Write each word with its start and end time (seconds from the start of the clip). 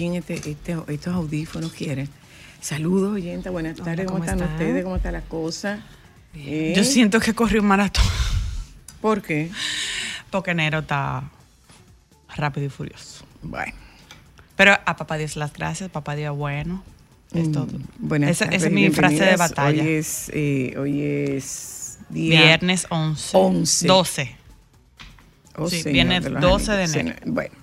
chin 0.00 0.14
este, 0.14 0.34
este- 0.50 0.78
estos 0.88 1.14
audífonos, 1.14 1.72
¿quieres? 1.72 2.08
Saludos, 2.58 3.12
oyenta, 3.12 3.50
buenas 3.50 3.76
tardes, 3.76 4.06
¿cómo, 4.06 4.20
¿cómo 4.20 4.24
están 4.24 4.40
están? 4.40 4.52
ustedes? 4.54 4.82
¿Cómo 4.82 4.96
está 4.96 5.12
la 5.12 5.20
cosa? 5.20 5.80
¿Eh? 6.34 6.72
Yo 6.74 6.84
siento 6.84 7.20
que 7.20 7.34
corrí 7.34 7.58
un 7.58 7.66
maratón. 7.66 8.04
¿Por 9.02 9.20
qué? 9.20 9.50
Porque 10.30 10.52
enero 10.52 10.78
está 10.78 11.24
rápido 12.34 12.66
y 12.66 12.70
furioso. 12.70 13.26
Bueno. 13.42 13.74
Pero 14.56 14.72
a 14.72 14.96
papá 14.96 15.18
Dios 15.18 15.36
las 15.36 15.52
gracias, 15.52 15.90
papá 15.90 16.16
Dios 16.16 16.34
bueno. 16.34 16.82
Es 17.34 17.48
mm, 17.48 17.52
todo. 17.52 17.68
Buenas 17.98 18.30
esa, 18.30 18.46
tardes, 18.46 18.60
esa 18.62 18.68
es 18.68 18.72
mi 18.72 18.88
frase 18.88 19.22
de 19.22 19.36
batalla. 19.36 19.82
Hoy 19.82 19.88
es, 19.90 20.30
eh, 20.32 20.76
hoy 20.78 21.02
es 21.02 21.98
día 22.08 22.40
Viernes 22.40 22.86
11. 22.88 23.36
11. 23.36 23.86
12. 23.86 24.36
Oh, 25.56 25.68
Sí, 25.68 25.82
señor 25.82 25.92
viene 25.92 26.20
de 26.20 26.30
los 26.30 26.40
12 26.40 26.72
de 26.72 26.84
enero. 26.84 27.16
Bueno, 27.26 27.54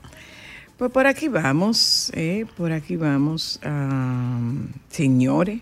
pues 0.77 0.91
por 0.91 1.07
aquí 1.07 1.27
vamos, 1.27 2.11
eh, 2.15 2.45
por 2.55 2.71
aquí 2.71 2.95
vamos, 2.95 3.59
ah, 3.63 4.39
señores. 4.89 5.59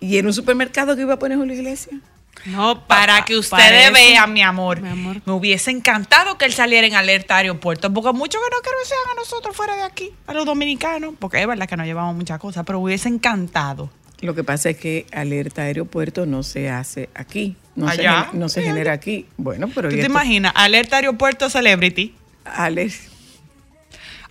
¿Y 0.00 0.18
en 0.18 0.26
un 0.26 0.32
supermercado 0.32 0.96
que 0.96 1.02
iba 1.02 1.14
a 1.14 1.18
poner 1.18 1.38
Julio 1.38 1.54
Iglesias? 1.54 2.00
No, 2.46 2.86
Para 2.88 3.18
pa- 3.18 3.24
que 3.24 3.36
ustedes 3.36 3.62
parece- 3.62 3.92
vean, 3.92 4.32
mi 4.32 4.42
amor, 4.42 4.80
Mi 4.80 4.88
amor. 4.88 5.20
Me 5.24 5.32
hubiese 5.32 5.70
encantado 5.70 6.38
que 6.38 6.44
él 6.46 6.52
saliera 6.52 6.86
en 6.86 6.94
alerta 6.94 7.36
aeropuerto, 7.36 7.92
porque 7.92 8.12
mucho 8.12 8.38
que 8.38 8.50
no 8.56 8.60
quiero 8.62 8.78
que 8.82 8.88
sean 8.88 9.00
a 9.12 9.14
nosotros 9.14 9.54
fuera 9.54 9.76
de 9.76 9.82
aquí, 9.82 10.10
a 10.26 10.34
los 10.34 10.44
dominicanos, 10.44 11.14
porque 11.18 11.40
es 11.40 11.46
verdad 11.46 11.68
que 11.68 11.76
nos 11.76 11.86
llevamos 11.86 12.16
muchas 12.16 12.40
cosas, 12.40 12.64
pero 12.66 12.80
hubiese 12.80 13.08
encantado. 13.08 13.90
Lo 14.22 14.34
que 14.34 14.42
pasa 14.42 14.70
es 14.70 14.76
que 14.76 15.06
alerta 15.12 15.62
aeropuerto 15.62 16.26
no 16.26 16.42
se 16.42 16.68
hace 16.70 17.10
aquí, 17.14 17.54
no, 17.76 17.86
se, 17.92 18.00
Allá. 18.00 18.30
no 18.32 18.48
genera 18.48 18.92
aquí. 18.92 19.26
Bueno, 19.36 19.68
pero 19.72 19.88
¿Tú 19.88 19.94
¿y 19.94 19.98
te 19.98 20.02
esto? 20.02 20.12
imaginas? 20.12 20.52
Alerta 20.56 20.96
aeropuerto 20.96 21.48
celebrity. 21.50 22.14
Alex, 22.44 23.08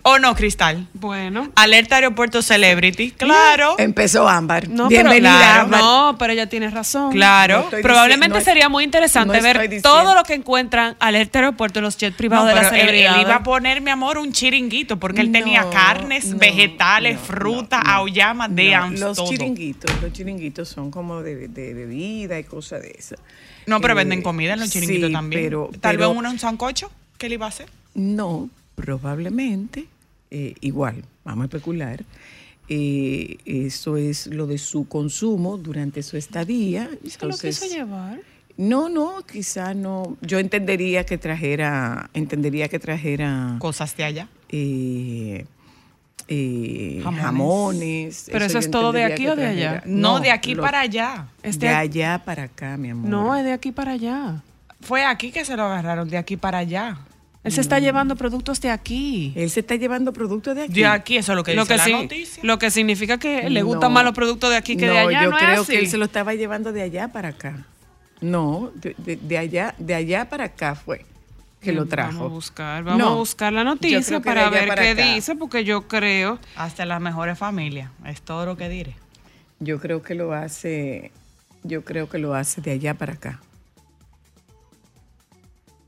¿O 0.04 0.18
no, 0.18 0.34
Cristal? 0.34 0.88
Bueno. 0.94 1.52
Alerta 1.54 1.94
aeropuerto 1.94 2.42
celebrity. 2.42 3.12
Claro. 3.12 3.76
empezó 3.78 4.28
Ámbar. 4.28 4.68
No, 4.68 4.88
Bienvenida, 4.88 5.30
pero, 5.30 5.38
claro, 5.38 5.62
Ámbar. 5.62 5.80
no, 5.80 6.16
pero 6.18 6.32
ella 6.32 6.48
tiene 6.48 6.70
razón. 6.70 7.12
Claro. 7.12 7.68
No 7.70 7.80
Probablemente 7.82 8.38
diciendo- 8.38 8.40
sería 8.44 8.68
muy 8.68 8.82
interesante 8.82 9.36
no 9.36 9.42
ver 9.44 9.60
diciendo- 9.60 9.88
todo 9.88 10.14
lo 10.16 10.24
que 10.24 10.34
encuentran 10.34 10.96
alerta 10.98 11.38
aeropuerto 11.38 11.80
los 11.80 11.96
jets 11.98 12.16
privados 12.16 12.46
No, 12.46 12.48
de 12.48 12.54
la 12.56 12.60
pero 12.62 12.74
él, 12.74 12.80
él 12.80 12.86
celebridad. 12.96 13.20
iba 13.20 13.34
a 13.36 13.42
poner, 13.44 13.80
mi 13.80 13.92
amor, 13.92 14.18
un 14.18 14.32
chiringuito, 14.32 14.98
porque 14.98 15.20
él 15.20 15.30
tenía 15.30 15.70
carnes, 15.70 16.24
no, 16.26 16.38
vegetales, 16.38 17.14
no, 17.20 17.24
fruta, 17.24 17.78
aullamas, 17.80 18.52
de 18.56 18.76
Los 18.98 19.16
todo. 19.18 19.28
chiringuitos, 19.30 19.88
los 20.02 20.12
chiringuitos 20.12 20.68
son 20.68 20.90
como 20.90 21.22
de, 21.22 21.46
de 21.46 21.74
bebida 21.74 22.40
y 22.40 22.44
cosas 22.44 22.82
de 22.82 22.92
eso. 22.98 23.14
No, 23.66 23.80
pero 23.80 23.92
Eh, 23.92 23.98
venden 23.98 24.22
comida 24.22 24.54
en 24.54 24.58
los 24.60 24.70
chiringuitos 24.70 25.06
sí, 25.10 25.12
también. 25.12 25.44
Pero, 25.44 25.70
Tal 25.80 25.94
pero 25.96 26.08
vez 26.08 26.18
uno 26.18 26.28
un 26.30 26.40
sancocho. 26.40 26.90
¿Qué 27.18 27.28
le 27.28 27.36
iba 27.36 27.46
a 27.46 27.50
hacer? 27.50 27.68
No, 27.94 28.48
probablemente, 28.82 29.86
eh, 30.30 30.54
igual, 30.60 31.04
vamos 31.24 31.44
a 31.44 31.46
especular. 31.46 32.04
eh, 32.68 33.36
eso 33.44 33.96
es 33.96 34.28
lo 34.28 34.46
de 34.46 34.56
su 34.56 34.86
consumo 34.88 35.58
durante 35.58 36.02
su 36.02 36.16
estadía. 36.16 36.88
¿Se 37.06 37.26
lo 37.26 37.36
quiso 37.36 37.66
llevar? 37.66 38.20
No, 38.56 38.88
no, 38.88 39.22
quizá 39.30 39.74
no. 39.74 40.16
Yo 40.22 40.38
entendería 40.38 41.04
que 41.04 41.18
trajera, 41.18 42.08
entendería 42.14 42.68
que 42.68 42.78
trajera 42.78 43.56
Cosas 43.58 43.94
de 43.96 44.04
allá. 44.04 44.28
eh, 44.48 45.44
eh, 46.28 47.00
Jamones. 47.02 47.22
jamones. 47.24 48.28
¿Pero 48.32 48.44
eso 48.46 48.58
es 48.58 48.70
todo 48.70 48.92
de 48.92 49.04
aquí 49.04 49.26
o 49.26 49.36
de 49.36 49.46
allá? 49.46 49.82
No, 49.86 50.20
de 50.20 50.30
aquí 50.30 50.54
lo- 50.54 50.62
para 50.62 50.80
allá. 50.80 51.26
Este- 51.42 51.66
de 51.66 51.74
allá 51.74 52.22
para 52.24 52.44
acá, 52.44 52.76
mi 52.76 52.90
amor. 52.90 53.10
No, 53.10 53.36
es 53.36 53.44
de 53.44 53.52
aquí 53.52 53.72
para 53.72 53.92
allá. 53.92 54.42
Fue 54.80 55.04
aquí 55.04 55.30
que 55.30 55.44
se 55.44 55.56
lo 55.56 55.64
agarraron, 55.64 56.08
de 56.08 56.16
aquí 56.16 56.36
para 56.36 56.58
allá. 56.58 56.96
Él 57.44 57.50
se 57.50 57.60
está 57.60 57.80
llevando 57.80 58.14
productos 58.14 58.60
de 58.60 58.70
aquí. 58.70 59.32
Él 59.34 59.50
se 59.50 59.60
está 59.60 59.74
llevando 59.74 60.12
productos 60.12 60.54
de 60.54 60.62
aquí. 60.62 60.72
De 60.74 60.86
aquí, 60.86 61.16
eso 61.16 61.32
es 61.32 61.36
lo 61.36 61.42
que 61.42 61.54
Lo 61.54 61.62
dice 61.62 61.74
que, 61.74 61.78
la 61.78 61.84
sí- 61.84 61.92
noticia. 61.92 62.44
lo 62.44 62.58
que 62.58 62.70
significa 62.70 63.18
que 63.18 63.50
le 63.50 63.60
No. 63.60 63.66
gustan 63.66 63.92
más 63.92 64.04
los 64.04 64.14
productos 64.14 64.50
de 64.50 64.56
aquí 64.56 64.76
que 64.76 64.86
de 64.88 64.92
No, 65.02 65.08
allá. 65.08 65.24
Yo 65.24 65.30
no 65.30 65.36
es 65.36 65.42
creo 65.42 65.62
así? 65.62 65.72
que 65.72 65.78
él 65.80 65.88
se 65.88 65.96
lo 65.98 66.04
estaba 66.04 66.34
llevando 66.34 66.72
de 66.72 66.82
allá 66.82 67.08
para 67.08 67.30
acá. 67.30 67.66
No, 68.20 68.70
de, 68.76 68.94
de- 68.98 69.16
de 69.16 69.38
allá, 69.38 69.74
de 69.78 69.94
allá 69.96 70.28
para 70.28 70.44
acá 70.44 70.76
fue 70.76 71.04
que 71.60 71.72
lo 71.72 71.86
trajo. 71.86 72.12
Vamos 72.12 72.30
a 72.30 72.34
buscar, 72.34 72.84
vamos 72.84 72.98
No, 73.00 73.08
a 73.08 73.14
buscar 73.16 73.52
la 73.52 73.60
yo 73.62 73.64
noticia 73.64 74.18
de 74.18 74.24
para 74.24 74.48
ver 74.48 74.68
para 74.68 74.82
qué 74.82 74.90
acá. 74.90 75.14
dice, 75.14 75.34
porque 75.34 75.64
yo 75.64 75.88
creo. 75.88 76.38
Hasta 76.54 76.86
las 76.86 77.00
mejores 77.00 77.36
familias. 77.36 77.90
Es 78.06 78.22
todo 78.22 78.46
lo 78.46 78.56
que 78.56 78.68
diré. 78.68 78.94
Yo 79.58 79.80
creo 79.80 80.00
que 80.02 80.14
lo 80.14 80.32
hace, 80.32 81.10
yo 81.64 81.84
creo 81.84 82.08
que 82.08 82.18
lo 82.18 82.34
hace 82.34 82.60
de 82.60 82.70
allá 82.70 82.94
para 82.94 83.14
acá. 83.14 83.40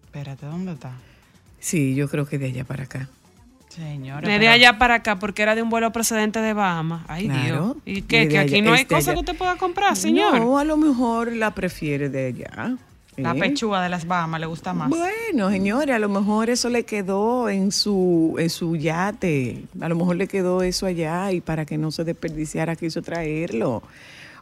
Espérate, 0.06 0.46
¿dónde 0.46 0.72
está? 0.72 0.92
Sí, 1.64 1.94
yo 1.94 2.10
creo 2.10 2.26
que 2.26 2.36
de 2.38 2.44
allá 2.46 2.64
para 2.64 2.84
acá. 2.84 3.08
Señora. 3.70 4.20
De 4.28 4.38
pero- 4.38 4.50
allá 4.52 4.76
para 4.78 4.96
acá, 4.96 5.18
porque 5.18 5.40
era 5.42 5.54
de 5.54 5.62
un 5.62 5.70
vuelo 5.70 5.90
procedente 5.92 6.40
de 6.40 6.52
Bahamas. 6.52 7.04
Ay, 7.08 7.26
Claro. 7.26 7.76
Dios. 7.84 7.98
¿Y 7.98 8.02
qué? 8.02 8.28
¿Que 8.28 8.38
aquí 8.38 8.56
allá, 8.56 8.64
no 8.64 8.72
hay 8.74 8.82
es 8.82 8.88
de 8.88 8.94
cosa 8.94 9.10
allá. 9.10 9.14
que 9.14 9.20
usted 9.20 9.36
pueda 9.38 9.56
comprar, 9.56 9.96
señor? 9.96 10.38
No, 10.38 10.58
a 10.58 10.64
lo 10.64 10.76
mejor 10.76 11.32
la 11.32 11.52
prefiere 11.54 12.10
de 12.10 12.26
allá. 12.26 12.76
La 13.16 13.32
¿eh? 13.34 13.38
pechuga 13.40 13.82
de 13.82 13.88
las 13.88 14.06
Bahamas 14.06 14.40
le 14.40 14.46
gusta 14.46 14.74
más. 14.74 14.90
Bueno, 14.90 15.48
señores, 15.50 15.94
a 15.94 15.98
lo 15.98 16.08
mejor 16.10 16.50
eso 16.50 16.68
le 16.68 16.84
quedó 16.84 17.48
en 17.48 17.72
su, 17.72 18.36
en 18.38 18.50
su 18.50 18.76
yate. 18.76 19.62
A 19.80 19.88
lo 19.88 19.96
mejor 19.96 20.16
le 20.16 20.28
quedó 20.28 20.62
eso 20.62 20.84
allá 20.84 21.32
y 21.32 21.40
para 21.40 21.64
que 21.64 21.78
no 21.78 21.90
se 21.90 22.04
desperdiciara 22.04 22.76
quiso 22.76 23.00
traerlo. 23.00 23.82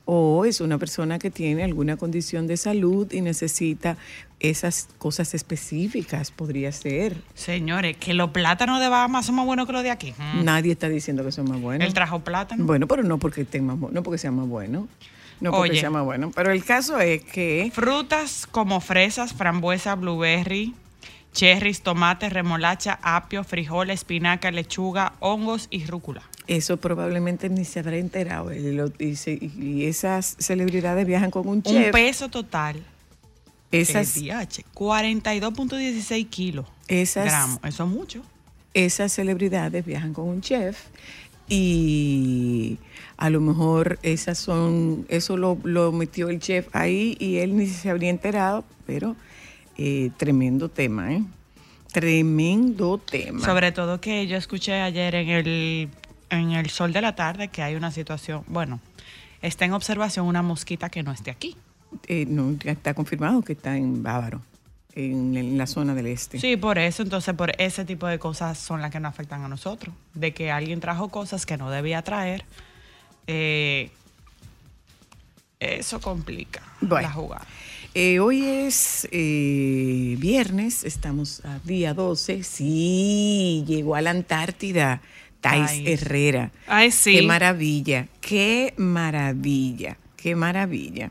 O 0.05 0.45
es 0.45 0.61
una 0.61 0.79
persona 0.79 1.19
que 1.21 1.31
tiene 1.31 1.63
alguna 1.63 1.97
condición 1.97 2.49
de 2.49 2.57
salud 2.57 3.13
y 3.13 3.21
necesita 3.21 3.97
esas 4.43 4.89
cosas 4.99 5.35
específicas, 5.35 6.31
podría 6.31 6.73
ser. 6.73 7.17
Señores, 7.35 7.97
que 7.97 8.13
los 8.13 8.31
plátanos 8.31 8.81
de 8.81 8.89
Bahamas 8.89 9.27
son 9.27 9.37
más 9.37 9.47
buenos 9.47 9.67
que 9.67 9.73
los 9.73 9.83
de 9.83 9.91
aquí. 9.91 10.15
Mm. 10.19 10.45
Nadie 10.45 10.73
está 10.73 10.89
diciendo 10.89 11.25
que 11.25 11.33
son 11.33 11.49
más 11.49 11.61
buenos. 11.61 11.87
Él 11.87 11.95
trajo 11.95 12.21
plátano. 12.21 12.65
Bueno, 12.65 12.87
pero 12.87 13.03
no 13.05 13.19
porque 13.19 13.43
estén 13.43 13.65
más 13.65 13.79
no 13.79 14.03
porque 14.03 14.19
sean 14.19 14.35
más 14.35 14.49
buenos. 14.49 14.87
No 15.41 15.51
porque 15.51 15.71
Oye. 15.71 15.81
sea 15.81 15.91
más 15.91 16.05
bueno. 16.05 16.31
Pero 16.35 16.53
el 16.53 16.65
caso 16.65 17.01
es 17.01 17.23
que 17.25 17.71
Frutas 17.75 18.47
como 18.51 18.81
fresas, 18.81 19.33
frambuesa, 19.33 19.95
blueberry, 19.95 20.75
cherries, 21.33 21.83
tomates, 21.83 22.33
remolacha, 22.33 22.99
apio, 23.03 23.43
frijol, 23.45 23.91
espinaca, 23.91 24.51
lechuga, 24.51 25.15
hongos 25.21 25.69
y 25.71 25.85
rúcula. 25.87 26.23
Eso 26.47 26.77
probablemente 26.77 27.49
ni 27.49 27.65
se 27.65 27.81
habrá 27.81 27.97
enterado. 27.97 28.51
Y, 28.53 29.85
esas 29.85 30.37
celebridades 30.39 31.07
viajan 31.07 31.31
con 31.31 31.47
un 31.47 31.57
Un 31.57 31.63
chef. 31.63 31.93
peso 31.93 32.29
total. 32.29 32.83
Esas, 33.73 34.17
El 34.17 34.25
DH, 34.29 34.65
42.16 34.75 36.29
kilos. 36.29 36.67
Esas- 36.89 37.25
gramos. 37.27 37.59
Eso 37.65 37.85
es 37.85 37.91
mucho. 37.91 38.23
esas 38.75 39.13
celebridades 39.13 39.85
viajan 39.85 40.13
con 40.15 40.29
un 40.29 40.41
chef 40.41 40.79
y 41.49 42.79
a 43.19 43.29
lo 43.31 43.41
mejor 43.41 43.99
esas 44.03 44.39
son, 44.39 45.05
eso 45.09 45.37
lo, 45.37 45.59
lo 45.65 45.93
metió 45.93 46.29
el 46.31 46.39
chef 46.41 46.69
ahí 46.75 47.17
y 47.21 47.37
él 47.39 47.57
ni 47.57 47.67
se 47.67 47.91
habría 47.91 48.09
enterado, 48.11 48.65
pero 48.87 49.15
eh, 49.77 50.11
tremendo 50.17 50.69
tema, 50.69 51.13
¿eh? 51.13 51.23
Tremendo 51.93 52.97
tema. 52.99 53.45
Sobre 53.45 53.71
todo 53.73 54.01
que 54.01 54.27
yo 54.27 54.37
escuché 54.39 54.81
ayer 54.81 55.15
en 55.15 55.29
el, 55.29 55.89
en 56.31 56.53
el 56.53 56.71
sol 56.71 56.93
de 56.95 57.03
la 57.03 57.15
tarde 57.15 57.49
que 57.49 57.63
hay 57.63 57.75
una 57.75 57.91
situación, 57.91 58.45
bueno, 58.47 58.81
está 59.43 59.67
en 59.67 59.75
observación 59.75 60.27
una 60.27 60.41
mosquita 60.43 60.89
que 60.89 61.03
no 61.03 61.13
esté 61.13 61.31
aquí. 61.31 61.55
Eh, 62.07 62.27
no, 62.29 62.53
ya 62.59 62.73
está 62.73 62.95
confirmado 62.95 63.43
que 63.43 63.53
está 63.53 63.77
en 63.77 64.03
Bávaro, 64.03 64.41
en, 64.95 65.37
en 65.37 65.57
la 65.59 65.67
zona 65.67 65.95
del 65.95 66.07
este. 66.07 66.39
Sí, 66.41 66.57
por 66.57 66.79
eso, 66.79 67.03
entonces, 67.03 67.35
por 67.35 67.53
ese 67.61 67.85
tipo 67.85 68.07
de 68.07 68.19
cosas 68.19 68.59
son 68.59 68.81
las 68.81 68.91
que 68.91 69.01
nos 69.01 69.11
afectan 69.11 69.43
a 69.43 69.49
nosotros. 69.49 69.95
De 70.15 70.33
que 70.35 70.51
alguien 70.51 70.81
trajo 70.81 71.09
cosas 71.09 71.47
que 71.47 71.57
no 71.57 71.71
debía 71.71 72.03
traer. 72.03 72.45
eh, 73.27 73.91
eso 75.61 76.01
complica 76.01 76.61
Bueno. 76.81 77.07
la 77.09 77.15
jugada. 77.15 77.47
Eh, 77.95 78.19
hoy 78.19 78.45
es 78.45 79.07
eh, 79.13 80.17
viernes, 80.19 80.83
estamos 80.83 81.45
a 81.45 81.59
día 81.61 81.95
12. 81.95 82.43
Sí, 82.43 83.65
llegó 83.67 83.95
a 83.95 84.01
la 84.01 84.11
Antártida. 84.11 85.03
Tais 85.41 85.71
Ay. 85.71 85.85
Herrera. 85.89 86.51
Ay, 86.67 86.91
sí. 86.91 87.17
Qué 87.17 87.23
maravilla, 87.23 88.09
qué 88.21 88.75
maravilla, 88.77 89.97
qué 90.17 90.35
maravilla. 90.37 91.11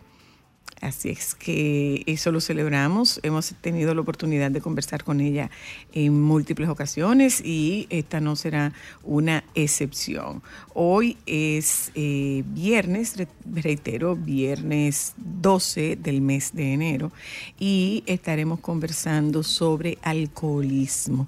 Así 0.81 1.09
es 1.09 1.35
que 1.35 2.01
eso 2.07 2.31
lo 2.31 2.41
celebramos. 2.41 3.19
Hemos 3.21 3.53
tenido 3.61 3.93
la 3.93 4.01
oportunidad 4.01 4.49
de 4.49 4.61
conversar 4.61 5.03
con 5.03 5.21
ella 5.21 5.51
en 5.93 6.19
múltiples 6.19 6.69
ocasiones 6.69 7.39
y 7.45 7.85
esta 7.91 8.19
no 8.19 8.35
será 8.35 8.73
una 9.03 9.43
excepción. 9.53 10.41
Hoy 10.73 11.17
es 11.27 11.91
eh, 11.93 12.43
viernes, 12.47 13.15
re- 13.15 13.27
reitero, 13.53 14.15
viernes 14.15 15.13
12 15.17 15.97
del 15.97 16.21
mes 16.21 16.51
de 16.55 16.73
enero 16.73 17.11
y 17.59 18.03
estaremos 18.07 18.59
conversando 18.59 19.43
sobre 19.43 19.99
alcoholismo 20.01 21.27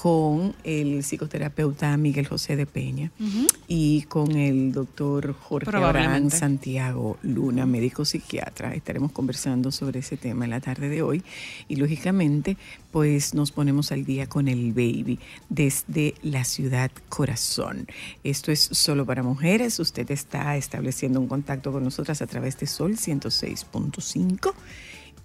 con 0.00 0.54
el 0.62 1.02
psicoterapeuta 1.02 1.96
Miguel 1.96 2.28
José 2.28 2.54
de 2.54 2.66
Peña 2.66 3.10
y 3.66 4.02
con 4.02 4.30
el 4.36 4.70
doctor 4.70 5.34
Jorge 5.34 5.76
Abraham. 5.76 6.30
Santiago 6.30 7.18
Luna, 7.22 7.66
médico 7.66 8.04
psiquiatra. 8.04 8.74
Estaremos 8.74 9.10
conversando 9.10 9.72
sobre 9.72 9.98
ese 9.98 10.16
tema 10.16 10.44
en 10.44 10.52
la 10.52 10.60
tarde 10.60 10.88
de 10.88 11.02
hoy 11.02 11.24
y 11.66 11.74
lógicamente 11.74 12.56
pues 12.92 13.34
nos 13.34 13.50
ponemos 13.50 13.90
al 13.90 14.04
día 14.04 14.28
con 14.28 14.46
el 14.46 14.72
baby 14.72 15.18
desde 15.48 16.14
la 16.22 16.44
ciudad 16.44 16.92
corazón. 17.08 17.88
Esto 18.22 18.52
es 18.52 18.60
solo 18.70 19.04
para 19.04 19.24
mujeres. 19.24 19.80
Usted 19.80 20.08
está 20.12 20.56
estableciendo 20.56 21.18
un 21.18 21.26
contacto 21.26 21.72
con 21.72 21.82
nosotras 21.82 22.22
a 22.22 22.28
través 22.28 22.56
de 22.60 22.68
Sol 22.68 22.92
106.5 22.92 24.52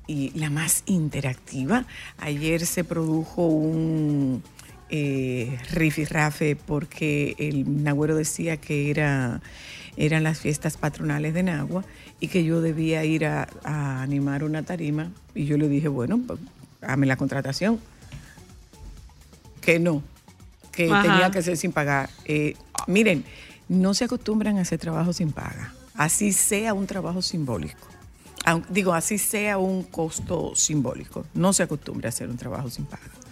y 0.08 0.32
la 0.32 0.50
más 0.50 0.82
interactiva. 0.88 1.86
Ayer 2.18 2.66
se 2.66 2.84
produjo 2.84 3.46
un 3.46 4.42
eh, 4.96 5.58
rifirrafe 5.72 6.56
porque 6.56 7.36
el 7.40 7.84
Nagüero 7.84 8.16
decía 8.16 8.58
que 8.58 8.92
era, 8.92 9.42
eran 9.98 10.22
las 10.22 10.38
fiestas 10.38 10.78
patronales 10.78 11.34
de 11.34 11.42
Nagua 11.42 11.84
y 12.20 12.28
que 12.28 12.44
yo 12.44 12.62
debía 12.62 13.04
ir 13.04 13.26
a, 13.26 13.48
a 13.64 14.04
animar 14.04 14.44
una 14.44 14.62
tarima 14.62 15.12
y 15.34 15.46
yo 15.46 15.58
le 15.58 15.68
dije, 15.68 15.88
bueno, 15.88 16.20
pues, 16.28 16.40
la 16.82 17.18
contratación. 17.18 17.80
Que 19.62 19.80
no, 19.80 20.04
que 20.72 20.92
Ajá. 20.92 21.02
tenía 21.02 21.32
que 21.32 21.42
ser 21.42 21.58
sin 21.58 21.72
pagar. 21.72 22.12
Eh, 22.26 22.56
miren, 22.86 23.26
no 23.68 23.96
se 23.96 24.06
acostumbran 24.06 24.60
a 24.60 24.62
hacer 24.62 24.78
trabajo 24.78 25.12
sin 25.12 25.32
paga, 25.32 25.74
así 25.96 26.34
sea 26.34 26.76
un 26.76 26.86
trabajo 26.86 27.24
simbólico. 27.24 27.88
Digo, 28.70 28.94
así 28.94 29.18
sea 29.18 29.58
un 29.58 29.82
costo 29.82 30.54
simbólico, 30.54 31.26
no 31.34 31.52
se 31.52 31.64
acostumbra 31.64 32.10
a 32.10 32.12
hacer 32.12 32.30
un 32.30 32.38
trabajo 32.38 32.70
sin 32.70 32.86
paga 32.86 33.23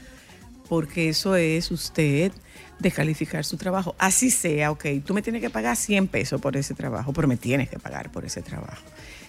porque 0.72 1.10
eso 1.10 1.36
es 1.36 1.70
usted 1.70 2.32
descalificar 2.80 3.44
su 3.44 3.58
trabajo. 3.58 3.94
Así 4.00 4.32
sea, 4.32 4.72
ok, 4.72 4.86
tú 5.06 5.14
me 5.14 5.22
tienes 5.22 5.42
que 5.42 5.50
pagar 5.50 5.76
100 5.76 6.08
pesos 6.08 6.40
por 6.40 6.56
ese 6.56 6.74
trabajo, 6.74 7.12
pero 7.12 7.28
me 7.28 7.36
tienes 7.36 7.70
que 7.70 7.78
pagar 7.78 8.10
por 8.10 8.24
ese 8.24 8.42
trabajo. 8.42 8.82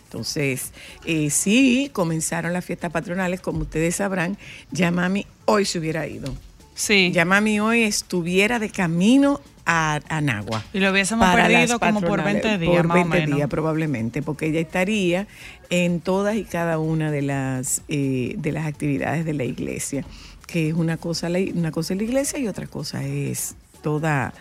Entonces, 0.05 0.71
eh, 1.05 1.31
sí, 1.31 1.91
comenzaron 1.93 2.53
las 2.53 2.65
fiestas 2.65 2.93
patronales, 2.93 3.41
como 3.41 3.63
ustedes 3.63 3.97
sabrán, 3.97 4.39
ya 4.71 4.93
mami 4.93 5.27
hoy 5.45 5.65
se 5.65 5.81
hubiera 5.81 6.07
ido. 6.07 6.33
Sí. 6.75 7.11
Ya 7.13 7.25
mami 7.25 7.61
hoy 7.61 7.83
estuviera 7.83 8.59
de 8.59 8.71
camino 8.71 9.41
a, 9.67 10.01
a 10.09 10.21
Nagua. 10.21 10.65
Y 10.73 10.81
lo 10.81 10.91
hubiésemos 10.91 11.29
perdido 11.35 11.79
como 11.79 12.01
por 12.01 12.19
patronales, 12.19 12.43
20 12.43 12.59
días, 12.59 12.77
Por 12.77 12.87
más 12.87 12.95
o 12.97 13.01
20 13.01 13.19
menos. 13.21 13.37
días 13.37 13.49
probablemente, 13.49 14.23
porque 14.23 14.47
ella 14.47 14.61
estaría 14.61 15.27
en 15.71 16.01
todas 16.01 16.37
y 16.37 16.45
cada 16.45 16.79
una 16.79 17.11
de 17.11 17.23
las, 17.23 17.83
eh, 17.89 18.35
de 18.39 18.53
las 18.53 18.67
actividades 18.67 19.25
de 19.25 19.35
la 19.35 19.45
iglesia, 19.45 20.05
que 20.47 20.69
es 20.69 20.75
una 20.75 20.97
cosa, 20.97 21.29
la, 21.29 21.39
una 21.55 21.71
cosa 21.71 21.95
es 21.95 21.99
la 21.99 22.05
iglesia 22.05 22.39
y 22.39 22.49
otra 22.49 22.67
cosa 22.67 23.05
es 23.05 23.55
toda 23.83 24.33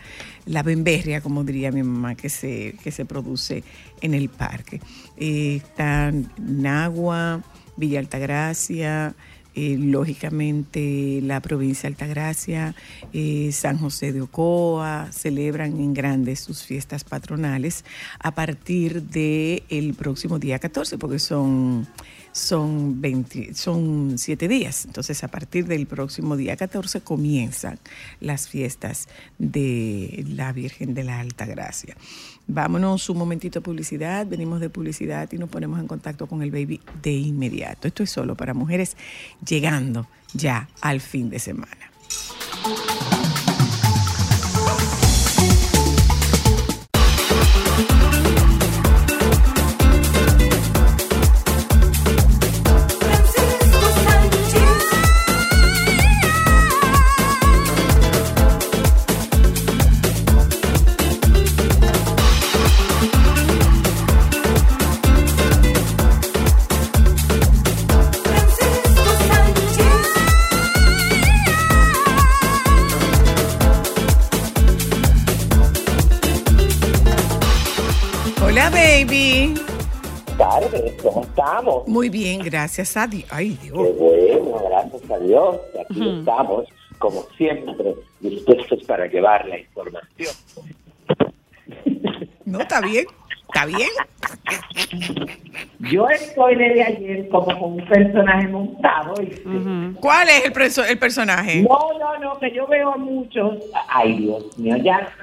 la 0.45 0.63
bemberria, 0.63 1.21
como 1.21 1.43
diría 1.43 1.71
mi 1.71 1.83
mamá, 1.83 2.15
que 2.15 2.29
se, 2.29 2.75
que 2.83 2.91
se 2.91 3.05
produce 3.05 3.63
en 4.01 4.13
el 4.13 4.29
parque. 4.29 4.81
Eh, 5.17 5.57
están 5.57 6.31
Nagua, 6.37 7.41
Villa 7.77 7.99
Altagracia, 7.99 9.13
eh, 9.53 9.77
lógicamente 9.77 11.19
la 11.23 11.41
provincia 11.41 11.89
de 11.89 11.93
Altagracia, 11.95 12.75
eh, 13.11 13.49
San 13.51 13.77
José 13.77 14.13
de 14.13 14.21
Ocoa, 14.21 15.09
celebran 15.11 15.79
en 15.79 15.93
grande 15.93 16.35
sus 16.37 16.63
fiestas 16.63 17.03
patronales 17.03 17.83
a 18.19 18.33
partir 18.33 19.03
del 19.03 19.93
próximo 19.93 20.39
día 20.39 20.59
14, 20.59 20.97
porque 20.97 21.19
son, 21.19 21.87
son, 22.31 23.01
20, 23.01 23.53
son 23.53 24.17
siete 24.17 24.47
días. 24.47 24.85
Entonces, 24.85 25.23
a 25.23 25.27
partir 25.27 25.67
del 25.67 25.85
próximo 25.85 26.37
día 26.37 26.55
14 26.55 27.01
comienzan 27.01 27.77
las 28.21 28.47
fiestas 28.47 29.09
de 29.37 30.25
la 30.29 30.53
Virgen 30.53 30.93
de 30.93 31.03
la 31.03 31.19
Altagracia. 31.19 31.97
Vámonos 32.47 33.09
un 33.09 33.17
momentito 33.17 33.59
a 33.59 33.61
publicidad, 33.61 34.25
venimos 34.27 34.59
de 34.59 34.69
publicidad 34.69 35.31
y 35.31 35.37
nos 35.37 35.49
ponemos 35.49 35.79
en 35.79 35.87
contacto 35.87 36.27
con 36.27 36.41
el 36.41 36.51
baby 36.51 36.81
de 37.01 37.11
inmediato. 37.11 37.87
Esto 37.87 38.03
es 38.03 38.09
solo 38.09 38.35
para 38.35 38.53
mujeres 38.53 38.97
llegando 39.45 40.07
ya 40.33 40.67
al 40.81 40.99
fin 41.01 41.29
de 41.29 41.39
semana. 41.39 41.90
Estamos? 81.51 81.87
Muy 81.87 82.09
bien, 82.09 82.39
gracias 82.43 82.95
a 82.97 83.07
Dios. 83.07 83.25
Ay, 83.31 83.57
Qué 83.61 83.67
Dios. 83.67 83.97
bueno, 83.97 84.59
gracias 84.69 85.11
a 85.11 85.17
Dios. 85.19 85.57
Aquí 85.89 86.09
estamos, 86.19 86.65
como 86.99 87.23
siempre, 87.37 87.95
dispuestos 88.19 88.83
para 88.83 89.07
llevar 89.07 89.45
la 89.47 89.59
información. 89.59 90.33
No, 92.45 92.59
está 92.61 92.81
bien. 92.81 93.05
Está 93.53 93.65
bien. 93.65 93.89
Yo 95.91 96.07
estoy 96.07 96.55
desde 96.55 96.83
ayer 96.83 97.27
como 97.29 97.45
con 97.59 97.73
un 97.73 97.85
personaje 97.85 98.47
montado. 98.47 99.13
y- 99.21 99.93
¿Cuál 99.99 100.29
es 100.29 100.45
el, 100.45 100.53
preso- 100.53 100.85
el 100.89 100.97
personaje? 100.97 101.61
No, 101.63 101.99
no, 101.99 102.17
no, 102.19 102.39
que 102.39 102.51
yo 102.53 102.65
veo 102.67 102.93
a 102.93 102.97
muchos, 102.97 103.57
ay 103.89 104.17
Dios 104.19 104.57
mío, 104.57 104.77
ya, 104.77 105.13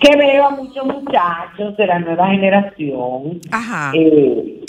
que 0.00 0.16
veo 0.16 0.46
a 0.46 0.50
muchos 0.50 0.86
muchachos 0.86 1.76
de 1.76 1.86
la 1.86 1.98
nueva 1.98 2.28
generación 2.28 3.40
Ajá. 3.50 3.92
eh, 3.94 4.64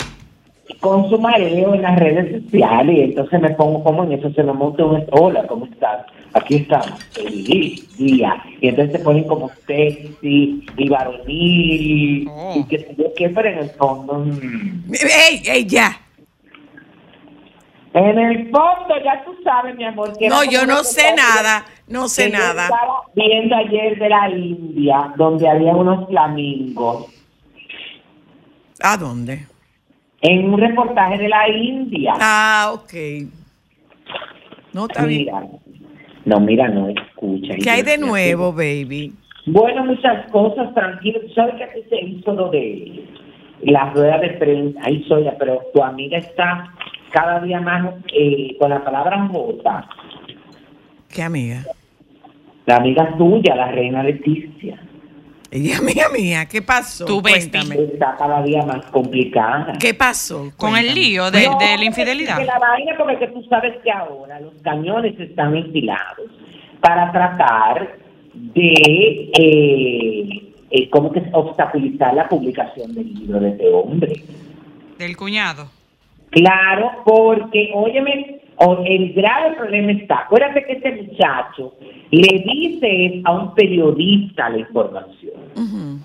con 0.80 1.08
su 1.08 1.18
mareo 1.18 1.74
en 1.74 1.82
las 1.82 1.98
redes 1.98 2.42
sociales 2.44 2.96
y 2.96 3.00
entonces 3.02 3.40
me 3.40 3.50
pongo 3.50 3.82
como 3.84 4.04
en 4.04 4.12
eso, 4.12 4.32
se 4.32 4.42
me 4.42 4.52
monta 4.52 4.84
un, 4.84 5.04
hola, 5.12 5.46
¿cómo 5.46 5.66
estás? 5.66 6.06
Aquí 6.34 6.56
estamos, 6.56 7.02
feliz 7.12 7.96
día. 7.98 8.42
Y 8.60 8.68
entonces 8.68 8.96
se 8.98 9.04
ponen 9.04 9.24
como 9.24 9.50
sexy 9.66 10.64
y 10.76 10.88
varonil 10.88 12.26
Oh. 12.30 12.54
y 12.56 12.64
que 12.64 12.78
sé 12.78 12.94
yo 12.96 13.04
qué, 13.16 13.28
pero 13.28 13.48
en 13.48 13.58
el 13.58 13.70
fondo... 13.70 14.14
mm, 14.20 14.94
¡Ey, 14.94 15.42
ey, 15.46 15.64
ya! 15.66 15.98
En 17.94 18.18
el 18.18 18.50
fondo, 18.50 18.94
ya 19.04 19.22
tú 19.24 19.32
sabes, 19.44 19.76
mi 19.76 19.84
amor. 19.84 20.16
que 20.16 20.26
No, 20.28 20.42
yo 20.44 20.64
no 20.64 20.82
sé 20.82 21.14
nada. 21.14 21.66
No 21.86 22.08
sé 22.08 22.30
que 22.30 22.38
nada. 22.38 22.64
Estaba 22.64 23.02
viendo 23.14 23.54
ayer 23.54 23.98
de 23.98 24.08
la 24.08 24.30
India, 24.30 25.12
donde 25.16 25.46
había 25.48 25.74
unos 25.76 26.08
flamingos, 26.08 27.06
¿A 28.84 28.96
dónde? 28.96 29.46
En 30.22 30.52
un 30.52 30.58
reportaje 30.58 31.18
de 31.18 31.28
la 31.28 31.48
India. 31.48 32.14
Ah, 32.18 32.72
ok. 32.74 32.92
No, 34.72 34.86
está 34.86 35.04
bien. 35.04 35.26
mira, 35.26 35.42
no, 36.24 36.40
mira, 36.40 36.68
no 36.68 36.88
escucha. 36.88 37.54
¿Qué 37.62 37.70
hay 37.70 37.82
de 37.82 37.98
nuevo, 37.98 38.52
baby? 38.52 39.12
Bueno, 39.46 39.84
muchas 39.84 40.30
cosas, 40.30 40.72
tranquilo. 40.72 41.20
¿Tú 41.20 41.28
sabes 41.34 41.56
que 41.56 41.64
aquí 41.64 41.80
se 41.90 42.00
hizo 42.00 42.32
lo 42.32 42.48
de 42.50 43.04
las 43.62 43.94
ruedas 43.94 44.20
de 44.20 44.30
prensa, 44.30 44.80
ahí 44.84 45.04
soy, 45.04 45.28
pero 45.38 45.60
tu 45.72 45.82
amiga 45.82 46.18
está 46.18 46.72
cada 47.10 47.40
día 47.40 47.60
más 47.60 47.94
eh, 48.12 48.56
con 48.58 48.70
la 48.70 48.82
palabra 48.82 49.28
jota. 49.28 49.88
¿Qué 51.08 51.22
amiga? 51.22 51.62
La 52.66 52.76
amiga 52.76 53.16
tuya, 53.16 53.54
la 53.54 53.70
reina 53.70 54.02
Leticia, 54.02 54.80
Ella 55.54 55.76
amiga 55.76 56.08
mía, 56.08 56.46
¿qué 56.46 56.62
pasó? 56.62 57.04
Tu 57.04 57.20
bestie. 57.20 57.50
Cuéntame. 57.50 57.84
está 57.92 58.16
cada 58.16 58.42
día 58.42 58.62
más 58.62 58.86
complicada. 58.86 59.74
¿Qué 59.78 59.92
pasó? 59.92 60.50
Con 60.56 60.74
el 60.78 60.94
lío 60.94 61.30
de, 61.30 61.46
No, 61.46 61.58
de 61.58 61.76
la 61.76 61.84
infidelidad. 61.84 62.36
porque 62.36 62.46
La 62.46 62.58
vaina, 62.58 62.94
porque 62.96 63.18
que 63.18 63.26
tú 63.28 63.42
sabes 63.50 63.74
que 63.84 63.90
ahora 63.92 64.40
los 64.40 64.54
cañones 64.62 65.20
están 65.20 65.54
enfilados 65.54 66.30
para 66.80 67.12
tratar 67.12 67.98
de, 68.32 69.30
eh, 69.38 70.54
eh, 70.70 70.88
¿cómo 70.88 71.12
que 71.12 71.22
obstaculizar 71.32 72.14
la 72.14 72.26
publicación 72.30 72.94
del 72.94 73.12
libro 73.12 73.38
de 73.38 73.50
este 73.50 73.68
hombre? 73.68 74.12
Del 74.98 75.16
cuñado. 75.18 75.68
Claro, 76.30 76.92
porque, 77.04 77.72
óyeme, 77.74 78.40
el 78.86 79.12
grave 79.12 79.56
problema 79.56 79.92
está, 79.92 80.20
acuérdate 80.20 80.64
que 80.64 80.72
este 80.74 81.02
muchacho 81.02 81.74
le 82.10 82.44
dice 82.44 83.20
a 83.24 83.32
un 83.32 83.54
periodista 83.54 84.50
la 84.50 84.58
información. 84.58 86.02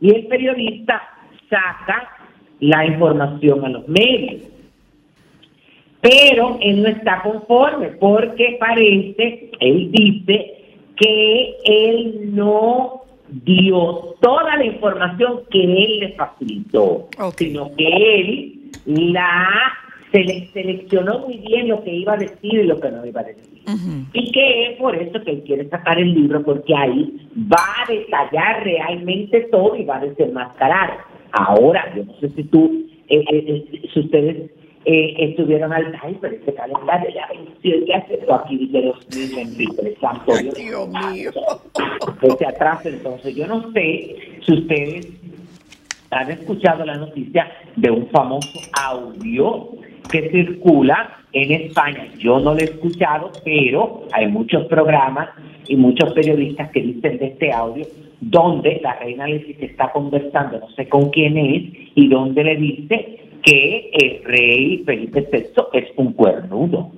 Y 0.00 0.10
el 0.10 0.26
periodista 0.26 1.02
saca 1.48 2.10
la 2.60 2.86
información 2.86 3.64
a 3.64 3.68
los 3.68 3.88
medios. 3.88 4.42
Pero 6.00 6.58
él 6.60 6.82
no 6.82 6.88
está 6.88 7.22
conforme 7.22 7.88
porque 7.88 8.56
parece, 8.60 9.50
él 9.58 9.90
dice 9.90 10.54
que 10.96 11.54
él 11.64 12.34
no 12.34 13.02
dio 13.28 14.14
toda 14.20 14.56
la 14.56 14.64
información 14.64 15.40
que 15.50 15.62
él 15.62 16.00
le 16.00 16.12
facilitó, 16.12 17.08
sino 17.36 17.74
que 17.74 17.88
él 17.88 18.70
la 18.84 19.48
sele- 20.12 20.48
seleccionó 20.52 21.20
muy 21.20 21.38
bien 21.38 21.68
lo 21.68 21.82
que 21.82 21.92
iba 21.94 22.14
a 22.14 22.16
decir 22.16 22.54
y 22.54 22.62
lo 22.64 22.78
que 22.80 22.90
no 22.90 23.04
iba 23.06 23.20
a 23.20 23.24
decir. 23.24 23.62
Y 24.12 24.30
que 24.32 24.66
es 24.68 24.78
por 24.78 24.94
eso 24.96 25.20
que 25.24 25.30
él 25.32 25.42
quiere 25.44 25.68
sacar 25.68 25.98
el 25.98 26.14
libro, 26.14 26.42
porque 26.44 26.74
ahí 26.74 27.28
va 27.52 27.82
a 27.84 27.90
detallar 27.92 28.62
realmente 28.64 29.40
todo 29.50 29.74
y 29.76 29.84
va 29.84 29.96
a 29.96 30.06
desenmascarar. 30.06 30.98
Ahora, 31.32 31.92
yo 31.96 32.04
no 32.04 32.14
sé 32.20 32.28
si 32.30 32.44
tú, 32.44 32.86
eh, 33.08 33.24
eh, 33.30 33.64
eh, 33.72 33.82
si 33.92 34.00
ustedes 34.00 34.50
eh, 34.84 35.14
estuvieron 35.18 35.72
al... 35.72 35.98
Ay, 36.00 36.16
pero 36.20 36.36
ese 36.36 36.54
calendario 36.54 37.10
ya 37.12 37.26
venció, 37.28 37.84
¿qué 37.86 37.94
hace 37.94 38.14
esto 38.14 38.34
aquí? 38.36 38.56
Dice 38.56 38.80
Dios 38.82 39.06
mío, 39.14 39.38
Enrique, 39.40 39.96
santo 40.00 40.32
Dios. 40.36 40.54
Dios 40.54 40.88
mío. 40.88 41.30
Ese 42.22 42.46
atraso, 42.46 42.88
entonces, 42.88 43.34
yo 43.34 43.46
no 43.48 43.72
sé 43.72 44.16
si 44.46 44.52
ustedes 44.54 45.08
han 46.12 46.30
escuchado 46.30 46.84
la 46.84 46.94
noticia 46.96 47.50
de 47.74 47.90
un 47.90 48.06
famoso 48.10 48.60
audio 48.80 49.70
que 50.08 50.30
circula 50.30 51.18
en 51.32 51.52
España. 51.52 52.08
Yo 52.18 52.38
no 52.40 52.54
lo 52.54 52.60
he 52.60 52.64
escuchado, 52.64 53.32
pero 53.44 54.06
hay 54.12 54.26
muchos 54.28 54.66
programas 54.66 55.28
y 55.66 55.76
muchos 55.76 56.12
periodistas 56.12 56.70
que 56.70 56.80
dicen 56.80 57.18
de 57.18 57.26
este 57.26 57.52
audio 57.52 57.86
donde 58.20 58.80
la 58.82 58.94
reina 58.98 59.26
Leticia 59.26 59.66
está 59.66 59.92
conversando, 59.92 60.58
no 60.58 60.70
sé 60.70 60.88
con 60.88 61.10
quién 61.10 61.36
es, 61.36 61.62
y 61.94 62.08
donde 62.08 62.44
le 62.44 62.56
dice 62.56 63.18
que 63.42 63.90
el 63.92 64.24
rey 64.24 64.82
Felipe 64.84 65.28
VI 65.30 65.78
es 65.78 65.88
un 65.96 66.12
cuernudo. 66.14 66.90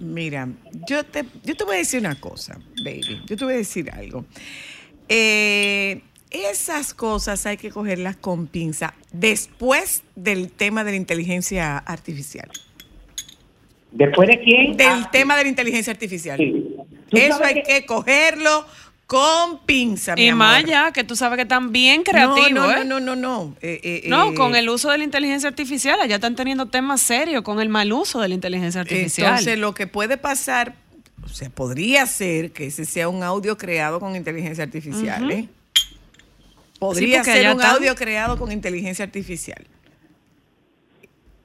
Mira, 0.00 0.48
yo 0.88 1.04
te, 1.04 1.24
yo 1.44 1.54
te 1.54 1.64
voy 1.64 1.76
a 1.76 1.78
decir 1.78 2.00
una 2.00 2.18
cosa, 2.18 2.58
baby. 2.84 3.20
Yo 3.26 3.36
te 3.36 3.44
voy 3.44 3.54
a 3.54 3.58
decir 3.58 3.90
algo. 3.90 4.24
Eh, 5.08 6.00
esas 6.34 6.92
cosas 6.94 7.46
hay 7.46 7.56
que 7.56 7.70
cogerlas 7.70 8.16
con 8.16 8.46
pinza 8.46 8.94
después 9.12 10.02
del 10.16 10.50
tema 10.50 10.84
de 10.84 10.90
la 10.92 10.96
inteligencia 10.96 11.78
artificial. 11.78 12.50
¿Después 13.92 14.28
de 14.28 14.40
quién? 14.40 14.76
Del 14.76 14.88
Ah, 15.04 15.08
tema 15.12 15.36
de 15.36 15.44
la 15.44 15.48
inteligencia 15.48 15.92
artificial. 15.92 16.36
sí. 16.38 16.70
Eso 17.12 17.44
hay 17.44 17.62
que 17.62 17.86
cogerlo 17.86 18.66
con 19.06 19.60
pinza, 19.66 20.16
mi 20.16 20.22
Y 20.24 20.28
amor. 20.30 20.38
Maya, 20.48 20.90
que 20.92 21.04
tú 21.04 21.14
sabes 21.14 21.36
que 21.36 21.42
están 21.42 21.70
bien 21.70 22.02
creativos, 22.02 22.50
no, 22.50 22.66
no, 22.66 22.72
¿eh? 22.72 22.84
no, 22.84 22.98
no, 22.98 23.14
no, 23.14 23.16
no. 23.16 23.56
Eh, 23.62 23.80
eh, 23.84 24.08
No, 24.08 24.32
eh, 24.32 24.34
con 24.34 24.56
el 24.56 24.68
uso 24.68 24.90
de 24.90 24.98
la 24.98 25.04
inteligencia 25.04 25.48
artificial, 25.48 26.00
allá 26.00 26.16
están 26.16 26.34
teniendo 26.34 26.66
temas 26.66 27.02
serios 27.02 27.42
con 27.42 27.60
el 27.60 27.68
mal 27.68 27.92
uso 27.92 28.20
de 28.20 28.28
la 28.28 28.34
inteligencia 28.34 28.80
artificial. 28.80 29.28
Entonces, 29.28 29.58
lo 29.58 29.74
que 29.74 29.86
puede 29.86 30.16
pasar, 30.16 30.74
o 31.22 31.28
sea, 31.28 31.50
podría 31.50 32.04
ser 32.06 32.50
que 32.50 32.66
ese 32.66 32.84
sea 32.86 33.08
un 33.08 33.22
audio 33.22 33.56
creado 33.58 34.00
con 34.00 34.16
inteligencia 34.16 34.64
artificial, 34.64 35.30
¿eh? 35.30 35.48
Podría 36.78 37.18
porque 37.18 37.32
ser 37.32 37.54
un 37.54 37.62
audio 37.62 37.94
creado 37.94 38.36
con 38.36 38.50
inteligencia 38.52 39.04
artificial. 39.04 39.62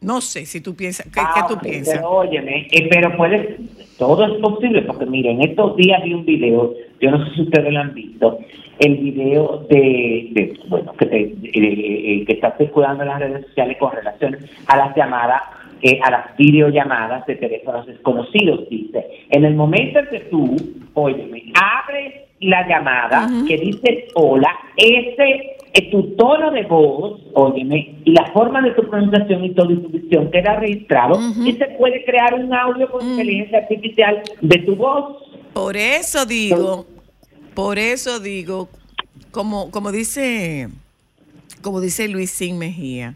No 0.02 0.22
sé 0.22 0.46
si 0.46 0.62
tú 0.62 0.76
piensas, 0.76 1.08
¿qué, 1.08 1.20
Ah, 1.20 1.34
qué 1.36 1.42
tú 1.50 1.54
ok, 1.56 1.62
piensas? 1.64 1.96
Pero 1.96 2.10
óyeme, 2.10 2.68
eh, 2.72 2.88
pero 2.90 3.18
puede, 3.18 3.58
todo 3.98 4.26
es 4.26 4.42
posible, 4.42 4.82
porque 4.84 5.06
miren, 5.06 5.42
estos 5.42 5.76
días 5.76 6.02
vi 6.04 6.14
un 6.14 6.26
video, 6.26 6.74
yo 7.02 7.12
no 7.12 7.26
sé 7.26 7.36
si 7.36 7.42
ustedes 7.42 7.74
lo 7.74 7.80
han 7.82 7.94
visto, 7.94 8.40
el 8.80 8.96
video 8.96 9.66
de, 9.70 10.30
de 10.32 10.60
bueno, 10.70 10.94
que, 10.94 11.06
te- 11.06 11.22
eh, 11.24 11.36
eh, 11.54 12.26
que 12.26 12.32
está 12.34 12.56
circulando 12.58 13.04
en 13.04 13.10
las 13.10 13.20
redes 13.20 13.46
sociales 13.48 13.76
con 13.78 13.92
relación 13.92 14.38
a 14.68 14.78
las 14.78 14.96
llamadas, 14.96 15.42
eh, 15.82 16.00
a 16.02 16.12
las 16.12 16.38
videollamadas 16.38 17.26
de 17.26 17.36
teléfonos 17.36 17.86
desconocidos, 17.86 18.70
dice, 18.70 19.06
en 19.30 19.44
el 19.44 19.56
momento 19.56 20.00
en 20.00 20.08
que 20.08 20.20
tú, 20.32 20.56
óyeme, 20.94 21.52
abres 21.56 22.14
la 22.42 22.68
llamada 22.68 23.30
que 23.48 23.58
dice 23.58 24.08
hola, 24.16 24.50
ese 24.78 25.58
es 25.74 25.92
tu 25.92 26.16
tono 26.16 26.52
de 26.52 26.64
voz, 26.64 27.22
óyeme, 27.34 27.96
y 28.04 28.12
la 28.12 28.26
forma 28.32 28.62
de 28.62 28.72
tu 28.72 28.90
pronunciación 28.90 29.44
y 29.46 29.54
toda 29.54 29.68
tu 29.68 29.90
dicción 29.90 30.32
queda 30.32 30.56
registrado 30.56 31.20
y 31.44 31.54
se 31.54 31.66
puede 31.78 32.04
crear 32.06 32.34
un 32.34 32.54
audio 32.54 32.90
con 32.90 33.08
inteligencia 33.08 33.60
artificial 33.60 34.22
de 34.42 34.58
tu 34.60 34.76
voz. 34.76 35.18
Por 35.54 35.78
eso 35.78 36.26
digo, 36.26 36.86
por 37.54 37.78
eso 37.78 38.20
digo, 38.20 38.70
como, 39.32 39.70
como 39.72 39.92
dice, 39.92 40.70
como 41.62 41.82
dice 41.82 42.08
Luis 42.08 42.32
Sin 42.32 42.58
Mejía, 42.58 43.16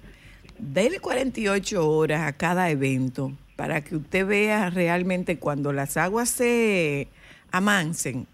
dele 0.60 1.00
48 1.00 1.90
horas 1.90 2.22
a 2.22 2.34
cada 2.34 2.70
evento 2.70 3.32
para 3.56 3.82
que 3.82 3.96
usted 3.96 4.26
vea 4.26 4.70
realmente 4.70 5.38
cuando 5.38 5.74
las 5.74 5.98
aguas 5.98 6.30
se 6.30 7.08
amancen, 7.52 8.16
¿m? 8.16 8.26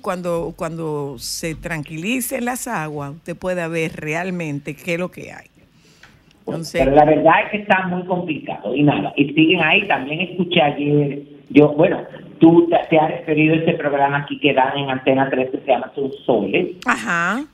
Cuando, 0.00 0.54
cuando 0.56 1.16
se 1.18 1.54
tranquilicen 1.54 2.44
las 2.44 2.66
aguas, 2.68 3.12
usted 3.12 3.36
pueda 3.36 3.68
ver 3.68 3.92
realmente 3.96 4.74
qué 4.74 4.94
es 4.94 4.98
lo 5.00 5.10
que 5.10 5.32
hay. 5.32 5.46
Entonces, 6.46 6.82
Pero 6.82 6.96
la 6.96 7.04
verdad 7.04 7.34
es 7.44 7.50
que 7.50 7.56
está 7.58 7.86
muy 7.88 8.04
complicado 8.06 8.74
y 8.74 8.82
nada, 8.82 9.12
y 9.16 9.26
siguen 9.34 9.60
ahí. 9.60 9.86
También 9.86 10.20
escuché 10.22 10.62
ayer, 10.62 11.22
yo, 11.50 11.72
bueno, 11.74 12.00
tú 12.40 12.66
te, 12.70 12.78
te 12.88 12.98
has 12.98 13.10
referido 13.10 13.54
a 13.54 13.58
este 13.58 13.74
programa 13.74 14.18
aquí 14.18 14.40
que 14.40 14.54
dan 14.54 14.78
en 14.78 14.88
Antena 14.90 15.28
3 15.28 15.50
que 15.50 15.58
se 15.58 15.66
llama 15.66 15.92
Son 15.94 16.10
Soles. 16.24 16.68
ajá, 16.86 17.44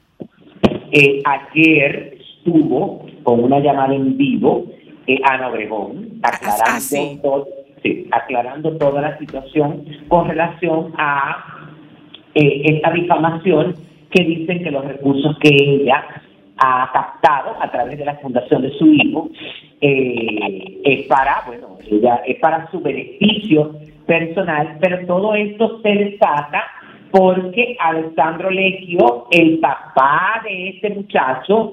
Eh, 0.93 1.21
ayer 1.25 2.19
estuvo 2.21 3.05
con 3.25 3.43
una 3.43 3.59
llamada 3.59 3.95
en 3.95 4.17
vivo 4.17 4.67
eh, 5.09 5.19
Ana 5.25 5.49
Obregón, 5.49 6.21
aclarando, 6.23 6.63
ah, 6.67 6.81
sí. 6.81 7.19
todo- 7.21 7.49
sí, 7.83 8.07
aclarando 8.13 8.77
toda 8.79 9.03
la 9.03 9.19
situación 9.19 9.85
con 10.09 10.29
relación 10.29 10.93
a 10.97 11.54
eh, 12.35 12.63
esta 12.65 12.91
difamación 12.91 13.75
que 14.11 14.25
dicen 14.25 14.63
que 14.63 14.71
los 14.71 14.85
recursos 14.85 15.37
que 15.39 15.49
ella 15.49 16.05
ha 16.57 16.91
captado 16.93 17.57
a 17.61 17.71
través 17.71 17.99
de 17.99 18.05
la 18.05 18.15
fundación 18.17 18.63
de 18.63 18.71
su 18.79 18.87
hijo 18.87 19.29
eh, 19.81 20.81
es 20.85 21.07
para, 21.07 21.43
bueno, 21.47 21.77
ella 21.91 22.23
es 22.27 22.39
para 22.39 22.71
su 22.71 22.81
beneficio 22.81 23.73
personal, 24.07 24.79
pero 24.81 25.05
todo 25.07 25.35
esto 25.35 25.81
se 25.83 25.89
desata 25.89 26.63
porque 27.11 27.77
Alessandro 27.79 28.51
Lecchio, 28.51 29.27
el 29.31 29.61
papá 29.61 30.43
de 30.45 30.71
este 30.71 30.91
muchacho 30.91 31.71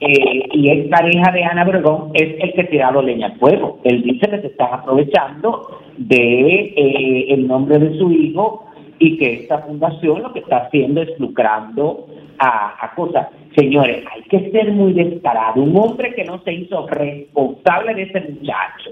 eh, 0.00 0.42
y 0.52 0.70
es 0.70 0.88
pareja 0.88 1.32
de 1.32 1.44
Ana 1.44 1.62
Obregón, 1.62 2.10
es 2.12 2.34
el 2.42 2.52
que 2.52 2.60
ha 2.60 2.68
tirado 2.68 3.00
leña 3.00 3.28
al 3.28 3.38
fuego. 3.38 3.80
Él 3.84 4.02
dice 4.02 4.28
que 4.28 4.40
se 4.42 4.46
están 4.48 4.68
aprovechando 4.74 5.80
de 5.96 6.74
eh, 6.76 7.26
el 7.30 7.46
nombre 7.46 7.78
de 7.78 7.96
su 7.98 8.12
hijo 8.12 8.66
y 8.98 9.16
que 9.18 9.34
esta 9.42 9.58
fundación 9.58 10.22
lo 10.22 10.32
que 10.32 10.40
está 10.40 10.58
haciendo 10.66 11.02
es 11.02 11.18
lucrando 11.18 12.06
a, 12.38 12.84
a 12.84 12.94
cosas. 12.94 13.28
Señores, 13.56 14.04
hay 14.12 14.22
que 14.22 14.50
ser 14.50 14.72
muy 14.72 14.92
descarado. 14.92 15.62
Un 15.62 15.76
hombre 15.76 16.14
que 16.14 16.24
no 16.24 16.40
se 16.42 16.52
hizo 16.52 16.86
responsable 16.86 17.94
de 17.94 18.02
ese 18.02 18.20
muchacho, 18.20 18.90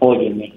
óyeme, 0.00 0.52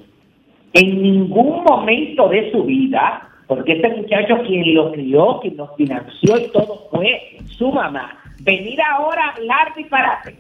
en 0.74 1.02
ningún 1.02 1.64
momento 1.64 2.28
de 2.30 2.52
su 2.52 2.64
vida, 2.64 3.30
porque 3.48 3.74
este 3.74 3.90
muchacho 3.90 4.42
quien 4.46 4.74
lo 4.74 4.92
crió, 4.92 5.40
quien 5.42 5.58
lo 5.58 5.68
financió 5.76 6.38
y 6.38 6.48
todo 6.52 6.88
fue 6.92 7.38
su 7.58 7.72
mamá. 7.72 8.18
Venir 8.42 8.80
ahora 8.82 9.26
a 9.26 9.30
hablar 9.36 9.74
disparate. 9.76 10.36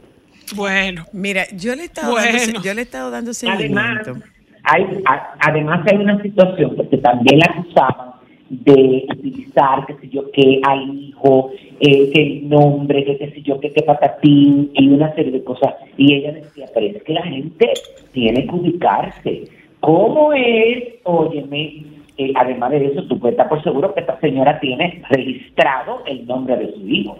Bueno, 0.55 1.05
mira, 1.13 1.43
yo 1.55 1.75
le 1.75 1.83
he 1.83 1.85
estado 1.85 2.11
Bueno. 2.11 2.37
dando, 2.37 2.61
yo 2.61 2.73
le 2.73 2.81
he 2.81 2.83
estado 2.83 3.09
dando 3.11 3.31
Además, 3.47 3.99
seguimiento. 4.05 4.27
hay, 4.63 4.83
a- 5.05 5.33
además 5.39 5.85
hay 5.91 5.97
una 5.97 6.21
situación 6.21 6.75
porque 6.75 6.97
también 6.97 7.39
la 7.39 7.45
acusaban 7.53 8.14
de 8.49 9.05
utilizar, 9.09 9.85
qué 9.87 9.95
sé 9.95 10.09
yo, 10.09 10.29
qué 10.31 10.61
al 10.63 10.93
hijo, 10.93 11.51
eh, 11.79 12.11
que 12.11 12.41
nombre, 12.43 13.03
que 13.03 13.17
qué 13.17 13.31
sé 13.31 13.41
yo, 13.41 13.59
qué, 13.59 13.71
qué 13.71 13.81
patatín 13.81 14.71
y 14.73 14.87
una 14.89 15.13
serie 15.15 15.31
de 15.31 15.43
cosas. 15.43 15.73
Y 15.97 16.13
ella 16.13 16.33
decía, 16.33 16.67
pero 16.73 16.87
es 16.87 17.03
que 17.03 17.13
la 17.13 17.23
gente 17.23 17.73
tiene 18.11 18.45
que 18.45 18.55
ubicarse. 18.55 19.43
¿Cómo 19.79 20.33
es? 20.33 20.95
Óyeme, 21.03 21.83
eh, 22.17 22.33
además 22.35 22.71
de 22.71 22.85
eso, 22.85 23.03
tú 23.03 23.19
puedes 23.19 23.33
estar 23.33 23.49
por 23.49 23.61
seguro 23.63 23.93
que 23.93 23.99
esta 23.99 24.19
señora 24.19 24.59
tiene 24.59 25.01
registrado 25.09 26.01
el 26.05 26.25
nombre 26.25 26.55
de 26.57 26.73
su 26.73 26.87
hijo. 26.87 27.17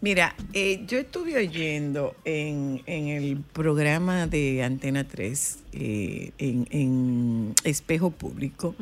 Mira, 0.00 0.34
eh, 0.52 0.84
yo 0.86 0.98
estuve 0.98 1.36
oyendo 1.36 2.14
en, 2.24 2.82
en 2.86 3.08
el 3.08 3.36
programa 3.38 4.26
de 4.26 4.62
Antena 4.62 5.04
3, 5.04 5.58
eh, 5.72 6.32
en, 6.38 6.66
en 6.70 7.54
Espejo 7.64 8.10
Público, 8.10 8.74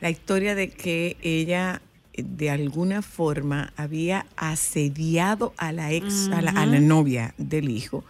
la 0.00 0.10
historia 0.10 0.54
de 0.54 0.70
que 0.70 1.16
ella 1.22 1.80
de 2.16 2.50
alguna 2.50 3.02
forma 3.02 3.72
había 3.76 4.26
asediado 4.36 5.54
a 5.56 5.70
la 5.70 5.92
ex, 5.92 6.28
a, 6.28 6.42
la, 6.42 6.50
a 6.50 6.66
la 6.66 6.80
novia 6.80 7.34
del 7.38 7.68
hijo, 7.68 8.04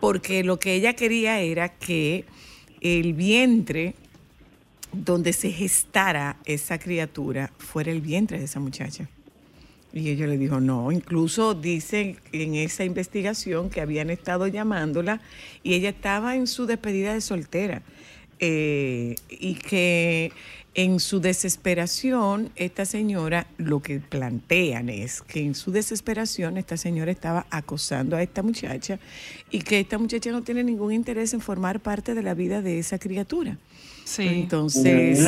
porque 0.00 0.44
lo 0.44 0.58
que 0.58 0.74
ella 0.74 0.94
quería 0.94 1.40
era 1.40 1.70
que 1.70 2.26
el 2.82 3.14
vientre 3.14 3.94
donde 4.92 5.32
se 5.32 5.50
gestara 5.50 6.36
esa 6.44 6.78
criatura 6.78 7.50
fuera 7.58 7.90
el 7.90 8.00
vientre 8.00 8.38
de 8.38 8.44
esa 8.44 8.60
muchacha. 8.60 9.08
Y 9.92 10.10
ella 10.10 10.26
le 10.26 10.36
dijo, 10.36 10.60
no, 10.60 10.92
incluso 10.92 11.54
dicen 11.54 12.18
en 12.32 12.54
esa 12.54 12.84
investigación 12.84 13.70
que 13.70 13.80
habían 13.80 14.10
estado 14.10 14.46
llamándola 14.46 15.20
y 15.62 15.74
ella 15.74 15.88
estaba 15.90 16.36
en 16.36 16.46
su 16.46 16.66
despedida 16.66 17.14
de 17.14 17.20
soltera. 17.20 17.82
Eh, 18.40 19.16
y 19.28 19.54
que 19.54 20.30
en 20.74 21.00
su 21.00 21.18
desesperación, 21.18 22.52
esta 22.54 22.84
señora, 22.84 23.48
lo 23.56 23.82
que 23.82 23.98
plantean 23.98 24.88
es 24.90 25.22
que 25.22 25.40
en 25.40 25.56
su 25.56 25.72
desesperación, 25.72 26.56
esta 26.56 26.76
señora 26.76 27.10
estaba 27.10 27.46
acosando 27.50 28.14
a 28.14 28.22
esta 28.22 28.44
muchacha 28.44 29.00
y 29.50 29.62
que 29.62 29.80
esta 29.80 29.98
muchacha 29.98 30.30
no 30.30 30.42
tiene 30.42 30.62
ningún 30.62 30.92
interés 30.92 31.34
en 31.34 31.40
formar 31.40 31.80
parte 31.80 32.14
de 32.14 32.22
la 32.22 32.34
vida 32.34 32.62
de 32.62 32.78
esa 32.78 33.00
criatura. 33.00 33.58
Sí. 34.08 34.26
Entonces, 34.26 35.20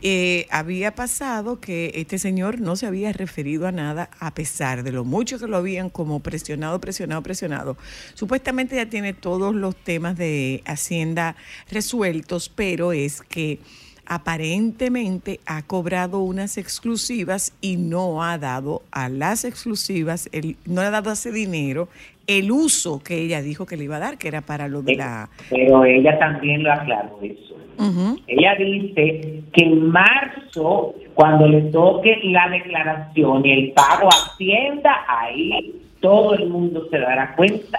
eh, 0.00 0.46
había 0.50 0.94
pasado 0.94 1.60
que 1.60 1.92
este 1.96 2.16
señor 2.16 2.62
no 2.62 2.76
se 2.76 2.86
había 2.86 3.12
referido 3.12 3.66
a 3.66 3.72
nada 3.72 4.08
a 4.20 4.32
pesar 4.32 4.84
de 4.84 4.90
lo 4.90 5.04
mucho 5.04 5.38
que 5.38 5.46
lo 5.46 5.58
habían 5.58 5.90
como 5.90 6.20
presionado, 6.20 6.80
presionado, 6.80 7.22
presionado. 7.22 7.76
Supuestamente 8.14 8.76
ya 8.76 8.86
tiene 8.86 9.12
todos 9.12 9.54
los 9.54 9.76
temas 9.76 10.16
de 10.16 10.62
Hacienda 10.64 11.36
resueltos, 11.70 12.48
pero 12.48 12.94
es 12.94 13.20
que 13.20 13.58
aparentemente 14.06 15.40
ha 15.44 15.62
cobrado 15.62 16.20
unas 16.20 16.56
exclusivas 16.56 17.52
y 17.60 17.76
no 17.76 18.24
ha 18.24 18.38
dado 18.38 18.80
a 18.92 19.10
las 19.10 19.44
exclusivas, 19.44 20.30
el, 20.32 20.56
no 20.64 20.80
le 20.80 20.86
ha 20.86 20.90
dado 20.90 21.12
ese 21.12 21.32
dinero 21.32 21.88
el 22.26 22.50
uso 22.50 23.00
que 23.02 23.18
ella 23.18 23.42
dijo 23.42 23.66
que 23.66 23.76
le 23.76 23.84
iba 23.84 23.96
a 23.96 24.00
dar, 24.00 24.18
que 24.18 24.28
era 24.28 24.40
para 24.40 24.68
lo 24.68 24.82
de 24.82 24.96
la... 24.96 25.28
Pero 25.50 25.84
ella 25.84 26.18
también 26.18 26.62
lo 26.62 26.72
aclaró 26.72 27.18
eso. 27.22 27.51
Ella 28.26 28.54
dice 28.58 29.42
que 29.52 29.64
en 29.64 29.90
marzo, 29.90 30.94
cuando 31.14 31.46
le 31.48 31.62
toque 31.70 32.18
la 32.24 32.48
declaración 32.48 33.44
y 33.44 33.52
el 33.52 33.72
pago 33.72 34.06
a 34.08 34.32
Hacienda, 34.34 35.04
ahí 35.08 35.74
todo 36.00 36.34
el 36.34 36.48
mundo 36.48 36.86
se 36.90 36.98
dará 36.98 37.34
cuenta 37.36 37.78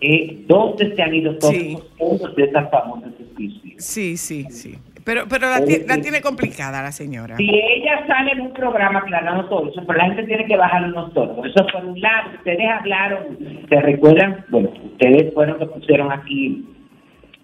eh, 0.00 0.44
dónde 0.46 0.94
se 0.94 1.02
han 1.02 1.14
ido 1.14 1.36
todos 1.38 1.54
Sí. 1.54 1.72
los 1.72 1.88
fondos 1.98 2.36
de 2.36 2.44
esas 2.44 2.70
famosas 2.70 3.12
exclusivas. 3.18 3.84
Sí, 3.84 4.16
sí, 4.16 4.44
sí. 4.50 4.74
Pero, 5.04 5.24
pero 5.28 5.48
la 5.50 5.62
tiene 6.00 6.22
complicada 6.22 6.82
la 6.82 6.90
señora. 6.90 7.36
Si 7.36 7.44
ella 7.50 8.06
sale 8.06 8.32
en 8.32 8.40
un 8.40 8.52
programa 8.54 9.00
aclarando 9.00 9.44
todo 9.50 9.68
eso, 9.68 9.82
pero 9.86 9.98
la 9.98 10.06
gente 10.06 10.22
tiene 10.24 10.46
que 10.46 10.56
bajar 10.56 10.84
unos 10.84 11.12
tonos. 11.12 11.44
Eso 11.44 11.66
por 11.70 11.84
un 11.84 12.00
lado, 12.00 12.30
ustedes 12.38 12.66
hablaron, 12.70 13.38
¿se 13.68 13.80
recuerdan? 13.82 14.44
Bueno, 14.48 14.70
ustedes 14.92 15.32
fueron 15.34 15.58
los 15.58 15.68
que 15.68 15.74
pusieron 15.78 16.10
aquí 16.10 16.64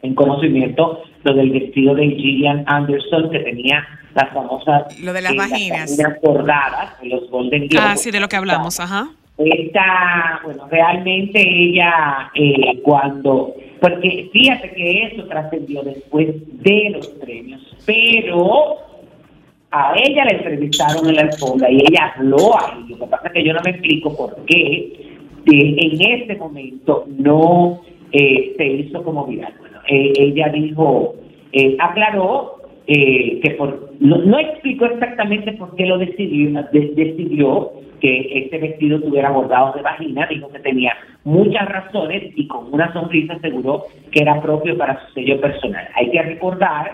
en 0.01 0.15
conocimiento 0.15 1.03
lo 1.25 1.35
del 1.35 1.51
vestido 1.51 1.95
de 1.95 2.09
Gillian 2.09 2.65
Anderson 2.67 3.31
que 3.31 3.41
tenía 3.41 3.87
las 4.15 4.31
famosas 4.33 4.99
Lo 5.01 5.13
de 5.13 5.23
las 5.23 5.33
eh, 5.33 5.37
vaginas. 5.37 5.91
vaginas 5.97 6.21
bordadas 6.23 6.95
los 7.03 7.31
Golden 7.31 7.69
Globes. 7.69 7.89
Ah, 7.91 7.97
sí, 7.97 8.11
de 8.11 8.21
lo 8.21 8.29
que 8.29 8.37
hablamos, 8.37 8.81
ajá. 8.81 9.11
Esta, 9.39 10.41
bueno, 10.45 10.67
realmente 10.71 11.41
ella 11.41 12.31
eh, 12.35 12.81
cuando, 12.83 13.55
porque 13.81 14.29
fíjate 14.33 14.71
que 14.73 15.05
eso 15.05 15.25
trascendió 15.29 15.83
después 15.83 16.29
de 16.63 16.91
los 16.91 17.07
premios, 17.09 17.63
pero 17.87 18.77
a 19.71 19.95
ella 19.97 20.25
la 20.27 20.33
entrevistaron 20.33 21.09
en 21.09 21.17
la 21.17 21.23
alfombra 21.23 21.71
y 21.71 21.77
ella 21.77 22.13
habló 22.17 22.59
ahí. 22.61 22.85
Lo 22.89 22.99
que 22.99 23.07
pasa 23.07 23.29
es 23.29 23.33
que 23.33 23.45
yo 23.45 23.55
no 23.55 23.61
me 23.65 23.71
explico 23.71 24.15
por 24.15 24.37
qué 24.45 25.11
eh, 25.47 25.77
en 25.79 26.23
ese 26.23 26.37
momento 26.37 27.07
no 27.09 27.81
eh, 28.13 28.53
se 28.59 28.67
hizo 28.67 29.03
como 29.03 29.25
viral. 29.27 29.55
Eh, 29.93 30.13
ella 30.19 30.49
dijo, 30.51 31.15
eh, 31.53 31.77
aclaró 31.81 32.57
eh, 32.87 33.41
que 33.43 33.51
por, 33.59 33.91
no, 33.99 34.19
no 34.19 34.39
explicó 34.39 34.85
exactamente 34.87 35.53
por 35.53 35.75
qué 35.75 35.85
lo 35.87 35.99
decidió, 35.99 36.63
de- 36.73 36.93
decidió 36.95 37.73
que 38.01 38.15
este 38.45 38.59
vestido 38.59 39.01
tuviera 39.01 39.31
bordados 39.31 39.75
de 39.75 39.83
vagina, 39.83 40.27
dijo 40.31 40.49
que 40.51 40.61
tenía 40.61 40.93
muchas 41.25 41.69
razones 41.69 42.33
y 42.37 42.47
con 42.47 42.73
una 42.73 42.93
sonrisa 42.93 43.35
aseguró 43.35 43.85
que 44.13 44.23
era 44.23 44.41
propio 44.41 44.79
para 44.79 44.99
su 45.07 45.13
sello 45.15 45.41
personal. 45.41 45.87
Hay 45.97 46.11
que 46.11 46.23
recordar 46.23 46.91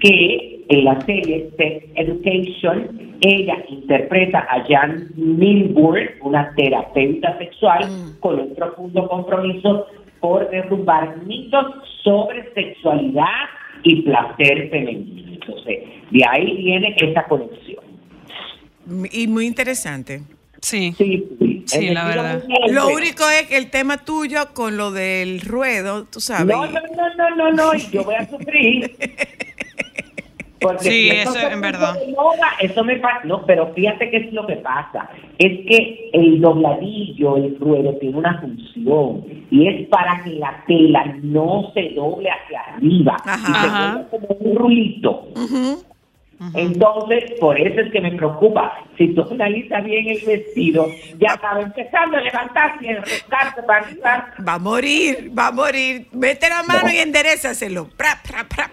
que 0.00 0.60
en 0.68 0.84
la 0.84 1.00
serie 1.02 1.50
Sex 1.56 1.84
Education 1.96 3.08
ella 3.20 3.56
interpreta 3.68 4.46
a 4.50 4.64
Jan 4.68 5.08
Milburn, 5.16 6.08
una 6.22 6.52
terapeuta 6.56 7.36
sexual 7.38 7.84
con 8.20 8.38
un 8.40 8.54
profundo 8.54 9.08
compromiso 9.08 9.86
por 10.20 10.50
derrumbar 10.50 11.16
mitos 11.24 11.66
sobre 12.02 12.52
sexualidad 12.54 13.48
y 13.82 14.02
placer 14.02 14.70
femenino. 14.70 15.32
Entonces, 15.34 15.78
de 16.10 16.24
ahí 16.28 16.56
viene 16.56 16.96
esa 16.98 17.24
conexión. 17.24 17.84
Y 19.12 19.26
muy 19.26 19.46
interesante. 19.46 20.22
Sí. 20.60 20.92
Sí, 20.96 21.28
sí. 21.38 21.64
Sí, 21.66 21.90
la 21.90 22.06
verdad. 22.06 22.42
Lo 22.70 22.88
único 22.88 23.28
es 23.28 23.46
que 23.46 23.58
el 23.58 23.70
tema 23.70 23.98
tuyo 23.98 24.54
con 24.54 24.76
lo 24.76 24.90
del 24.90 25.40
ruedo, 25.42 26.04
tú 26.04 26.20
sabes. 26.20 26.46
No, 26.46 26.66
no, 26.66 26.80
no, 26.80 27.14
no, 27.16 27.36
no, 27.36 27.52
no, 27.52 27.74
yo 27.92 28.04
voy 28.04 28.14
a 28.14 28.28
sufrir. 28.28 28.96
Porque 30.60 30.84
Sí, 30.84 30.90
si 30.90 31.10
eso 31.10 31.32
puso 31.34 31.60
verdad. 31.60 31.94
eso 32.60 32.84
me 32.84 32.96
pasa. 32.96 33.20
No, 33.24 33.44
pero 33.46 33.72
fíjate 33.74 34.10
qué 34.10 34.16
es 34.16 34.32
lo 34.32 34.46
que 34.46 34.56
pasa. 34.56 35.08
Es 35.38 35.52
que 35.68 36.10
el 36.12 36.40
dobladillo, 36.40 37.36
el 37.36 37.56
ruedo, 37.60 37.92
tiene 38.00 38.18
una 38.18 38.40
función 38.40 39.24
y 39.50 39.66
es 39.68 39.88
para 39.88 40.22
que 40.24 40.30
la 40.30 40.64
tela 40.66 41.16
no 41.22 41.70
se 41.74 41.90
doble 41.90 42.28
hacia 42.30 42.60
arriba. 42.74 43.16
Ajá. 43.24 43.36
y 43.48 43.52
se 43.62 43.68
Ajá. 43.68 44.06
como 44.10 44.26
un 44.40 44.56
rulito. 44.56 45.28
Ujú. 45.36 45.82
Entonces, 46.54 47.32
por 47.40 47.58
eso 47.60 47.80
es 47.80 47.90
que 47.92 48.00
me 48.00 48.12
preocupa. 48.12 48.72
Si 48.96 49.08
tú 49.14 49.26
analizas 49.30 49.84
bien 49.84 50.08
el 50.08 50.20
vestido, 50.24 50.86
ya 51.18 51.34
estaba 51.34 51.60
empezando 51.60 52.16
a 52.16 52.20
levantarse 52.20 52.84
y 52.84 52.88
enroscarse 52.88 53.62
para 53.64 53.84
arriba. 53.86 54.34
Va 54.46 54.54
a 54.54 54.58
morir, 54.58 55.30
va 55.36 55.48
a 55.48 55.52
morir. 55.52 56.06
Mete 56.12 56.48
la 56.48 56.62
mano 56.62 56.82
No. 56.86 56.92
y 56.92 56.98
enderezaselo. 56.98 57.88
Pra, 57.96 58.18
pra, 58.28 58.46
pra, 58.48 58.70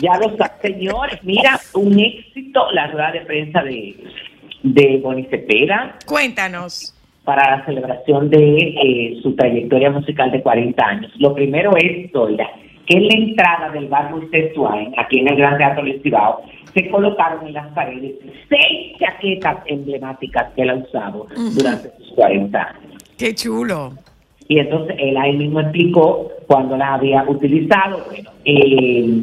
ya 0.00 0.16
lo 0.18 0.36
sa- 0.36 0.56
señores, 0.62 1.22
mira, 1.22 1.60
un 1.74 1.98
éxito 1.98 2.70
la 2.72 2.86
rueda 2.88 3.12
de 3.12 3.20
prensa 3.22 3.62
de, 3.62 3.94
de 4.62 4.96
Bonnie 5.02 5.26
Cepeda 5.28 5.96
Cuéntanos. 6.06 6.94
para 7.24 7.58
la 7.58 7.64
celebración 7.66 8.30
de 8.30 8.38
eh, 8.38 9.20
su 9.22 9.34
trayectoria 9.36 9.90
musical 9.90 10.30
de 10.32 10.42
40 10.42 10.84
años. 10.84 11.12
Lo 11.18 11.34
primero 11.34 11.76
es, 11.76 12.10
Zoila, 12.10 12.48
que 12.86 12.96
en 12.96 13.06
la 13.08 13.14
entrada 13.14 13.70
del 13.70 13.86
bar 13.88 14.10
Moisés 14.10 14.52
aquí 14.96 15.20
en 15.20 15.28
el 15.28 15.36
Gran 15.36 15.56
Teatro 15.58 15.84
del 15.84 16.02
Cibao, 16.02 16.42
se 16.74 16.90
colocaron 16.90 17.46
en 17.46 17.54
las 17.54 17.68
paredes 17.74 18.14
seis 18.48 18.96
chaquetas 18.98 19.58
emblemáticas 19.66 20.52
que 20.54 20.62
él 20.62 20.70
ha 20.70 20.74
usado 20.76 21.26
durante 21.54 21.90
sus 21.98 22.12
40 22.14 22.58
años. 22.58 23.02
Qué 23.18 23.34
chulo. 23.34 23.92
Y 24.48 24.58
entonces 24.58 24.96
él 24.98 25.16
ahí 25.16 25.36
mismo 25.36 25.60
explicó 25.60 26.30
cuando 26.46 26.76
las 26.76 26.90
había 26.90 27.24
utilizado. 27.24 28.04
Bueno, 28.06 28.30
eh, 28.44 29.22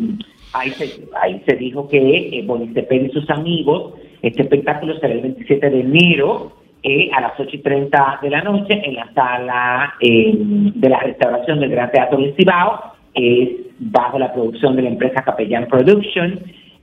ahí, 0.53 0.71
se, 0.71 1.07
ahí 1.21 1.41
se 1.45 1.55
dijo 1.55 1.87
que 1.87 2.39
eh, 2.39 2.47
Cepeda 2.73 3.07
y 3.07 3.11
sus 3.11 3.29
amigos, 3.29 3.93
este 4.21 4.43
espectáculo 4.43 4.97
será 4.99 5.13
el 5.13 5.21
27 5.21 5.69
de 5.69 5.79
enero 5.81 6.53
eh, 6.81 7.09
a 7.13 7.21
las 7.21 7.39
8 7.39 7.49
y 7.51 7.59
30 7.59 8.19
de 8.21 8.29
la 8.29 8.41
noche 8.41 8.81
en 8.83 8.95
la 8.95 9.11
sala 9.13 9.93
eh, 9.99 10.33
de 10.33 10.89
la 10.89 10.99
restauración 10.99 11.59
del 11.59 11.71
Gran 11.71 11.91
Teatro 11.91 12.17
del 12.17 12.35
Cibao, 12.35 12.93
es 13.13 13.49
bajo 13.79 14.17
la 14.17 14.31
producción 14.31 14.75
de 14.75 14.83
la 14.83 14.89
empresa 14.89 15.23
Capellán 15.23 15.67
Production. 15.67 16.39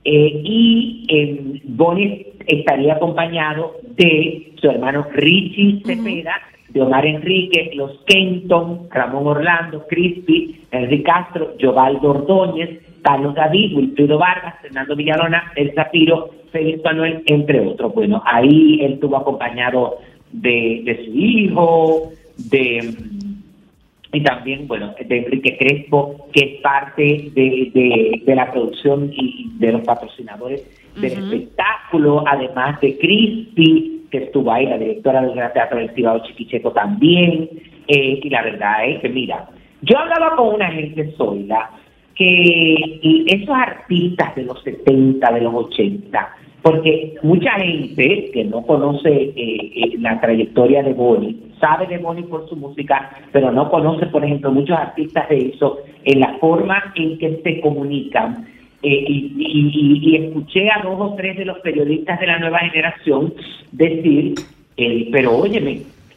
Eh, 0.09 0.41
y 0.41 1.05
eh, 1.09 1.61
Bonnie 1.65 2.27
estaría 2.47 2.93
acompañado 2.93 3.75
de 3.97 4.53
su 4.55 4.69
hermano 4.69 5.05
Richie 5.11 5.81
Cepeda, 5.85 6.31
Xiomar 6.71 7.05
Enrique, 7.05 7.71
Los 7.73 8.05
Kenton, 8.05 8.87
Ramón 8.89 9.27
Orlando, 9.27 9.85
Cristi, 9.85 10.61
Enrique 10.71 11.03
Castro, 11.03 11.55
Jovaldo 11.59 12.11
Ordóñez, 12.11 12.79
Carlos 13.01 13.35
David, 13.35 13.75
Wilfrido 13.75 14.17
Vargas, 14.17 14.55
Fernando 14.61 14.95
Villalona, 14.95 15.51
El 15.57 15.73
Zapiro, 15.73 16.29
Félix 16.53 16.81
Manuel, 16.85 17.23
entre 17.25 17.59
otros. 17.59 17.93
Bueno, 17.93 18.23
ahí 18.25 18.79
él 18.81 18.93
estuvo 18.93 19.17
acompañado 19.17 19.97
de, 20.31 20.83
de 20.85 21.05
su 21.05 21.11
hijo, 21.17 22.11
de 22.49 22.95
y 24.13 24.21
también, 24.21 24.67
bueno, 24.67 24.93
de 24.99 25.17
Enrique 25.17 25.57
Crespo, 25.57 26.27
que 26.31 26.39
es 26.43 26.61
parte 26.61 27.29
de, 27.33 27.71
de, 27.73 28.21
de 28.25 28.35
la 28.35 28.51
producción 28.51 29.11
y 29.13 29.51
de 29.59 29.73
los 29.73 29.81
patrocinadores 29.81 30.65
del 30.95 31.11
espectáculo, 31.11 32.23
además 32.25 32.79
de 32.81 32.97
Cristi, 32.97 34.05
que 34.09 34.17
estuvo 34.19 34.51
ahí, 34.51 34.65
la 34.65 34.77
directora 34.77 35.21
del 35.21 35.35
Gran 35.35 35.53
Teatro 35.53 35.77
del 35.77 35.91
Cibao 35.91 36.23
Chiquicheco 36.23 36.71
también, 36.71 37.49
eh, 37.87 38.19
y 38.23 38.29
la 38.29 38.43
verdad 38.43 38.87
es 38.87 39.01
que, 39.01 39.09
mira, 39.09 39.49
yo 39.81 39.97
hablaba 39.97 40.35
con 40.35 40.55
una 40.55 40.71
gente 40.71 41.11
sola, 41.17 41.69
que 42.15 42.25
y 42.25 43.25
esos 43.27 43.55
artistas 43.55 44.35
de 44.35 44.43
los 44.43 44.61
70, 44.63 45.31
de 45.33 45.41
los 45.41 45.53
80, 45.53 46.35
porque 46.67 47.15
mucha 47.23 47.51
gente 47.51 48.29
que 48.33 48.43
no 48.43 48.61
conoce 48.63 49.09
eh, 49.09 49.33
eh, 49.35 49.93
la 49.99 50.19
trayectoria 50.19 50.83
de 50.83 50.91
Bonnie, 50.91 51.37
sabe 51.61 51.87
de 51.87 51.97
Bonnie 51.97 52.25
por 52.25 52.49
su 52.49 52.57
música, 52.57 53.09
pero 53.31 53.53
no 53.53 53.69
conoce, 53.71 54.07
por 54.07 54.25
ejemplo, 54.25 54.51
muchos 54.51 54.77
artistas 54.77 55.29
de 55.29 55.53
eso, 55.53 55.77
en 56.03 56.19
la 56.19 56.37
forma 56.39 56.91
en 56.95 57.17
que 57.19 57.39
se 57.41 57.61
comunican. 57.61 58.45
Eh, 58.83 59.05
y, 59.07 60.15
escuché 60.17 60.69
a 60.69 60.83
dos 60.83 60.99
o 60.99 61.15
tres 61.15 61.37
de 61.37 61.45
los 61.45 61.57
periodistas 61.59 62.19
de 62.19 62.27
la 62.27 62.37
nueva 62.37 62.59
generación 62.59 63.33
decir, 63.71 64.35
eh, 64.75 65.07
pero 65.09 65.37
óyeme, 65.37 65.71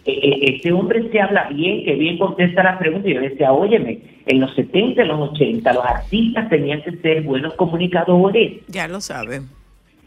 eh, 0.05 0.19
eh, 0.21 0.55
este 0.57 0.73
hombre 0.73 1.09
se 1.13 1.21
habla 1.21 1.49
bien, 1.51 1.85
que 1.85 1.95
bien 1.95 2.19
contesta 2.19 2.65
las 2.65 2.79
preguntas. 2.79 3.09
Y 3.09 3.15
yo 3.15 3.21
decía, 3.21 3.53
óyeme, 3.53 4.01
en 4.27 4.41
los 4.41 4.53
70, 4.57 5.03
en 5.03 5.09
los 5.09 5.31
80, 5.31 5.73
los 5.73 5.85
artistas 5.85 6.49
tenían 6.49 6.83
que 6.83 6.97
ser 6.97 7.23
buenos 7.23 7.55
comunicadores. 7.55 8.63
Ya 8.67 8.89
lo 8.89 9.01
sabe. 9.01 9.43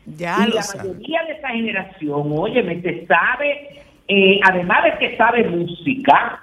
Ya 0.05 0.37
y 0.45 0.49
lo 0.49 0.55
la 0.55 0.61
sabe. 0.63 0.89
mayoría 0.89 1.23
de 1.27 1.33
esa 1.33 1.49
generación, 1.49 2.33
óyeme, 2.37 2.81
se 2.81 3.05
sabe, 3.07 3.81
eh, 4.07 4.39
además 4.43 4.83
de 4.83 4.97
que 4.99 5.17
sabe 5.17 5.47
música, 5.47 6.41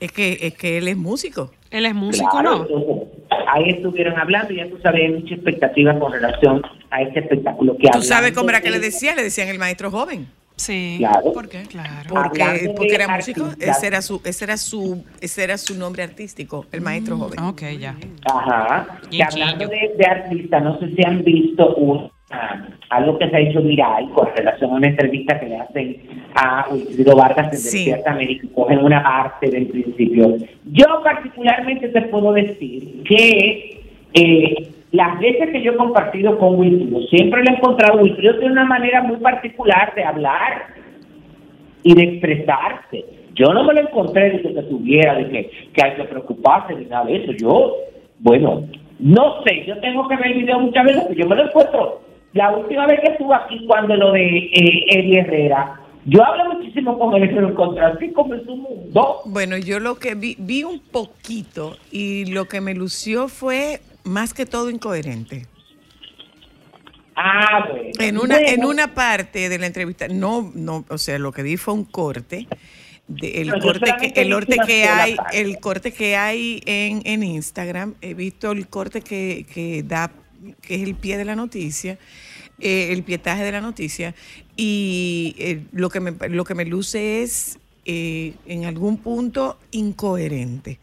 Es 0.00 0.12
que, 0.12 0.38
es 0.42 0.54
que 0.54 0.78
él 0.78 0.88
es 0.88 0.96
músico. 0.96 1.52
Él 1.70 1.86
es 1.86 1.94
músico, 1.94 2.28
claro, 2.30 2.58
¿no? 2.58 2.62
entonces, 2.66 3.08
ahí 3.52 3.70
estuvieron 3.70 4.18
hablando 4.18 4.52
y 4.52 4.56
ya 4.56 4.68
tú 4.68 4.78
sabes, 4.82 5.02
hay 5.02 5.12
mucha 5.20 5.34
expectativa 5.34 5.98
con 5.98 6.12
relación 6.12 6.62
a 6.90 7.02
este 7.02 7.20
espectáculo 7.20 7.76
que 7.76 7.88
Tú 7.90 8.02
sabes 8.02 8.32
cómo 8.32 8.50
era 8.50 8.60
que 8.60 8.70
le 8.70 8.78
de- 8.78 8.86
decían, 8.86 9.16
le 9.16 9.22
decían 9.24 9.48
el 9.48 9.58
maestro 9.58 9.90
joven. 9.90 10.28
Sí. 10.56 10.96
Claro. 10.98 11.32
¿Por 11.34 11.48
qué? 11.50 11.62
Claro. 11.64 12.08
Porque, 12.08 12.72
porque 12.74 12.94
era 12.94 13.08
músico, 13.08 13.48
ese 13.60 13.86
era 13.88 14.00
su, 14.00 14.22
ese 14.24 14.44
era 14.44 14.56
su, 14.56 15.04
ese 15.20 15.44
era 15.44 15.58
su 15.58 15.74
nombre 15.76 16.02
artístico, 16.02 16.64
el 16.72 16.80
maestro 16.80 17.18
joven. 17.18 17.40
Ok, 17.40 17.62
ya. 17.78 17.94
Ajá. 18.24 18.98
Y 19.10 19.18
Que 19.18 19.24
hablando 19.24 19.66
de, 19.68 19.92
de 19.98 20.06
artistas, 20.06 20.62
no 20.62 20.78
sé 20.78 20.94
si 20.94 21.04
han 21.04 21.22
visto 21.24 21.74
un, 21.74 22.10
ah, 22.30 22.66
algo 22.90 23.18
que 23.18 23.28
se 23.28 23.36
ha 23.36 23.40
hecho 23.40 23.62
viral 23.62 24.10
con 24.10 24.28
relación 24.34 24.70
a 24.70 24.74
una 24.74 24.88
entrevista 24.88 25.38
que 25.38 25.46
le 25.46 25.56
hacen 25.56 25.96
a 26.34 26.66
Wilfrido 26.70 27.16
Vargas 27.16 27.52
en 27.52 27.58
Sí. 27.58 27.78
Despierta 27.78 28.12
América 28.12 28.46
y 28.46 28.54
cogen 28.54 28.78
una 28.84 29.02
parte 29.02 29.50
del 29.50 29.66
principio. 29.66 30.36
Yo 30.64 31.02
particularmente 31.02 31.88
te 31.88 32.02
puedo 32.02 32.32
decir 32.32 33.02
que 33.04 33.80
eh, 34.14 34.68
las 34.92 35.18
veces 35.20 35.50
que 35.50 35.62
yo 35.62 35.72
he 35.72 35.76
compartido 35.76 36.38
con 36.38 36.58
Wilfrido, 36.58 37.02
siempre 37.08 37.42
lo 37.42 37.50
he 37.50 37.56
encontrado, 37.56 38.00
Wilfrido 38.00 38.38
tiene 38.38 38.52
una 38.52 38.64
manera 38.64 39.02
muy 39.02 39.16
particular 39.16 39.94
de 39.94 40.04
hablar 40.04 40.68
y 41.82 41.94
de 41.94 42.02
expresarse. 42.02 43.04
Yo 43.34 43.52
no 43.52 43.64
me 43.64 43.74
lo 43.74 43.80
encontré 43.80 44.30
de 44.30 44.40
que 44.40 44.54
se 44.54 44.62
tuviera, 44.62 45.14
de 45.14 45.28
que, 45.28 45.50
que 45.74 45.84
hay 45.84 45.94
que 45.96 46.04
preocuparse 46.04 46.74
ni 46.74 46.86
nada 46.86 47.04
de 47.04 47.16
eso. 47.16 47.32
Yo, 47.32 47.76
bueno, 48.20 48.62
no 48.98 49.42
sé, 49.44 49.64
yo 49.66 49.78
tengo 49.80 50.08
que 50.08 50.16
ver 50.16 50.28
el 50.28 50.38
video 50.38 50.58
muchas 50.58 50.84
veces, 50.84 51.02
pero 51.08 51.20
yo 51.20 51.28
me 51.28 51.36
lo 51.36 51.44
encuentro. 51.44 52.00
La 52.36 52.54
última 52.56 52.86
vez 52.86 53.00
que 53.00 53.12
estuve 53.12 53.34
aquí, 53.34 53.64
cuando 53.66 53.96
lo 53.96 54.12
de 54.12 54.24
eh, 54.26 54.84
Eddie 54.90 55.20
Herrera, 55.20 55.80
yo 56.04 56.22
hablo 56.24 56.54
muchísimo 56.54 56.98
con 56.98 57.14
él, 57.14 57.30
pero 57.34 57.48
encontré 57.48 57.84
así 57.84 58.12
como 58.12 58.34
su 58.44 58.56
mundo. 58.56 59.22
Bueno, 59.24 59.56
yo 59.56 59.80
lo 59.80 59.96
que 59.96 60.14
vi, 60.14 60.36
vi 60.38 60.62
un 60.62 60.78
poquito 60.80 61.76
y 61.90 62.26
lo 62.26 62.44
que 62.46 62.60
me 62.60 62.74
lució 62.74 63.28
fue 63.28 63.80
más 64.04 64.34
que 64.34 64.44
todo 64.46 64.70
incoherente. 64.70 65.46
Ah, 67.16 67.66
bueno. 67.70 67.90
En 67.98 68.18
una, 68.18 68.38
en 68.38 68.64
una 68.64 68.94
parte 68.94 69.48
de 69.48 69.58
la 69.58 69.66
entrevista, 69.66 70.06
no, 70.08 70.52
no, 70.54 70.84
o 70.88 70.98
sea, 70.98 71.18
lo 71.18 71.32
que 71.32 71.42
vi 71.42 71.56
fue 71.56 71.72
un 71.74 71.84
corte. 71.84 72.46
de- 73.08 73.40
el 73.40 73.48
No, 73.48 73.60
corte 73.60 73.94
que, 73.98 74.20
el 74.20 74.30
corte 74.32 74.56
que 74.66 74.84
hay, 74.84 75.16
el 75.32 75.58
corte 75.58 75.92
que 75.92 76.16
hay 76.16 76.60
en, 76.66 77.00
en 77.04 77.22
Instagram, 77.22 77.94
he 78.02 78.14
visto 78.14 78.50
el 78.50 78.68
corte 78.68 79.00
que, 79.00 79.46
que 79.52 79.82
da, 79.82 80.10
que 80.60 80.74
es 80.74 80.82
el 80.82 80.94
pie 80.94 81.16
de 81.16 81.24
la 81.24 81.36
noticia, 81.36 81.98
eh, 82.58 82.92
el 82.92 83.02
pietaje 83.02 83.44
de 83.44 83.52
la 83.52 83.60
noticia, 83.60 84.14
y 84.56 85.34
eh, 85.38 85.60
lo 85.72 85.90
que 85.90 86.00
me 86.00 86.12
lo 86.28 86.44
que 86.44 86.54
me 86.54 86.64
luce 86.64 87.22
es 87.22 87.58
eh, 87.84 88.34
en 88.46 88.64
algún 88.64 88.96
punto 88.98 89.58
incoherente. 89.70 90.78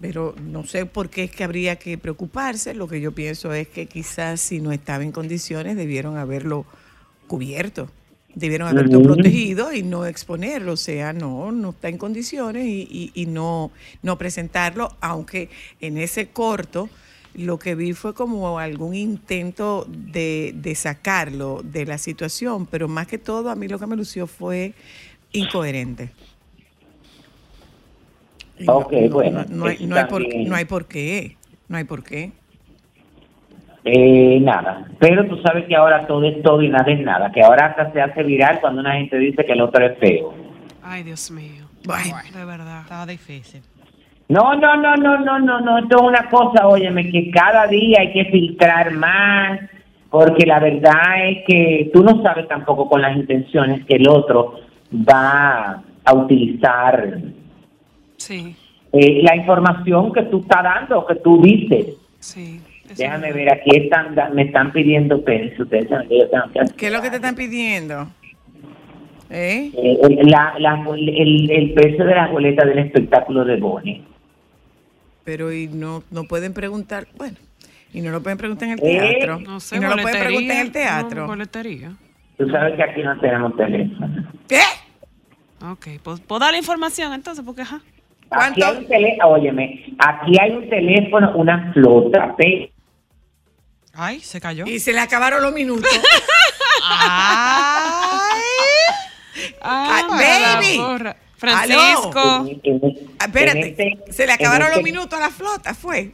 Pero 0.00 0.34
no 0.42 0.66
sé 0.66 0.84
por 0.86 1.08
qué 1.08 1.24
es 1.24 1.30
que 1.30 1.44
habría 1.44 1.76
que 1.76 1.96
preocuparse. 1.96 2.74
Lo 2.74 2.88
que 2.88 3.00
yo 3.00 3.12
pienso 3.12 3.54
es 3.54 3.68
que 3.68 3.86
quizás 3.86 4.40
si 4.40 4.60
no 4.60 4.72
estaba 4.72 5.02
en 5.04 5.12
condiciones 5.12 5.76
debieron 5.76 6.18
haberlo 6.18 6.66
cubierto. 7.26 7.88
Debieron 8.34 8.68
haberlo 8.68 8.98
protegido 9.14 9.72
y 9.72 9.82
no 9.84 10.04
exponerlo. 10.04 10.72
O 10.72 10.76
sea, 10.76 11.12
no, 11.12 11.52
no 11.52 11.70
está 11.70 11.88
en 11.88 11.96
condiciones 11.98 12.66
y, 12.66 12.86
y- 12.90 13.12
y 13.22 13.26
no, 13.26 13.70
no 14.02 14.18
presentarlo, 14.18 14.94
aunque 15.00 15.48
en 15.80 15.96
ese 15.96 16.26
corto 16.28 16.90
lo 17.34 17.58
que 17.58 17.74
vi 17.74 17.92
fue 17.92 18.14
como 18.14 18.58
algún 18.58 18.94
intento 18.94 19.86
de, 19.88 20.52
de 20.54 20.74
sacarlo 20.74 21.60
de 21.62 21.86
la 21.86 21.98
situación, 21.98 22.66
pero 22.66 22.88
más 22.88 23.06
que 23.06 23.18
todo 23.18 23.50
a 23.50 23.54
mí 23.54 23.68
lo 23.68 23.78
que 23.78 23.86
me 23.86 23.96
lució 23.96 24.26
fue 24.26 24.74
incoherente. 25.32 26.10
Y 28.58 28.66
Ok, 28.68 28.92
bueno, 29.10 29.44
No, 29.48 29.56
no 29.56 29.66
hay, 29.66 29.74
eso 29.76 29.86
no 29.86 29.96
hay 29.96 30.04
por, 30.04 30.22
no 30.34 30.54
hay 30.56 30.64
por 30.64 30.86
qué. 30.86 31.36
No 31.68 31.76
hay 31.76 31.84
por 31.84 32.04
qué. 32.04 32.32
Eh, 33.86 34.38
nada, 34.40 34.88
pero 34.98 35.26
tú 35.26 35.36
sabes 35.42 35.66
que 35.66 35.76
ahora 35.76 36.06
todo 36.06 36.24
es 36.24 36.42
todo 36.42 36.62
y 36.62 36.68
nada 36.70 36.90
es 36.90 37.00
nada, 37.00 37.30
que 37.30 37.42
ahora 37.42 37.66
hasta 37.66 37.92
se 37.92 38.00
hace 38.00 38.22
viral 38.22 38.58
cuando 38.60 38.80
una 38.80 38.94
gente 38.94 39.18
dice 39.18 39.44
que 39.44 39.52
el 39.52 39.60
otro 39.60 39.84
es 39.84 39.98
feo. 39.98 40.32
Ay, 40.82 41.02
Dios 41.02 41.30
mío. 41.30 41.66
Bueno. 41.84 42.16
De 42.32 42.44
verdad. 42.44 42.82
Estaba 42.82 43.04
difícil. 43.04 43.60
No, 44.28 44.54
no, 44.54 44.76
no, 44.76 44.96
no, 44.96 45.18
no, 45.18 45.38
no, 45.38 45.60
no, 45.60 45.78
esto 45.78 45.96
es 45.96 46.02
una 46.02 46.28
cosa, 46.30 46.66
óyeme, 46.66 47.10
que 47.10 47.30
cada 47.30 47.66
día 47.66 47.98
hay 48.00 48.12
que 48.12 48.24
filtrar 48.26 48.92
más, 48.92 49.60
porque 50.10 50.46
la 50.46 50.60
verdad 50.60 51.28
es 51.28 51.44
que 51.46 51.90
tú 51.92 52.02
no 52.02 52.22
sabes 52.22 52.48
tampoco 52.48 52.88
con 52.88 53.02
las 53.02 53.14
intenciones 53.16 53.84
que 53.84 53.96
el 53.96 54.08
otro 54.08 54.54
va 54.92 55.82
a 56.04 56.14
utilizar 56.14 57.18
Sí, 58.16 58.56
eh, 58.92 59.20
la 59.22 59.36
información 59.36 60.12
que 60.12 60.22
tú 60.22 60.38
estás 60.40 60.62
dando, 60.62 61.04
que 61.06 61.16
tú 61.16 61.42
dices. 61.42 61.88
sí. 62.20 62.60
Déjame 62.96 63.32
ver, 63.32 63.50
aquí 63.52 63.70
están, 63.76 64.14
me 64.34 64.42
están 64.42 64.70
pidiendo 64.70 65.20
penis, 65.24 65.58
ustedes 65.58 65.88
saben 65.88 66.06
que 66.06 66.18
yo 66.18 66.28
tengo 66.28 66.44
que. 66.52 66.60
¿Qué 66.76 66.86
es 66.88 66.92
lo 66.92 67.00
que 67.00 67.08
te 67.10 67.16
están 67.16 67.34
pidiendo? 67.34 68.06
¿Eh? 69.30 69.70
Eh, 69.74 69.98
el, 70.02 70.30
la- 70.30 70.54
la- 70.58 70.84
el, 70.94 71.50
el 71.50 71.72
precio 71.72 72.04
de 72.04 72.14
la 72.14 72.28
boleta 72.28 72.64
del 72.66 72.78
espectáculo 72.80 73.44
de 73.46 73.56
Bonnie. 73.56 74.02
Pero 75.24 75.52
y 75.52 75.68
no, 75.68 76.02
no 76.10 76.24
pueden 76.24 76.52
preguntar, 76.52 77.06
bueno, 77.16 77.36
y 77.92 78.00
no 78.02 78.10
lo 78.10 78.22
pueden 78.22 78.36
preguntar 78.38 78.68
en 78.68 78.78
el 78.78 78.80
Eh, 78.86 79.16
teatro. 79.18 79.40
No 79.40 79.58
sé, 79.60 79.76
y 79.76 79.80
no 79.80 79.88
lo 79.94 80.02
pueden 80.02 80.20
preguntar 80.22 80.56
en 80.56 80.62
el 80.62 80.72
teatro. 80.72 81.20
no, 81.22 81.26
boletería. 81.28 81.92
Tú 82.36 82.48
sabes 82.50 82.74
que 82.76 82.82
aquí 82.82 83.02
no 83.02 83.18
tenemos 83.20 83.56
teléfono. 83.56 84.28
¿Qué? 84.48 84.60
Ok, 85.62 85.86
pues 86.02 86.20
puedo 86.20 86.40
dar 86.40 86.52
la 86.52 86.58
información 86.58 87.12
entonces, 87.14 87.44
porque 87.44 87.62
ajá. 87.62 87.80
Aquí 88.30 88.60
¿Cuánto? 88.60 88.66
hay 88.66 88.76
un 88.78 88.86
teléfono, 88.88 89.28
óyeme, 89.30 89.84
aquí 89.98 90.32
hay 90.40 90.50
un 90.50 90.68
teléfono, 90.68 91.32
una 91.36 91.72
flota, 91.72 92.34
Ay, 93.96 94.18
se 94.20 94.40
cayó. 94.40 94.66
Y 94.66 94.80
se 94.80 94.92
le 94.92 94.98
acabaron 94.98 95.40
los 95.40 95.52
minutos. 95.54 95.88
Ay. 96.82 98.42
Ah, 99.62 100.02
Ah, 100.10 100.58
baby. 100.60 101.14
Francisco. 101.52 102.46
en- 102.62 102.80
en- 102.84 102.98
Ah, 103.18 103.24
Espérate, 103.26 103.58
en 103.60 103.64
este- 103.66 104.12
se 104.12 104.26
le 104.26 104.32
acabaron 104.32 104.68
este- 104.68 104.76
los 104.80 104.84
minutos 104.84 105.18
a 105.18 105.22
la 105.22 105.30
flota, 105.30 105.74
fue. 105.74 106.10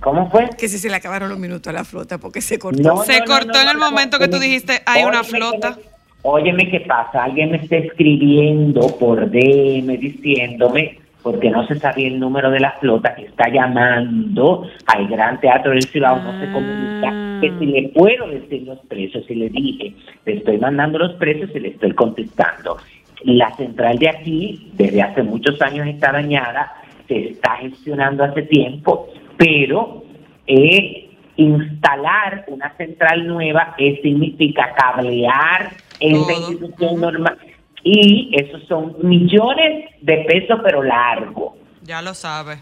¿Cómo 0.00 0.30
fue? 0.30 0.48
Que 0.58 0.68
si 0.68 0.78
se 0.78 0.88
le 0.90 0.96
acabaron 0.96 1.28
los 1.28 1.38
minutos 1.38 1.68
a 1.68 1.72
la 1.72 1.84
flota 1.84 2.18
porque 2.18 2.40
se 2.40 2.58
cortó. 2.58 2.82
No, 2.82 3.02
Se 3.02 3.18
no, 3.20 3.24
cortó 3.26 3.52
no, 3.54 3.60
en 3.62 3.68
el 3.70 3.78
momento 3.78 4.18
no, 4.18 4.24
que 4.24 4.30
tú 4.30 4.38
dijiste, 4.38 4.82
hay 4.86 5.04
una 5.04 5.24
flota. 5.24 5.78
Óyeme, 6.22 6.68
¿qué 6.70 6.80
pasa? 6.80 7.24
Alguien 7.24 7.52
me 7.52 7.58
está 7.58 7.76
escribiendo 7.76 8.96
por 8.98 9.30
DM 9.30 9.96
diciéndome, 9.96 10.98
porque 11.22 11.50
no 11.50 11.66
se 11.66 11.76
sabía 11.80 12.08
el 12.08 12.20
número 12.20 12.50
de 12.50 12.60
la 12.60 12.72
flota, 12.72 13.14
que 13.14 13.22
está 13.26 13.48
llamando 13.48 14.68
al 14.86 15.08
Gran 15.08 15.40
Teatro 15.40 15.72
del 15.72 15.82
Cibao, 15.88 16.16
no 16.20 16.38
se 16.40 16.52
comunica, 16.52 17.08
Ah. 17.12 17.38
que 17.40 17.52
si 17.58 17.66
le 17.66 17.88
puedo 17.88 18.28
decir 18.28 18.62
los 18.62 18.78
precios, 18.86 19.24
y 19.28 19.34
le 19.34 19.48
dije, 19.48 19.94
le 20.24 20.34
estoy 20.34 20.58
mandando 20.58 20.98
los 20.98 21.12
precios 21.14 21.50
y 21.54 21.60
le 21.60 21.68
estoy 21.68 21.92
contestando. 21.94 22.76
La 23.24 23.54
central 23.56 23.98
de 23.98 24.08
aquí, 24.08 24.70
desde 24.74 25.02
hace 25.02 25.22
muchos 25.22 25.60
años 25.62 25.86
está 25.86 26.12
dañada, 26.12 26.72
se 27.08 27.30
está 27.30 27.56
gestionando 27.56 28.24
hace 28.24 28.42
tiempo, 28.42 29.08
pero 29.36 30.04
eh, 30.46 31.10
instalar 31.36 32.44
una 32.48 32.74
central 32.76 33.26
nueva 33.26 33.74
eh, 33.78 34.00
significa 34.02 34.74
cablear 34.74 35.72
Todo. 36.00 36.30
institución 36.30 37.00
normal. 37.00 37.38
Y 37.82 38.30
esos 38.32 38.66
son 38.66 38.96
millones 39.02 39.90
de 40.00 40.16
pesos, 40.26 40.58
pero 40.64 40.82
largo. 40.82 41.56
Ya 41.82 42.02
lo 42.02 42.14
sabe. 42.14 42.58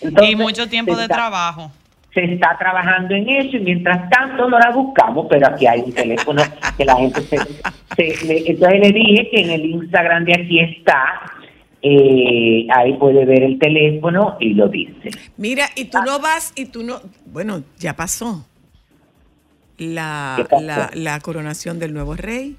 Entonces, 0.00 0.32
y 0.32 0.36
mucho 0.36 0.68
tiempo 0.68 0.96
de 0.96 1.08
trabajo. 1.08 1.70
Se 2.14 2.24
está 2.24 2.56
trabajando 2.58 3.14
en 3.14 3.28
eso 3.28 3.56
y 3.56 3.60
mientras 3.60 4.08
tanto 4.10 4.48
no 4.48 4.58
la 4.58 4.70
buscamos, 4.70 5.26
pero 5.30 5.46
aquí 5.48 5.66
hay 5.66 5.80
un 5.80 5.92
teléfono 5.92 6.42
que 6.76 6.84
la 6.84 6.96
gente 6.96 7.20
se... 7.22 7.36
se- 7.38 8.26
le- 8.26 8.50
entonces 8.50 8.80
le 8.80 8.92
dije 8.92 9.28
que 9.30 9.40
en 9.42 9.50
el 9.50 9.64
Instagram 9.64 10.24
de 10.26 10.34
aquí 10.34 10.60
está, 10.60 11.02
eh, 11.80 12.66
ahí 12.74 12.92
puede 12.98 13.24
ver 13.24 13.42
el 13.42 13.58
teléfono 13.58 14.36
y 14.40 14.54
lo 14.54 14.68
dice. 14.68 15.10
Mira, 15.38 15.66
y 15.74 15.86
tú 15.86 15.98
no 16.04 16.18
vas 16.20 16.52
y 16.54 16.66
tú 16.66 16.82
no. 16.82 17.00
Bueno, 17.26 17.62
ya 17.78 17.94
pasó. 17.96 18.46
La, 19.78 20.46
la, 20.60 20.90
la 20.94 21.18
coronación 21.20 21.78
del 21.78 21.92
nuevo 21.92 22.14
rey. 22.14 22.56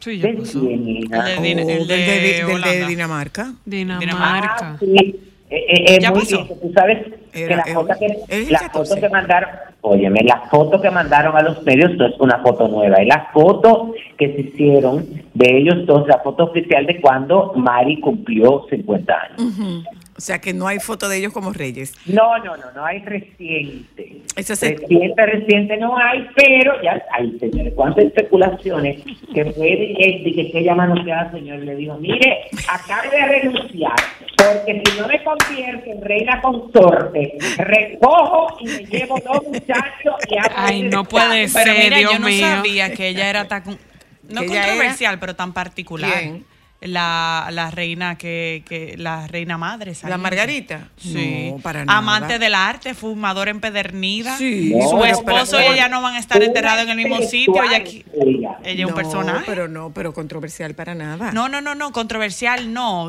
Sí, 0.00 0.18
ya 0.18 0.28
¿De 0.28 0.34
pasó. 0.34 0.58
El 0.68 0.84
de 0.84 1.38
Din- 1.40 1.64
o 1.64 1.68
el 1.70 1.86
del 1.86 2.62
de. 2.62 2.86
Dinamarca. 2.88 3.52
Dinamarca. 3.64 4.56
Ah, 4.60 4.76
sí. 4.80 5.20
Eh, 5.50 5.66
eh, 5.68 5.98
Ya 6.00 6.10
muy 6.10 6.20
pasó. 6.20 6.44
bien, 6.44 6.60
Tú 6.60 6.72
sabes 6.74 6.98
que 7.32 7.44
Era- 7.44 7.56
la 7.56 7.64
foto 7.74 7.94
que, 7.98 8.46
la 8.50 8.58
14. 8.60 8.70
foto 8.94 9.00
que 9.00 9.08
mandaron, 9.10 9.50
óyeme, 9.82 10.20
la 10.24 10.40
foto 10.50 10.80
que 10.80 10.90
mandaron 10.90 11.36
a 11.36 11.42
los 11.42 11.62
medios 11.64 11.94
no 11.96 12.06
es 12.06 12.18
una 12.18 12.38
foto 12.38 12.66
nueva, 12.68 12.96
es 12.96 13.06
la 13.08 13.28
foto 13.32 13.92
que 14.16 14.32
se 14.32 14.40
hicieron 14.40 15.06
de 15.34 15.56
ellos 15.58 15.84
dos, 15.86 16.06
la 16.08 16.18
foto 16.20 16.44
oficial 16.44 16.86
de 16.86 17.00
cuando 17.00 17.52
Mari 17.56 18.00
cumplió 18.00 18.64
50 18.70 19.14
años. 19.14 19.40
Ujú. 19.40 19.82
O 20.16 20.20
sea 20.20 20.40
que 20.40 20.52
no 20.52 20.68
hay 20.68 20.78
foto 20.78 21.08
de 21.08 21.16
ellos 21.18 21.32
como 21.32 21.52
reyes. 21.52 21.92
No, 22.06 22.38
no, 22.38 22.56
no, 22.56 22.70
no 22.72 22.84
hay 22.86 23.00
reciente. 23.00 24.22
Se- 24.36 24.54
Reciente, 24.76 25.26
reciente 25.26 25.76
no 25.76 25.96
hay, 25.98 26.26
pero 26.36 26.80
ya 26.82 27.02
hay, 27.12 27.36
señores, 27.40 27.72
cuántas 27.74 28.04
especulaciones 28.04 29.02
que 29.34 29.44
puede 29.46 29.84
y 29.92 30.34
que, 30.34 30.50
que 30.52 30.58
ella 30.60 30.74
manoseada, 30.76 31.32
señor, 31.32 31.58
le 31.60 31.74
dijo, 31.74 31.96
mire, 31.98 32.42
acabe 32.68 33.10
de 33.10 33.26
renunciar, 33.26 33.94
porque 34.36 34.82
si 34.86 35.00
no 35.00 35.08
me 35.08 35.22
convierto 35.24 35.90
en 35.90 36.02
reina 36.02 36.40
consorte, 36.40 37.36
recojo 37.58 38.56
y 38.60 38.66
me 38.66 38.84
llevo 38.84 39.18
dos 39.24 39.42
muchachos 39.48 40.14
y 40.30 40.36
hago 40.38 40.54
Ay, 40.56 40.82
no 40.82 41.04
puede 41.04 41.40
desastre". 41.40 41.72
Pero 41.72 41.84
mira, 41.84 41.98
Dios 41.98 42.12
yo 42.12 42.18
no 42.20 42.26
mío. 42.26 42.46
sabía 42.46 42.92
que 42.94 43.08
ella 43.08 43.28
era 43.30 43.46
tan... 43.48 43.64
No 44.26 44.40
¿Que 44.40 44.46
ella 44.46 44.62
controversial, 44.62 45.18
pero 45.18 45.36
tan 45.36 45.52
particular. 45.52 46.10
¿Quién? 46.18 46.44
La, 46.84 47.48
la 47.50 47.70
reina 47.70 48.16
que, 48.16 48.62
que... 48.68 48.94
La 48.98 49.26
reina 49.26 49.56
madre. 49.58 49.90
¿La 49.90 49.94
saliente. 49.94 50.22
Margarita? 50.22 50.88
Sí. 50.96 51.50
No, 51.52 51.58
para 51.58 51.84
nada. 51.84 51.98
Amante 51.98 52.38
del 52.38 52.54
arte, 52.54 52.94
fumadora 52.94 53.50
empedernida. 53.50 54.36
Sí, 54.36 54.74
No, 54.76 54.88
Su 54.88 55.04
esposo 55.04 55.60
y 55.60 55.64
ella 55.64 55.88
no 55.88 56.02
van 56.02 56.14
a 56.14 56.18
estar 56.18 56.42
enterrados 56.42 56.84
en 56.84 56.90
el 56.90 56.96
mismo 56.96 57.22
sitio. 57.22 57.62
Ella, 57.62 57.82
ella. 58.22 58.58
es 58.62 58.84
un 58.84 58.90
No, 58.90 58.94
personaje. 58.94 59.44
pero 59.46 59.66
no, 59.66 59.92
pero 59.94 60.12
controversial 60.12 60.74
para 60.74 60.94
nada. 60.94 61.32
No, 61.32 61.48
no, 61.48 61.60
no, 61.60 61.74
no, 61.74 61.90
controversial 61.92 62.72
no. 62.72 63.08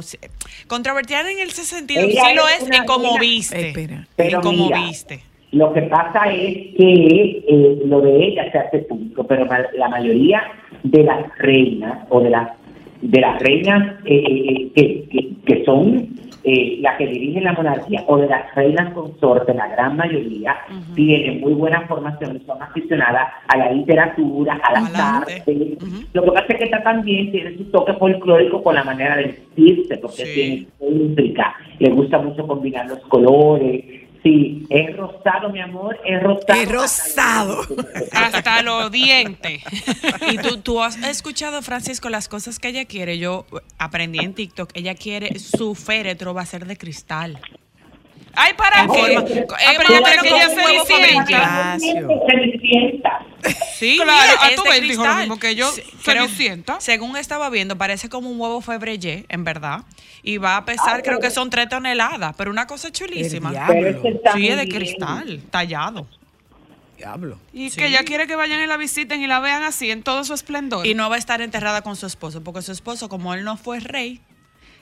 Controversial 0.68 1.28
en 1.28 1.40
ese 1.40 1.64
sentido, 1.66 2.02
Ella 2.02 2.24
sí 2.30 2.36
lo 2.36 2.48
es 2.48 2.56
es 2.62 2.64
una 2.64 2.78
en 2.78 2.86
cómo 2.86 3.18
viste. 3.20 3.68
Espera. 3.70 4.08
Pero 4.16 4.38
en 4.38 4.42
cómo 4.44 4.66
mira, 4.66 4.80
viste. 4.82 5.24
Lo 5.52 5.74
que 5.74 5.82
pasa 5.84 6.32
es 6.32 6.54
que 6.78 7.44
eh, 7.48 7.80
lo 7.86 8.02
de 8.02 8.26
ella 8.26 8.52
se 8.52 8.58
hace 8.58 8.80
público, 8.80 9.26
pero 9.28 9.46
la 9.78 9.88
mayoría 9.90 10.42
de 10.84 11.04
las 11.04 11.26
reinas 11.38 12.06
o 12.10 12.20
de 12.22 12.30
las 12.30 12.50
de 13.10 13.22
las 13.22 13.40
reinas 13.42 13.96
eh, 14.06 14.72
que, 14.76 15.08
que, 15.10 15.30
que 15.46 15.66
son 15.66 16.08
eh, 16.48 16.78
las 16.82 16.96
que 16.98 17.08
dirigen 17.08 17.44
la 17.44 17.54
monarquía 17.54 18.04
o 18.06 18.18
de 18.18 18.28
las 18.28 18.54
reinas 18.54 18.94
consortes, 18.94 19.56
la 19.56 19.68
gran 19.68 19.98
mayoría 19.98 20.56
tienen 20.94 21.42
muy 21.42 21.54
buena 21.54 21.82
formación 21.88 22.40
y 22.40 22.46
son 22.46 22.62
aficionadas 22.62 23.30
a 23.48 23.58
la 23.58 23.72
literatura, 23.72 24.60
a 24.64 24.74
las 24.74 24.94
artes. 24.96 25.44
Lo 26.14 26.22
que 26.24 26.32
pasa 26.32 26.46
es 26.50 26.58
que 26.58 26.64
esta 26.66 26.84
también 26.84 27.32
tiene 27.32 27.58
su 27.58 27.64
toque 27.66 27.94
folclórico 27.94 28.62
con 28.62 28.76
la 28.76 28.84
manera 28.84 29.18
de 29.18 29.24
vestirse, 29.24 29.98
porque 29.98 30.26
Sí. 30.26 30.68
tiene 30.80 31.44
le 31.80 31.90
gusta 31.90 32.20
mucho 32.20 32.46
combinar 32.48 32.88
los 32.88 33.00
colores. 33.08 33.84
Sí, 34.26 34.66
es 34.72 34.98
rosado, 34.98 35.50
mi 35.50 35.62
amor, 35.62 36.00
es 36.04 36.24
rosado. 36.24 36.60
Es 36.60 36.72
rosado. 36.72 37.62
Hasta 38.12 38.64
los 38.64 38.92
dientes. 38.92 39.62
Y 40.32 40.40
tú, 40.40 40.58
tú 40.58 40.82
has 40.82 40.98
escuchado, 41.04 41.62
Francisco, 41.62 42.10
las 42.10 42.28
cosas 42.28 42.58
que 42.58 42.70
ella 42.70 42.86
quiere. 42.86 43.20
Yo 43.20 43.46
aprendí 43.78 44.18
en 44.18 44.34
TikTok. 44.34 44.72
Ella 44.74 44.96
quiere, 44.96 45.38
su 45.38 45.76
féretro 45.76 46.34
va 46.34 46.42
a 46.42 46.46
ser 46.48 46.66
de 46.66 46.76
cristal. 46.76 47.40
Ay, 48.36 48.54
para 48.54 48.86
qué. 48.88 49.02
pero- 49.06 49.22
Eh, 49.22 49.46
ah, 49.50 49.74
pero 49.78 49.90
ella 49.96 50.12
que 50.22 50.30
como 50.30 50.68
ella 50.70 50.86
Cenicienta. 52.30 53.26
Sí, 53.78 53.98
Claro, 53.98 54.12
mira, 54.42 54.46
a 54.48 54.56
tu 54.56 54.64
vez 54.64 54.82
dijo 54.82 55.06
lo 55.06 55.16
mismo 55.16 55.38
que 55.40 55.56
yo, 55.56 55.72
Sí, 55.72 55.82
creo- 56.04 56.28
según 56.80 57.18
estaba 57.18 57.50
viendo, 57.50 57.78
parece 57.78 58.10
como 58.10 58.30
un 58.30 58.40
huevo 58.40 58.62
febrellé, 58.62 59.26
en 59.30 59.44
verdad. 59.44 59.82
Y 60.24 60.38
va 60.38 60.58
a 60.58 60.66
pesar, 60.66 61.04
creo 61.04 61.20
que 61.20 61.30
son 61.30 61.50
tres 61.50 61.70
toneladas, 61.70 62.36
pero 62.38 62.50
una 62.52 62.66
cosa 62.68 62.92
chulísima. 62.92 63.52
Pero 63.68 64.02
que 64.02 64.20
Sí, 64.34 64.48
es 64.48 64.58
de 64.58 64.66
bien. 64.66 64.76
cristal, 64.78 65.42
tallado. 65.52 66.08
Diablo. 66.98 67.38
Y 67.54 67.70
Sí. 67.70 67.78
que 67.78 67.88
ella 67.88 68.04
quiere 68.04 68.26
que 68.26 68.36
vayan 68.38 68.62
y 68.62 68.68
la 68.68 68.78
visiten 68.78 69.22
y 69.22 69.28
la 69.28 69.40
vean 69.42 69.64
así 69.64 69.92
en 69.92 70.02
todo 70.02 70.24
su 70.24 70.34
esplendor. 70.34 70.88
Y 70.88 70.94
no 70.94 71.10
va 71.10 71.18
a 71.18 71.20
estar 71.20 71.42
enterrada 71.42 71.82
con 71.82 71.96
su 71.98 72.06
esposo, 72.08 72.42
porque 72.42 72.62
su 72.62 72.72
esposo, 72.72 73.10
como 73.10 73.34
él 73.34 73.44
no 73.44 73.58
fue 73.58 73.82
rey, 73.82 74.22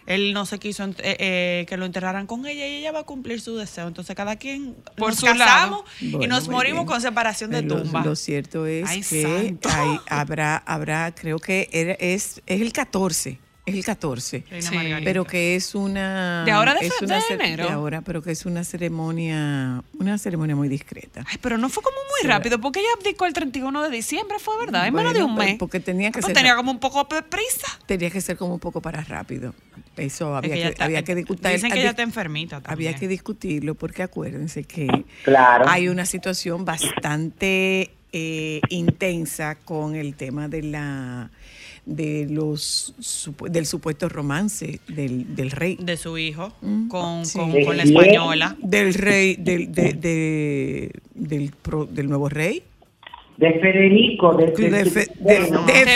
él 0.06 0.34
no 0.34 0.46
se 0.46 0.60
quiso 0.60 0.84
eh, 0.86 0.94
eh, 1.00 1.66
que 1.68 1.78
lo 1.78 1.86
enterraran 1.86 2.28
con 2.28 2.46
ella 2.46 2.68
y 2.68 2.76
ella 2.78 2.92
va 2.92 3.00
a 3.00 3.04
cumplir 3.04 3.40
su 3.42 3.56
deseo. 3.56 3.88
Entonces 3.88 4.16
cada 4.16 4.36
quien 4.36 4.76
Por 4.98 5.10
nos 5.12 5.20
su 5.20 5.26
casamos 5.26 5.84
y 6.00 6.12
Bueno, 6.12 6.36
nos 6.36 6.48
morimos 6.50 6.82
bien. 6.82 6.88
con 6.88 7.02
separación 7.02 7.52
de 7.52 7.62
Lo- 7.64 7.82
tumba. 7.82 8.04
Lo, 8.04 8.16
cierto 8.16 8.66
es 8.66 8.90
Ay, 8.90 9.02
que 9.02 9.58
hay- 9.70 10.00
habrá, 10.08 10.58
habrá, 10.58 11.14
creo 11.16 11.40
que 11.40 11.70
era- 11.72 11.94
es, 11.94 12.42
es 12.46 12.62
el 12.62 12.72
14, 12.74 13.40
es 13.66 13.76
el 13.76 13.86
14. 13.86 14.44
Reina 14.50 14.70
Sí. 14.70 14.76
Margarita. 14.76 15.02
Pero 15.06 15.26
que 15.26 15.56
es 15.56 15.74
una 15.76 16.44
¿De 16.46 16.52
ahora 16.52 16.74
de 16.74 16.86
es 16.86 17.02
una 17.02 17.18
de 17.20 17.34
enero? 17.34 17.66
de 17.66 17.72
ahora, 17.72 18.02
pero 18.02 18.22
que 18.22 18.32
es 18.32 18.46
una 18.46 18.64
ceremonia, 18.64 19.84
una 20.00 20.18
ceremonia 20.18 20.56
muy 20.56 20.68
discreta. 20.68 21.24
Ay, 21.30 21.38
pero 21.42 21.58
no 21.58 21.70
fue 21.70 21.82
como 21.84 21.96
muy 21.96 22.22
Sí. 22.22 22.28
rápido, 22.28 22.60
porque 22.60 22.80
ella 22.82 22.90
abdicó 22.98 23.26
el 23.26 23.34
31 23.34 23.82
de 23.84 23.90
diciembre, 23.90 24.38
fue 24.40 24.58
verdad, 24.60 24.86
en 24.88 24.94
menos 24.94 25.14
de 25.14 25.24
un 25.24 25.36
mes. 25.36 25.56
Porque 25.58 25.80
tenía 25.80 26.10
que 26.10 26.14
Pues 26.20 26.26
ser 26.26 26.36
tenía 26.36 26.56
como 26.56 26.72
un 26.72 26.80
poco 26.80 27.06
de 27.14 27.24
prisa. 27.24 27.68
tenía 27.86 28.10
que 28.10 28.20
ser 28.22 28.38
como 28.38 28.54
un 28.56 28.60
poco 28.60 28.82
para 28.82 29.02
rápido. 29.02 29.54
Eso 29.96 30.32
Es 30.32 30.38
había 30.46 30.56
que 30.56 30.62
que, 30.62 30.68
está- 30.70 30.84
había 30.86 31.04
que 31.04 31.16
discutir. 31.16 31.48
Dicen 31.52 31.72
que 31.72 31.80
ella 31.80 31.92
está 31.92 32.02
enfermita 32.02 32.58
Había 32.58 32.68
también. 32.68 32.96
que 32.96 33.08
discutirlo 33.08 33.76
porque 33.76 34.04
acuérdense 34.04 34.64
que 34.64 34.88
Claro. 35.24 35.66
hay 35.70 35.88
una 35.88 36.06
situación 36.06 36.66
bastante 36.66 37.92
eh, 38.16 38.62
intensa 38.70 39.56
con 39.56 39.96
el 39.96 40.14
tema 40.16 40.48
de 40.48 40.62
la 40.62 41.32
de 41.86 42.28
los 42.30 42.94
del 43.50 43.66
supuesto 43.66 44.08
romance 44.08 44.80
del, 44.88 45.36
del 45.36 45.52
rey 45.52 45.78
De 45.82 45.98
su 45.98 46.18
hijo 46.18 46.54
Mm, 46.62 46.88
con, 46.88 47.26
sí. 47.26 47.38
con, 47.38 47.52
¿De 47.52 47.66
con 47.66 47.76
la 47.78 47.84
española. 47.84 48.56
del 48.62 48.94
rey 48.94 49.36
del 49.36 49.72
de, 49.72 49.94
de- 49.94 50.92
del 51.14 51.52
pro- 51.62 51.86
del 51.86 52.08
nuevo 52.08 52.30
rey 52.30 52.64
De 53.38 53.52
Federico, 53.60 54.34
de, 54.36 54.46
de, 54.52 54.70
de- 54.70 54.86
Fe- 54.86 55.08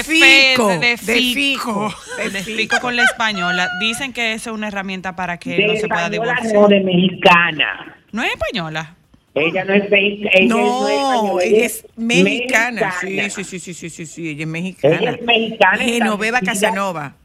Fico 0.03 0.67
de 0.79 0.97
Fico. 0.97 1.89
Fico 1.89 1.93
De 2.33 2.43
Fico 2.43 2.79
con 2.81 2.95
la 2.95 3.03
española. 3.03 3.69
Dicen 3.79 4.11
que 4.11 4.33
esa 4.33 4.49
es 4.49 4.55
una 4.55 4.67
herramienta 4.67 5.15
para 5.15 5.37
que 5.37 5.55
de 5.55 5.67
no 5.67 5.75
se 5.75 5.87
pueda 5.87 6.09
divorciar. 6.09 6.53
no, 6.53 6.67
de 6.67 6.81
mexicana. 6.81 7.95
¿No 8.11 8.23
es 8.23 8.31
española? 8.31 8.96
Ella 9.39 9.65
no 9.65 9.73
es 9.73 9.89
mexicana. 9.89 10.31
Ella 10.33 10.55
no, 10.55 11.39
ella 11.39 11.65
es 11.65 11.87
mexicana. 11.95 12.91
Sí, 13.01 13.19
sí, 13.29 13.43
sí, 13.43 13.59
sí, 13.59 13.89
sí, 13.89 14.05
sí, 14.05 14.29
ella 14.29 14.41
es 14.41 14.47
mexicana. 14.47 14.97
Ella 14.99 15.11
es 15.11 15.21
mexicana 15.21 15.77
Genoveva. 15.77 16.39
Casanova. 16.41 17.15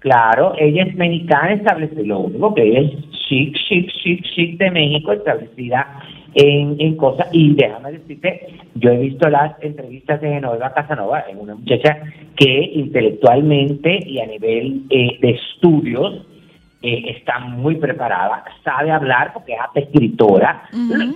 Claro, 0.00 0.54
ella 0.58 0.84
es 0.84 0.94
mexicana 0.96 1.54
establecida, 1.54 2.02
lo 2.02 2.20
único 2.20 2.54
que 2.54 2.62
ella 2.62 2.80
es 2.80 3.10
chic, 3.26 3.56
chic, 3.68 3.90
chic, 4.02 4.22
chic 4.34 4.58
de 4.58 4.70
México, 4.70 5.12
establecida 5.12 6.02
en, 6.34 6.76
en 6.78 6.96
cosas. 6.96 7.28
Y 7.32 7.54
déjame 7.54 7.92
decirte, 7.92 8.48
yo 8.74 8.90
he 8.90 8.98
visto 8.98 9.30
las 9.30 9.54
entrevistas 9.62 10.20
de 10.20 10.28
Genoveva 10.28 10.74
Casanova, 10.74 11.20
es 11.20 11.36
una 11.36 11.54
muchacha 11.54 12.02
que 12.36 12.70
intelectualmente 12.74 13.98
y 14.06 14.18
a 14.20 14.26
nivel 14.26 14.82
eh, 14.90 15.18
de 15.20 15.30
estudios 15.30 16.26
eh, 16.84 17.16
está 17.16 17.38
muy 17.38 17.76
preparada, 17.76 18.44
sabe 18.62 18.90
hablar 18.90 19.32
porque 19.32 19.54
es 19.54 19.58
hasta 19.58 19.80
escritora, 19.80 20.68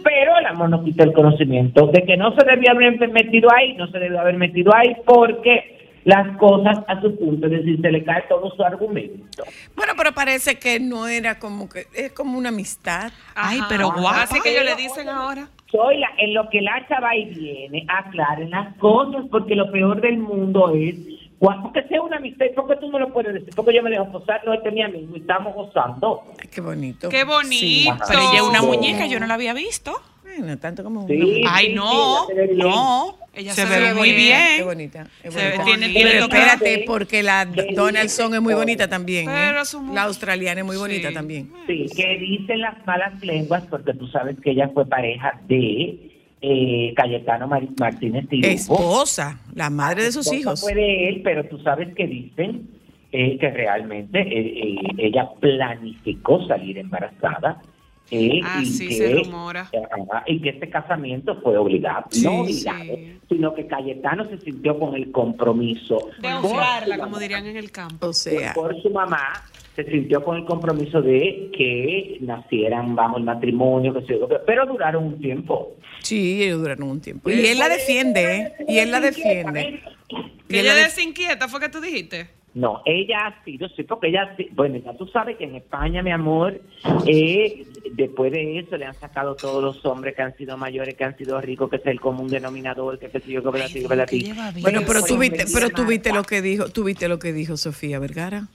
pero 0.02 0.38
el 0.38 0.46
amor 0.46 0.70
no 0.70 0.83
quita 0.83 1.04
el 1.04 1.12
conocimiento 1.12 1.88
de 1.88 2.04
que 2.04 2.16
no 2.16 2.35
se 2.35 2.46
debió 2.46 2.70
haber 2.70 3.11
metido 3.11 3.50
ahí, 3.54 3.74
no 3.74 3.87
se 3.88 3.98
debió 3.98 4.18
haber 4.18 4.37
metido 4.37 4.74
ahí 4.74 4.96
porque 5.04 5.76
las 6.04 6.38
cosas 6.38 6.78
a 6.88 6.98
su 7.02 7.14
punto, 7.18 7.48
es 7.48 7.52
decir, 7.52 7.83
se 7.83 7.92
le 7.92 8.02
cae 8.02 8.22
todo 8.31 8.50
su 8.57 8.62
argumento. 8.62 9.44
Bueno, 9.76 9.92
pero 9.94 10.12
parece 10.12 10.59
que 10.59 10.81
no 10.81 11.07
era 11.07 11.38
como 11.38 11.68
que, 11.68 11.85
es 11.94 12.12
como 12.12 12.38
una 12.38 12.48
amistad. 12.48 13.12
Ay, 13.35 13.59
Ajá. 13.59 13.66
pero 13.68 13.92
guapa. 13.92 14.22
Así 14.22 14.40
que 14.40 14.52
ellos 14.52 14.64
le 14.64 14.74
dicen 14.74 15.11
ahora. 15.11 15.48
Soy 15.70 15.98
la, 15.98 16.09
en 16.16 16.33
lo 16.33 16.48
que 16.48 16.62
la 16.62 16.76
hacha 16.76 16.98
va 17.00 17.14
y 17.14 17.26
viene, 17.26 17.85
aclaren 17.88 18.48
las 18.48 18.74
cosas, 18.76 19.26
porque 19.31 19.54
lo 19.54 19.70
peor 19.70 20.00
del 20.00 20.16
mundo 20.16 20.72
es 20.74 20.96
Cuando- 21.38 21.62
Porque 21.72 21.87
sea 21.88 22.03
una 22.03 22.16
amistad, 22.16 22.46
¿por 22.57 22.68
qué 22.68 22.77
tú 22.77 22.90
no 22.90 22.98
lo 22.98 23.12
puedes 23.12 23.33
decir? 23.35 23.51
Porque 23.55 23.74
yo 23.74 23.83
me 23.83 23.90
dejo 23.90 24.11
posar, 24.11 24.40
no, 24.44 24.53
este 24.55 24.68
es 24.70 24.74
mi 24.74 24.83
amigo 24.83 25.16
y 25.16 25.20
estamos 25.20 25.55
gozando. 25.55 26.22
Ay, 26.40 26.48
qué 26.53 26.61
bonito. 26.61 27.09
Qué 27.09 27.24
bonito. 27.24 27.55
Sí. 27.55 27.88
Pero 28.09 28.20
ella 28.20 28.37
es 28.37 28.42
una 28.42 28.62
muñeca, 28.62 29.07
yo 29.07 29.20
no 29.20 29.27
la 29.27 29.35
había 29.35 29.55
visto. 29.55 29.92
Bueno, 30.24 30.59
tanto 30.59 30.85
como 30.85 31.07
Sí. 31.07 31.40
una- 31.40 31.55
Ay, 31.55 31.68
sí, 31.68 31.72
no, 31.74 32.27
sí, 32.27 32.33
ella 32.33 32.35
se 32.35 32.35
ve 32.35 32.46
bien. 32.55 32.59
no. 32.59 33.18
Ella 33.35 33.53
se, 33.55 33.64
ve 33.66 33.94
muy 33.94 34.11
Qué 34.11 34.16
bien. 34.16 34.64
bonita. 34.64 35.07
es 35.22 35.33
Se 35.33 35.38
ve- 35.40 35.57
bonita. 35.59 35.64
tiene 35.64 35.90
Pero 35.94 36.24
espérate, 36.24 36.85
porque 36.88 37.22
la 37.22 37.44
Donaldson 37.74 38.35
es 38.35 38.40
muy 38.40 38.55
bonita 38.55 38.88
también. 38.88 39.29
¿eh? 39.29 39.33
Pero 39.51 39.64
su 39.64 39.81
mu- 39.81 39.94
La 39.94 40.03
australiana 40.05 40.61
es 40.61 40.66
muy 40.66 40.77
bonita 40.77 41.09
Sí. 41.09 41.14
también. 41.14 41.53
Sí, 41.68 41.87
que 41.96 42.18
dicen 42.18 42.61
las 42.61 42.85
malas 42.85 43.20
lenguas, 43.24 43.62
porque 43.70 43.94
tú 43.94 44.09
sabes 44.09 44.37
que 44.40 44.51
ella 44.51 44.68
fue 44.74 44.87
pareja 44.87 45.40
de 45.46 46.07
eh, 46.40 46.92
Cayetano 46.96 47.48
Mar- 47.48 47.62
Martínez 47.79 48.29
Tirugo. 48.29 48.48
Esposa, 48.55 49.40
la 49.55 49.70
madre 49.70 50.05
de 50.05 50.12
sus 50.12 50.27
Esposa 50.27 50.40
hijos. 50.40 50.61
Fue 50.61 50.74
de 50.74 51.09
él, 51.09 51.20
pero 51.22 51.44
tú 51.44 51.59
sabes 51.59 51.94
que 51.94 52.07
dicen 52.07 52.68
eh, 53.12 53.38
que 53.38 53.51
realmente 53.51 54.20
eh, 54.20 54.55
eh, 54.62 54.77
ella 54.98 55.29
planificó 55.40 56.46
salir 56.46 56.79
embarazada. 56.79 57.61
Eh, 58.10 58.40
Ah, 58.44 58.60
y 58.62 58.66
sí, 58.66 58.88
que, 58.88 58.94
se 58.94 59.14
rumora. 59.14 59.62
Ajá, 59.62 60.24
y 60.26 60.40
que 60.40 60.50
este 60.50 60.68
casamiento 60.70 61.40
fue 61.42 61.56
obligado, 61.58 62.06
Sí, 62.10 62.24
no 62.24 62.30
sí. 62.46 62.64
obligado, 62.66 62.98
sino 63.28 63.54
que 63.54 63.66
Cayetano 63.66 64.24
se 64.28 64.38
sintió 64.38 64.78
con 64.78 64.94
el 64.94 65.10
compromiso 65.12 66.10
De 66.20 66.32
honrarla, 66.32 66.96
como 66.96 67.10
mamá, 67.10 67.18
dirían 67.20 67.46
en 67.46 67.56
el 67.56 67.70
campo. 67.70 68.06
O 68.08 68.12
sea, 68.12 68.54
por 68.54 68.80
su 68.82 68.90
mamá, 68.90 69.44
se 69.76 69.84
sintió 69.84 70.24
con 70.24 70.36
el 70.36 70.44
compromiso 70.44 71.00
de 71.02 71.50
que 71.56 72.18
nacieran 72.20 72.96
bajo 72.96 73.16
el 73.18 73.24
matrimonio, 73.24 73.94
que 73.94 74.02
se 74.06 74.18
pero 74.46 74.66
duraron 74.66 75.04
un 75.04 75.20
tiempo. 75.20 75.76
sí, 76.02 76.42
ellos 76.42 76.60
duraron 76.60 76.88
un 76.90 77.00
tiempo. 77.00 77.30
Y 77.30 77.46
él 77.46 77.58
la 77.58 77.68
defiende, 77.68 78.36
¿eh? 78.36 78.52
Y 78.66 78.78
él 78.78 78.90
la 78.90 79.00
defiende. 79.00 79.80
Que 80.48 80.60
ella 80.60 80.74
desinquieta, 80.74 81.46
¿fue 81.48 81.60
que 81.60 81.68
tú 81.68 81.80
dijiste? 81.80 82.38
No, 82.54 82.82
ella 82.87 83.26
ha 83.26 83.44
sido, 83.44 83.68
sí, 83.68 83.84
porque 83.84 84.08
ella, 84.08 84.34
bueno, 84.52 84.78
ya 84.78 84.92
tú 84.96 85.06
sabes 85.06 85.37
que 85.37 85.44
en 85.44 85.54
España, 85.54 86.02
mi 86.02 86.11
amor, 86.11 86.61
eh, 87.06 87.66
después 87.92 88.32
de 88.32 88.58
eso 88.58 88.76
le 88.76 88.87
han 88.87 88.94
sacado 88.94 89.37
todos 89.37 89.62
los 89.62 89.84
hombres 89.87 90.16
que 90.16 90.22
han 90.22 90.37
sido 90.37 90.56
mayores, 90.56 90.96
que 90.96 91.04
han 91.04 91.16
sido 91.16 91.40
ricos, 91.40 91.70
que 91.70 91.76
es 91.76 91.87
el 91.87 92.00
común 92.00 92.28
denominador, 92.28 92.98
que 92.98 93.11
qué 93.11 93.20
sé 93.20 93.30
yo, 93.30 93.42
que 93.42 93.50
verdad, 93.50 93.68
que 93.70 93.87
verdad, 93.87 94.08
que 94.08 94.16
bien. 94.16 94.37
Bueno, 94.61 94.80
pero 94.87 95.00
Oye, 95.00 95.08
tú 95.08 95.18
viste, 95.18 95.44
me 95.44 95.50
pero 95.52 95.66
dice 95.66 95.74
tú 95.76 95.84
viste 95.87 96.08
Marta. 96.08 96.20
lo 96.20 96.24
que 96.24 96.42
dijo, 96.42 96.68
tú 96.70 96.84
viste 96.84 97.06
lo 97.08 97.18
que 97.18 97.32
dijo 97.32 97.56
Sofía 97.56 97.98
Vergara. 97.98 98.48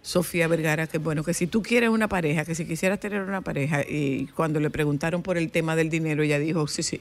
Sofía 0.00 0.48
Vergara, 0.48 0.86
que 0.86 0.98
bueno, 0.98 1.22
que 1.24 1.34
si 1.34 1.46
tú 1.46 1.60
quieres 1.62 1.90
una 1.90 2.08
pareja, 2.08 2.44
que 2.44 2.54
si 2.54 2.66
quisieras 2.66 3.00
tener 3.00 3.20
una 3.22 3.42
pareja, 3.42 3.82
y 3.82 4.26
cuando 4.28 4.60
le 4.60 4.70
preguntaron 4.70 5.22
por 5.22 5.36
el 5.36 5.50
tema 5.50 5.76
del 5.76 5.90
dinero, 5.90 6.22
ella 6.22 6.38
dijo, 6.38 6.66
sí, 6.68 6.82
sí, 6.82 7.00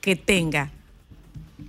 que 0.00 0.14
tenga 0.14 0.70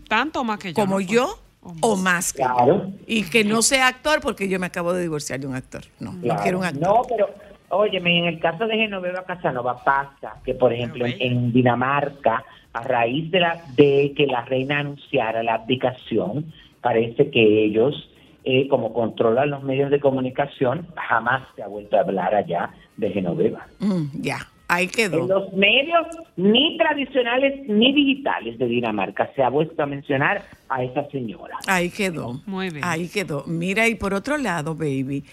Tanto 0.08 0.44
más 0.44 0.60
que 0.60 0.70
yo. 0.70 0.76
como 0.76 1.00
yo 1.02 1.40
o 1.82 1.96
más 1.96 2.34
que. 2.34 2.44
Claro. 2.44 2.92
Y 3.06 3.24
que 3.24 3.44
no 3.44 3.62
sea 3.62 3.88
actor, 3.88 4.20
porque 4.22 4.48
yo 4.50 4.60
me 4.60 4.68
acabo 4.68 4.94
de 4.94 5.02
divorciar 5.02 5.40
de 5.40 5.48
un 5.48 5.56
actor. 5.56 5.84
No, 6.00 6.14
no 6.14 6.36
quiero 6.38 6.60
un 6.60 6.66
actor. 6.66 6.82
No, 6.82 7.02
pero, 7.08 7.30
óyeme, 7.70 8.20
en 8.20 8.26
el 8.26 8.40
caso 8.40 8.68
de 8.68 8.76
Genoveva 8.76 9.24
Casanova 9.24 9.84
pasa 9.84 10.36
que, 10.44 10.54
por 10.54 10.74
ejemplo, 10.74 11.06
en, 11.06 11.16
en 11.20 11.52
Dinamarca, 11.52 12.44
a 12.74 12.84
raíz 12.84 13.32
de, 13.32 13.40
la, 13.40 13.62
de 13.76 14.14
que 14.16 14.28
la 14.28 14.44
reina 14.46 14.80
anunciara 14.80 15.44
la 15.44 15.56
abdicación, 15.56 16.54
parece 16.82 17.30
que 17.32 17.66
ellos, 17.66 18.10
eh, 18.44 18.68
como 18.68 18.94
controlan 18.94 19.50
los 19.50 19.64
medios 19.64 19.90
de 19.90 20.00
comunicación, 20.00 20.88
jamás 20.96 21.44
se 21.56 21.64
ha 21.64 21.68
vuelto 21.68 21.98
a 21.98 22.02
hablar 22.02 22.36
allá 22.36 22.72
de 22.96 23.12
Genoveva. 23.12 23.66
Mm, 23.80 24.22
ya, 24.22 24.40
ahí 24.68 24.86
En 24.86 24.90
quedó. 24.92 25.28
los 25.28 25.54
medios, 25.54 26.08
ni 26.36 26.78
tradicionales 26.78 27.68
ni 27.68 27.94
digitales 27.94 28.58
de 28.60 28.66
Dinamarca, 28.68 29.32
se 29.36 29.44
ha 29.44 29.50
vuelto 29.50 29.82
a 29.82 29.86
mencionar 29.86 30.44
a 30.70 30.84
esa 30.84 31.08
señora. 31.10 31.58
Ahí 31.68 31.90
quedó. 31.90 32.42
Muy 32.46 32.70
bien. 32.70 32.84
Ahí 32.84 33.08
quedó. 33.08 33.44
Mira, 33.48 33.88
y 33.88 33.96
por 33.96 34.14
otro 34.14 34.38
lado, 34.38 34.76
baby, 34.76 35.24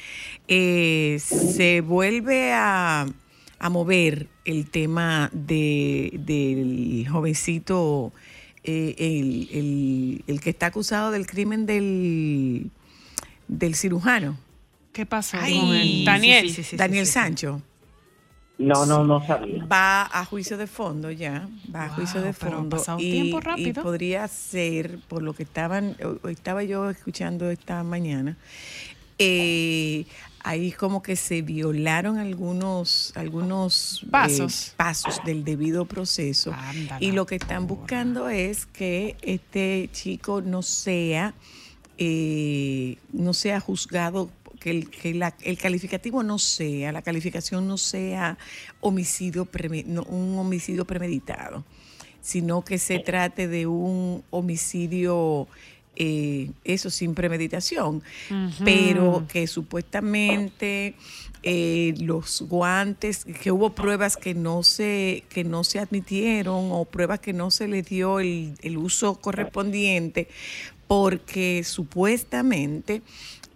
eh, 0.48 1.16
se 1.18 1.80
vuelve 1.80 2.52
a, 2.52 3.06
a 3.58 3.70
mover 3.70 4.28
el 4.44 4.70
tema 4.70 5.30
de, 5.32 6.10
del 6.24 7.06
jovencito, 7.08 8.12
eh, 8.62 8.94
el, 8.98 9.48
el- 9.52 10.24
el 10.26 10.40
que 10.40 10.50
está 10.50 10.66
acusado 10.66 11.10
del 11.10 11.26
crimen 11.26 11.66
del, 11.66 12.70
del 13.48 13.74
cirujano, 13.74 14.36
¿Qué 14.92 15.06
pasó 15.06 15.36
Ay, 15.40 15.58
con 15.58 15.70
sí, 15.72 15.98
él? 15.98 16.04
Daniel. 16.04 16.48
sí, 16.48 16.54
sí, 16.54 16.62
sí, 16.62 16.76
Daniel 16.76 17.04
sí, 17.04 17.10
sí. 17.12 17.18
Sancho. 17.18 17.60
No, 18.66 18.86
no, 18.86 19.04
no 19.04 19.26
sabía. 19.26 19.64
Va 19.66 20.02
a 20.12 20.24
juicio 20.24 20.56
de 20.56 20.66
fondo 20.66 21.10
ya, 21.10 21.48
va 21.74 21.84
a 21.84 21.86
Wow, 21.88 21.96
juicio 21.96 22.20
de 22.20 22.32
pero 22.32 22.56
ha 22.56 22.58
fondo 22.60 22.76
pasado 22.76 22.98
y, 23.00 23.10
tiempo 23.10 23.38
y 23.38 23.40
rápido. 23.40 23.82
podría 23.82 24.26
ser 24.28 24.98
por 25.08 25.22
lo 25.22 25.32
que 25.34 25.42
estaban, 25.44 25.96
estaba 26.28 26.62
yo 26.64 26.90
escuchando 26.90 27.50
esta 27.50 27.82
mañana, 27.84 28.36
eh, 29.18 30.06
ahí 30.42 30.72
como 30.72 31.02
que 31.02 31.16
se 31.16 31.40
violaron 31.42 32.18
algunos, 32.18 33.12
algunos 33.16 34.02
eh, 34.02 34.06
Pasos. 34.10 34.74
pasos 34.76 35.20
del 35.24 35.44
debido 35.44 35.84
proceso 35.86 36.52
Ándala, 36.52 36.98
y 37.00 37.12
lo 37.12 37.24
que 37.26 37.36
están 37.36 37.66
buscando 37.66 38.28
es 38.28 38.66
que 38.66 39.16
este 39.22 39.88
chico 39.92 40.42
no 40.42 40.62
sea, 40.62 41.34
eh, 41.96 42.98
no 43.12 43.32
sea 43.34 43.60
juzgado 43.60 44.30
que, 44.64 44.70
el, 44.70 44.88
que 44.88 45.12
la- 45.12 45.36
el 45.42 45.58
calificativo 45.58 46.22
no 46.22 46.38
sea, 46.38 46.90
la 46.90 47.02
calificación 47.02 47.68
no 47.68 47.76
sea 47.76 48.38
homicidio 48.80 49.46
no, 49.86 50.02
un 50.04 50.38
homicidio 50.38 50.86
premeditado, 50.86 51.64
sino 52.22 52.64
que 52.64 52.78
se 52.78 52.98
trate 53.00 53.46
de 53.46 53.66
un 53.66 54.24
homicidio, 54.30 55.46
eh, 55.96 56.50
eso 56.64 56.88
sin 56.88 57.14
premeditación, 57.14 58.02
pero 58.64 59.26
que 59.28 59.46
supuestamente 59.46 60.94
eh, 61.42 61.92
los 61.98 62.40
guantes, 62.48 63.26
que 63.42 63.52
hubo 63.52 63.74
pruebas 63.74 64.16
que 64.16 64.32
no 64.32 64.62
se, 64.62 65.24
que 65.28 65.44
no 65.44 65.62
se 65.62 65.78
admitieron 65.78 66.70
o 66.72 66.86
pruebas 66.86 67.20
que 67.20 67.34
no 67.34 67.50
se 67.50 67.68
le 67.68 67.82
dio 67.82 68.18
el, 68.20 68.54
el 68.62 68.78
uso 68.78 69.20
correspondiente, 69.20 70.28
porque 70.88 71.62
supuestamente 71.64 73.02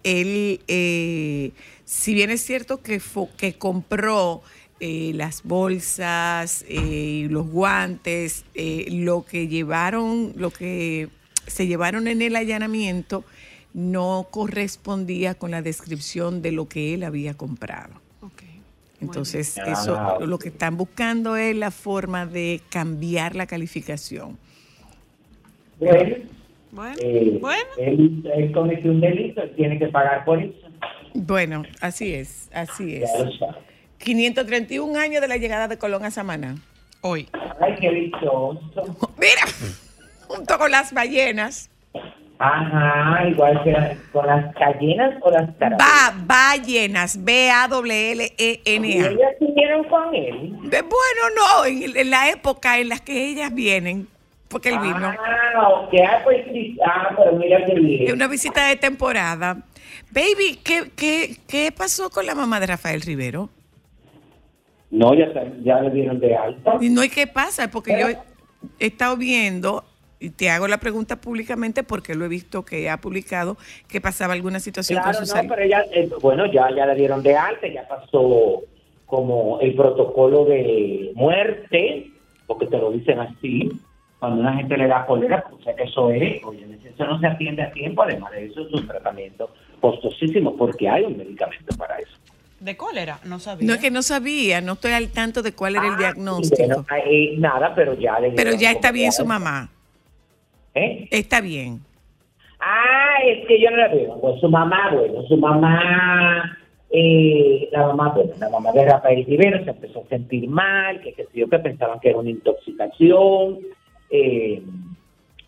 él, 0.08 0.60
eh, 0.68 1.52
si 1.84 2.14
bien 2.14 2.30
es 2.30 2.42
cierto 2.42 2.82
que, 2.82 3.00
fo- 3.00 3.30
que 3.36 3.54
compró 3.54 4.42
eh, 4.80 5.12
las 5.14 5.42
bolsas, 5.42 6.64
eh, 6.68 7.26
los 7.30 7.46
guantes, 7.48 8.44
eh, 8.54 8.86
lo 8.90 9.24
que 9.24 9.48
llevaron, 9.48 10.32
lo 10.36 10.50
que 10.50 11.08
se 11.46 11.66
llevaron 11.66 12.08
en 12.08 12.22
el 12.22 12.36
allanamiento 12.36 13.24
no 13.74 14.28
correspondía 14.30 15.34
con 15.34 15.50
la 15.50 15.62
descripción 15.62 16.42
de 16.42 16.52
lo 16.52 16.68
que 16.68 16.94
él 16.94 17.02
había 17.04 17.34
comprado. 17.34 18.00
Entonces, 19.00 19.54
bien. 19.64 19.72
eso 19.74 19.96
Ah, 19.96 20.18
lo 20.20 20.38
que 20.38 20.48
están 20.48 20.76
buscando 20.76 21.36
es 21.36 21.54
la 21.54 21.70
forma 21.70 22.26
de 22.26 22.60
cambiar 22.70 23.36
la 23.36 23.46
calificación. 23.46 24.36
Bueno, 25.78 26.16
Bueno, 26.70 26.96
eh, 27.00 27.38
bueno. 27.40 27.64
él, 27.78 28.22
él 28.34 28.52
cometió 28.52 28.90
un 28.90 29.00
delito, 29.00 29.42
él 29.42 29.52
tiene 29.56 29.78
que 29.78 29.86
pagar 29.88 30.24
por 30.24 30.40
eso. 30.42 30.52
Bueno, 31.14 31.62
así 31.80 32.14
es, 32.14 32.50
así 32.52 32.96
es. 32.96 33.10
Ya 33.12 33.24
lo 33.24 33.32
sabe. 33.32 33.58
531 33.98 34.98
años 34.98 35.20
de 35.20 35.28
la 35.28 35.36
llegada 35.38 35.66
de 35.68 35.78
Colón 35.78 36.04
a 36.04 36.10
Samaná. 36.10 36.56
Hoy. 37.00 37.28
Ay, 37.60 37.74
qué 37.80 37.90
dichoso. 37.90 38.60
Mira, 39.18 39.42
junto 40.26 40.58
con 40.58 40.70
las 40.70 40.92
ballenas, 40.92 41.70
Ajá, 42.40 43.26
igual 43.28 43.60
que 43.64 43.72
las- 43.72 43.96
con 44.12 44.24
las 44.24 44.54
ballenas 44.54 45.14
o 45.22 45.30
las 45.30 45.50
carabelas. 45.56 45.80
va, 45.88 46.14
ballenas, 46.24 47.16
¿Y 47.16 47.20
B-A-W-L-E-N-A. 47.22 49.08
ellas 49.08 49.32
vinieron 49.40 49.84
con 49.88 50.14
él? 50.14 50.52
De- 50.70 50.82
Bueno, 50.82 51.22
no, 51.36 51.64
en, 51.64 51.96
en 51.96 52.10
la 52.10 52.30
época 52.30 52.78
en 52.78 52.90
la 52.90 52.98
que 53.00 53.26
ellas 53.30 53.52
vienen, 53.52 54.06
porque 54.48 54.70
él 54.70 54.78
vino. 54.80 55.06
Ah, 55.06 55.68
ok, 55.68 55.94
ah, 56.06 56.20
pues. 56.24 56.46
Ah, 56.84 57.14
pero 57.16 57.32
mira 57.36 57.64
qué 57.66 57.72
Es 57.72 57.82
bien. 57.82 58.12
una 58.12 58.26
visita 58.28 58.66
de 58.68 58.76
temporada. 58.76 59.58
Baby, 60.10 60.58
¿qué, 60.64 60.90
qué, 60.96 61.36
qué 61.46 61.72
pasó 61.72 62.10
con 62.10 62.24
la 62.26 62.34
mamá 62.34 62.60
de 62.60 62.66
Rafael 62.66 63.00
Rivero? 63.02 63.50
No, 64.90 65.12
ya, 65.14 65.26
ya 65.62 65.80
le 65.80 65.90
dieron 65.90 66.18
de 66.18 66.34
alta. 66.34 66.78
Y 66.80 66.88
no 66.88 67.02
hay 67.02 67.10
qué 67.10 67.26
pasa, 67.26 67.68
porque 67.70 67.98
yo 68.00 68.08
he 68.78 68.86
estado 68.86 69.16
viendo, 69.18 69.84
y 70.18 70.30
te 70.30 70.48
hago 70.50 70.66
la 70.66 70.78
pregunta 70.78 71.16
públicamente 71.16 71.82
porque 71.84 72.14
lo 72.14 72.24
he 72.24 72.28
visto 72.28 72.64
que 72.64 72.88
ha 72.88 72.96
publicado 72.96 73.56
que 73.86 74.00
pasaba 74.00 74.32
alguna 74.32 74.60
situación 74.60 75.00
Claro, 75.02 75.18
con 75.18 75.26
su 75.26 75.32
no, 75.32 75.36
salud. 75.36 75.50
pero 75.50 75.62
ella, 75.62 75.84
eh, 75.92 76.08
bueno, 76.22 76.46
ya, 76.46 76.68
ya 76.74 76.86
le 76.86 76.94
dieron 76.94 77.22
de 77.22 77.36
alta, 77.36 77.68
ya 77.68 77.86
pasó 77.86 78.62
como 79.06 79.60
el 79.60 79.74
protocolo 79.74 80.44
de 80.46 81.12
muerte, 81.14 82.10
porque 82.46 82.66
te 82.66 82.78
lo 82.78 82.90
dicen 82.90 83.18
así, 83.20 83.70
cuando 84.18 84.40
una 84.40 84.54
gente 84.56 84.76
le 84.76 84.86
da 84.88 85.06
cólera, 85.06 85.44
pues, 85.48 85.60
o 85.60 85.64
sea 85.64 85.76
que 85.76 85.84
eso 85.84 86.10
es, 86.10 86.42
oye, 86.44 86.66
eso 86.84 87.04
no 87.06 87.18
se 87.20 87.26
atiende 87.26 87.62
a 87.62 87.70
tiempo, 87.72 88.02
además 88.02 88.32
de 88.32 88.46
eso 88.46 88.62
es 88.66 88.72
un 88.72 88.86
tratamiento 88.86 89.50
costosísimo, 89.80 90.56
porque 90.56 90.88
hay 90.88 91.04
un 91.04 91.16
medicamento 91.16 91.76
para 91.76 91.98
eso. 91.98 92.12
¿De 92.60 92.76
cólera? 92.76 93.20
No 93.24 93.38
sabía. 93.38 93.66
No 93.68 93.74
es 93.74 93.80
que 93.80 93.90
no 93.92 94.02
sabía, 94.02 94.60
no 94.60 94.72
estoy 94.72 94.90
al 94.92 95.08
tanto 95.10 95.42
de 95.42 95.52
cuál 95.52 95.76
era 95.76 95.86
el 95.86 95.94
Ah, 95.94 95.98
diagnóstico. 95.98 96.56
bueno, 96.66 96.84
eh, 97.06 97.34
nada, 97.38 97.72
pero 97.74 97.94
ya 97.94 98.18
le 98.18 98.32
pero 98.32 98.52
ya 98.54 98.72
está 98.72 98.90
bien 98.90 99.12
su 99.12 99.24
mamá. 99.24 99.70
¿Eh? 100.74 101.06
Está 101.12 101.40
bien. 101.40 101.80
Ah, 102.60 103.18
es 103.24 103.46
que 103.46 103.60
yo 103.62 103.70
no 103.70 103.76
la 103.76 103.88
veo. 103.88 104.20
Pues 104.20 104.40
su 104.40 104.48
mamá, 104.48 104.90
bueno, 104.92 105.22
su 105.28 105.36
mamá, 105.36 106.58
eh, 106.90 107.68
la 107.70 107.86
mamá, 107.86 108.08
bueno, 108.14 108.32
la 108.40 108.48
mamá 108.50 108.72
de 108.72 108.84
Rafael 108.86 109.24
Rivero 109.24 109.62
se 109.62 109.70
empezó 109.70 110.00
a 110.04 110.08
sentir 110.08 110.48
mal, 110.48 111.00
que, 111.00 111.12
que 111.12 111.26
que 111.26 111.58
pensaban 111.60 112.00
que 112.00 112.08
era 112.10 112.18
una 112.18 112.30
intoxicación. 112.30 113.58
Eh, 114.10 114.62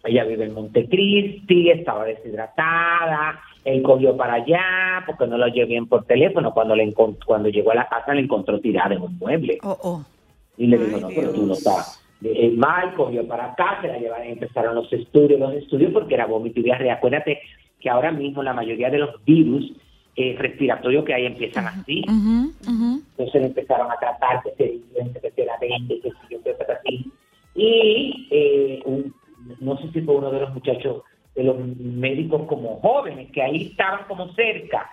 ella 0.05 0.25
vive 0.25 0.47
en 0.47 0.55
Montecristi, 0.55 1.71
estaba 1.71 2.05
deshidratada, 2.05 3.41
él 3.65 3.83
cogió 3.83 4.17
para 4.17 4.35
allá 4.35 5.05
porque 5.07 5.27
no 5.27 5.37
lo 5.37 5.47
oyó 5.47 5.67
bien 5.67 5.87
por 5.87 6.05
teléfono. 6.05 6.53
Cuando 6.55 6.75
le 6.75 6.93
cuando 7.27 7.49
llegó 7.49 7.73
a 7.73 7.77
la 7.77 7.89
casa 7.89 8.15
le 8.15 8.23
encontró 8.23 8.61
tirada 8.61 8.95
en 8.95 9.03
un 9.03 9.19
mueble. 9.19 9.59
Oh, 9.63 9.77
oh. 9.83 10.05
Y 10.57 10.67
le 10.67 10.79
Ay, 10.79 10.87
dijo, 10.87 10.99
no, 11.01 11.09
pero 11.09 11.33
tú 11.33 11.47
no 11.47 11.53
estás 11.55 12.03
eh, 12.23 12.53
mal, 12.57 12.95
cogió 12.95 13.27
para 13.27 13.53
acá, 13.53 13.79
se 13.83 13.89
la 13.89 13.99
llevaron, 13.99 14.27
empezaron 14.27 14.75
los 14.75 14.91
estudios, 14.93 15.39
los 15.39 15.55
estudios 15.55 15.93
porque 15.93 16.15
era 16.15 16.27
vómito 16.27 16.61
y 16.61 16.65
diarrea. 16.65 16.95
Acuérdate 16.95 17.41
que 17.79 17.91
ahora 17.91 18.11
mismo 18.11 18.43
la 18.43 18.53
mayoría 18.53 18.91
de 18.91 18.99
los 18.99 19.23
virus 19.25 19.73
eh, 20.17 20.35
respiratorios 20.39 21.05
que 21.05 21.15
hay 21.15 21.27
empiezan 21.27 21.67
así. 21.67 22.05
Ujú, 22.09 22.53
ujú. 22.71 23.03
Entonces 23.17 23.43
empezaron 23.43 23.91
a 23.91 23.97
tratar 23.97 24.43
que 24.43 24.51
se 24.53 25.21
que 25.21 25.31
se 25.31 25.45
la 25.45 25.59
vende, 25.59 26.01
que 26.01 26.11
si 26.11 26.35
yo 26.35 26.43
que 26.43 26.51
así. 26.73 27.11
Y 27.63 28.27
eh, 28.31 28.83
un- 28.87 29.15
no 29.61 29.77
sé 29.77 29.91
si 29.93 30.01
fue 30.01 30.15
uno 30.15 30.31
de 30.31 30.41
los 30.41 30.55
muchachos, 30.55 31.03
de 31.35 31.45
los 31.45 31.59
médicos 31.59 32.47
como 32.49 32.81
jóvenes, 32.81 33.31
que 33.33 33.43
ahí 33.43 33.67
estaban 33.67 34.07
como 34.09 34.33
cerca, 34.33 34.91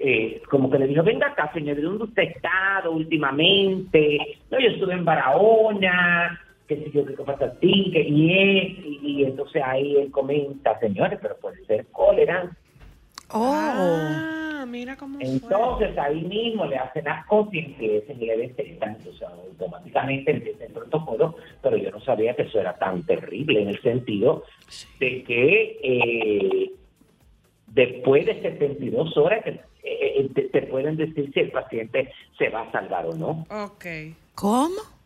eh, 0.00 0.42
como 0.50 0.68
que 0.70 0.78
le 0.80 0.88
dijo, 0.88 1.04
venga 1.04 1.28
acá, 1.28 1.52
señor, 1.52 1.76
¿de 1.76 1.82
dónde 1.82 2.04
usted 2.04 2.22
ha 2.22 2.26
estado 2.26 2.90
últimamente? 2.90 4.38
No, 4.50 4.58
yo 4.58 4.70
estuve 4.70 4.94
en 4.94 5.04
Barahona, 5.04 6.40
que 6.66 6.76
si 6.84 6.90
yo 6.90 7.06
qué 7.06 7.12
pasa 7.14 7.44
así, 7.56 7.90
que 7.92 8.02
y 8.02 8.32
es, 8.32 8.78
y, 8.84 9.00
y 9.02 9.24
entonces 9.24 9.62
ahí 9.64 9.94
él 9.96 10.10
comenta, 10.10 10.78
señores, 10.80 11.18
pero 11.22 11.36
puede 11.40 11.64
ser 11.66 11.86
cólera. 11.92 12.50
Oh. 13.32 14.16
Ah, 14.16 14.49
mira 14.66 14.96
cómo 14.96 15.18
fue. 15.18 15.28
Entonces 15.28 15.96
ahí 15.98 16.22
mismo 16.22 16.66
le 16.66 16.76
hacen 16.76 17.04
las 17.04 17.26
cosas 17.26 17.54
y 17.54 17.58
empiezan 17.58 18.22
y 18.22 18.26
le 18.26 18.36
detectan, 18.36 18.96
entonces 18.96 19.22
automáticamente 19.22 20.30
empieza 20.30 20.64
el 20.64 20.72
protocolo, 20.72 21.36
pero 21.62 21.76
yo 21.76 21.90
no 21.90 22.00
sabía 22.00 22.34
que 22.34 22.42
eso 22.42 22.60
era 22.60 22.76
tan 22.78 23.04
terrible 23.04 23.62
en 23.62 23.68
el 23.68 23.82
sentido 23.82 24.44
de 24.98 25.24
que 25.24 25.78
eh, 25.82 26.70
después 27.68 28.26
de 28.26 28.40
72 28.42 29.16
horas 29.16 29.44
que, 29.44 29.50
eh, 29.50 29.60
eh, 29.82 30.30
te, 30.34 30.42
te 30.42 30.62
pueden 30.62 30.96
decir 30.96 31.30
si 31.32 31.40
el 31.40 31.50
paciente 31.50 32.12
se 32.38 32.48
va 32.48 32.62
a 32.62 32.72
salvar 32.72 33.06
o 33.06 33.14
no. 33.14 33.46
Ok. 33.50 33.86
¿Cómo? 34.34 34.99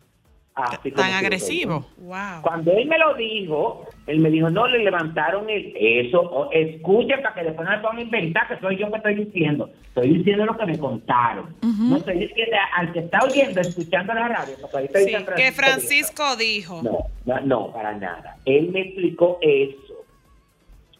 Así 0.55 0.89
Tan 0.91 1.11
agresivo. 1.11 1.85
Wow. 1.97 2.41
Cuando 2.41 2.71
él 2.71 2.87
me 2.87 2.97
lo 2.97 3.13
dijo, 3.15 3.85
él 4.07 4.19
me 4.19 4.29
dijo, 4.29 4.49
no, 4.49 4.67
le 4.67 4.85
levantaron 4.85 5.49
el, 5.49 5.73
eso, 5.75 6.49
escuchen 6.53 7.21
para 7.21 7.35
que 7.35 7.43
después 7.43 7.67
no 7.67 7.75
me 7.75 7.81
pongan 7.81 7.97
a 7.97 8.01
inventar, 8.01 8.47
que 8.47 8.57
soy 8.61 8.77
yo 8.77 8.89
que 8.89 8.97
estoy 8.97 9.15
diciendo. 9.15 9.69
Estoy 9.87 10.13
diciendo 10.13 10.45
lo 10.45 10.57
que 10.57 10.65
me 10.65 10.79
contaron. 10.79 11.53
No 11.61 11.97
estoy 11.97 12.19
diciendo 12.19 12.55
al 12.73 12.93
que 12.93 12.99
está 12.99 13.19
oyendo, 13.25 13.59
escuchando 13.59 14.13
la 14.13 14.29
radio. 14.29 14.55
Sí, 14.55 15.05
dice 15.05 15.25
que 15.35 15.51
Francisco 15.51 16.37
dijo. 16.37 16.81
No, 16.81 16.99
no, 17.25 17.41
no, 17.41 17.71
para 17.73 17.93
nada. 17.93 18.37
Él 18.45 18.69
me 18.71 18.79
explicó 18.79 19.37
eso. 19.41 20.05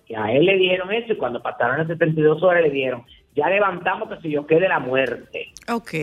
Que 0.06 0.18
a 0.18 0.34
él 0.34 0.46
le 0.46 0.58
dieron 0.58 0.92
eso 0.92 1.14
y 1.14 1.16
cuando 1.16 1.42
pasaron 1.42 1.78
las 1.78 1.88
72 1.88 2.44
horas 2.44 2.62
le 2.62 2.70
dieron, 2.72 3.06
ya 3.36 3.50
levantamos 3.50 4.10
que 4.10 4.22
si 4.22 4.30
yo 4.32 4.48
quede 4.48 4.68
la 4.68 4.80
muerte. 4.80 5.52
Ok, 5.68 5.94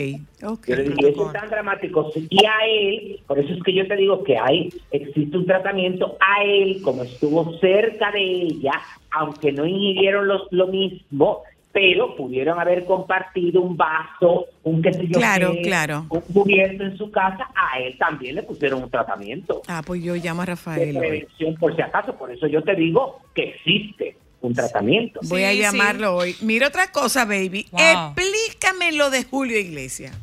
ok. 0.43 0.67
Yo 0.69 0.77
le 0.77 0.83
dije, 0.85 1.09
eso 1.11 1.27
es 1.27 1.33
tan 1.33 1.49
dramático. 1.49 2.13
Y 2.15 2.45
a 2.45 2.67
él, 2.69 3.21
por 3.27 3.39
eso 3.39 3.55
es 3.55 3.63
que 3.63 3.73
yo 3.73 3.87
te 3.89 3.97
digo 3.97 4.23
que 4.23 4.37
hay, 4.37 4.69
existe 4.91 5.37
un 5.37 5.47
tratamiento 5.47 6.17
a 6.21 6.45
él, 6.45 6.83
como 6.83 7.05
estuvo 7.05 7.59
cerca 7.59 8.11
de 8.13 8.23
ella, 8.23 8.73
aunque 9.11 9.51
no 9.51 9.65
ingirieron 9.65 10.29
los, 10.29 10.43
lo 10.51 10.67
mismo, 10.67 11.43
pero 11.73 12.15
pudieron 12.17 12.61
haber 12.61 12.85
compartido 12.85 13.63
un 13.63 13.79
vaso, 13.79 14.47
un 14.63 14.83
qué 14.83 14.93
sé 14.93 15.07
yo 15.07 15.19
Claro, 15.19 15.53
qué, 15.53 15.63
claro. 15.63 16.07
un 16.11 16.21
cubierto 16.21 16.85
en 16.85 16.99
su 16.99 17.11
casa, 17.11 17.49
a 17.55 17.79
él 17.81 17.97
también 17.97 18.35
le 18.35 18.43
pusieron 18.43 18.83
un 18.83 18.91
tratamiento 18.91 19.63
Ah, 19.69 19.83
pues 19.85 20.03
yo 20.03 20.15
llamo 20.17 20.43
a 20.43 20.47
Rafael 20.47 20.99
prevención 20.99 21.55
por 21.55 21.75
si 21.75 21.81
acaso. 21.81 22.15
Por 22.15 22.31
eso 22.31 22.47
yo 22.47 22.63
te 22.63 22.75
digo 22.75 23.21
que 23.35 23.45
existe 23.45 24.17
un 24.43 24.55
tratamiento. 24.55 25.21
Voy 25.25 25.45
a 25.45 25.51
Sí, 25.53 25.59
llamarlo 25.59 26.17
hoy. 26.17 26.37
Mira 26.41 26.69
otra 26.69 26.91
cosa, 26.93 27.25
baby. 27.25 27.67
Wow. 27.71 27.81
Explícame 27.81 28.93
lo 28.93 29.11
de 29.11 29.25
Julio 29.25 29.59
Iglesias. 29.59 30.17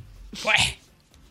Pues, 0.44 0.78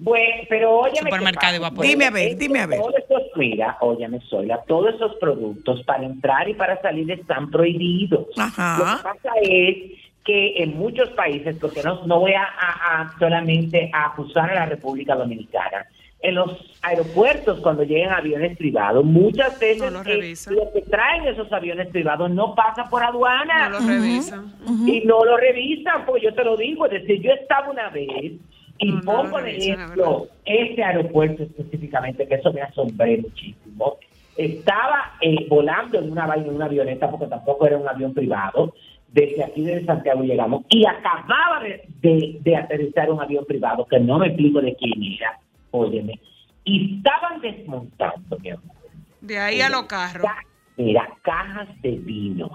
Bueno, 0.01 0.43
pero 0.49 0.79
óyeme. 0.79 1.11
Supermercado 1.11 1.59
pasa. 1.59 1.71
vapor. 1.71 1.85
Dime 1.87 2.05
a 2.07 2.11
ver, 2.11 2.27
Estos- 2.29 2.39
dime 2.39 2.61
a 2.61 2.67
ver. 2.67 2.79
Todos 2.81 2.95
esos, 2.97 3.23
mira, 3.37 3.77
óyeme, 3.81 4.21
todos 4.67 4.95
esos 4.95 5.15
productos 5.17 5.83
para 5.85 6.05
entrar 6.05 6.49
y 6.49 6.55
para 6.55 6.81
salir 6.81 7.11
están 7.11 7.51
prohibidos. 7.51 8.27
Ajá. 8.37 8.77
Lo 8.79 8.97
que 8.97 9.03
pasa 9.03 9.35
es 9.43 9.77
que 10.25 10.63
en 10.63 10.77
muchos 10.79 11.09
países, 11.11 11.57
porque 11.61 11.83
no, 11.83 12.07
no 12.07 12.21
voy 12.21 12.33
a, 12.33 12.43
a- 12.45 13.03
a 13.03 13.19
solamente 13.19 13.91
a 13.93 14.07
acusar 14.07 14.51
a 14.51 14.55
la 14.55 14.67
República 14.67 15.15
Dominicana, 15.17 15.87
en 16.21 16.35
los 16.35 16.51
aeropuertos 16.83 17.61
cuando 17.61 17.85
llegan 17.85 18.13
aviones 18.13 18.57
privados, 18.57 19.05
muchas 19.05 19.59
veces 19.61 19.93
No 19.93 20.03
los 20.51 20.69
que 20.73 20.83
traen 20.83 21.25
esos 21.29 21.53
aviones 21.53 21.89
privados 21.89 22.31
no 22.31 22.55
pasa 22.57 22.85
por 22.91 23.05
aduana. 23.05 23.69
No 23.69 23.79
lo 23.81 23.87
revisan. 23.87 24.53
y 24.89 25.01
no 25.07 25.25
lo 25.25 25.37
revisan, 25.37 26.05
porque 26.07 26.25
yo 26.27 26.35
te 26.35 26.43
lo 26.45 26.57
digo, 26.57 26.87
es 26.87 26.93
decir, 26.93 27.21
yo 27.23 27.31
estaba 27.33 27.71
una 27.71 27.89
vez 27.91 28.33
y 28.81 28.93
No, 28.93 29.01
pongo 29.03 29.41
de 29.43 29.57
ejemplo 29.57 30.27
este 30.45 30.83
aeropuerto 30.85 31.43
específicamente, 31.45 32.27
que 32.27 32.35
eso 32.37 32.53
me 32.53 32.63
asombré 32.63 33.19
muchísimo. 33.19 33.97
Estaba 34.37 35.15
eh, 35.21 35.47
volando 35.49 35.99
en 35.99 36.13
una 36.13 36.27
vaina, 36.27 36.47
en 36.47 36.55
una 36.55 36.67
avioneta, 36.67 37.11
porque 37.11 37.27
tampoco 37.27 37.67
era 37.67 37.77
un 37.77 37.89
avión 37.89 38.15
privado. 38.15 38.73
Desde 39.11 39.43
aquí, 39.43 39.63
desde 39.63 39.87
Santiago, 39.87 40.23
llegamos. 40.23 40.65
Y 40.69 40.85
acababa 40.87 41.61
de, 41.63 41.83
de- 42.01 42.39
de 42.41 42.57
aterrizar 42.57 43.11
un 43.11 43.21
avión 43.21 43.45
privado, 43.47 43.85
que 43.87 43.99
no 43.99 44.19
me 44.19 44.27
explico 44.29 44.61
de 44.61 44.77
quién 44.77 45.03
era, 45.15 45.39
óyeme, 45.71 46.21
y 46.65 46.97
estaban 46.97 47.41
desmontando, 47.41 48.39
mi 48.41 48.51
amor. 48.51 48.77
De 49.21 49.39
ahí 49.39 49.61
a 49.61 49.69
los 49.69 49.85
carros. 49.85 50.23
Ca- 50.23 50.43
Mira, 50.77 51.09
cajas 51.23 51.69
de 51.83 51.91
vinos 51.93 52.53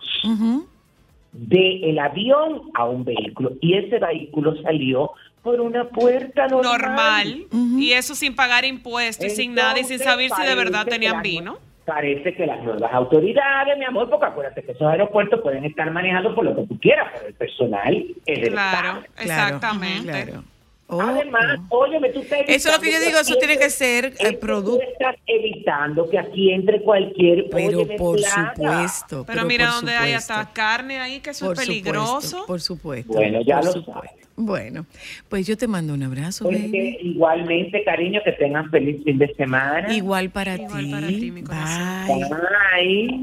de 1.33 1.89
el 1.89 1.99
avión 1.99 2.61
a 2.75 2.85
un 2.85 3.03
vehículo 3.03 3.53
y 3.59 3.73
ese 3.75 3.99
vehículo 3.99 4.55
salió 4.61 5.11
por 5.41 5.59
una 5.59 5.89
puerta 5.89 6.47
normal. 6.47 6.71
Normal. 6.79 7.47
Y 7.81 7.91
eso 7.91 8.15
sin 8.15 8.35
pagar 8.35 8.63
impuestos 8.65 9.25
y 9.25 9.29
sin 9.31 9.55
nada 9.55 9.77
y 9.79 9.83
sin 9.83 9.99
saber 9.99 10.29
si 10.29 10.41
de 10.43 10.55
verdad 10.55 10.85
tenían 10.85 11.21
vino. 11.21 11.57
Parece 11.85 12.33
que 12.33 12.45
las 12.45 12.63
nuevas 12.63 12.93
autoridades, 12.93 13.77
mi 13.77 13.83
amor, 13.83 14.09
porque 14.09 14.25
acuérdate 14.27 14.63
que 14.63 14.71
esos 14.71 14.87
aeropuertos 14.87 15.41
pueden 15.41 15.65
estar 15.65 15.91
manejados 15.91 16.33
por 16.33 16.45
lo 16.45 16.55
que 16.55 16.65
tú 16.65 16.79
quieras, 16.79 17.09
pero 17.13 17.27
el 17.27 17.33
personal 17.33 18.05
es 18.25 18.41
del 18.41 18.51
Claro, 18.53 18.99
Estado. 18.99 19.05
Exactamente. 19.19 20.11
Claro. 20.23 20.43
Oh, 20.87 21.01
Además, 21.01 21.59
óyeme, 21.69 22.09
tú 22.09 22.19
estás 22.19 22.39
Eso 22.47 22.69
es 22.69 22.75
lo 22.75 22.81
que 22.81 22.91
yo 22.91 22.99
digo, 22.99 23.17
eso 23.17 23.35
tiene 23.37 23.57
que 23.57 23.69
ser 23.69 24.13
el 24.19 24.37
producto. 24.37 24.77
Tú 24.85 24.91
estás 24.91 25.15
evitando 25.25 26.07
que 26.09 26.19
aquí 26.19 26.51
entre 26.51 26.81
cualquier 26.81 27.49
Pero 27.49 27.79
óyeme, 27.79 27.95
por 27.97 28.17
plaga. 28.17 28.53
supuesto. 28.53 29.23
Pero, 29.25 29.45
mira 29.45 29.67
donde 29.71 29.93
hay 29.93 30.11
supuesto. 30.11 30.33
hasta 30.33 30.53
carne 30.53 30.99
ahí, 30.99 31.19
que 31.21 31.29
eso 31.31 31.45
Por 31.47 31.57
es 31.59 31.65
peligroso. 31.65 32.21
Supuesto, 32.21 32.45
por 32.45 32.61
supuesto. 32.61 33.13
Bueno, 33.13 33.41
ya 33.41 33.55
por 33.57 33.65
lo 33.65 33.71
supuesto. 33.71 33.93
sabes. 33.93 34.11
Bueno, 34.35 34.85
pues 35.29 35.47
yo 35.47 35.55
te 35.57 35.67
mando 35.67 35.93
un 35.93 36.03
abrazo, 36.03 36.45
Pues 36.45 36.57
que 36.69 36.97
igualmente, 37.01 37.83
cariño, 37.83 38.19
que 38.25 38.31
tengan 38.33 38.69
feliz 38.69 39.03
fin 39.03 39.17
de 39.19 39.33
semana. 39.35 39.93
Igual 39.95 40.31
para 40.31 40.55
Igual 40.55 40.83
ti. 40.85 40.91
para 40.91 41.07
ti, 41.07 41.31
mi 41.31 41.43
corazón. 41.43 42.19
Bye. 42.19 42.29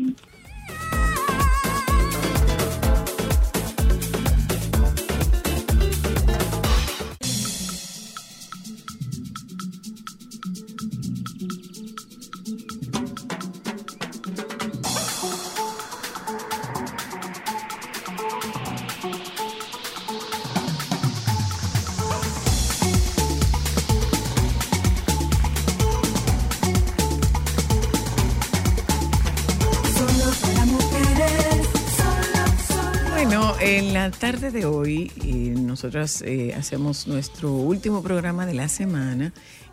Bye. 0.07 0.15
Tarde 34.21 34.51
de 34.51 34.67
hoy 34.67 35.11
eh, 35.25 35.55
nosotros 35.59 36.21
eh, 36.21 36.53
hacemos 36.55 37.07
nuestro 37.09 37.55
último 37.55 38.03
programa 38.03 38.45
de 38.45 38.53
la 38.53 38.69
semana 38.69 39.33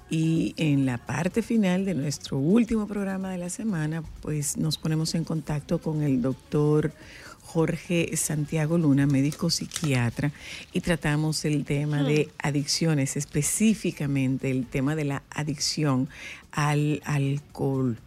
y 0.10 0.56
en 0.56 0.86
la 0.86 0.98
parte 0.98 1.42
final 1.42 1.84
de 1.84 1.94
nuestro 1.94 2.38
último 2.38 2.88
programa 2.88 3.30
de 3.30 3.40
la 3.40 3.50
semana 3.50 4.04
pues 4.22 4.56
nos 4.56 4.78
ponemos 4.78 5.16
en 5.16 5.26
contacto 5.26 5.80
con 5.80 6.02
el 6.02 6.22
doctor 6.22 6.94
Jorge 7.42 8.16
Santiago 8.16 8.78
Luna, 8.78 9.06
médico 9.06 9.50
psiquiatra, 9.50 10.32
y 10.72 10.80
tratamos 10.80 11.44
el 11.44 11.66
tema 11.66 12.04
de 12.04 12.30
adicciones, 12.38 13.18
específicamente 13.18 14.50
el 14.50 14.66
tema 14.66 14.96
de 14.96 15.06
la 15.06 15.24
adicción 15.30 16.08
al 16.52 17.02
alcohol 17.04 17.98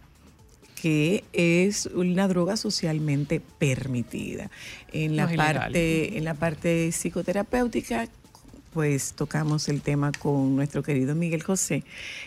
que 0.81 1.23
es 1.31 1.85
una 1.93 2.27
droga 2.27 2.57
socialmente 2.57 3.39
permitida. 3.59 4.49
En 4.91 5.15
la 5.15 5.27
No 5.27 5.35
parte, 5.35 6.17
en 6.17 6.23
la 6.23 6.33
parte 6.33 6.91
psicoterapéutica, 6.91 8.07
pues 8.73 9.13
tocamos 9.13 9.69
el 9.69 9.81
tema 9.81 10.11
con 10.11 10.55
nuestro 10.55 10.81
querido 10.81 11.13
Miguel 11.13 11.43
José, 11.43 11.83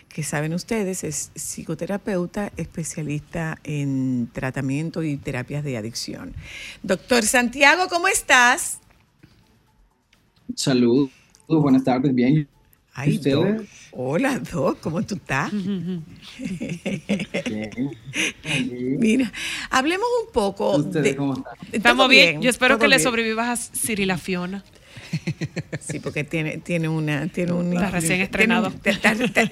que 0.08 0.22
saben 0.22 0.54
ustedes, 0.54 1.02
es 1.02 1.32
psicoterapeuta 1.34 2.52
especialista 2.56 3.58
en 3.64 4.28
tratamiento 4.32 5.02
y 5.02 5.16
terapias 5.16 5.64
de 5.64 5.76
adicción. 5.76 6.32
Doctor 6.84 7.24
Santiago, 7.24 7.88
¿cómo 7.88 8.06
estás? 8.06 8.78
Saludos, 10.54 11.10
buenas 11.48 11.82
tardes, 11.82 12.14
bien. 12.14 12.46
Ay, 12.92 13.16
¿Ustedes? 13.16 13.62
Hola, 13.96 14.40
Doc, 14.40 14.80
¿cómo 14.80 15.02
tú 15.02 15.14
estás? 15.14 15.52
Mira, 18.98 19.32
hablemos 19.70 20.08
un 20.26 20.32
poco 20.32 20.78
¿Ustedes 20.78 21.04
de... 21.04 21.16
cómo 21.16 21.34
están? 21.34 21.54
Estamos 21.70 21.98
¿Todo 21.98 22.08
bien. 22.08 22.42
Yo 22.42 22.50
espero 22.50 22.80
que 22.80 22.88
le 22.88 22.98
sobrevivas 22.98 23.70
a 23.70 23.76
Cirila 23.76 24.18
Fiona. 24.18 24.64
Sí, 25.78 26.00
porque 26.00 26.24
tiene, 26.24 26.58
tiene 26.58 26.88
una... 26.88 27.28
Tiene 27.28 27.52
un, 27.52 27.72
Está 27.72 27.90
recién 27.92 28.08
tiene 28.08 28.24
estrenado. 28.24 28.72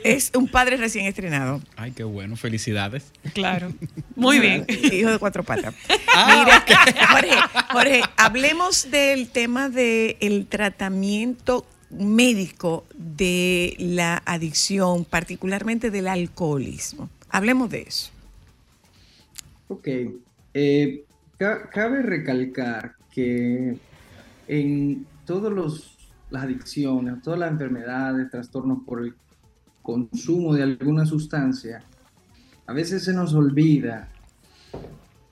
es 0.03 0.33
un 0.35 0.49
padre 0.49 0.77
recién 0.77 1.07
estrenado. 1.07 1.63
Ay, 1.77 1.93
qué 1.93 2.03
bueno, 2.03 2.35
felicidades. 2.35 3.13
Claro. 3.35 3.73
Muy 4.17 4.41
bien. 4.41 4.67
Hijo 4.93 5.11
de 5.11 5.19
cuatro 5.21 5.45
patas. 5.45 5.73
Mira, 5.89 6.65
Jorge, 7.13 7.37
Jorge, 7.71 8.03
hablemos 8.17 8.91
del 8.91 9.29
tema 9.29 9.69
del 9.69 10.47
tratamiento 10.49 11.65
médico 11.93 12.85
de 12.95 13.75
la 13.79 14.23
adicción, 14.25 15.05
particularmente 15.05 15.91
del 15.91 16.09
alcoholismo. 16.09 17.09
Hablemos 17.29 17.71
de 17.71 17.83
eso. 17.83 18.11
Ok. 19.69 19.89
Eh, 20.55 21.05
ca- 21.39 21.69
cabe 21.71 22.03
recalcar 22.03 22.95
que 23.11 23.77
en 24.49 25.07
todas 25.25 25.53
las 26.31 26.43
adicciones, 26.43 27.23
todas 27.23 27.39
las 27.41 27.51
enfermedades, 27.53 28.31
trastornos 28.31 28.79
por 28.87 29.05
el 29.05 29.15
consumo 29.83 30.55
de 30.55 30.63
alguna 30.63 31.07
sustancia, 31.07 31.83
a 32.67 32.73
veces 32.73 33.05
se 33.05 33.13
nos 33.13 33.35
olvida 33.35 34.09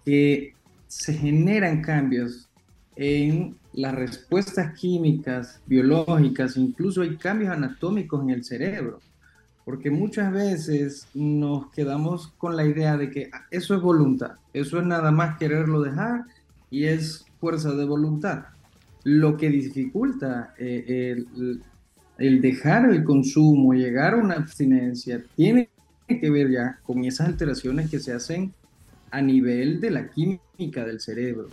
que 0.04 0.54
se 0.88 1.14
generan 1.14 1.82
cambios 1.82 2.48
en 2.96 3.56
las 3.72 3.94
respuestas 3.94 4.78
químicas, 4.78 5.60
biológicas, 5.66 6.56
incluso 6.56 7.02
hay 7.02 7.16
cambios 7.16 7.52
anatómicos 7.52 8.22
en 8.22 8.30
el 8.30 8.44
cerebro, 8.44 9.00
porque 9.64 9.90
muchas 9.90 10.32
veces 10.32 11.06
nos 11.14 11.70
quedamos 11.70 12.28
con 12.38 12.56
la 12.56 12.64
idea 12.64 12.96
de 12.96 13.10
que 13.10 13.30
ah, 13.32 13.46
eso 13.50 13.74
es 13.74 13.80
voluntad, 13.80 14.32
eso 14.52 14.80
es 14.80 14.86
nada 14.86 15.10
más 15.10 15.38
quererlo 15.38 15.82
dejar 15.82 16.24
y 16.70 16.84
es 16.84 17.24
fuerza 17.38 17.72
de 17.72 17.84
voluntad. 17.84 18.44
Lo 19.04 19.36
que 19.36 19.48
dificulta 19.48 20.54
eh, 20.58 21.14
el, 21.36 21.62
el 22.18 22.40
dejar 22.40 22.90
el 22.90 23.04
consumo, 23.04 23.72
llegar 23.72 24.14
a 24.14 24.18
una 24.18 24.34
abstinencia, 24.34 25.24
tiene 25.36 25.70
que 26.06 26.30
ver 26.30 26.50
ya 26.50 26.78
con 26.82 27.04
esas 27.04 27.28
alteraciones 27.28 27.88
que 27.90 28.00
se 28.00 28.12
hacen 28.12 28.52
a 29.10 29.20
nivel 29.22 29.80
de 29.80 29.90
la 29.90 30.08
química 30.08 30.84
del 30.84 31.00
cerebro, 31.00 31.48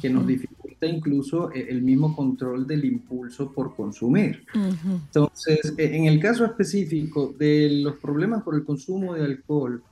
que 0.00 0.10
nos 0.10 0.26
dificulta 0.26 0.59
incluso 0.86 1.52
eh, 1.52 1.66
el 1.68 1.82
mismo 1.82 2.14
control 2.14 2.66
del 2.66 2.84
impulso 2.84 3.52
por 3.52 3.74
consumir. 3.74 4.44
Ujú. 4.54 5.00
Entonces, 5.06 5.74
eh, 5.76 5.96
en 5.96 6.06
el 6.06 6.20
caso 6.20 6.44
específico 6.44 7.34
de 7.38 7.80
los 7.82 7.96
problemas 7.96 8.42
por 8.42 8.54
el 8.54 8.64
consumo 8.64 9.14
de 9.14 9.24
alcohol, 9.24 9.82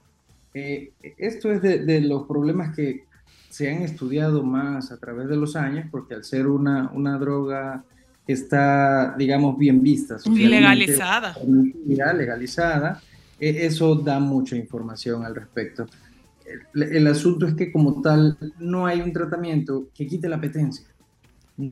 eh, 0.54 0.92
esto 1.18 1.50
es 1.50 1.62
de, 1.62 1.84
de 1.84 2.00
los 2.00 2.26
problemas 2.26 2.74
que 2.74 3.04
se 3.48 3.70
han 3.70 3.82
estudiado 3.82 4.42
más 4.42 4.92
a 4.92 4.98
través 4.98 5.28
de 5.28 5.36
los 5.36 5.56
años, 5.56 5.86
porque 5.90 6.14
al 6.14 6.24
ser 6.24 6.46
una, 6.46 6.90
una 6.92 7.18
droga 7.18 7.82
que 8.26 8.34
está, 8.34 9.14
digamos, 9.16 9.56
bien 9.56 9.82
vista, 9.82 10.18
Legalizada. 10.26 11.34
legalizada, 12.12 13.02
eh, 13.40 13.60
eso 13.62 13.94
da 13.94 14.20
mucha 14.20 14.54
información 14.54 15.24
al 15.24 15.34
respecto. 15.34 15.86
El, 16.74 17.06
asunto 17.06 17.46
es 17.46 17.54
que 17.54 17.70
como 17.72 18.00
tal 18.02 18.36
no 18.58 18.86
hay 18.86 19.00
un 19.00 19.12
tratamiento 19.12 19.88
que 19.94 20.06
quite 20.06 20.28
la 20.28 20.36
apetencia. 20.36 20.86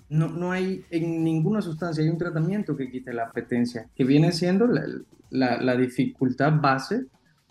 No, 0.09 0.29
no 0.29 0.51
hay 0.51 0.85
en 0.91 1.23
ninguna 1.23 1.63
sustancia 1.63 2.03
hay 2.03 2.11
un 2.11 2.19
tratamiento 2.19 2.77
que 2.77 2.91
quite 2.91 3.13
la 3.13 3.25
apetencia, 3.27 3.89
que 3.95 4.05
viene 4.05 4.33
siendo 4.33 4.67
la, 4.67 4.85
la- 5.31 5.63
la 5.63 5.77
dificultad 5.77 6.61
base 6.61 7.07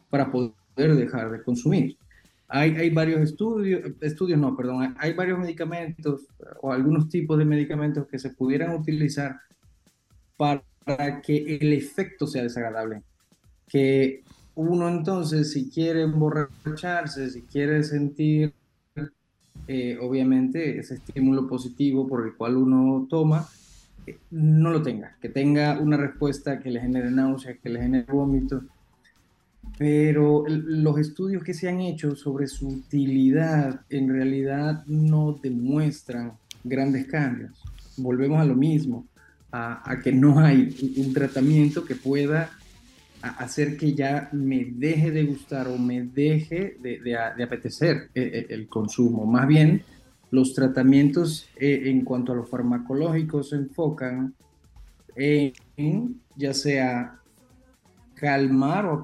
para 0.09 0.29
poder 0.31 0.95
dejar 0.95 1.31
de 1.31 1.41
consumir. 1.43 1.97
Hay, 2.47 2.75
hay 2.75 2.89
varios 2.89 3.21
estudios, 3.21 3.81
estudios 4.01 4.37
no, 4.37 4.55
perdón, 4.55 4.93
hay 4.99 5.13
varios 5.13 5.39
medicamentos 5.39 6.27
o 6.61 6.71
algunos 6.71 7.07
tipos 7.09 7.37
de 7.37 7.45
medicamentos 7.45 8.05
que 8.07 8.19
se 8.19 8.31
pudieran 8.31 8.75
utilizar 8.75 9.39
para 10.37 11.21
que 11.23 11.57
el 11.59 11.73
efecto 11.73 12.27
sea 12.27 12.43
desagradable. 12.43 13.01
Que 13.67 14.23
uno 14.55 14.87
entonces, 14.89 15.51
si 15.51 15.69
quiere 15.69 16.03
emborracharse, 16.03 17.29
si 17.29 17.41
quiere 17.41 17.83
sentir, 17.83 18.53
eh, 19.67 19.97
obviamente, 20.01 20.79
ese 20.79 20.95
estímulo 20.95 21.47
positivo 21.47 22.07
por 22.07 22.25
el 22.25 22.35
cual 22.35 22.57
uno 22.57 23.07
toma, 23.09 23.47
eh, 24.05 24.17
no 24.31 24.71
lo 24.71 24.81
tenga, 24.81 25.15
que 25.21 25.29
tenga 25.29 25.79
una 25.79 25.97
respuesta 25.97 26.59
que 26.59 26.71
le 26.71 26.79
genere 26.79 27.11
náusea, 27.11 27.57
que 27.57 27.69
le 27.69 27.81
genere 27.81 28.11
vómito. 28.11 28.63
Pero 29.77 30.45
los 30.47 30.97
estudios 30.99 31.43
que 31.43 31.53
se 31.53 31.67
han 31.67 31.81
hecho 31.81 32.15
sobre 32.15 32.47
su 32.47 32.67
utilidad 32.69 33.81
en 33.89 34.09
realidad 34.09 34.85
no 34.85 35.37
demuestran 35.41 36.33
grandes 36.63 37.07
cambios. 37.07 37.51
Volvemos 37.97 38.39
a 38.39 38.45
lo 38.45 38.55
mismo, 38.55 39.05
a, 39.51 39.89
a 39.89 39.99
que 39.99 40.11
no 40.13 40.39
hay 40.39 40.73
un- 40.97 41.13
tratamiento 41.13 41.83
que 41.83 41.95
pueda 41.95 42.49
hacer 43.29 43.77
que 43.77 43.93
ya 43.93 44.29
me 44.31 44.65
deje 44.65 45.11
de 45.11 45.23
gustar 45.23 45.67
o 45.67 45.77
me 45.77 46.03
deje 46.03 46.77
de, 46.81 47.17
apetecer 47.43 48.09
eh, 48.13 48.31
eh, 48.33 48.45
el 48.49 48.67
consumo. 48.67 49.25
Más 49.25 49.47
bien, 49.47 49.83
los 50.31 50.53
tratamientos 50.53 51.47
eh, 51.55 51.83
en 51.85 52.03
cuanto 52.03 52.31
a 52.31 52.35
los 52.35 52.49
farmacológicos 52.49 53.49
se 53.49 53.57
enfocan 53.57 54.33
en, 55.15 56.21
ya 56.35 56.53
sea 56.53 57.19
calmar 58.15 58.85
o 58.85 59.03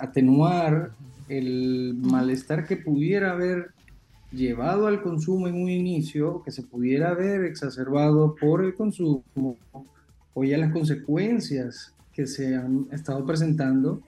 atenuar 0.00 0.92
el 1.28 1.94
malestar 2.00 2.66
que 2.66 2.76
pudiera 2.76 3.32
haber 3.32 3.70
llevado 4.32 4.86
al 4.86 5.02
consumo 5.02 5.48
en 5.48 5.62
un 5.62 5.68
inicio, 5.68 6.42
que 6.42 6.50
se 6.50 6.62
pudiera 6.62 7.10
haber 7.10 7.44
exacerbado 7.44 8.34
por 8.34 8.64
el 8.64 8.74
consumo, 8.74 9.56
o 10.34 10.44
ya 10.44 10.58
las 10.58 10.72
consecuencias 10.72 11.95
que 12.16 12.26
se 12.26 12.56
han 12.56 12.86
estado 12.92 13.26
presentando 13.26 14.00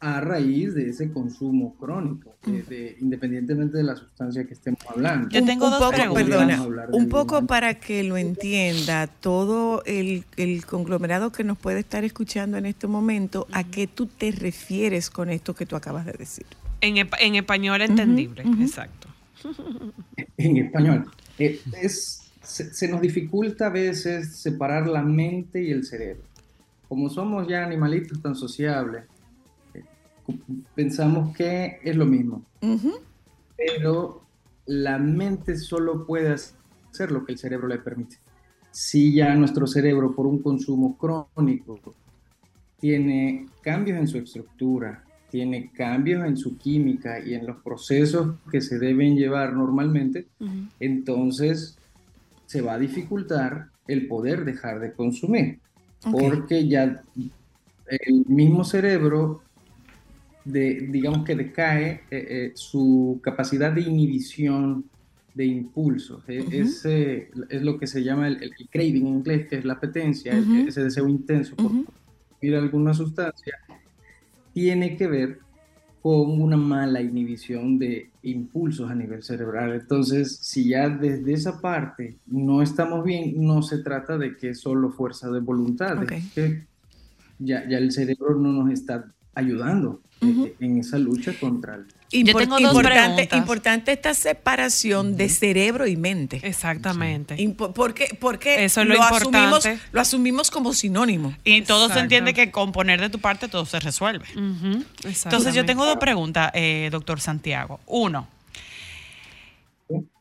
a 0.00 0.20
raíz 0.20 0.74
de 0.74 0.90
ese 0.90 1.10
consumo 1.10 1.74
crónico, 1.80 2.36
de- 2.46 2.62
de- 2.62 2.96
independientemente 3.00 3.78
de 3.78 3.82
la 3.82 3.96
sustancia 3.96 4.44
que 4.46 4.52
estemos 4.54 4.78
hablando. 4.86 5.28
Yo 5.30 5.44
tengo 5.44 5.68
dos 5.70 5.80
poco, 5.80 5.90
preguntas. 5.92 6.24
Perdona, 6.28 6.62
un 6.92 7.08
poco 7.08 7.46
para 7.46 7.74
que 7.80 8.04
lo 8.04 8.16
entienda 8.16 9.08
todo 9.08 9.82
el, 9.86 10.24
el 10.36 10.64
conglomerado 10.66 11.32
que 11.32 11.42
nos 11.42 11.58
puede 11.58 11.80
estar 11.80 12.04
escuchando 12.04 12.58
en 12.58 12.66
este 12.66 12.86
momento, 12.86 13.48
¿a 13.50 13.64
qué 13.64 13.88
tú 13.88 14.06
te 14.06 14.30
refieres 14.30 15.10
con 15.10 15.30
esto 15.30 15.54
que 15.54 15.66
tú 15.66 15.74
acabas 15.74 16.06
de 16.06 16.12
decir? 16.12 16.46
En, 16.80 17.34
español 17.34 17.80
entendible, 17.80 18.42
exacto. 18.60 19.08
en 20.36 20.56
español. 20.58 21.06
Eh, 21.40 21.60
es, 21.82 22.22
se, 22.42 22.72
se 22.72 22.86
nos 22.88 23.00
dificulta 23.00 23.66
a 23.66 23.70
veces 23.70 24.36
separar 24.36 24.86
la 24.86 25.02
mente 25.02 25.60
y 25.62 25.70
el 25.72 25.84
cerebro. 25.84 26.22
Como 26.88 27.08
somos 27.10 27.46
ya 27.46 27.64
animalitos 27.64 28.20
tan 28.22 28.34
sociables, 28.34 29.04
eh, 29.74 29.84
pensamos 30.74 31.36
que 31.36 31.78
es 31.82 31.96
lo 31.96 32.06
mismo, 32.06 32.44
Ujú. 32.62 32.92
pero 33.56 34.22
la 34.66 34.98
mente 34.98 35.56
solo 35.56 36.06
puede 36.06 36.32
hacer 36.32 37.10
lo 37.10 37.24
que 37.24 37.32
el 37.32 37.38
cerebro 37.38 37.68
le 37.68 37.78
permite. 37.78 38.16
Si 38.70 39.12
ya 39.12 39.34
nuestro 39.34 39.66
cerebro 39.66 40.14
por 40.14 40.26
un 40.26 40.40
consumo 40.40 40.96
crónico 40.96 41.78
tiene 42.78 43.46
cambios 43.62 43.98
en 43.98 44.06
su 44.08 44.18
estructura, 44.18 45.04
tiene 45.30 45.70
cambios 45.72 46.24
en 46.26 46.36
su 46.36 46.56
química 46.56 47.20
y 47.20 47.34
en 47.34 47.46
los 47.46 47.56
procesos 47.62 48.36
que 48.50 48.60
se 48.60 48.78
deben 48.78 49.16
llevar 49.16 49.52
normalmente, 49.52 50.28
entonces 50.80 51.78
se 52.46 52.62
va 52.62 52.74
a 52.74 52.78
dificultar 52.78 53.68
el 53.86 54.06
poder 54.06 54.44
dejar 54.44 54.80
de 54.80 54.92
consumir, 54.92 55.60
Porque 56.10 56.68
ya 56.68 57.02
el 57.86 58.24
mismo 58.26 58.64
cerebro, 58.64 59.42
de, 60.44 60.88
digamos 60.90 61.24
que 61.24 61.34
decae 61.36 61.90
eh, 61.90 62.00
eh, 62.10 62.52
su 62.54 63.20
capacidad 63.22 63.72
de 63.72 63.82
inhibición 63.82 64.84
de 65.34 65.44
impulsos. 65.44 66.22
E-. 66.28 66.46
Ese 66.50 67.30
es 67.50 67.62
lo 67.62 67.78
que 67.78 67.86
se 67.86 68.02
llama 68.02 68.28
el, 68.28 68.42
el 68.42 68.52
craving 68.70 69.06
en 69.06 69.14
inglés, 69.18 69.46
que 69.48 69.56
es 69.56 69.64
la 69.64 69.74
apetencia, 69.74 70.32
el- 70.32 70.44
Ujú. 70.44 70.68
ese 70.68 70.84
deseo 70.84 71.08
intenso 71.08 71.54
por 71.56 71.66
Ujú. 71.66 71.84
consumir 72.30 72.56
alguna 72.56 72.94
sustancia, 72.94 73.54
tiene 74.52 74.96
que 74.96 75.06
ver 75.06 75.38
con 76.08 76.40
una 76.40 76.56
mala 76.56 77.02
inhibición 77.02 77.78
de 77.78 78.08
impulsos 78.22 78.90
a 78.90 78.94
nivel 78.94 79.22
cerebral. 79.22 79.74
Entonces, 79.74 80.38
si 80.40 80.70
ya 80.70 80.88
desde 80.88 81.34
esa 81.34 81.60
parte 81.60 82.16
no 82.26 82.62
estamos 82.62 83.04
bien, 83.04 83.34
no 83.36 83.60
se 83.60 83.78
trata 83.82 84.16
de 84.16 84.34
que 84.34 84.50
es 84.50 84.60
solo 84.60 84.88
fuerza 84.88 85.30
de 85.30 85.40
voluntad, 85.40 86.02
es 86.10 86.32
que 86.32 86.64
ya, 87.38 87.68
ya 87.68 87.76
el 87.76 87.92
cerebro 87.92 88.36
no 88.36 88.52
nos 88.52 88.72
está 88.72 89.04
ayudando 89.34 90.00
eh, 90.22 90.54
en 90.60 90.78
esa 90.78 90.98
lucha 90.98 91.34
contra 91.38 91.74
el... 91.74 91.84
Yo 92.10 92.20
Impor- 92.20 92.38
tengo 92.38 92.58
dos 92.58 92.70
importante, 92.70 93.14
preguntas. 93.16 93.38
importante 93.38 93.92
esta 93.92 94.14
separación 94.14 95.16
de 95.18 95.28
cerebro 95.28 95.86
y 95.86 95.96
mente. 95.96 96.40
Exactamente. 96.42 97.36
Impo- 97.36 97.72
porque 97.74 98.16
porque 98.18 98.64
Eso 98.64 98.80
es 98.80 98.86
lo 98.88 99.02
asumimos, 99.02 99.64
importante. 99.66 99.78
lo 99.92 100.00
asumimos 100.00 100.50
como 100.50 100.72
sinónimo. 100.72 101.34
Y 101.44 101.62
todo 101.62 101.90
se 101.92 101.98
entiende 101.98 102.32
que 102.32 102.50
con 102.50 102.72
poner 102.72 102.98
de 103.00 103.10
tu 103.10 103.18
parte 103.18 103.48
todo 103.48 103.66
se 103.66 103.78
resuelve. 103.80 104.24
Ujú, 104.34 104.84
Entonces 105.04 105.54
yo 105.54 105.66
tengo 105.66 105.84
dos 105.84 105.98
preguntas, 105.98 106.50
eh, 106.54 106.88
doctor 106.90 107.20
Santiago. 107.20 107.78
Uno, 107.86 108.26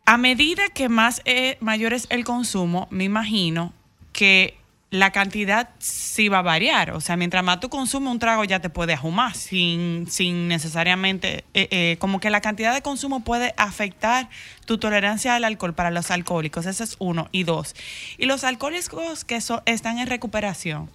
a 0.05 0.17
medida 0.17 0.63
que 0.73 0.89
más 0.89 1.21
eh, 1.25 1.57
mayor 1.59 1.93
es 1.93 2.07
el 2.09 2.23
consumo, 2.23 2.87
me 2.91 3.03
imagino 3.03 3.73
que 4.13 4.57
la 4.89 5.11
cantidad 5.11 5.69
sí 5.79 6.29
va 6.29 6.39
a 6.39 6.43
variar. 6.43 6.91
O 6.91 7.01
sea, 7.01 7.17
mientras 7.17 7.43
más 7.43 7.59
tú 7.59 7.69
consumes 7.69 8.11
un 8.11 8.19
trago 8.19 8.43
ya 8.45 8.59
te 8.59 8.69
puede 8.69 8.93
ajumar 8.93 9.35
sin, 9.35 10.07
sin 10.09 10.47
necesariamente, 10.47 11.43
eh, 11.53 11.67
eh, 11.71 11.97
como 11.99 12.19
que 12.19 12.29
la 12.29 12.41
cantidad 12.41 12.73
de 12.73 12.81
consumo 12.81 13.21
puede 13.21 13.53
afectar 13.57 14.29
tu 14.65 14.77
tolerancia 14.77 15.35
al 15.35 15.43
alcohol 15.43 15.73
para 15.73 15.91
los 15.91 16.09
alcohólicos. 16.09 16.65
Ese 16.65 16.83
es 16.83 16.95
uno. 16.99 17.27
Y 17.31 17.43
dos, 17.43 17.75
y 18.17 18.25
los 18.25 18.43
alcohólicos 18.43 19.25
que 19.25 19.39
están 19.65 19.99
en 19.99 20.07
recuperación, 20.07 20.89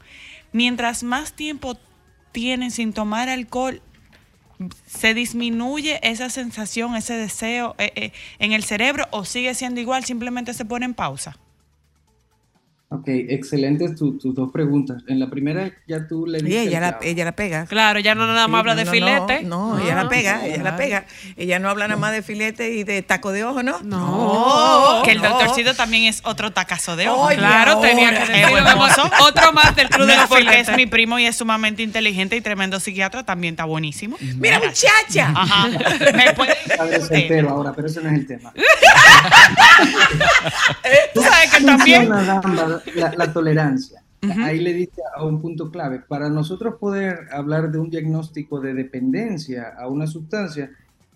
mientras 0.53 1.03
más 1.03 1.35
tiempo 1.35 1.79
tienen 2.33 2.71
sin 2.71 2.95
tomar 2.95 3.29
alcohol, 3.29 3.83
se 4.87 5.13
disminuye 5.13 5.99
esa 6.09 6.31
sensación, 6.31 6.95
ese 6.95 7.15
deseo 7.15 7.75
eh, 7.79 8.13
en 8.39 8.53
el 8.53 8.63
cerebro 8.63 9.07
o 9.11 9.25
sigue 9.25 9.55
siendo 9.55 9.81
igual, 9.81 10.05
simplemente 10.05 10.55
se 10.55 10.65
pone 10.65 10.87
en 10.87 10.95
pausa. 10.95 11.37
Ok, 12.95 13.05
excelentes 13.07 13.97
tu- 13.97 14.19
tus 14.19 14.35
dos 14.35 14.51
preguntas. 14.53 15.03
En 15.09 15.19
la 15.19 15.31
primera 15.31 15.71
ya 15.89 16.07
tú 16.07 16.27
le 16.27 16.39
el 16.39 16.47
ella 16.47 16.81
la, 16.81 16.99
ella 17.03 17.25
la 17.25 17.33
pega. 17.33 17.65
Claro, 17.67 18.01
ya 18.01 18.15
no 18.15 18.27
nada 18.27 18.49
más 18.49 18.59
Sí, 18.59 18.61
habla 18.61 18.75
no, 18.75 18.79
de 18.79 18.85
no, 18.85 18.91
filete. 18.91 19.43
No, 19.45 19.77
no, 19.77 19.85
ella 19.85 19.95
la 19.95 20.09
pega, 20.09 20.37
no, 20.37 20.43
ella 20.45 20.63
la 20.63 20.77
pega. 20.77 21.05
Ella 21.37 21.59
no 21.59 21.71
habla 21.71 21.89
nada 21.89 21.99
más 22.01 22.13
de 22.13 22.23
filete 22.23 22.71
y 22.73 22.85
de 22.85 23.03
taco 23.03 23.33
de 23.33 23.45
ojo, 23.45 23.63
¿no? 23.63 23.81
No. 23.83 25.03
que 25.05 25.13
el 25.13 25.23
no. 25.23 25.29
doctorcito 25.31 25.75
también 25.75 26.05
es 26.05 26.21
otro 26.25 26.53
tacazo 26.53 26.97
de 26.97 27.09
ojo. 27.09 27.23
Oye, 27.23 27.37
Claro, 27.37 27.79
tenía 27.81 28.11
que 28.27 28.75
mozo. 28.77 29.11
Otro 29.27 29.53
más 29.53 29.75
del 29.75 29.89
club 29.89 30.07
de 30.07 30.17
los 30.17 30.27
porque 30.27 30.43
filetes. 30.45 30.69
es 30.69 30.77
mi 30.77 30.87
primo 30.87 31.19
y 31.19 31.27
es 31.27 31.37
sumamente 31.37 31.83
inteligente 31.83 32.37
y 32.37 32.41
tremendo 32.41 32.79
psiquiatra, 32.81 33.23
también 33.25 33.55
está 33.55 33.65
buenísimo. 33.65 34.17
Mira, 34.37 34.59
muchacha. 34.61 35.33
Ajá. 35.35 35.69
Me 36.15 36.33
puede- 36.35 36.57
soltero 37.01 37.51
ahora, 37.51 37.73
pero 37.75 37.89
ese 37.89 38.01
no 38.03 38.09
es 38.11 38.15
el 38.17 38.27
tema. 38.27 38.53
Tú 41.15 41.23
sabes 41.23 41.51
que 41.55 41.65
también. 41.65 42.11
La, 42.95 43.13
la 43.17 43.33
tolerancia. 43.33 44.03
Ahí 44.45 44.61
le 44.61 44.73
diste 44.73 45.03
a 45.17 45.25
un 45.25 45.41
punto 45.41 45.71
clave. 45.71 45.99
Para 45.99 46.29
nosotros 46.29 46.77
poder 46.79 47.27
hablar 47.33 47.73
de 47.73 47.79
un 47.79 47.91
diagnóstico 47.91 48.61
de 48.61 48.73
dependencia 48.73 49.75
a 49.77 49.89
una 49.89 50.07
sustancia, 50.07 50.71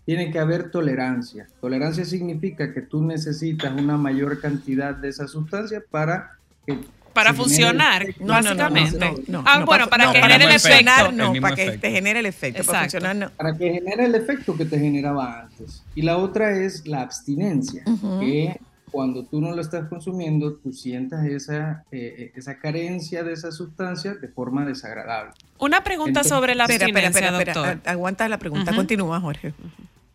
tiene 0.05 0.31
que 0.33 0.39
haber 0.39 0.71
tolerancia. 0.71 1.47
Tolerancia 1.61 2.05
significa 2.05 2.73
que 2.73 2.83
tú 2.83 3.03
necesitas 3.05 3.73
una 3.73 3.97
mayor 3.97 4.41
cantidad 4.41 4.95
de 4.95 5.09
esa 5.09 5.29
sustancia 5.29 5.83
para 5.89 6.33
que 6.67 6.81
Para 7.13 7.31
el 7.31 7.37
funcionar. 7.37 8.07
No, 8.19 8.41
no, 8.41 8.55
no, 8.55 8.71
básicamente. 8.71 8.99
no, 9.29 9.43
no, 9.43 9.45
ah, 9.47 9.61
no, 9.61 9.67
bueno, 9.67 9.89
para 9.89 10.07
no, 10.07 10.13
que 10.13 10.21
para 10.21 10.33
genere 10.35 10.51
el 10.51 10.57
efecto. 10.57 11.13
no, 11.13 11.33
para 11.41 11.55
que 11.55 11.63
efecto. 11.63 11.81
te 11.81 11.91
genere 11.91 12.21
el 12.21 12.27
efecto. 12.27 12.65
Para 12.65 12.81
funcionar, 12.81 13.17
no. 13.17 13.31
para 13.31 13.57
que 13.57 13.73
genere 13.73 14.05
el 14.07 14.15
efecto 14.17 14.57
que 14.57 14.65
te 14.65 14.79
generaba 14.79 15.43
antes. 15.43 15.85
Y 15.95 16.03
la 16.03 16.19
otra 16.19 16.57
es 16.59 16.87
la 16.87 17.03
abstinencia, 17.03 17.85
que 18.21 18.61
cuando 18.91 19.25
tú 19.25 19.41
no 19.41 19.55
lo 19.55 19.61
estás 19.61 19.89
consumiendo, 19.89 20.55
tú 20.55 20.73
sientas 20.73 21.25
esa, 21.27 21.85
eh, 21.91 22.15
eh, 22.19 22.33
esa 22.35 22.59
carencia 22.59 23.25
de 23.25 23.33
esa 23.33 23.51
sustancia 23.53 24.15
de 24.15 24.29
forma 24.29 24.65
desagradable. 24.65 25.33
Una 25.59 25.83
pregunta 25.83 26.11
Entonces- 26.21 26.31
sobre 26.31 26.55
la 26.55 26.65
Espera, 26.65 26.87
espera, 26.87 27.07
abstinencia, 27.09 27.29
espera, 27.39 27.53
espera. 27.53 27.71
doctor. 27.75 27.89
A- 27.89 27.93
Aguanta 27.93 28.29
la 28.29 28.39
pregunta. 28.39 28.71
Ujú. 28.71 28.77
Continúa, 28.81 29.21
Jorge. 29.21 29.49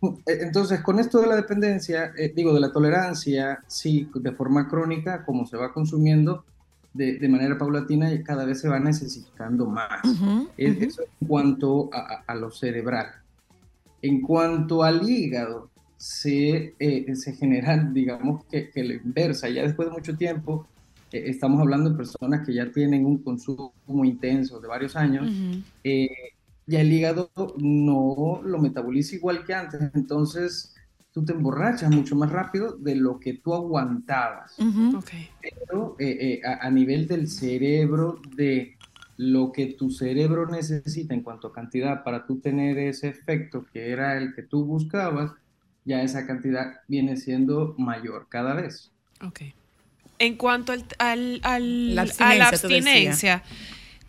Eh, 0.04 0.38
Entonces, 0.42 0.82
con 0.82 1.00
esto 1.00 1.20
de 1.20 1.28
la 1.28 1.36
dependencia, 1.36 2.12
eh, 2.18 2.32
digo, 2.36 2.54
de 2.54 2.60
la 2.60 2.72
tolerancia, 2.72 3.64
sí, 3.68 4.10
de 4.16 4.32
forma 4.32 4.68
crónica, 4.68 5.24
como 5.26 5.46
se 5.46 5.58
va 5.58 5.74
consumiendo 5.74 6.44
de, 6.94 7.20
de 7.20 7.30
manera 7.30 7.58
paulatina, 7.58 8.10
cada 8.24 8.44
vez 8.46 8.60
se 8.62 8.68
va 8.68 8.80
necesitando 8.80 9.66
más. 9.66 10.04
Ujú, 10.04 10.50
Es- 10.58 10.76
ujú. 10.76 10.84
Eso 10.86 11.02
en 11.22 11.28
cuanto 11.28 11.90
a, 11.94 12.00
a- 12.00 12.24
a 12.28 12.36
lo 12.36 12.52
cerebral. 12.52 13.08
En 14.02 14.22
cuanto 14.22 14.82
al 14.84 15.08
hígado, 15.08 15.70
se, 16.02 16.74
eh, 16.80 17.16
se 17.16 17.34
genera, 17.34 17.78
digamos, 17.78 18.44
que, 18.46 18.72
que 18.72 18.84
la 18.84 18.96
inversa. 18.96 19.48
Ya 19.50 19.62
después 19.62 19.88
de 19.88 19.94
mucho 19.94 20.18
tiempo, 20.18 20.68
eh, 21.12 21.26
estamos 21.28 21.62
hablando 21.62 21.92
de 21.92 21.96
personas 21.96 22.44
que 22.44 22.56
ya 22.56 22.72
tienen 22.72 23.06
un 23.06 23.20
consumo 23.20 23.72
intenso 24.04 24.60
de 24.60 24.68
varios 24.68 24.96
años, 24.96 25.32
eh, 25.84 26.10
ya 26.66 26.82
el 26.82 26.92
hígado 26.92 27.30
no 27.58 28.42
lo 28.44 28.58
metaboliza 28.58 29.16
igual 29.16 29.46
que 29.46 29.54
antes. 29.54 29.80
Entonces, 29.94 30.74
tú 31.12 31.24
te 31.24 31.34
emborrachas 31.34 31.92
mucho 31.92 32.16
más 32.16 32.32
rápido 32.32 32.78
de 32.78 32.96
lo 32.96 33.20
que 33.20 33.34
tú 33.34 33.54
aguantabas 33.54 34.56
pero 35.40 35.96
eh, 36.00 36.18
eh, 36.20 36.42
a, 36.44 36.66
a 36.66 36.72
nivel 36.72 37.08
del 37.08 37.28
cerebro, 37.28 38.20
de 38.36 38.76
lo 39.18 39.52
que 39.52 39.68
tu 39.68 39.92
cerebro 39.92 40.48
necesita 40.48 41.14
en 41.14 41.22
cuanto 41.22 41.50
a 41.50 41.54
cantidad 41.54 42.04
para 42.04 42.26
tú 42.26 42.40
tener 42.40 42.80
ese 42.80 43.10
efecto 43.10 43.68
que 43.72 43.92
era 43.92 44.18
el 44.18 44.34
que 44.34 44.42
tú 44.42 44.66
buscabas, 44.66 45.32
ya 45.86 46.02
esa 46.02 46.26
cantidad 46.28 46.82
viene 46.88 47.18
siendo 47.18 47.76
mayor 47.78 48.28
cada 48.30 48.54
vez. 48.54 48.92
Ok. 49.26 49.42
En 50.20 50.36
cuanto 50.38 50.72
al, 50.72 50.86
al- 51.00 51.40
al- 51.44 51.96
La 51.96 52.02
a 52.02 52.06
abstinencia, 52.06 52.38
la 52.38 52.46
tú 52.52 52.68
decías. 52.68 52.86
abstinencia, 52.86 53.44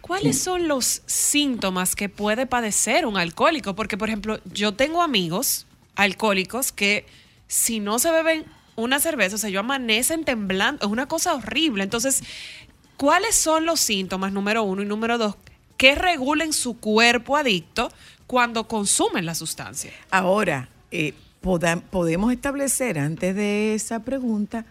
¿cuáles 0.02 0.38
son 0.38 0.68
los 0.68 1.02
síntomas 1.06 1.96
que 1.96 2.08
puede 2.08 2.46
padecer 2.46 3.06
un 3.06 3.16
alcohólico? 3.16 3.74
Porque, 3.74 3.96
por 3.96 4.08
ejemplo, 4.08 4.38
yo 4.44 4.72
tengo 4.72 5.02
amigos 5.02 5.66
alcohólicos 5.94 6.72
que 6.72 7.06
si 7.48 7.80
no 7.80 7.98
se 7.98 8.10
beben 8.10 8.44
una 8.76 9.00
cerveza, 9.00 9.36
o 9.36 9.38
sea, 9.38 9.50
yo 9.50 9.60
amanecen 9.60 10.24
temblando, 10.24 10.84
es 10.86 10.90
una 10.92 11.06
cosa 11.06 11.34
horrible. 11.34 11.82
Entonces, 11.84 12.22
¿cuáles 12.96 13.34
son 13.34 13.64
los 13.66 13.80
síntomas, 13.80 14.32
número 14.32 14.62
uno 14.62 14.82
y 14.82 14.86
número 14.86 15.16
dos, 15.18 15.36
que 15.78 15.94
regulen 15.94 16.52
su 16.52 16.78
cuerpo 16.78 17.36
adicto 17.36 17.90
cuando 18.26 18.68
consumen 18.68 19.24
la 19.26 19.34
sustancia? 19.34 19.92
Ahora, 20.10 20.68
eh, 20.90 21.14
poda- 21.42 21.80
podemos 21.90 22.32
establecer 22.32 22.98
antes 22.98 23.34
de 23.34 23.74
esa 23.74 24.00
pregunta, 24.00 24.64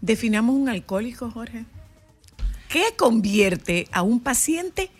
definamos 0.00 0.54
un 0.54 0.68
alcohólico, 0.68 1.30
Jorge. 1.30 1.64
¿Qué 2.68 2.94
convierte 2.96 3.88
a 3.92 4.02
un 4.02 4.20
paciente 4.20 4.90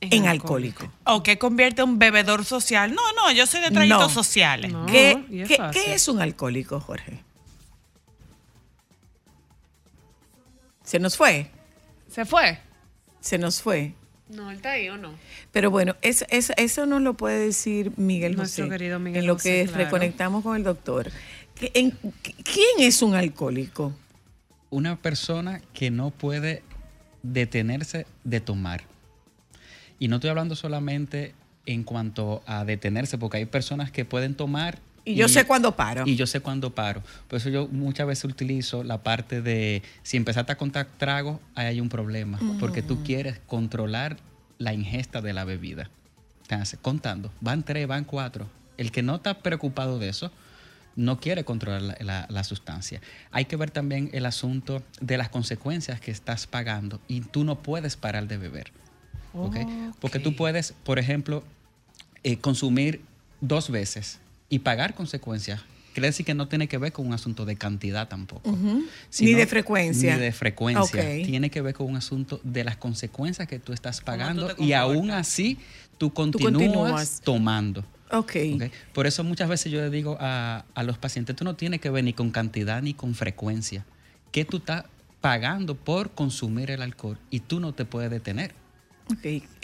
En 0.00 0.12
en, 0.24 0.26
alcohólico. 0.28 0.84
alcohólico? 0.84 0.98
¿O 1.12 1.22
que 1.22 1.38
convierte 1.38 1.82
un 1.82 1.98
bebedor 1.98 2.44
social? 2.44 2.94
No, 2.94 3.02
no, 3.12 3.30
yo 3.32 3.46
soy 3.46 3.60
de 3.60 3.70
traguitos 3.70 4.00
No. 4.00 4.08
sociales. 4.08 4.72
No. 4.72 4.86
¿Qué, 4.86 5.10
es 5.30 5.48
qué- 5.48 5.58
qué 5.72 5.94
es 5.94 6.08
un 6.08 6.20
alcohólico, 6.20 6.80
Jorge? 6.80 7.22
Se 10.84 10.98
nos 10.98 11.16
fue, 11.16 11.50
¿Se 12.10 12.24
fue? 12.24 12.58
se 13.20 13.38
nos 13.38 13.62
fue. 13.62 13.94
No, 14.34 14.50
él 14.50 14.56
está 14.56 14.72
ahí 14.72 14.88
o 14.88 14.96
no. 14.96 15.12
Pero 15.52 15.70
bueno, 15.70 15.94
eso, 16.02 16.24
eso, 16.30 16.52
eso 16.56 16.86
nos 16.86 17.02
lo 17.02 17.14
puede 17.14 17.38
decir 17.46 17.92
Miguel 17.96 18.36
Nuestro 18.36 18.64
José. 18.64 18.78
querido 18.78 18.98
Miguel 18.98 19.20
en 19.22 19.26
lo 19.26 19.34
José, 19.34 19.62
que 19.64 19.68
claro. 19.68 19.84
reconectamos 19.84 20.42
con 20.42 20.56
el 20.56 20.64
doctor. 20.64 21.10
¿Qué- 21.54 21.70
en- 21.74 21.90
¿Quién 22.22 22.78
es 22.78 23.02
un 23.02 23.14
alcohólico? 23.14 23.92
Una 24.70 24.96
persona 24.96 25.60
que 25.74 25.90
no 25.90 26.10
puede 26.10 26.62
detenerse 27.22 28.06
de 28.24 28.40
tomar. 28.40 28.84
Y 29.98 30.08
no 30.08 30.16
estoy 30.16 30.30
hablando 30.30 30.56
solamente 30.56 31.34
en 31.66 31.84
cuanto 31.84 32.42
a 32.46 32.64
detenerse, 32.64 33.18
porque 33.18 33.36
hay 33.36 33.44
personas 33.46 33.92
que 33.92 34.04
pueden 34.04 34.34
tomar. 34.34 34.78
Y 35.04 35.14
yo 35.16 35.28
sé 35.28 35.44
cuándo 35.46 35.74
paro. 35.74 36.04
Y 36.06 36.16
yo 36.16 36.26
sé 36.26 36.40
cuándo 36.40 36.74
paro. 36.74 37.02
Por 37.28 37.38
eso 37.38 37.48
yo 37.50 37.66
muchas 37.68 38.06
veces 38.06 38.24
utilizo 38.24 38.84
la 38.84 39.02
parte 39.02 39.42
de 39.42 39.82
si 40.02 40.16
empezaste 40.16 40.52
a 40.52 40.56
contar 40.56 40.86
tragos, 40.98 41.40
ahí 41.54 41.66
hay 41.66 41.80
un 41.80 41.88
problema. 41.88 42.38
Porque 42.60 42.82
tú 42.82 43.02
quieres 43.02 43.40
controlar 43.46 44.16
la 44.58 44.72
ingesta 44.74 45.20
de 45.20 45.32
la 45.32 45.44
bebida. 45.44 45.90
Entonces, 46.42 46.78
contando, 46.80 47.32
van 47.40 47.62
tres, 47.64 47.86
van 47.88 48.04
cuatro. 48.04 48.46
El 48.76 48.92
que 48.92 49.02
no 49.02 49.16
está 49.16 49.38
preocupado 49.40 49.98
de 49.98 50.08
eso, 50.08 50.30
no 50.94 51.18
quiere 51.18 51.44
controlar 51.44 51.82
la, 51.82 51.96
la- 52.00 52.26
la 52.28 52.44
sustancia. 52.44 53.00
Hay 53.30 53.46
que 53.46 53.56
ver 53.56 53.70
también 53.70 54.10
el 54.12 54.26
asunto 54.26 54.82
de 55.00 55.16
las 55.16 55.30
consecuencias 55.30 56.00
que 56.00 56.10
estás 56.10 56.46
pagando 56.46 57.00
y 57.08 57.22
tú 57.22 57.44
no 57.44 57.62
puedes 57.62 57.96
parar 57.96 58.28
de 58.28 58.36
beber. 58.36 58.70
¿ok? 59.34 59.56
Porque 60.00 60.18
tú 60.18 60.36
puedes, 60.36 60.74
por 60.84 60.98
ejemplo, 60.98 61.42
eh, 62.22 62.36
consumir 62.36 63.00
dos 63.40 63.70
veces 63.70 64.20
y 64.52 64.58
pagar 64.58 64.94
consecuencias. 64.94 65.62
Quiere 65.94 66.08
decir 66.08 66.26
que 66.26 66.34
no 66.34 66.46
tiene 66.46 66.68
que 66.68 66.76
ver 66.76 66.92
con 66.92 67.06
un 67.06 67.14
asunto 67.14 67.44
de 67.46 67.56
cantidad 67.56 68.06
tampoco. 68.08 68.50
Sino- 69.08 69.30
Ni 69.30 69.34
de 69.34 69.46
frecuencia. 69.46 70.14
Ni 70.16 70.20
de 70.22 70.32
frecuencia. 70.32 71.02
Tiene 71.24 71.48
que 71.50 71.62
ver 71.62 71.74
con 71.74 71.86
un 71.86 71.96
asunto 71.96 72.38
de 72.44 72.62
las 72.64 72.76
consecuencias 72.76 73.48
que 73.48 73.58
tú 73.58 73.72
estás 73.72 73.98
tú 74.00 74.04
pagando 74.04 74.54
y 74.58 74.72
aún 74.74 75.10
así 75.10 75.58
tú 75.98 76.12
continúas, 76.12 76.52
continúas. 76.52 77.20
tomando. 77.24 77.80
Ok. 78.10 78.32
¿ok? 78.56 78.62
Por 78.92 79.06
eso 79.06 79.24
muchas 79.24 79.48
veces 79.48 79.72
yo 79.72 79.80
le 79.80 79.88
digo 79.90 80.18
a, 80.20 80.64
a 80.74 80.82
los 80.82 80.98
pacientes, 80.98 81.34
tú 81.34 81.44
no 81.44 81.56
tienes 81.56 81.80
que 81.80 81.88
ver 81.88 82.04
ni 82.04 82.12
con 82.12 82.30
cantidad 82.30 82.82
ni 82.82 82.92
con 82.92 83.14
frecuencia. 83.14 83.86
¿Qué 84.32 84.44
tú 84.44 84.58
estás 84.58 84.84
pagando 85.22 85.76
por 85.76 86.10
consumir 86.10 86.70
el 86.70 86.82
alcohol? 86.82 87.18
Y 87.30 87.40
tú 87.40 87.58
no 87.60 87.72
te 87.72 87.84
puedes 87.86 88.10
detener. 88.10 88.54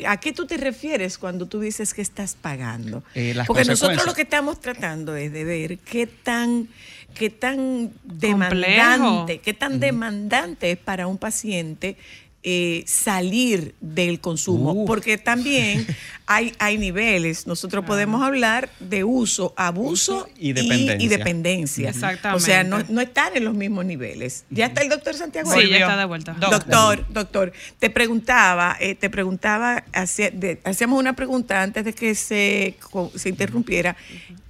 ¿A 0.06 0.18
qué 0.18 0.32
tú 0.32 0.46
te 0.46 0.56
refieres 0.56 1.18
cuando 1.18 1.46
tú 1.46 1.60
dices 1.60 1.94
que 1.94 2.02
estás 2.02 2.34
pagando? 2.34 3.02
Eh, 3.14 3.34
Porque 3.46 3.64
nosotros 3.64 4.04
lo 4.06 4.14
que 4.14 4.22
estamos 4.22 4.60
tratando 4.60 5.16
es 5.16 5.32
de 5.32 5.44
ver 5.44 5.78
qué 5.78 6.06
tan, 6.06 6.68
qué 7.14 7.30
tan 7.30 7.88
Complejo. 7.88 8.38
demandante, 8.38 9.38
qué 9.38 9.54
tan 9.54 9.80
demandante 9.80 10.70
es 10.72 10.78
para 10.78 11.06
un 11.06 11.18
paciente 11.18 11.96
eh, 12.44 12.84
salir 12.86 13.74
del 13.80 14.20
consumo. 14.20 14.84
Porque 14.86 15.18
también 15.18 15.86
hay, 16.26 16.54
hay 16.58 16.78
niveles. 16.78 17.46
Nosotros 17.46 17.84
podemos 17.84 18.22
hablar 18.22 18.70
de 18.80 19.04
uso, 19.04 19.52
abuso 19.56 19.88
Uso 20.18 20.28
y 20.38 20.52
dependencia. 20.52 20.96
y 21.04 21.08
dependencia. 21.08 21.90
Exactamente. 21.90 22.42
O 22.42 22.46
sea, 22.46 22.62
no, 22.64 22.78
no 22.88 23.00
están 23.00 23.36
en 23.36 23.44
los 23.44 23.54
mismos 23.54 23.84
niveles. 23.84 24.44
¿Ya 24.50 24.66
está 24.66 24.82
el 24.82 24.88
doctor 24.88 25.14
Santiago? 25.14 25.52
Sí, 25.52 25.68
ya 25.68 25.78
está 25.78 25.96
de 25.96 26.04
vuelta. 26.04 26.32
Do- 26.34 26.50
Doctor, 26.50 27.04
doctor, 27.10 27.52
te 27.78 27.90
preguntaba, 27.90 28.76
eh, 28.80 28.94
te 28.94 29.10
preguntaba, 29.10 29.84
hacía- 29.92 30.30
de- 30.30 30.60
hacíamos 30.64 30.98
una 31.00 31.14
pregunta 31.14 31.62
antes 31.62 31.84
de 31.84 31.92
que 31.92 32.14
se, 32.14 32.76
se 33.16 33.28
interrumpiera. 33.28 33.96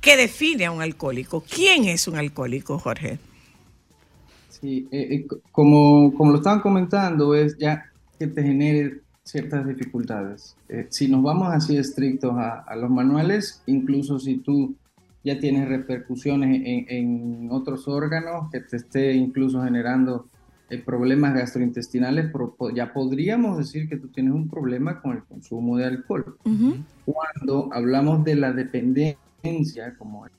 ¿Qué 0.01 0.17
define 0.17 0.67
a 0.67 0.71
un 0.71 0.83
alcohólico? 0.83 1.43
¿Quién 1.49 1.85
es 1.87 2.07
un 2.07 2.17
alcohólico, 2.17 2.79
Jorge? 2.79 3.19
Sí, 4.61 4.89
eh, 4.91 5.09
eh, 5.11 5.27
co- 5.27 5.41
como, 5.53 6.13
como 6.15 6.33
lo 6.33 6.39
estaban 6.39 6.61
comentando, 6.61 7.35
es 7.35 7.57
ya 7.59 7.85
que 8.19 8.27
te 8.27 8.43
genere 8.43 9.03
ciertas 9.25 9.67
dificultades. 9.67 10.57
Eh, 10.69 10.87
si 10.91 11.09
nos 11.09 11.23
vamos 11.23 11.49
así 11.53 11.77
estrictos 11.77 12.33
a, 12.37 12.61
a 12.61 12.77
los 12.77 12.91
manuales, 12.91 13.63
incluso 13.67 14.19
si 14.19 14.39
tú 14.39 14.77
ya 15.23 15.39
tienes 15.39 15.69
repercusiones 15.69 16.63
en, 16.65 16.87
en 16.89 17.49
otros 17.53 17.87
órganos 17.87 18.51
que 18.51 18.61
te 18.61 18.77
esté 18.77 19.13
incluso 19.13 19.63
generando 19.63 20.29
eh, 20.71 20.83
problemas 20.83 21.35
gastrointestinales, 21.35 22.33
ya 22.75 22.93
podríamos 22.93 23.59
decir 23.59 23.89
que 23.89 23.97
tú 23.99 24.09
tienes 24.09 24.33
un 24.33 24.49
problema 24.49 25.01
con 25.01 25.17
el 25.17 25.25
consumo 25.25 25.77
de 25.77 25.85
alcohol. 25.85 26.37
Cuando 27.05 27.69
hablamos 27.73 28.25
de 28.25 28.35
la 28.35 28.53
dependencia, 28.53 29.95
como 29.99 30.27
el, 30.27 30.33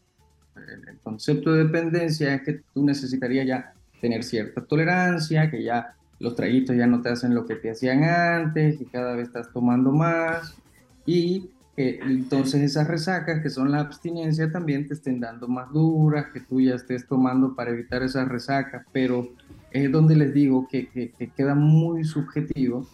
el 0.88 1.00
concepto 1.02 1.54
de 1.54 1.64
dependencia 1.66 2.34
es 2.36 2.42
que 2.44 2.62
tú 2.74 2.84
necesitarías 2.86 3.48
ya 3.48 3.74
tener 4.00 4.24
cierta 4.24 4.66
tolerancia, 4.66 5.50
que 5.52 5.64
ya 5.64 5.96
los 6.20 6.36
traguitos 6.36 6.76
ya 6.76 6.88
no 6.88 7.02
te 7.02 7.10
hacen 7.10 7.34
lo 7.36 7.46
que 7.46 7.56
te 7.56 7.72
hacían 7.72 8.04
antes, 8.04 8.78
que 8.78 8.90
cada 8.90 9.16
vez 9.16 9.28
estás 9.28 9.52
tomando 9.54 9.92
más 9.92 10.62
y 11.06 11.54
que 11.76 12.00
entonces 12.02 12.62
esas 12.62 12.88
resacas 12.88 13.42
que 13.42 13.50
son 13.50 13.72
la 13.72 13.80
abstinencia 13.80 14.52
también 14.52 14.88
te 14.88 14.94
estén 14.96 15.20
dando 15.20 15.48
más 15.48 15.72
duras, 15.72 16.28
que 16.34 16.42
tú 16.42 16.60
ya 16.62 16.76
estés 16.76 17.08
tomando 17.08 17.56
para 17.56 17.72
evitar 17.72 18.04
esas 18.04 18.28
resacas, 18.28 18.86
pero 18.92 19.34
es 19.70 19.92
donde 19.92 20.16
les 20.16 20.34
digo 20.34 20.68
que, 20.68 20.90
que- 20.92 21.14
que 21.16 21.32
queda 21.34 21.56
muy 21.56 22.04
subjetivo 22.04 22.92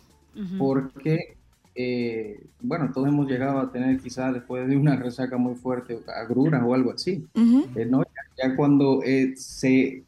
porque, 0.58 1.38
eh, 1.76 2.48
bueno, 2.60 2.92
todos 2.94 3.08
hemos 3.08 3.28
llegado 3.28 3.60
a 3.60 3.72
tener 3.72 4.02
quizás 4.02 4.34
después 4.34 4.68
de 4.68 4.78
una 4.78 4.96
resaca 4.96 5.38
muy 5.38 5.56
fuerte 5.56 6.00
agruras 6.16 6.64
o 6.66 6.74
algo 6.74 6.92
así. 6.94 7.30
Ujú. 7.36 7.70
Eh, 7.76 7.86
¿no? 7.86 8.04
Ya, 8.04 8.50
ya 8.50 8.56
cuando 8.56 9.02
eh, 9.04 9.34
se, 9.36 10.06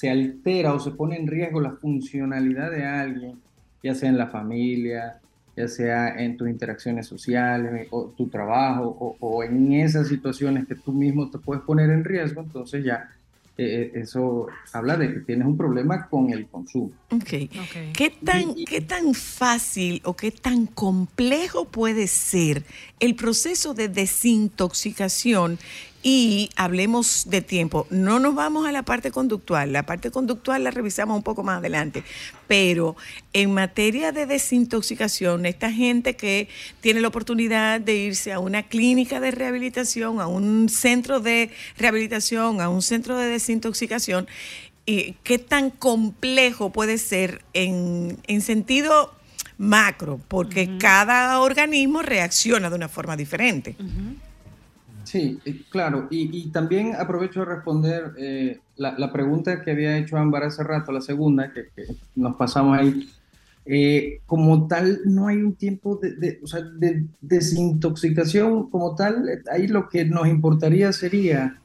se 0.00 0.08
altera 0.08 0.72
o 0.72 0.80
se 0.80 0.92
pone 0.92 1.16
en 1.16 1.26
riesgo 1.26 1.60
la 1.60 1.72
funcionalidad 1.72 2.70
de 2.70 2.86
alguien, 2.86 3.38
ya 3.82 3.94
sea 3.94 4.08
en 4.08 4.16
la 4.16 4.28
familia, 4.28 5.20
ya 5.54 5.68
sea 5.68 6.18
en 6.18 6.38
tus 6.38 6.48
interacciones 6.48 7.06
sociales 7.06 7.86
o 7.90 8.06
tu 8.16 8.28
trabajo 8.28 8.96
o, 8.98 9.16
o 9.20 9.44
en 9.44 9.74
esas 9.74 10.08
situaciones 10.08 10.66
que 10.66 10.74
tú 10.74 10.94
mismo 10.94 11.30
te 11.30 11.36
puedes 11.36 11.62
poner 11.64 11.90
en 11.90 12.02
riesgo, 12.02 12.40
entonces 12.40 12.82
ya 12.82 13.10
eh, 13.58 13.92
eso 13.94 14.46
habla 14.72 14.96
de 14.96 15.12
que 15.12 15.20
tienes 15.20 15.46
un 15.46 15.58
problema 15.58 16.08
con 16.08 16.30
el 16.30 16.46
consumo. 16.46 16.92
Ok. 17.10 17.34
Ok. 17.60 17.92
¿Qué 17.92 18.10
tan, 18.24 18.54
¿Qué 18.54 18.80
tan 18.80 19.12
fácil 19.12 20.00
o 20.06 20.16
qué 20.16 20.30
tan 20.30 20.64
complejo 20.64 21.66
puede 21.66 22.06
ser 22.06 22.64
el 23.00 23.14
proceso 23.16 23.74
de 23.74 23.88
desintoxicación? 23.88 25.58
Y 26.02 26.48
hablemos 26.56 27.28
de 27.28 27.42
tiempo. 27.42 27.86
No 27.90 28.20
nos 28.20 28.34
vamos 28.34 28.66
a 28.66 28.72
la 28.72 28.82
parte 28.82 29.10
conductual. 29.10 29.72
La 29.72 29.84
parte 29.84 30.10
conductual 30.10 30.64
la 30.64 30.70
revisamos 30.70 31.14
un 31.14 31.22
poco 31.22 31.42
más 31.42 31.58
adelante. 31.58 32.04
Pero 32.48 32.96
en 33.34 33.52
materia 33.52 34.10
de 34.10 34.24
desintoxicación, 34.24 35.44
esta 35.44 35.70
gente 35.70 36.16
que 36.16 36.48
tiene 36.80 37.02
la 37.02 37.08
oportunidad 37.08 37.80
de 37.80 37.96
irse 37.96 38.32
a 38.32 38.38
una 38.38 38.62
clínica 38.62 39.20
de 39.20 39.30
rehabilitación, 39.30 40.20
a 40.20 40.26
un 40.26 40.70
centro 40.70 41.20
de 41.20 41.50
rehabilitación, 41.76 42.62
a 42.62 42.70
un 42.70 42.80
centro 42.80 43.18
de 43.18 43.26
desintoxicación, 43.26 44.26
y 44.86 45.16
qué 45.22 45.38
tan 45.38 45.70
complejo 45.70 46.72
puede 46.72 46.96
ser 46.96 47.42
en, 47.52 48.18
en 48.26 48.40
sentido 48.40 49.14
macro, 49.58 50.18
porque 50.26 50.78
cada 50.78 51.38
organismo 51.40 52.00
reacciona 52.00 52.70
de 52.70 52.76
una 52.76 52.88
forma 52.88 53.16
diferente. 53.16 53.76
Sí, 55.10 55.40
eh, 55.44 55.62
claro. 55.68 56.06
Y, 56.10 56.30
y 56.38 56.50
también 56.52 56.94
aprovecho 56.94 57.40
de 57.40 57.46
responder 57.46 58.12
eh, 58.16 58.60
la, 58.76 58.96
la 58.96 59.12
pregunta 59.12 59.60
que 59.62 59.72
había 59.72 59.96
hecho 59.98 60.16
Ámbar 60.16 60.44
hace 60.44 60.62
rato, 60.62 60.92
la 60.92 61.00
segunda, 61.00 61.52
que, 61.52 61.64
que 61.74 61.84
nos 62.14 62.36
pasamos 62.36 62.78
ahí. 62.78 63.08
Eh, 63.64 64.20
como 64.26 64.68
tal, 64.68 65.00
no 65.06 65.26
hay 65.28 65.38
un 65.38 65.56
tiempo 65.56 65.96
de, 65.96 66.14
de- 66.16 66.40
o 66.42 66.46
sea, 66.46 66.60
de 66.62 67.06
desintoxicación 67.20 68.70
como 68.70 68.94
tal. 68.94 69.28
eh, 69.28 69.42
Ahí 69.52 69.66
lo 69.68 69.88
que 69.88 70.04
nos 70.04 70.28
importaría 70.28 70.92
sería, 70.92 71.60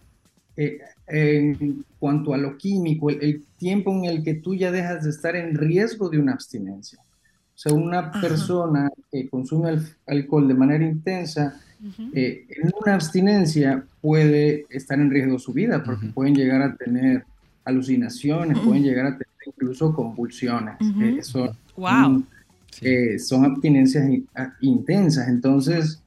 eh, 0.57 0.79
en 1.07 1.85
cuanto 1.99 2.33
a 2.33 2.37
lo 2.37 2.57
químico, 2.57 3.09
el, 3.11 3.23
el 3.23 3.45
tiempo 3.57 3.91
en 3.93 4.05
el 4.05 4.23
que 4.23 4.35
tú 4.35 4.55
ya 4.55 4.71
dejas 4.71 5.03
de 5.03 5.11
estar 5.11 5.35
en 5.35 5.55
riesgo 5.55 6.09
de 6.09 6.19
una 6.19 6.33
abstinencia. 6.33 6.99
O 7.01 7.57
sea, 7.57 7.73
una 7.73 8.19
persona 8.19 8.89
que 9.11 9.29
consume 9.29 9.69
al- 9.69 9.97
alcohol 10.07 10.47
de 10.47 10.53
manera 10.55 10.85
intensa, 10.85 11.61
eh, 12.13 12.45
en 12.49 12.71
una 12.81 12.95
abstinencia 12.95 13.83
puede 14.01 14.65
estar 14.69 14.99
en 14.99 15.09
riesgo 15.11 15.37
su 15.39 15.53
vida 15.53 15.83
porque 15.83 16.07
pueden 16.07 16.35
llegar 16.35 16.61
a 16.61 16.75
tener 16.75 17.23
alucinaciones, 17.63 18.57
pueden 18.59 18.83
llegar 18.83 19.05
a 19.07 19.11
tener 19.11 19.25
incluso 19.45 19.93
convulsiones. 19.93 20.75
Eh, 21.01 21.21
son, 21.23 21.49
Wow. 21.75 22.23
eh, 22.81 23.19
son 23.19 23.45
abstinencias 23.45 24.07
in- 24.09 24.27
a- 24.35 24.53
intensas. 24.61 25.27
Entonces, 25.27 26.01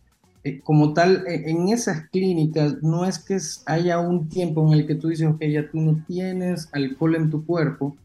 eh, 0.45 0.61
como 0.63 0.93
tal, 0.93 1.25
eh, 1.27 1.45
en 1.51 1.69
esas 1.69 2.09
clínicas 2.11 2.83
no 2.83 3.05
es 3.05 3.19
que 3.19 3.39
haya 3.67 3.99
un 3.99 4.29
tiempo 4.29 4.67
en 4.67 4.79
el 4.81 4.87
que 4.87 4.95
tú 4.95 5.09
dices, 5.09 5.27
ok, 5.27 5.43
ya 5.45 5.69
tú 5.71 5.81
no 5.81 6.03
tienes 6.07 6.69
alcohol 6.73 7.17
en 7.17 7.31
tu 7.31 7.45
cuerpo, 7.45 7.97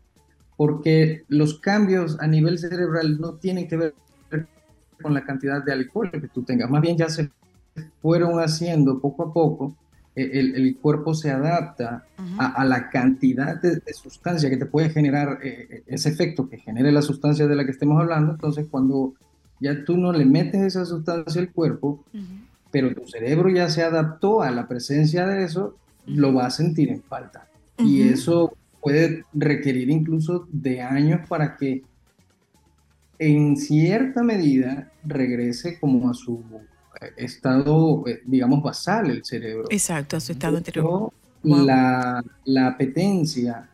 porque 0.58 1.24
los 1.30 1.60
cambios 1.60 2.18
a 2.20 2.28
nivel 2.28 2.58
cerebral 2.60 3.20
no 3.20 3.34
tienen 3.36 3.68
que 3.68 3.78
ver 3.78 3.96
con 5.02 5.14
la 5.14 5.24
cantidad 5.26 5.64
de 5.64 5.74
alcohol 5.74 6.10
que 6.12 6.28
tú 6.28 6.44
tengas, 6.44 6.70
más 6.70 6.82
bien 6.82 6.96
ya 6.98 7.10
se 7.10 7.30
fueron 8.02 8.40
haciendo 8.40 9.00
poco 9.00 9.24
a 9.24 9.34
poco, 9.34 9.76
eh, 10.16 10.30
el, 10.34 10.56
el 10.56 10.78
cuerpo 10.78 11.14
se 11.14 11.32
adapta 11.32 12.06
a, 12.38 12.46
a 12.48 12.66
la 12.66 12.90
cantidad 12.90 13.62
de, 13.62 13.78
de 13.78 13.94
sustancia 13.94 14.50
que 14.50 14.58
te 14.58 14.66
puede 14.66 14.90
generar 14.90 15.40
eh, 15.44 15.84
ese 15.88 16.10
efecto 16.10 16.50
que 16.50 16.58
genere 16.58 16.92
la 16.92 17.02
sustancia 17.02 17.48
de 17.48 17.56
la 17.56 17.66
que 17.66 17.72
estemos 17.72 18.00
hablando, 18.00 18.34
entonces 18.34 18.68
cuando 18.70 19.14
ya 19.60 19.84
tú 19.86 19.98
no 19.98 20.12
le 20.12 20.26
metes 20.26 20.62
esa 20.62 20.86
sustancia 20.86 21.42
al 21.42 21.52
cuerpo, 21.52 22.04
pero 22.70 22.94
tu 22.94 23.08
cerebro 23.08 23.50
ya 23.50 23.70
se 23.70 23.82
adaptó 23.82 24.42
a 24.42 24.52
la 24.52 24.68
presencia 24.68 25.26
de 25.26 25.44
eso, 25.44 25.78
lo 26.06 26.34
va 26.34 26.48
a 26.48 26.50
sentir 26.50 26.90
en 26.90 27.02
falta. 27.02 27.48
Y 27.78 28.02
eso 28.02 28.54
puede 28.82 29.24
requerir 29.34 29.90
incluso 29.90 30.48
de 30.52 30.82
años 30.82 31.22
para 31.30 31.56
que 31.56 31.84
en 33.20 33.56
cierta 33.56 34.22
medida 34.22 34.92
regrese 35.06 35.80
como 35.80 36.10
a 36.10 36.14
su 36.14 36.44
eh, 36.52 36.66
estado, 37.18 38.04
eh, 38.08 38.22
digamos, 38.26 38.62
basal 38.64 39.10
el 39.10 39.24
cerebro. 39.26 39.66
Exacto, 39.70 40.18
a 40.18 40.20
su 40.20 40.32
estado 40.32 40.58
anterior. 40.58 40.84
Wow. 40.86 41.14
la, 41.66 42.24
la 42.46 42.68
apetencia 42.68 43.68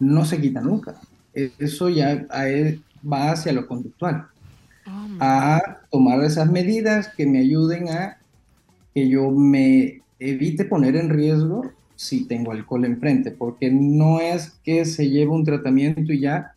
no 0.00 0.24
se 0.24 0.40
quita 0.40 0.60
nunca. 0.60 0.96
Eso 1.32 1.88
ya 1.88 2.26
a 2.30 2.48
él 2.48 2.82
va 3.10 3.30
hacia 3.32 3.52
lo 3.52 3.66
conductual, 3.68 4.26
a 5.20 5.78
tomar 5.90 6.22
esas 6.24 6.50
medidas 6.50 7.08
que 7.16 7.26
me 7.26 7.38
ayuden 7.38 7.88
a 7.88 8.18
que 8.94 9.08
yo 9.08 9.30
me 9.30 10.02
evite 10.18 10.64
poner 10.64 10.96
en 10.96 11.10
riesgo 11.10 11.70
si 11.94 12.24
tengo 12.26 12.52
alcohol 12.52 12.84
enfrente, 12.84 13.30
porque 13.30 13.70
no 13.70 14.20
es 14.20 14.50
que 14.64 14.84
se 14.84 15.08
lleve 15.10 15.30
un 15.30 15.44
tratamiento 15.44 16.12
y 16.12 16.20
ya 16.20 16.52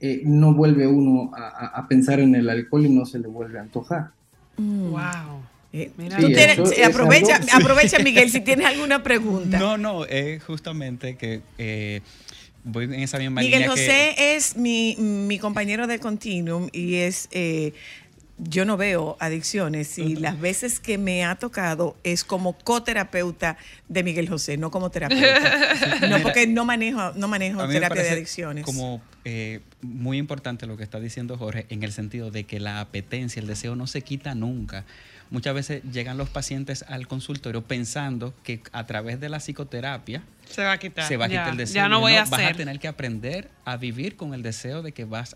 eh, 0.00 0.22
no 0.24 0.54
vuelve 0.54 0.86
uno 0.86 1.30
a, 1.34 1.48
a- 1.48 1.66
a 1.80 1.88
pensar 1.88 2.20
en 2.20 2.34
el 2.34 2.48
alcohol 2.50 2.84
y 2.86 2.90
no 2.90 3.06
se 3.06 3.18
le 3.18 3.28
vuelve 3.28 3.58
a 3.58 3.62
antojar. 3.62 4.10
Mm. 4.56 4.90
Wow. 4.90 5.42
Eh, 5.72 5.90
Mira. 5.96 6.18
tú 6.18 6.28
tienes- 6.28 6.58
es 6.58 6.86
aprovecha, 6.86 7.36
algo- 7.36 7.48
aprovecha, 7.52 7.98
Miguel, 7.98 8.30
si 8.30 8.40
tienes 8.40 8.66
alguna 8.72 9.02
pregunta. 9.02 9.58
No, 9.58 9.76
no, 9.76 10.04
es 10.04 10.42
justamente 10.44 11.16
que 11.16 11.40
eh, 11.58 12.00
voy 12.62 12.84
en 12.84 12.94
esa 12.94 13.18
misma 13.18 13.40
Miguel 13.40 13.62
línea 13.62 13.70
José 13.70 14.14
que... 14.16 14.36
es 14.36 14.56
mi, 14.56 14.94
mi 14.96 15.38
compañero 15.40 15.86
de 15.88 15.98
Continuum 15.98 16.68
y 16.72 16.96
es, 16.96 17.28
eh, 17.32 17.72
yo 18.38 18.64
no 18.64 18.76
veo 18.76 19.16
adicciones 19.20 19.98
y 19.98 20.14
las 20.16 20.40
veces 20.40 20.78
que 20.80 20.96
me 20.96 21.24
ha 21.24 21.34
tocado 21.36 21.96
es 22.04 22.22
como 22.24 22.56
coterapeuta 22.58 23.56
de 23.88 24.02
Miguel 24.04 24.28
José, 24.28 24.56
no 24.56 24.70
como 24.70 24.90
terapeuta. 24.90 25.74
no 26.08 26.20
porque 26.22 26.46
no 26.46 26.64
manejo, 26.64 27.12
no 27.16 27.26
manejo 27.28 27.66
terapia 27.68 28.02
de 28.02 28.10
adicciones. 28.10 28.64
Como 28.64 29.02
eh, 29.24 29.60
muy 29.82 30.18
importante 30.18 30.66
lo 30.66 30.76
que 30.76 30.82
está 30.84 31.00
diciendo 31.00 31.36
Jorge, 31.38 31.66
en 31.68 31.82
el 31.82 31.92
sentido 31.92 32.30
de 32.30 32.44
que 32.44 32.60
la 32.60 32.80
apetencia, 32.80 33.40
el 33.40 33.46
deseo 33.46 33.74
no 33.76 33.86
se 33.86 34.02
quita 34.02 34.34
nunca. 34.34 34.84
Muchas 35.30 35.54
veces 35.54 35.82
llegan 35.90 36.18
los 36.18 36.28
pacientes 36.28 36.84
al 36.86 37.08
consultorio 37.08 37.62
pensando 37.62 38.34
que 38.44 38.60
a 38.72 38.84
través 38.86 39.18
de 39.20 39.28
la 39.30 39.38
psicoterapia 39.40 40.22
Se 40.48 40.62
va 40.62 40.72
a 40.72 40.78
quitar. 40.78 41.08
se 41.08 41.16
va 41.16 41.24
a 41.24 41.28
Ya, 41.28 41.40
quitar 41.40 41.50
el 41.52 41.56
deseo. 41.56 41.74
ya 41.76 41.88
no 41.88 42.00
voy 42.00 42.14
a 42.14 42.24
Vas 42.26 42.40
a 42.42 42.52
tener 42.52 42.78
que 42.78 42.86
aprender 42.88 43.48
a 43.64 43.76
vivir 43.78 44.16
con 44.16 44.34
el 44.34 44.42
deseo 44.42 44.82
de 44.82 44.92
que 44.92 45.04
vas 45.06 45.34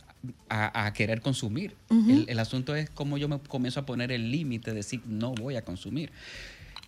a, 0.50 0.84
a 0.86 0.92
querer 0.92 1.20
consumir. 1.22 1.74
el, 1.90 2.26
el 2.28 2.38
asunto 2.38 2.76
es 2.76 2.90
cómo 2.90 3.16
yo 3.16 3.28
me 3.28 3.38
comienzo 3.40 3.80
a 3.80 3.86
poner 3.86 4.12
el 4.12 4.30
límite 4.30 4.70
de 4.72 4.76
decir 4.76 5.00
no 5.06 5.32
voy 5.34 5.56
a 5.56 5.62
consumir. 5.62 6.10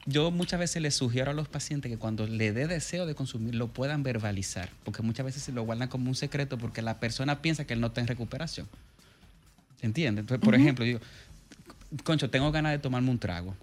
Yo 0.07 0.31
muchas 0.31 0.59
veces 0.59 0.81
les 0.83 0.95
sugiero 0.95 1.31
a 1.31 1.35
los 1.35 1.49
pacientes 1.49 1.91
que 1.91 1.99
cuando 1.99 2.27
le 2.27 2.53
dé 2.53 2.67
deseo 2.67 3.05
de 3.07 3.15
consumir 3.15 3.55
lo 3.55 3.69
puedan 3.69 4.03
verbalizar, 4.03 4.71
porque 4.85 5.03
muchas 5.03 5.27
veces 5.27 5.43
se 5.43 5.53
lo 5.53 5.63
guardan 5.63 5.89
como 5.89 6.09
un 6.09 6.15
secreto 6.15 6.57
porque 6.59 6.81
la 6.83 6.99
persona 6.99 7.43
piensa 7.43 7.67
que 7.67 7.75
él 7.75 7.81
no 7.81 7.89
está 7.89 8.01
en 8.01 8.07
recuperación. 8.07 8.67
¿Se 9.79 9.87
entiende? 9.87 10.23
Entonces, 10.23 10.43
por 10.45 10.55
ejemplo, 10.55 10.85
digo, 10.85 11.01
concho, 12.05 12.31
tengo 12.31 12.51
ganas 12.51 12.73
de 12.73 12.79
tomarme 12.79 13.11
un 13.11 13.19
trago. 13.19 13.55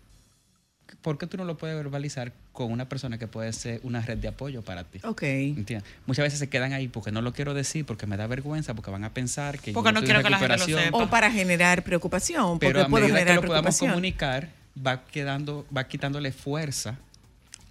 ¿Por 1.01 1.17
qué 1.17 1.27
tú 1.27 1.37
no 1.37 1.43
lo 1.43 1.57
puedes 1.57 1.75
verbalizar 1.75 2.31
con 2.53 2.71
una 2.71 2.87
persona 2.87 3.17
que 3.17 3.27
puede 3.27 3.51
ser 3.53 3.79
una 3.83 4.01
red 4.01 4.17
de 4.17 4.27
apoyo 4.29 4.61
para 4.61 4.83
ti? 4.83 4.99
Ok. 5.03 5.23
¿Entiendes? 5.23 5.83
Muchas 6.05 6.23
veces 6.23 6.39
se 6.39 6.49
quedan 6.49 6.73
ahí 6.73 6.87
porque 6.87 7.11
no 7.11 7.21
lo 7.21 7.33
quiero 7.33 7.53
decir, 7.53 7.85
porque 7.85 8.07
me 8.07 8.15
da 8.15 8.25
vergüenza, 8.27 8.73
porque 8.73 8.89
van 8.89 9.03
a 9.03 9.13
pensar 9.13 9.59
que 9.59 9.73
Porque 9.73 9.89
yo 9.89 9.93
no 9.93 9.99
estoy 9.99 10.15
en 10.15 10.21
quiero 10.21 10.23
que 10.23 10.29
la 10.29 10.37
gente 10.39 10.47
lo 10.57 10.65
recuperación. 10.65 10.93
sepa. 10.93 11.03
O 11.03 11.09
para 11.09 11.31
generar 11.31 11.83
preocupación, 11.83 12.59
Pero 12.59 12.71
porque 12.73 12.85
a 12.85 12.87
puedo 12.89 13.03
medida 13.05 13.15
que 13.17 13.19
generar 13.25 13.35
lo 13.43 13.47
podamos 13.47 13.63
preocupación. 13.77 13.91
comunicar, 13.91 14.49
va 14.85 15.03
quedando, 15.05 15.65
va 15.75 15.87
quitándole 15.87 16.31
fuerza 16.31 16.97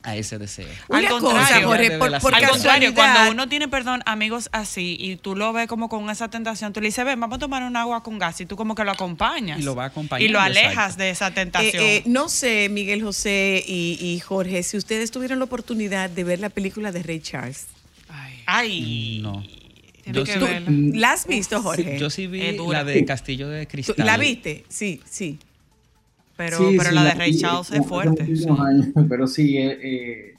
a 0.03 0.15
ese 0.15 0.39
deseo. 0.39 0.69
Una 0.89 0.99
Al 1.01 1.09
cosa, 1.09 1.21
contrario, 1.27 1.67
Jorge, 1.69 1.99
por, 1.99 2.15
Al 2.35 2.49
contrario, 2.49 2.95
cuando 2.95 3.33
uno 3.33 3.49
tiene, 3.49 3.67
perdón, 3.67 4.03
amigos 4.07 4.49
así 4.53 4.97
y 5.01 5.17
tú 5.17 5.35
lo 5.35 5.53
ves 5.53 5.67
como 5.67 5.89
con 5.89 6.09
esa 6.11 6.29
tentación, 6.29 6.73
tú 6.73 6.81
le 6.81 6.87
dices, 6.89 7.05
ven, 7.05 7.19
vamos 7.19 7.37
a 7.37 7.39
tomar 7.41 7.65
un 7.65 7.77
agua 7.77 8.05
con 8.05 8.17
gas 8.19 8.41
y 8.41 8.47
tú 8.47 8.55
como 8.57 8.77
que 8.77 8.85
lo 8.85 8.93
acompañas. 8.93 9.59
Y 9.59 9.63
lo 9.65 9.75
va 9.75 9.87
acompañando, 9.87 10.25
Y 10.25 10.33
lo 10.33 10.41
alejas 10.41 10.95
exacto. 10.95 11.03
de 11.03 11.11
esa 11.11 11.27
Eh, 11.27 11.33
tentación. 11.33 11.83
eh, 11.83 12.03
no 12.07 12.29
sé, 12.29 12.69
Miguel 12.71 13.03
José 13.03 13.65
y, 13.67 13.99
y 14.01 14.21
Jorge, 14.21 14.63
si 14.63 14.77
ustedes 14.77 15.11
tuvieron 15.11 15.41
la 15.41 15.47
oportunidad 15.47 16.09
de 16.09 16.23
ver 16.23 16.39
la 16.39 16.51
película 16.51 16.93
de 16.93 17.03
Ray 17.03 17.19
Charles. 17.21 17.67
Ay. 18.47 19.19
No. 19.23 19.43
Tiene 20.05 20.19
Yo 20.19 20.25
que 20.25 20.39
verla. 20.39 20.71
¿La 20.95 21.13
has 21.15 21.27
visto, 21.27 21.61
Jorge? 21.61 21.99
Yo 21.99 22.11
sí 22.11 22.29
vi 22.29 22.57
la 22.71 22.85
de 22.85 23.05
Castillo 23.05 23.49
de 23.49 23.67
¿Tú- 23.67 23.71
Cristal. 23.73 24.07
¿La 24.07 24.17
viste? 24.17 24.65
Sí, 24.69 25.01
sí. 25.11 25.41
Pero, 26.37 26.59
Sí, 26.59 26.75
pero 26.77 26.91
sí, 26.91 26.95
la 26.95 27.05
de 27.05 27.15
Ray 27.15 27.37
Charles 27.37 27.71
es 27.73 27.87
fuerte. 27.87 28.23
muchísimos 28.25 28.61
años, 28.61 28.87
pero 29.09 29.27
sí, 29.27 29.57
eh, 29.57 29.79
eh, 29.83 30.35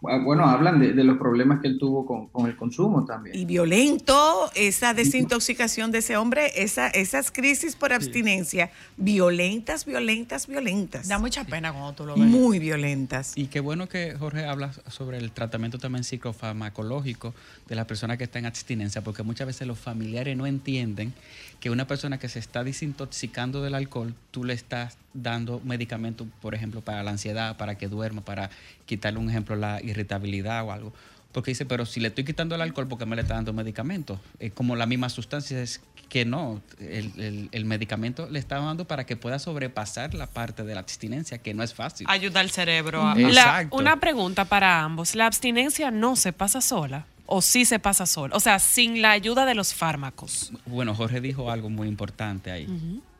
bueno, 0.00 0.44
hablan 0.44 0.78
de, 0.78 0.92
de 0.92 1.02
los 1.02 1.18
problemas 1.18 1.60
que 1.60 1.66
él 1.66 1.76
tuvo 1.76 2.06
con, 2.06 2.28
con 2.28 2.46
el 2.46 2.54
consumo 2.56 3.04
también. 3.04 3.36
Y 3.36 3.44
violento, 3.44 4.48
esa 4.54 4.94
desintoxicación 4.94 5.90
de 5.90 5.98
ese 5.98 6.16
hombre, 6.16 6.52
esa, 6.62 6.86
esas 6.86 7.32
crisis 7.32 7.74
por 7.74 7.92
abstinencia, 7.92 8.70
violentas, 8.96 9.84
violentas, 9.84 10.46
violentas. 10.46 11.08
Da 11.08 11.18
mucha 11.18 11.42
pena 11.42 11.72
cuando 11.72 11.94
tú 11.94 12.06
lo 12.06 12.14
ves. 12.14 12.24
Muy 12.24 12.60
violentas. 12.60 13.32
Y 13.34 13.48
qué 13.48 13.58
bueno 13.58 13.88
que 13.88 14.14
Jorge 14.16 14.46
habla 14.46 14.72
sobre 14.86 15.18
el 15.18 15.32
tratamiento 15.32 15.78
también 15.78 16.04
psicofarmacológico 16.04 17.34
de 17.68 17.74
la 17.74 17.84
persona 17.86 18.16
que 18.16 18.24
está 18.24 18.38
en 18.38 18.46
abstinencia, 18.46 19.02
porque 19.02 19.24
muchas 19.24 19.48
veces 19.48 19.66
los 19.66 19.80
familiares 19.80 20.36
no 20.36 20.46
entienden 20.46 21.12
que 21.58 21.70
una 21.70 21.88
persona 21.88 22.18
que 22.18 22.28
se 22.28 22.38
está 22.38 22.62
desintoxicando 22.62 23.62
del 23.62 23.74
alcohol, 23.74 24.14
tú 24.30 24.44
le 24.44 24.54
estás 24.54 24.96
dando 25.22 25.60
medicamentos, 25.64 26.26
por 26.40 26.54
ejemplo, 26.54 26.80
para 26.80 27.02
la 27.02 27.10
ansiedad, 27.10 27.56
para 27.56 27.76
que 27.76 27.88
duerma, 27.88 28.22
para 28.22 28.50
quitarle 28.86 29.18
un 29.18 29.28
ejemplo 29.30 29.56
la 29.56 29.80
irritabilidad 29.82 30.64
o 30.64 30.72
algo. 30.72 30.92
Porque 31.32 31.50
dice, 31.50 31.66
pero 31.66 31.84
si 31.84 32.00
le 32.00 32.08
estoy 32.08 32.24
quitando 32.24 32.54
el 32.54 32.60
alcohol, 32.62 32.88
¿por 32.88 32.98
qué 32.98 33.06
me 33.06 33.14
le 33.14 33.22
está 33.22 33.34
dando 33.34 33.52
medicamentos? 33.52 34.18
Es 34.38 34.52
como 34.52 34.76
la 34.76 34.86
misma 34.86 35.08
sustancia, 35.10 35.60
es 35.62 35.80
que 36.08 36.24
no, 36.24 36.62
el, 36.80 37.12
el- 37.20 37.48
el 37.52 37.64
medicamento 37.66 38.28
le 38.30 38.38
está 38.38 38.58
dando 38.58 38.86
para 38.86 39.04
que 39.04 39.14
pueda 39.16 39.38
sobrepasar 39.38 40.14
la 40.14 40.26
parte 40.26 40.64
de 40.64 40.74
la 40.74 40.80
abstinencia, 40.80 41.36
que 41.38 41.52
no 41.52 41.62
es 41.62 41.74
fácil. 41.74 42.06
Ayuda 42.08 42.40
al 42.40 42.50
cerebro 42.50 43.06
a... 43.06 43.12
Eh, 43.12 43.20
La- 43.24 43.28
Exacto. 43.42 43.76
una 43.76 44.00
pregunta 44.00 44.46
para 44.46 44.80
ambos. 44.82 45.14
¿La 45.14 45.26
abstinencia 45.26 45.90
no 45.90 46.16
se 46.16 46.32
pasa 46.32 46.62
sola? 46.62 47.04
¿O 47.26 47.42
sí 47.42 47.66
se 47.66 47.78
pasa 47.78 48.06
sola? 48.06 48.34
O 48.34 48.40
sea, 48.40 48.58
sin 48.58 49.02
la 49.02 49.10
ayuda 49.10 49.44
de 49.44 49.54
los 49.54 49.74
fármacos. 49.74 50.50
Bueno, 50.64 50.94
Jorge 50.94 51.20
dijo 51.20 51.50
algo 51.50 51.68
muy 51.68 51.86
importante 51.86 52.50
ahí. 52.50 52.66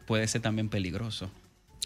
Puede 0.07 0.27
ser 0.29 0.41
también 0.41 0.71
peligroso. 0.71 1.31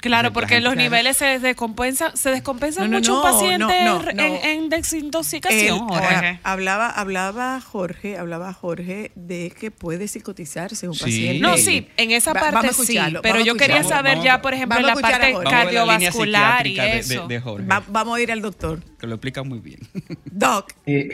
Claro, 0.01 0.31
La 0.31 0.33
porque 0.33 0.61
los 0.61 0.75
niveles 0.75 1.17
se 1.17 1.39
descompensan, 1.39 2.17
se 2.17 2.31
descompensan 2.31 2.85
No, 2.91 2.91
no, 2.91 2.97
mucho 2.99 3.13
no, 3.13 3.17
un 3.19 3.23
paciente 3.23 3.85
no, 3.85 4.03
no, 4.03 4.11
en- 4.11 4.17
no. 4.17 4.25
En, 4.25 4.69
desintoxicación. 4.69 5.77
Él, 5.77 5.81
Jorge. 5.89 6.41
hablaba, 6.43 6.91
hablaba 6.91 7.61
Jorge, 7.61 8.19
hablaba 8.19 8.53
Jorge 8.53 9.13
de 9.15 9.53
que 9.59 9.71
puede 9.71 10.09
psicotisarse 10.09 10.89
un 10.89 10.95
Sí. 10.95 11.05
paciente. 11.05 11.39
No, 11.41 11.57
sí, 11.57 11.87
en 11.97 12.11
esa 12.11 12.33
Va- 12.33 12.41
parte 12.41 12.55
vamos 12.57 12.81
a 12.81 12.85
sí, 12.85 12.99
pero 13.23 13.41
yo 13.45 13.55
quería 13.57 13.85
saber 13.85 14.15
Vamos- 14.15 14.25
ya, 14.25 14.43
por 14.43 14.55
ejemplo, 14.55 14.77
vamos 14.81 15.01
la 15.03 15.09
parte 15.09 15.33
la 15.35 15.51
cardiovascular 15.51 16.67
y 16.67 16.75
de- 16.75 16.99
eso. 16.99 17.29
de, 17.29 17.35
de 17.35 17.41
Jorge, 17.41 17.67
Va- 17.69 17.85
vamos 17.89 18.19
a 18.19 18.21
ir 18.21 18.33
al 18.33 18.43
doctor. 18.43 18.81
que 18.99 19.07
lo 19.07 19.15
explica 19.15 19.45
muy 19.45 19.61
bien. 19.61 19.79
Doc, 20.25 20.73
Eh, 20.85 21.11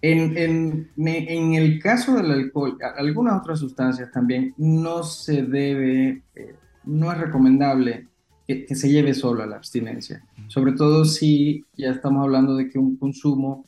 en, 0.00 0.36
en- 0.36 0.90
en 1.28 1.54
el 1.54 1.78
caso 1.80 2.14
del 2.16 2.32
alcohol, 2.32 2.76
algunas 2.96 3.40
otras 3.40 3.60
sustancias 3.60 4.10
también 4.10 4.54
no 4.56 5.04
se 5.04 5.42
debe, 5.42 6.22
eh, 6.34 6.56
no 6.84 7.12
es 7.12 7.18
recomendable 7.18 8.06
que, 8.46 8.74
se 8.74 8.90
lleve 8.90 9.14
solo 9.14 9.42
a 9.42 9.46
la 9.46 9.56
abstinencia, 9.56 10.22
sobre 10.48 10.72
todo 10.72 11.04
si 11.04 11.64
ya 11.76 11.90
estamos 11.90 12.22
hablando 12.22 12.56
de 12.56 12.68
que 12.68 12.78
un 12.78 12.96
consumo, 12.96 13.64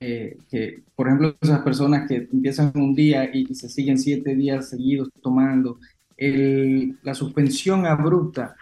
eh, 0.00 0.38
que 0.50 0.82
por 0.96 1.06
ejemplo 1.06 1.36
esas 1.40 1.60
personas 1.60 2.08
que 2.08 2.28
empiezan 2.32 2.72
un 2.74 2.94
día 2.94 3.28
y, 3.34 3.54
se 3.54 3.68
siguen 3.68 3.98
siete 3.98 4.34
días 4.34 4.70
seguidos 4.70 5.10
tomando, 5.22 5.78
la 7.02 7.14
suspensión 7.14 7.84
abrupta 7.84 8.54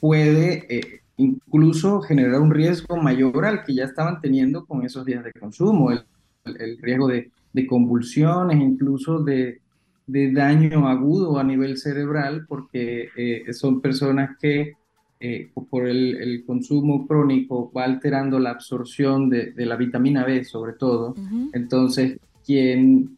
puede 0.00 0.64
eh, 0.74 1.00
incluso 1.18 2.00
generar 2.00 2.40
un 2.40 2.50
riesgo 2.50 2.96
mayor 2.96 3.44
al 3.44 3.62
que 3.62 3.74
ya 3.74 3.84
estaban 3.84 4.20
teniendo 4.22 4.64
con 4.64 4.84
esos 4.86 5.04
días 5.04 5.22
de 5.22 5.32
consumo, 5.32 5.90
el, 5.92 6.78
riesgo 6.80 7.08
de 7.08 7.66
convulsiones, 7.66 8.58
incluso 8.58 9.22
de, 9.22 9.60
de 10.08 10.32
daño 10.32 10.88
agudo 10.88 11.38
a 11.38 11.44
nivel 11.44 11.76
cerebral, 11.76 12.44
porque 12.48 13.08
eh, 13.16 13.52
son 13.52 13.80
personas 13.80 14.36
que 14.40 14.72
eh, 15.20 15.50
por 15.70 15.86
el, 15.86 16.16
el 16.16 16.44
consumo 16.44 17.06
crónico 17.06 17.70
va 17.76 17.84
alterando 17.84 18.38
la 18.38 18.50
absorción 18.50 19.28
de, 19.28 19.52
de 19.52 19.66
la 19.66 19.76
vitamina 19.76 20.24
B 20.24 20.44
sobre 20.44 20.72
todo. 20.74 21.14
Entonces, 21.52 22.18
quien 22.46 23.16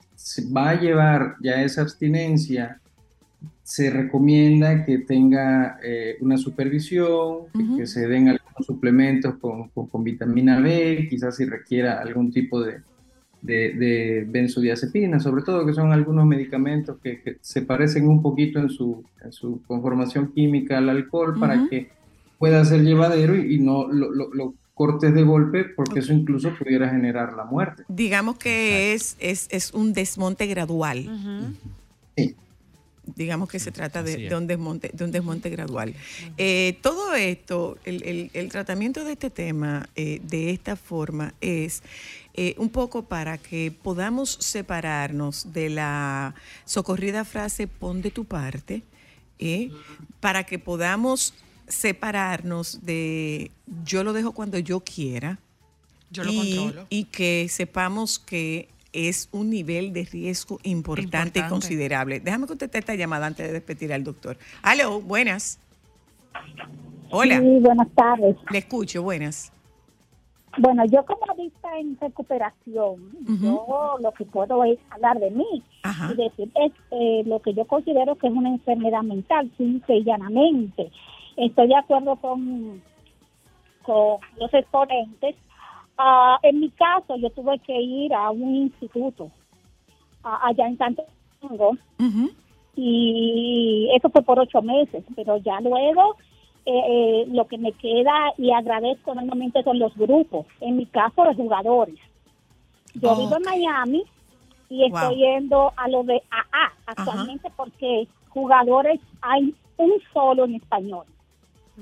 va 0.57 0.71
a 0.71 0.81
llevar 0.81 1.37
ya 1.43 1.63
esa 1.63 1.83
abstinencia, 1.83 2.81
se 3.63 3.89
recomienda 3.91 4.85
que 4.85 4.99
tenga 4.99 5.79
eh, 5.85 6.17
una 6.21 6.37
supervisión, 6.37 7.47
que 7.77 7.87
se 7.87 8.09
den 8.09 8.29
algunos 8.29 8.67
suplementos 8.67 9.37
con, 9.37 9.69
con- 9.69 9.87
con 9.87 10.03
vitamina 10.03 10.59
B, 10.61 11.07
quizás 11.09 11.37
si 11.37 11.45
requiera 11.45 12.01
algún 12.01 12.33
tipo 12.33 12.61
de, 12.61 12.81
de, 13.43 13.73
de 13.75 14.25
benzodiazepina, 14.29 15.19
sobre 15.21 15.43
todo 15.43 15.65
que 15.65 15.73
son 15.73 15.93
algunos 15.93 16.27
medicamentos 16.27 16.99
que, 17.03 17.21
que 17.23 17.37
se 17.41 17.63
parecen 17.63 18.07
un 18.09 18.21
poquito 18.23 18.59
en 18.59 18.69
su, 18.71 19.05
en 19.25 19.33
su 19.33 19.63
conformación 19.67 20.33
química 20.35 20.79
al 20.79 20.89
alcohol 20.91 21.39
para 21.41 21.69
que 21.69 21.89
pueda 22.39 22.65
ser 22.65 22.83
llevadero 22.83 23.35
y, 23.37 23.55
y 23.55 23.59
no 23.59 23.89
lo, 23.91 24.11
lo- 24.11 24.33
lo 24.35 24.55
cortes 24.75 25.13
de 25.13 25.23
golpe, 25.25 25.65
porque 25.65 25.99
eso 26.01 26.13
incluso 26.15 26.55
pudiera 26.59 26.89
generar 26.89 27.35
la 27.35 27.45
muerte. 27.45 27.83
digamos 27.89 28.39
que 28.39 28.95
es, 28.95 29.15
es, 29.21 29.47
es 29.51 29.75
un 29.75 29.93
desmonte 29.93 30.47
gradual. 30.47 31.07
Sí. 32.17 32.35
digamos 33.17 33.49
que 33.51 33.59
se 33.59 33.73
trata 33.73 34.03
de, 34.03 34.35
un 34.35 34.47
desmonte, 34.47 34.91
de 34.93 35.05
un 35.05 35.11
desmonte 35.11 35.51
gradual. 35.51 35.95
Eh, 36.39 36.79
todo 36.81 37.15
esto, 37.15 37.77
el, 37.85 38.03
el- 38.05 38.31
el 38.33 38.49
tratamiento 38.51 39.05
de 39.05 39.13
este 39.13 39.29
tema 39.29 39.87
eh, 39.97 40.21
de 40.27 40.51
esta 40.51 40.77
forma 40.77 41.35
es 41.43 41.83
eh, 42.35 42.55
un 42.59 42.69
poco 42.69 43.03
para 43.05 43.39
que 43.39 43.73
podamos 43.83 44.31
separarnos 44.41 45.53
de 45.53 45.71
la 45.71 46.35
socorrida 46.65 47.25
frase 47.25 47.67
pon 47.67 48.03
de 48.03 48.11
tu 48.11 48.25
parte, 48.25 48.83
eh, 49.39 49.71
para 50.21 50.45
que 50.45 50.59
podamos 50.59 51.35
separarnos 51.69 52.85
de 52.85 53.51
yo 53.85 54.05
lo 54.05 54.13
dejo 54.13 54.33
cuando 54.33 54.59
yo 54.59 54.81
quiera, 54.81 55.39
Yo 56.11 56.25
lo 56.25 56.33
y, 56.33 56.57
controlo. 56.57 56.87
y 56.91 57.05
que 57.05 57.47
sepamos 57.49 58.19
que 58.19 58.69
es 58.93 59.29
un 59.31 59.51
nivel 59.51 59.93
de 59.93 60.05
riesgo 60.05 60.59
importante, 60.65 61.39
y 61.39 61.43
considerable. 61.49 62.19
Déjame 62.21 62.47
contestar 62.49 62.81
esta 62.81 62.95
llamada 62.97 63.27
antes 63.27 63.47
de 63.47 63.53
despedir 63.53 63.93
al 63.93 64.03
doctor. 64.03 64.37
Aló, 64.63 65.01
buenas. 65.01 65.59
Hola, 67.11 67.39
Sí, 67.41 67.59
buenas 67.61 67.89
tardes. 67.95 68.37
le 68.51 68.59
escucho, 68.59 69.03
buenas. 69.03 69.53
Bueno, 70.59 70.85
yo 70.87 71.05
como 71.05 71.21
adicta 71.31 71.79
en 71.79 71.97
recuperación, 72.01 73.13
yo 73.41 73.97
lo 74.01 74.13
que 74.13 74.25
puedo 74.25 74.65
es 74.65 74.79
hablar 74.91 75.21
de 75.21 75.31
mí 75.31 75.63
Ajá. 75.85 76.13
y 76.13 76.17
decir 76.17 76.51
es 76.57 76.73
eh, 76.91 77.23
lo 77.25 77.41
que 77.41 77.55
yo 77.55 77.65
considero 77.67 78.17
que 78.17 78.27
es 78.27 78.33
una 78.33 78.49
enfermedad 78.49 79.03
mental, 79.03 79.51
simple 79.57 79.99
y 79.99 80.05
llanamente. 80.05 80.91
Estoy 81.37 81.69
de 81.69 81.77
acuerdo 81.77 82.17
con, 82.17 82.83
con 83.83 84.19
los 84.39 84.53
exponentes. 84.53 85.37
Ah, 85.97 86.39
en 86.43 86.61
mi 86.61 86.71
caso, 86.71 87.17
yo 87.17 87.31
tuve 87.31 87.59
que 87.61 87.81
ir 87.81 88.13
a 88.13 88.31
un 88.31 88.57
instituto 88.57 89.31
allá 90.23 90.67
en 90.67 90.79
Santo 90.79 91.05
Domingo 91.41 91.77
y 92.77 93.89
eso 93.95 94.11
fue 94.11 94.23
por 94.23 94.39
ocho 94.39 94.63
meses, 94.63 95.05
pero 95.15 95.37
ya 95.39 95.61
luego 95.61 96.17
eh, 96.67 96.73
eh, 96.89 97.25
lo 97.29 97.47
que 97.47 97.59
me 97.59 97.73
queda 97.73 98.33
y 98.39 98.51
agradezco 98.53 99.13
enormemente 99.13 99.63
son 99.63 99.79
los 99.79 99.95
grupos, 99.97 100.47
en 100.61 100.77
mi 100.77 100.87
caso 100.87 101.25
los 101.25 101.37
jugadores. 101.37 101.97
Yo 102.95 103.17
vivo 103.17 103.37
en 103.37 103.43
Miami 103.45 104.05
y 104.69 104.85
estoy 104.85 105.17
Wow. 105.17 105.17
yendo 105.17 105.73
a 105.77 105.89
lo 105.89 106.03
de 106.05 106.23
AA 106.31 106.73
actualmente 106.87 107.51
porque 107.57 108.09
jugadores 108.29 109.01
hay 109.23 109.55
un 109.77 109.93
solo 110.13 110.45
en 110.45 110.57
español 110.57 111.07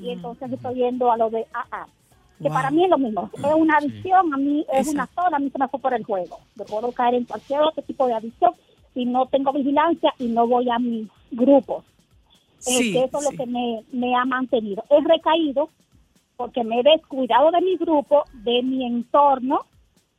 y 0.01 0.11
entonces 0.11 0.53
estoy 0.53 0.77
yendo 0.77 1.11
a 1.11 1.17
lo 1.17 1.29
de 1.31 1.47
AA. 1.53 1.87
Que 2.41 2.45
Wow. 2.49 2.53
para 2.55 2.71
mí 2.71 2.85
es 2.85 2.91
lo 2.91 2.99
mismo, 2.99 3.29
es 3.35 3.55
una 3.57 3.79
adicción, 3.79 4.33
a 4.33 4.37
mí 4.37 4.65
es 4.73 4.87
una 4.87 5.07
sola, 5.09 5.37
a 5.39 5.41
mí 5.41 5.51
se 5.51 5.59
me 5.59 5.67
fue 5.69 5.81
por 5.81 5.93
el 5.93 6.05
juego. 6.05 6.39
Yo 6.55 6.65
puedo 6.67 6.93
caer 6.93 7.15
en 7.17 7.25
cualquier 7.25 7.63
otro 7.63 7.83
tipo 7.83 8.07
de 8.07 8.15
adicción 8.15 8.53
si 8.95 9.05
no 9.05 9.27
tengo 9.27 9.53
vigilancia 9.53 10.15
y 10.21 10.29
no 10.29 10.47
voy 10.47 10.71
a 10.71 10.79
mis 10.79 11.09
grupos. 11.33 11.85
Sí, 12.59 12.97
eso 12.97 13.19
es 13.19 13.25
lo 13.25 13.31
que 13.31 13.47
me, 13.47 13.83
me 13.93 14.15
ha 14.15 14.25
mantenido. 14.25 14.85
He 14.91 15.01
recaído 15.01 15.69
porque 16.37 16.63
me 16.65 16.81
he 16.81 16.83
descuidado 16.83 17.51
de 17.51 17.61
mi 17.61 17.77
grupo, 17.77 18.25
de 18.33 18.63
mi 18.63 18.87
entorno, 18.87 19.61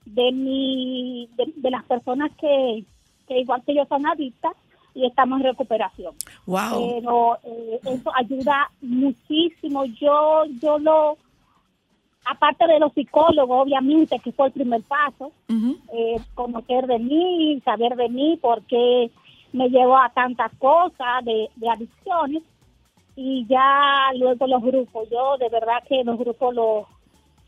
de 0.06 0.32
mi 0.32 1.30
de, 1.36 1.54
de 1.56 1.72
las 1.72 1.84
personas 1.86 2.32
que, 2.40 2.84
que 3.28 3.40
igual 3.40 3.64
que 3.66 3.76
yo 3.76 3.86
son 3.86 4.06
adictas 4.06 4.54
y 4.94 5.06
estamos 5.06 5.40
en 5.40 5.48
recuperación. 5.48 6.14
Wow. 6.46 7.00
Pero 7.00 7.38
eh, 7.44 7.80
eso 7.86 8.12
ayuda 8.16 8.70
muchísimo. 8.82 9.86
Yo 9.86 10.44
yo 10.62 10.80
lo 10.80 11.18
aparte 12.26 12.68
de 12.68 12.80
los 12.80 12.94
psicólogos, 12.94 13.64
obviamente, 13.64 14.20
que 14.20 14.32
fue 14.32 14.48
el 14.48 14.54
primer 14.54 14.82
paso, 14.84 15.32
eh, 15.50 16.20
conocer 16.36 16.86
de 16.86 17.00
mí, 17.00 17.62
saber 17.66 17.96
de 17.96 18.10
mí, 18.10 18.38
porque 18.42 19.10
me 19.54 19.70
llevó 19.70 19.98
a 19.98 20.10
tantas 20.14 20.52
cosas 20.60 21.24
de, 21.26 21.50
de 21.56 21.70
adicciones 21.70 22.44
y 23.16 23.46
ya 23.48 24.12
luego 24.18 24.48
los 24.48 24.62
grupos. 24.62 25.08
Yo 25.12 25.38
de 25.38 25.50
verdad 25.50 25.84
que 25.88 26.04
los 26.04 26.18
grupos 26.18 26.54
los 26.56 26.86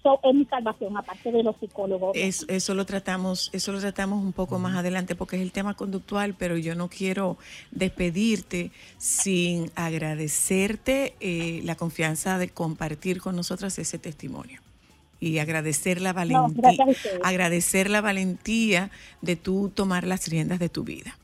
son 0.04 0.18
es 0.24 0.34
mi 0.34 0.46
salvación, 0.46 0.98
aparte 0.98 1.32
de 1.32 1.44
los 1.44 1.56
psicólogos. 1.58 2.18
Es- 2.18 2.44
eso 2.50 2.74
lo 2.74 2.88
tratamos, 2.88 3.52
eso 3.54 3.72
lo 3.72 3.80
tratamos 3.80 4.24
un 4.24 4.34
poco 4.34 4.58
más 4.58 4.76
adelante 4.76 5.14
porque 5.16 5.36
es 5.36 5.44
el 5.44 5.52
tema 5.52 5.76
conductual, 5.76 6.34
pero 6.34 6.58
yo 6.58 6.74
no 6.74 6.90
quiero 6.90 7.38
despedirte 7.70 8.72
sin 8.98 9.70
agradecerte 9.76 11.14
eh, 11.20 11.62
la 11.64 11.76
confianza 11.76 12.40
de 12.40 12.50
compartir 12.50 13.22
con 13.22 13.36
nosotras 13.36 13.78
ese 13.78 14.00
testimonio 14.00 14.60
y 15.20 15.38
agradecer 15.38 16.02
la 16.02 16.14
valentía, 16.14 16.72
agradecer 17.24 17.88
la 17.90 18.02
valentía 18.02 18.90
de 19.22 19.36
tú 19.36 19.72
tomar 19.74 20.08
las 20.08 20.28
riendas 20.28 20.58
de 20.58 20.70
tu 20.70 20.84
vida. 20.84 21.16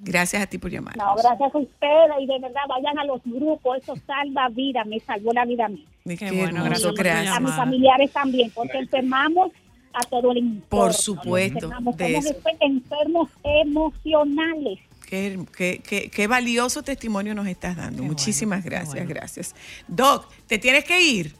Gracias 0.00 0.42
a 0.42 0.46
ti 0.46 0.58
por 0.58 0.70
llamar. 0.70 0.96
No, 0.96 1.14
gracias 1.16 1.54
a 1.54 1.58
ustedes 1.58 2.10
y 2.20 2.26
de 2.26 2.38
verdad 2.38 2.60
vayan 2.68 2.98
a 2.98 3.04
los 3.04 3.20
grupos, 3.24 3.78
eso 3.82 3.94
salva 4.06 4.48
vida, 4.48 4.84
me 4.84 5.00
salvó 5.00 5.32
la 5.32 5.44
vida 5.44 5.66
a 5.66 5.68
mí. 5.68 5.84
Qué, 6.04 6.16
Qué 6.16 6.30
bueno, 6.30 6.64
hermoso, 6.64 6.92
gracias. 6.94 7.36
A 7.36 7.40
mis 7.40 7.52
familiares 7.54 8.12
también, 8.12 8.50
porque 8.54 8.78
enfermamos 8.78 9.50
a 9.92 10.00
todo 10.08 10.30
el 10.32 10.38
entorno. 10.38 10.66
Por 10.68 10.94
supuesto, 10.94 11.56
Enfermamos, 11.66 11.96
de 11.96 12.06
somos 12.12 12.26
eso. 12.26 12.40
enfermos 12.60 13.28
emocionales. 13.42 14.78
Qué, 15.08 15.38
qué- 15.56 15.80
qué- 15.88 16.10
qué 16.10 16.26
valioso 16.26 16.82
testimonio 16.82 17.34
nos 17.34 17.46
estás 17.46 17.76
dando. 17.76 18.02
Qué 18.02 18.08
Muchísimas 18.08 18.62
bueno, 18.62 18.70
gracias, 18.76 18.94
bueno. 18.94 19.08
gracias. 19.08 19.54
Doc, 19.88 20.26
te 20.46 20.58
tienes 20.58 20.84
que 20.84 21.00
ir. 21.00 21.34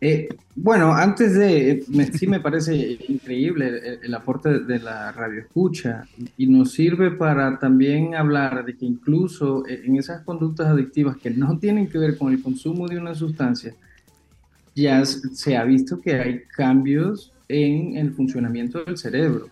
Eh, 0.00 0.28
bueno, 0.54 0.92
antes 0.92 1.34
de, 1.34 1.70
eh, 1.72 1.84
me- 1.88 2.06
sí 2.12 2.26
me 2.28 2.38
parece 2.40 2.98
increíble 3.08 3.66
el, 3.68 3.98
el 4.04 4.14
aporte 4.14 4.60
de, 4.60 4.78
la 4.78 5.10
radio 5.10 5.40
escucha 5.40 6.04
y 6.36 6.46
nos 6.46 6.72
sirve 6.72 7.10
para 7.10 7.58
también 7.58 8.14
hablar 8.14 8.64
de 8.64 8.76
que 8.76 8.86
incluso 8.86 9.66
eh, 9.66 9.82
en 9.84 9.96
esas 9.96 10.22
conductas 10.22 10.68
adictivas 10.68 11.16
que 11.16 11.30
no 11.30 11.58
tienen 11.58 11.88
que 11.88 11.98
ver 11.98 12.16
con 12.16 12.32
el 12.32 12.40
consumo 12.40 12.86
de 12.86 12.98
una 12.98 13.14
sustancia, 13.14 13.74
ya 14.74 15.04
se 15.04 15.56
ha 15.56 15.64
visto 15.64 16.00
que 16.00 16.14
hay 16.14 16.42
cambios 16.56 17.32
en 17.48 17.96
el 17.96 18.12
funcionamiento 18.12 18.84
del 18.84 18.96
cerebro. 18.98 19.48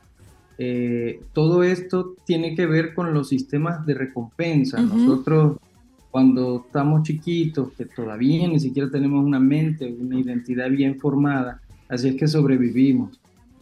Eh, 0.59 1.21
todo 1.33 1.65
esto 1.65 2.15
tiene 2.25 2.55
que 2.55 2.67
ver 2.67 2.95
con 2.95 3.13
los 3.13 3.29
sistemas 3.29 3.85
de 3.85 3.95
recompensa. 3.95 4.81
Nosotros 4.81 5.59
cuando 6.17 6.65
estamos 6.65 7.03
chiquitos, 7.03 7.75
que 7.75 7.85
todavía 7.85 8.49
ni 8.49 8.59
siquiera 8.59 8.89
tenemos 8.91 9.23
una 9.23 9.39
mente, 9.39 9.93
una 9.93 10.19
identidad 10.19 10.71
bien 10.71 10.99
formada, 10.99 11.61
así 11.91 12.09
es 12.09 12.15
que 12.15 12.27
sobrevivimos. 12.27 13.21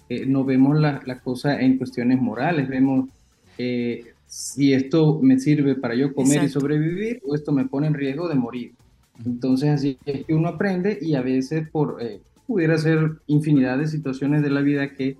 Eh, 0.08 0.24
no 0.24 0.44
vemos 0.44 0.78
la, 0.78 1.02
la 1.04 1.18
cosa 1.18 1.60
en 1.60 1.78
cuestiones 1.78 2.22
morales, 2.22 2.68
vemos 2.68 3.08
eh, 3.58 4.04
si 4.24 4.72
esto 4.72 5.18
me 5.20 5.40
sirve 5.40 5.74
para 5.74 5.96
yo 5.96 6.14
comer 6.14 6.44
Exacto. 6.44 6.46
y 6.46 6.60
sobrevivir 6.60 7.20
o 7.26 7.34
esto 7.34 7.50
me 7.50 7.64
pone 7.64 7.88
en 7.88 7.94
riesgo 7.94 8.28
de 8.28 8.36
morir. 8.36 8.70
Entonces 9.26 9.70
así 9.70 9.98
es 10.04 10.24
que 10.24 10.32
uno 10.32 10.46
aprende 10.46 10.96
y 11.02 11.16
a 11.16 11.22
veces 11.22 11.68
por 11.68 12.00
eh, 12.00 12.20
pudiera 12.46 12.78
ser 12.78 13.14
infinidad 13.26 13.78
de 13.78 13.88
situaciones 13.88 14.44
de 14.44 14.50
la 14.50 14.60
vida 14.60 14.94
que 14.94 15.16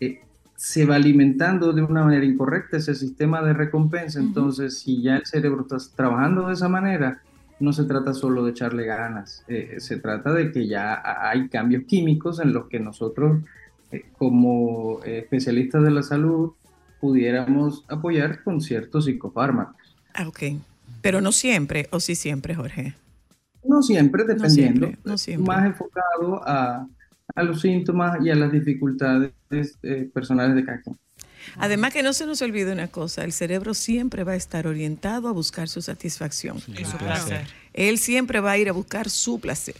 eh, 0.00 0.22
se 0.64 0.86
va 0.86 0.94
alimentando 0.94 1.72
de 1.72 1.82
una 1.82 2.04
manera 2.04 2.24
incorrecta 2.24 2.76
ese 2.76 2.94
sistema 2.94 3.42
de 3.42 3.52
recompensa. 3.52 4.20
Entonces, 4.20 4.78
si 4.78 5.02
ya 5.02 5.16
el 5.16 5.26
cerebro 5.26 5.62
está 5.62 5.76
trabajando 5.96 6.46
de 6.46 6.52
esa 6.54 6.68
manera, 6.68 7.20
no 7.58 7.72
se 7.72 7.82
trata 7.82 8.14
solo 8.14 8.44
de 8.44 8.52
echarle 8.52 8.86
ganas, 8.86 9.44
eh, 9.48 9.74
se 9.78 9.96
trata 9.96 10.32
de 10.32 10.52
que 10.52 10.68
ya 10.68 10.94
ha- 10.94 11.30
hay 11.30 11.48
cambios 11.48 11.82
químicos 11.88 12.38
en 12.38 12.52
los 12.52 12.68
que 12.68 12.78
nosotros, 12.78 13.42
eh, 13.90 14.04
como 14.16 15.00
eh, 15.04 15.18
especialistas 15.18 15.82
de 15.82 15.90
la 15.90 16.04
salud, 16.04 16.52
pudiéramos 17.00 17.84
apoyar 17.88 18.44
con 18.44 18.60
ciertos 18.60 19.06
psicofármacos. 19.06 19.96
Ah, 20.14 20.28
ok. 20.28 20.42
Pero 21.00 21.20
no 21.20 21.32
siempre, 21.32 21.88
o 21.90 21.98
sí 21.98 22.14
siempre, 22.14 22.54
Jorge. 22.54 22.94
No 23.64 23.82
siempre, 23.82 24.22
No 24.22 24.34
dependiendo, 24.34 24.86
siempre, 24.86 24.98
no 25.04 25.18
siempre. 25.18 25.46
más 25.56 25.66
enfocado 25.66 26.40
a, 26.46 26.86
a 27.34 27.42
los 27.42 27.60
síntomas 27.60 28.18
y 28.24 28.30
a 28.30 28.34
las 28.34 28.52
dificultades 28.52 29.32
eh, 29.82 30.08
personales 30.12 30.54
de 30.56 30.64
cada 30.64 30.80
quien. 30.80 30.96
Además 31.56 31.92
que 31.92 32.02
no 32.04 32.12
se 32.12 32.24
nos 32.24 32.40
olvide 32.40 32.72
una 32.72 32.86
cosa, 32.88 33.24
el 33.24 33.32
cerebro 33.32 33.74
siempre 33.74 34.22
va 34.22 34.32
a 34.32 34.36
estar 34.36 34.66
orientado 34.66 35.28
a 35.28 35.32
buscar 35.32 35.68
su 35.68 35.82
satisfacción. 35.82 36.60
Su 36.60 36.96
placer. 36.98 37.46
Él 37.74 37.98
siempre 37.98 38.38
va 38.40 38.52
a 38.52 38.58
ir 38.58 38.68
a 38.68 38.72
buscar 38.72 39.10
su 39.10 39.40
placer. 39.40 39.74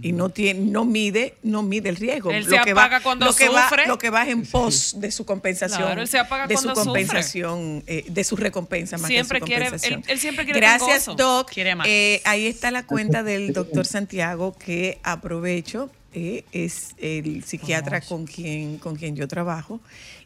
Y 0.00 0.12
no 0.12 0.30
tiene, 0.30 0.60
no 0.60 0.84
mide, 0.86 1.34
no 1.42 1.62
mide 1.62 1.88
el 1.90 1.96
riesgo. 1.96 2.30
Él 2.30 2.44
se 2.44 2.58
que 2.62 2.72
va- 2.72 2.84
apaga 2.84 3.02
cuando 3.02 3.26
lo 3.26 3.34
que 3.34 3.48
va- 3.50 3.68
sufre. 3.68 3.86
lo 3.86 3.98
que 3.98 4.08
va 4.10 4.22
es 4.22 4.30
en 4.30 4.42
pos 4.46 4.96
de 4.98 5.10
su 5.10 5.24
compensación. 5.26 5.82
Claro, 5.82 6.00
él 6.00 6.08
se 6.08 6.18
apaga 6.18 6.46
de 6.46 6.56
su 6.56 6.62
cuando 6.64 6.84
sufre. 6.84 7.02
compensación, 7.02 7.82
eh, 7.86 8.04
de 8.08 8.24
su 8.24 8.36
recompensa 8.36 8.96
más 8.96 9.06
Siempre 9.08 9.38
que 9.40 9.44
su 9.44 9.46
quiere- 9.48 9.64
compensación. 9.66 10.00
él- 10.00 10.10
él 10.10 10.18
siempre 10.18 10.44
quiere 10.44 10.60
Gracias. 10.60 11.06
Doc. 11.16 11.50
Quiere 11.50 11.74
más. 11.74 11.86
Eh, 11.88 12.22
ahí 12.24 12.46
está 12.46 12.70
la 12.70 12.86
cuenta 12.86 13.22
del 13.22 13.52
doctor 13.52 13.86
Santiago 13.86 14.56
que 14.58 14.98
aprovecho. 15.02 15.90
Eh, 16.12 16.44
es 16.52 16.94
el 16.98 17.44
psiquiatra 17.44 18.00
con 18.00 18.26
quien, 18.26 18.78
con 18.78 18.96
quien 18.96 19.16
yo 19.16 19.28
trabajo. 19.28 19.80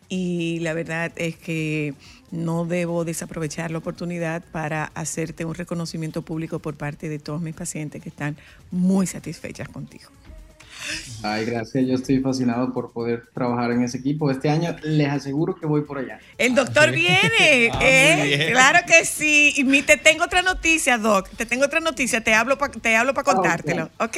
Y 0.09 0.61
la 0.61 0.73
verdad 0.73 1.13
es 1.17 1.37
que 1.37 1.95
no 2.31 2.65
debo 2.65 3.05
desaprovechar 3.05 3.71
la 3.71 3.79
oportunidad 3.79 4.45
para 4.53 4.85
hacerte 4.95 5.45
un 5.45 5.55
reconocimiento 5.55 6.23
público 6.23 6.61
por 6.61 6.77
parte 6.77 7.09
de 7.09 7.19
todos 7.19 7.41
mis 7.41 7.55
pacientes 7.55 8.03
que 8.03 8.09
están 8.09 8.37
muy 8.71 9.07
satisfechas 9.07 9.69
contigo. 9.69 10.11
Ay, 11.23 11.45
gracias. 11.45 11.85
Yo 11.87 11.95
estoy 11.95 12.21
fascinado 12.21 12.73
por 12.73 12.93
poder 12.93 13.27
trabajar 13.35 13.73
en 13.73 13.83
ese 13.83 13.99
equipo. 13.99 14.31
Este 14.31 14.49
año 14.51 14.77
les 14.83 15.09
aseguro 15.09 15.55
que 15.57 15.67
voy 15.67 15.83
por 15.83 15.99
allá. 15.99 16.19
El 16.39 16.55
doctor 16.55 16.91
viene, 16.93 17.71
Ah, 17.73 17.79
¿eh? 17.83 18.15
muy 18.19 18.29
bien. 18.29 18.51
claro 18.53 18.79
que 18.87 19.05
sí. 19.05 19.55
Y 19.57 19.65
mi- 19.65 19.83
te 19.83 19.97
tengo 19.97 20.25
otra 20.25 20.43
noticia, 20.43 20.99
Doc. 20.99 21.29
Te 21.37 21.47
tengo 21.47 21.65
otra 21.65 21.81
noticia. 21.81 22.21
Te 22.23 22.35
hablo 22.35 22.59
para 22.59 22.73
te 22.73 22.95
hablo 22.97 23.15
para 23.15 23.29
Ah, 23.29 23.31
ok. 23.33 23.37
contártelo. 23.37 23.91
Ok. 23.99 24.17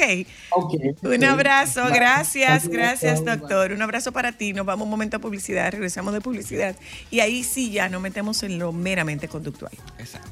Ok. 0.51 0.73
Un 1.03 1.23
abrazo, 1.23 1.83
Bye. 1.85 1.93
gracias, 1.93 2.67
Bye. 2.67 2.77
gracias, 2.77 3.23
Bye. 3.23 3.37
doctor. 3.37 3.71
Un 3.71 3.81
abrazo 3.81 4.11
para 4.11 4.31
ti. 4.33 4.53
Nos 4.53 4.65
vamos 4.65 4.85
un 4.85 4.91
momento 4.91 5.17
a 5.17 5.19
publicidad, 5.19 5.71
regresamos 5.71 6.13
de 6.13 6.21
publicidad. 6.21 6.75
Y 7.11 7.21
ahí 7.21 7.43
sí 7.43 7.71
ya 7.71 7.89
nos 7.89 8.01
metemos 8.01 8.43
en 8.43 8.59
lo 8.59 8.71
meramente 8.71 9.27
conductual. 9.27 9.71
Exacto. 9.97 10.29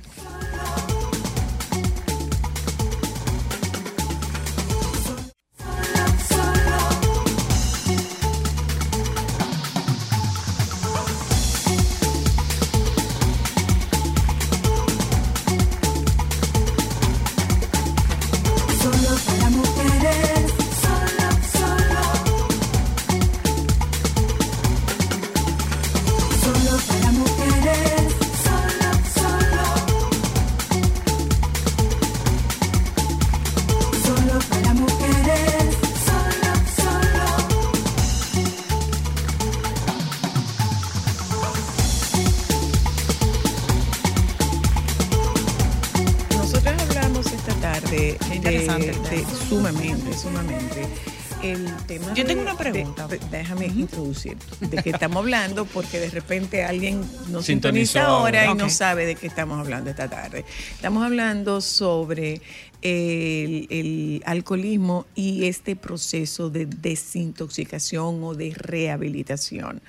Introducir 54.07 54.37
de 54.59 54.83
qué 54.83 54.89
estamos 54.91 55.17
hablando, 55.17 55.65
porque 55.65 55.99
de 55.99 56.09
repente 56.09 56.63
alguien 56.63 57.01
nos 57.29 57.45
sintoniza 57.45 58.05
ahora 58.05 58.45
y 58.45 58.55
no 58.55 58.69
sabe 58.69 59.05
de 59.05 59.15
qué 59.15 59.27
estamos 59.27 59.59
hablando 59.59 59.89
esta 59.89 60.09
tarde. 60.09 60.45
Estamos 60.71 61.03
hablando 61.03 61.61
sobre 61.61 62.41
el, 62.81 63.67
el 63.69 64.23
alcoholismo 64.25 65.05
y 65.15 65.45
este 65.45 65.75
proceso 65.75 66.49
de 66.49 66.65
desintoxicación 66.65 68.23
o 68.23 68.35
de 68.35 68.53
rehabilitación. 68.55 69.81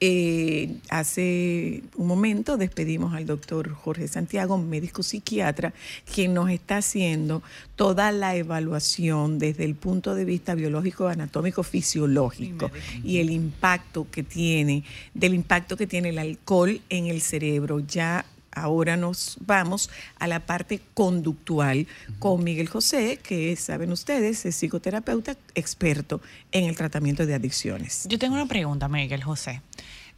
Eh, 0.00 0.76
hace 0.88 1.82
un 1.96 2.06
momento 2.06 2.56
despedimos 2.56 3.14
al 3.14 3.26
doctor 3.26 3.72
Jorge 3.72 4.08
Santiago, 4.08 4.56
médico 4.58 5.02
psiquiatra, 5.02 5.74
quien 6.12 6.34
nos 6.34 6.50
está 6.50 6.78
haciendo 6.78 7.42
toda 7.76 8.12
la 8.12 8.36
evaluación 8.36 9.38
desde 9.38 9.64
el 9.64 9.74
punto 9.74 10.14
de 10.14 10.24
vista 10.24 10.54
biológico, 10.54 11.08
anatómico, 11.08 11.62
fisiológico 11.62 12.70
y 13.04 13.18
el 13.18 13.30
impacto 13.30 14.06
que 14.10 14.22
tiene, 14.22 14.84
del 15.14 15.34
impacto 15.34 15.76
que 15.76 15.86
tiene 15.86 16.10
el 16.10 16.18
alcohol 16.18 16.80
en 16.88 17.06
el 17.06 17.20
cerebro. 17.20 17.80
Ya 17.80 18.24
Ahora 18.60 18.96
nos 18.96 19.38
vamos 19.40 19.90
a 20.18 20.26
la 20.26 20.40
parte 20.40 20.80
conductual 20.94 21.86
con 22.18 22.44
Miguel 22.44 22.68
José, 22.68 23.18
que 23.22 23.56
saben 23.56 23.90
ustedes, 23.92 24.44
es 24.44 24.54
psicoterapeuta 24.56 25.36
experto 25.54 26.20
en 26.52 26.64
el 26.64 26.76
tratamiento 26.76 27.24
de 27.26 27.34
adicciones. 27.34 28.06
Yo 28.08 28.18
tengo 28.18 28.34
una 28.34 28.46
pregunta, 28.46 28.88
Miguel 28.88 29.22
José. 29.22 29.62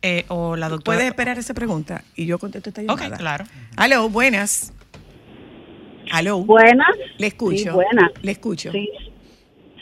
Eh, 0.05 0.24
o 0.28 0.57
la 0.57 0.68
doctora. 0.68 0.97
¿Puedes 0.97 1.11
esperar 1.11 1.38
esa 1.38 1.55
pregunta? 1.55 2.03
Y 2.16 2.26
yo 2.26 2.38
contesto 2.40 2.70
esta 2.70 2.82
Ok, 2.82 2.88
llamada. 2.88 3.16
claro. 3.16 3.45
Aló, 3.76 4.09
buenas. 4.09 4.72
Aló. 6.11 6.45
Buenas. 6.45 6.88
Le 7.18 7.28
escucho. 7.28 7.57
Sí, 7.62 7.68
buenas. 7.68 8.11
Le 8.20 8.32
escucho. 8.32 8.72
Sí, 8.72 8.88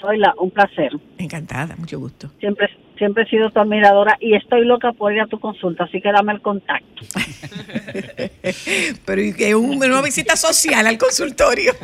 soy 0.01 0.19
la, 0.19 0.35
un 0.39 0.51
placer. 0.51 0.93
Encantada, 1.19 1.75
mucho 1.77 1.99
gusto. 1.99 2.31
Siempre, 2.39 2.69
siempre 3.01 3.25
he 3.25 3.27
sido 3.27 3.51
tu 3.51 3.59
admiradora 3.59 4.17
y 4.21 4.37
estoy 4.37 4.65
loca 4.65 4.93
por 4.93 5.13
ir 5.13 5.21
a 5.23 5.27
tu 5.27 5.41
consulta, 5.41 5.83
así 5.85 6.01
que 6.01 6.13
dame 6.13 6.35
el 6.35 6.41
contacto. 6.41 7.03
Pero 9.05 9.21
y 9.23 9.33
que 9.35 9.55
un- 9.57 9.83
una 9.83 10.03
visita 10.03 10.37
social 10.37 10.87
al 10.87 10.99
consultorio. 10.99 11.73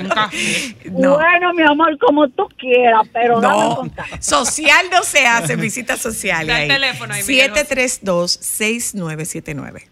No. 0.92 1.14
Bueno, 1.16 1.52
mi 1.54 1.62
amor, 1.62 1.96
como 1.98 2.28
tú 2.28 2.46
quieras, 2.56 3.02
pero 3.12 3.40
dame 3.40 3.62
el 3.62 3.68
No, 3.70 3.76
contacto. 3.76 4.16
social 4.20 4.86
no 4.92 5.02
se 5.02 5.26
hace, 5.26 5.56
visita 5.70 5.96
social. 5.96 6.46
Da 6.46 6.62
el 6.62 6.68
teléfono 6.68 7.12
ahí, 7.14 7.22
Miguel 7.26 7.50
José. 7.50 7.66
732-6979. 8.04 9.82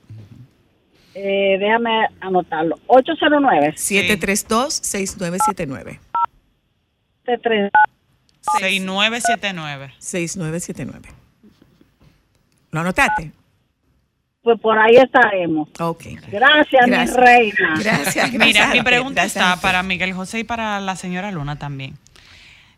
Eh, 1.16 1.56
déjame 1.58 2.06
anotarlo. 2.20 2.76
809 2.86 3.74
732-6979. 3.76 5.98
73 7.26 7.26
6979. 7.26 7.70
6979. 8.60 9.94
¿Lo 12.70 12.80
anotaste? 12.80 13.32
Pues 14.42 14.60
por 14.60 14.78
ahí 14.78 14.96
estaremos. 14.96 15.68
Ok. 15.80 16.04
Gracias, 16.30 16.86
Gracias. 16.86 17.16
mi 17.18 17.24
reina. 17.24 17.74
Gracias, 17.82 18.32
Mira, 18.32 18.44
gracias 18.46 18.68
a 18.68 18.72
mi 18.74 18.82
pregunta 18.82 19.22
gracias 19.22 19.42
está 19.42 19.60
para 19.60 19.82
Miguel 19.82 20.12
José 20.12 20.40
y 20.40 20.44
para 20.44 20.80
la 20.80 20.96
señora 20.96 21.30
Luna 21.30 21.56
también. 21.56 21.96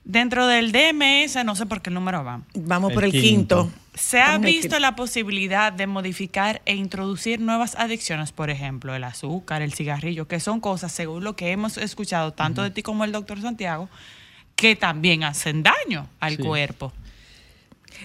Dentro 0.04 0.46
del 0.46 0.70
DMS, 0.70 1.44
no 1.44 1.56
sé 1.56 1.66
por 1.66 1.82
qué 1.82 1.90
número 1.90 2.22
va. 2.22 2.42
Vamos 2.54 2.90
El 2.90 2.94
por 2.94 3.04
el 3.04 3.10
quinto. 3.10 3.64
quinto. 3.64 3.78
¿Se 3.94 4.20
ha 4.20 4.32
Vamos 4.32 4.46
visto 4.46 4.78
la 4.78 4.94
posibilidad 4.94 5.72
de 5.72 5.88
modificar 5.88 6.62
e 6.66 6.76
introducir 6.76 7.40
nuevas 7.40 7.74
adicciones, 7.74 8.30
por 8.30 8.50
ejemplo, 8.50 8.94
el 8.94 9.02
azúcar, 9.02 9.62
el 9.62 9.72
cigarrillo, 9.72 10.28
que 10.28 10.38
son 10.38 10.60
cosas, 10.60 10.92
según 10.92 11.24
lo 11.24 11.34
que 11.34 11.50
hemos 11.50 11.78
escuchado 11.78 12.32
tanto 12.32 12.62
de 12.62 12.70
ti 12.70 12.82
como 12.84 13.02
el 13.04 13.10
doctor 13.10 13.40
Santiago, 13.40 13.88
que 14.56 14.74
también 14.74 15.22
hacen 15.22 15.62
daño 15.62 16.08
al 16.18 16.36
Sí. 16.36 16.42
cuerpo? 16.42 16.92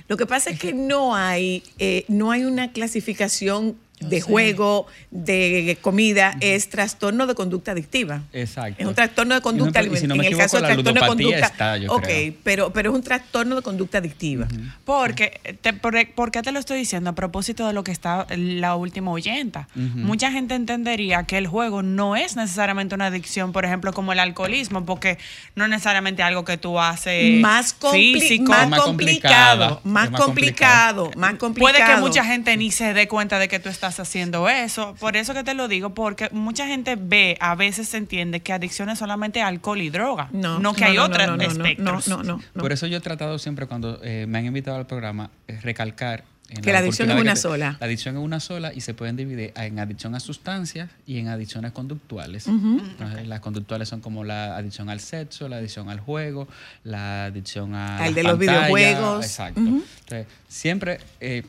Lo 0.08 0.18
que 0.18 0.26
pasa 0.26 0.52
es 0.52 0.60
que 0.60 0.74
no 0.74 1.16
hay, 1.16 1.64
eh, 1.80 2.06
no 2.08 2.32
hay 2.32 2.44
una 2.44 2.72
clasificación 2.72 3.78
de 4.02 4.22
juego, 4.22 4.88
de 5.12 5.78
comida, 5.82 6.36
es 6.42 6.70
trastorno 6.70 7.28
de 7.28 7.36
conducta 7.36 7.72
adictiva. 7.72 8.22
Exacto. 8.34 8.76
Es 8.82 8.88
un 8.88 8.96
trastorno 8.96 9.36
de 9.36 9.42
conducta 9.42 9.82
si 9.82 9.88
no 9.88 9.92
alimentaria. 9.94 10.22
me 10.22 10.28
en 10.28 10.34
el 10.34 10.38
caso 10.40 10.60
la 10.60 10.68
trastorno 10.68 11.02
de 11.02 11.08
conducta. 11.08 11.46
está, 11.46 11.78
yo 11.78 11.92
ok, 11.94 12.02
creo. 12.04 12.34
pero, 12.44 12.74
pero 12.74 12.90
es 12.92 12.96
un 12.96 13.04
trastorno 13.04 13.56
de 13.56 13.62
conducta 13.62 14.00
adictiva. 14.00 14.48
Porque, 14.86 15.58
te, 15.62 15.74
por, 15.74 15.96
por 16.14 16.32
qué 16.32 16.42
te 16.42 16.52
lo 16.52 16.60
estoy 16.60 16.78
diciendo? 16.80 17.10
A 17.10 17.14
propósito 17.16 17.68
de 17.68 17.74
lo 17.74 17.84
que 17.84 17.92
está 17.92 18.26
la 18.36 18.76
última 18.76 19.12
oyenta. 19.12 19.68
Mucha 19.76 20.32
gente 20.32 20.56
entendería 20.56 21.24
que 21.24 21.38
el 21.38 21.48
juego 21.48 21.84
no 21.84 22.16
es 22.16 22.36
necesariamente 22.36 22.96
una 22.96 23.08
adicción, 23.08 23.52
por 23.52 23.66
ejemplo, 23.66 23.94
como 23.94 24.12
el 24.14 24.20
alcoholismo, 24.20 24.86
porque 24.86 25.18
no 25.56 25.66
es 25.66 25.70
necesariamente 25.70 26.24
algo 26.24 26.46
que 26.46 26.58
tú 26.58 26.80
haces 26.80 27.40
Más, 27.42 27.78
compli- 27.80 28.20
físico. 28.20 28.52
más 28.52 28.80
complicado, 28.82 29.82
más 29.84 30.06
es 30.06 30.12
más 30.12 30.22
complicado, 30.22 31.12
más 31.16 31.36
complicado. 31.36 31.74
Puede 31.74 31.86
que 31.86 32.00
mucha 32.02 32.24
gente 32.24 32.56
ni 32.58 32.72
se 32.72 32.94
dé 32.94 33.08
cuenta 33.08 33.40
de 33.40 33.48
que 33.48 33.60
tú 33.60 33.70
estás 33.70 33.91
haciendo 34.00 34.48
eso. 34.50 34.96
Por 35.00 35.18
eso 35.18 35.34
que 35.34 35.44
te 35.44 35.54
lo 35.54 35.68
digo, 35.68 35.94
porque 35.94 36.30
mucha 36.32 36.66
gente 36.68 36.96
ve, 36.96 37.38
a 37.40 37.56
veces 37.56 37.90
se 37.90 37.98
entiende 37.98 38.40
que 38.40 38.54
adicción 38.54 38.90
es 38.90 39.00
solamente 39.00 39.42
alcohol 39.42 39.82
y 39.82 39.90
droga. 39.90 40.30
No, 40.32 40.74
que 40.74 40.86
hay 40.86 40.96
no, 40.96 41.06
otros 41.06 41.28
no, 41.28 41.38
no, 41.38 41.44
no, 41.44 41.50
espectros. 41.52 42.08
No, 42.08 42.18
no, 42.18 42.24
no, 42.24 42.42
no. 42.54 42.62
Por 42.62 42.72
eso 42.72 42.88
yo 42.88 42.98
he 42.98 43.02
tratado 43.02 43.38
siempre 43.40 43.66
cuando 43.68 44.00
eh, 44.04 44.26
me 44.28 44.38
han 44.40 44.46
invitado 44.46 44.78
al 44.78 44.88
programa 44.88 45.30
eh, 45.48 45.60
recalcar 45.62 46.24
en 46.50 46.62
Que 46.62 46.74
la 46.74 46.80
adicción 46.80 47.08
oportunidad 47.10 47.18
es 47.18 47.22
una 47.22 47.32
que 47.54 47.58
te- 47.60 47.64
sola. 47.70 47.78
La 47.80 47.86
adicción 47.86 48.18
es 48.18 48.22
una 48.24 48.40
sola 48.42 48.74
y 48.74 48.82
se 48.82 48.94
pueden 48.94 49.16
dividir 49.16 49.54
en 49.56 49.80
adicción 49.80 50.16
a 50.16 50.20
sustancias 50.20 50.90
y 51.08 51.18
en 51.20 51.30
adicciones 51.30 51.72
conductuales. 51.72 52.46
Entonces, 52.48 53.26
las 53.26 53.40
conductuales 53.40 53.88
son 53.88 54.02
como 54.02 54.26
la 54.26 54.58
adicción 54.58 54.90
al 54.90 55.00
sexo, 55.00 55.48
la 55.48 55.58
adicción 55.58 55.90
al 55.90 56.02
juego, 56.02 56.50
la 56.84 57.26
adicción 57.26 57.74
a 57.74 58.00
Al 58.00 58.14
de 58.14 58.24
los 58.24 58.38
videojuegos. 58.38 59.24
Exacto. 59.26 59.62
Entonces, 59.62 60.28
siempre, 60.50 61.00
eh, 61.22 61.44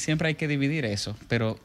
siempre 0.00 0.28
hay 0.28 0.34
que 0.34 0.48
dividir 0.48 0.84
eso, 0.84 1.16
pero 1.28 1.58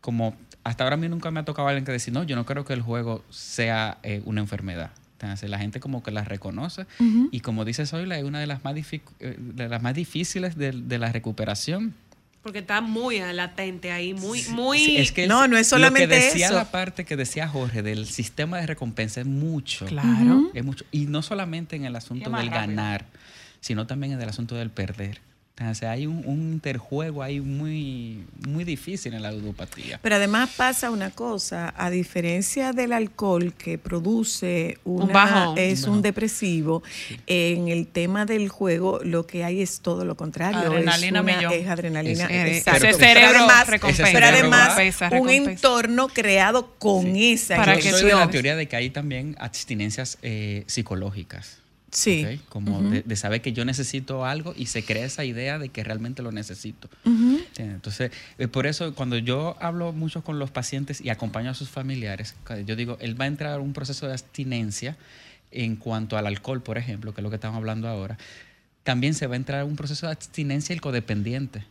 como 0.00 0.36
hasta 0.64 0.84
ahora 0.84 0.94
a 0.94 0.96
mí 0.96 1.08
nunca 1.08 1.30
me 1.30 1.40
ha 1.40 1.44
tocado 1.44 1.68
alguien 1.68 1.84
que 1.84 1.92
decir, 1.92 2.12
no, 2.12 2.24
yo 2.24 2.36
no 2.36 2.46
creo 2.46 2.64
que 2.64 2.72
el 2.72 2.82
juego 2.82 3.22
sea 3.30 3.98
eh, 4.02 4.22
una 4.24 4.40
enfermedad. 4.40 4.90
Entonces, 5.20 5.48
la 5.48 5.58
gente 5.58 5.80
como 5.80 6.02
que 6.02 6.10
la 6.10 6.22
reconoce 6.24 6.86
y 7.30 7.40
como 7.40 7.64
dice 7.64 7.86
Zoila, 7.86 8.18
es 8.18 8.24
una 8.24 8.40
de 8.40 8.46
las 8.46 8.62
más, 8.64 8.74
eh, 8.76 9.02
de 9.38 9.68
las 9.68 9.80
más 9.80 9.94
difíciles 9.94 10.56
de, 10.56 10.72
de 10.72 10.98
la 10.98 11.12
recuperación. 11.12 11.94
Porque 12.42 12.58
está 12.58 12.82
muy 12.82 13.20
latente 13.20 13.90
ahí, 13.90 14.12
muy, 14.12 14.44
muy. 14.50 14.78
Sí, 14.78 14.96
es 14.98 15.12
que 15.12 15.26
No, 15.26 15.48
no 15.48 15.56
es 15.56 15.66
solamente 15.66 16.08
lo 16.08 16.20
que 16.20 16.26
decía 16.26 16.46
eso. 16.46 16.54
la 16.56 16.70
parte 16.70 17.06
que 17.06 17.16
decía 17.16 17.48
Jorge 17.48 17.82
del 17.82 18.04
sistema 18.04 18.58
de 18.58 18.66
recompensa 18.66 19.22
es 19.22 19.26
mucho. 19.26 19.86
Claro. 19.86 20.50
Es 20.52 20.62
mucho. 20.62 20.84
Y 20.90 21.06
no 21.06 21.22
solamente 21.22 21.74
en 21.76 21.86
el 21.86 21.96
asunto 21.96 22.28
del 22.28 22.48
rápido. 22.48 22.60
ganar, 22.60 23.06
sino 23.60 23.86
también 23.86 24.12
en 24.12 24.20
el 24.20 24.28
asunto 24.28 24.56
del 24.56 24.68
perder. 24.68 25.20
Entonces, 25.56 25.88
hay 25.88 26.04
un, 26.08 26.20
un 26.26 26.40
interjuego 26.54 27.22
ahí 27.22 27.40
muy, 27.40 28.24
muy 28.48 28.64
difícil 28.64 29.14
en 29.14 29.22
la 29.22 29.30
ludopatía. 29.30 30.00
Pero 30.02 30.16
además 30.16 30.50
pasa 30.56 30.90
una 30.90 31.10
cosa, 31.12 31.72
a 31.76 31.90
diferencia 31.90 32.72
del 32.72 32.92
alcohol 32.92 33.52
que 33.56 33.78
produce 33.78 34.78
una, 34.82 35.04
Un 35.04 35.12
bajón. 35.12 35.56
es 35.56 35.84
Un 35.84 36.02
depresivo, 36.02 36.82
en 37.28 37.68
el 37.68 37.86
tema 37.86 38.26
del 38.26 38.48
juego 38.48 38.98
lo 39.04 39.28
que 39.28 39.44
hay 39.44 39.62
es 39.62 39.78
todo 39.78 40.04
lo 40.04 40.16
contrario. 40.16 40.58
Adrenalina 40.58 41.20
es, 41.20 41.22
una- 41.44 41.54
es 41.54 41.68
adrenalina. 41.68 42.24
Es- 42.24 42.66
ese 42.66 42.70
Pero 42.80 42.98
cerebro 42.98 43.38
además, 43.38 43.66
recompensa. 43.68 44.10
Pero 44.12 44.26
además 44.26 44.68
recompensa, 44.76 45.04
un 45.06 45.10
recompensa. 45.12 45.50
entorno 45.52 46.08
creado 46.08 46.74
con 46.80 47.14
esa 47.14 47.54
Para 47.56 47.76
Yo 47.76 47.80
que 47.82 47.90
soy 47.92 48.10
de 48.10 48.14
la 48.16 48.28
teoría 48.28 48.56
de 48.56 48.66
que 48.66 48.74
hay 48.74 48.90
también 48.90 49.36
abstinencias 49.38 50.18
eh, 50.22 50.64
psicológicas. 50.66 51.58
Sí. 51.94 52.40
Como 52.48 52.82
de, 52.82 53.02
de 53.02 53.16
saber 53.16 53.40
que 53.40 53.52
yo 53.52 53.64
necesito 53.64 54.24
algo 54.24 54.52
y 54.56 54.66
se 54.66 54.84
crea 54.84 55.06
esa 55.06 55.24
idea 55.24 55.58
de 55.58 55.68
que 55.68 55.84
realmente 55.84 56.22
lo 56.22 56.32
necesito. 56.32 56.88
Entonces, 57.56 58.10
eh, 58.38 58.48
por 58.48 58.66
eso 58.66 58.94
cuando 58.94 59.16
yo 59.16 59.56
hablo 59.60 59.92
mucho 59.92 60.22
con 60.24 60.38
los 60.38 60.50
pacientes 60.50 61.00
y 61.00 61.10
acompaño 61.10 61.50
a 61.50 61.54
sus 61.54 61.68
familiares, 61.68 62.34
yo 62.66 62.74
digo, 62.74 62.98
él 63.00 63.18
va 63.18 63.24
a 63.24 63.28
entrar 63.28 63.52
a 63.54 63.60
un 63.60 63.72
proceso 63.72 64.06
de 64.06 64.12
abstinencia 64.12 64.96
en 65.52 65.76
cuanto 65.76 66.18
al 66.18 66.26
alcohol, 66.26 66.62
por 66.62 66.78
ejemplo, 66.78 67.14
que 67.14 67.20
es 67.20 67.22
lo 67.22 67.30
que 67.30 67.36
estamos 67.36 67.56
hablando 67.56 67.88
ahora. 67.88 68.18
También 68.82 69.14
se 69.14 69.28
va 69.28 69.34
a 69.34 69.36
entrar 69.36 69.60
a 69.60 69.64
un 69.64 69.76
proceso 69.76 70.06
de 70.06 70.12
abstinencia 70.12 70.74
el 70.74 70.80
codependiente. 70.80 71.64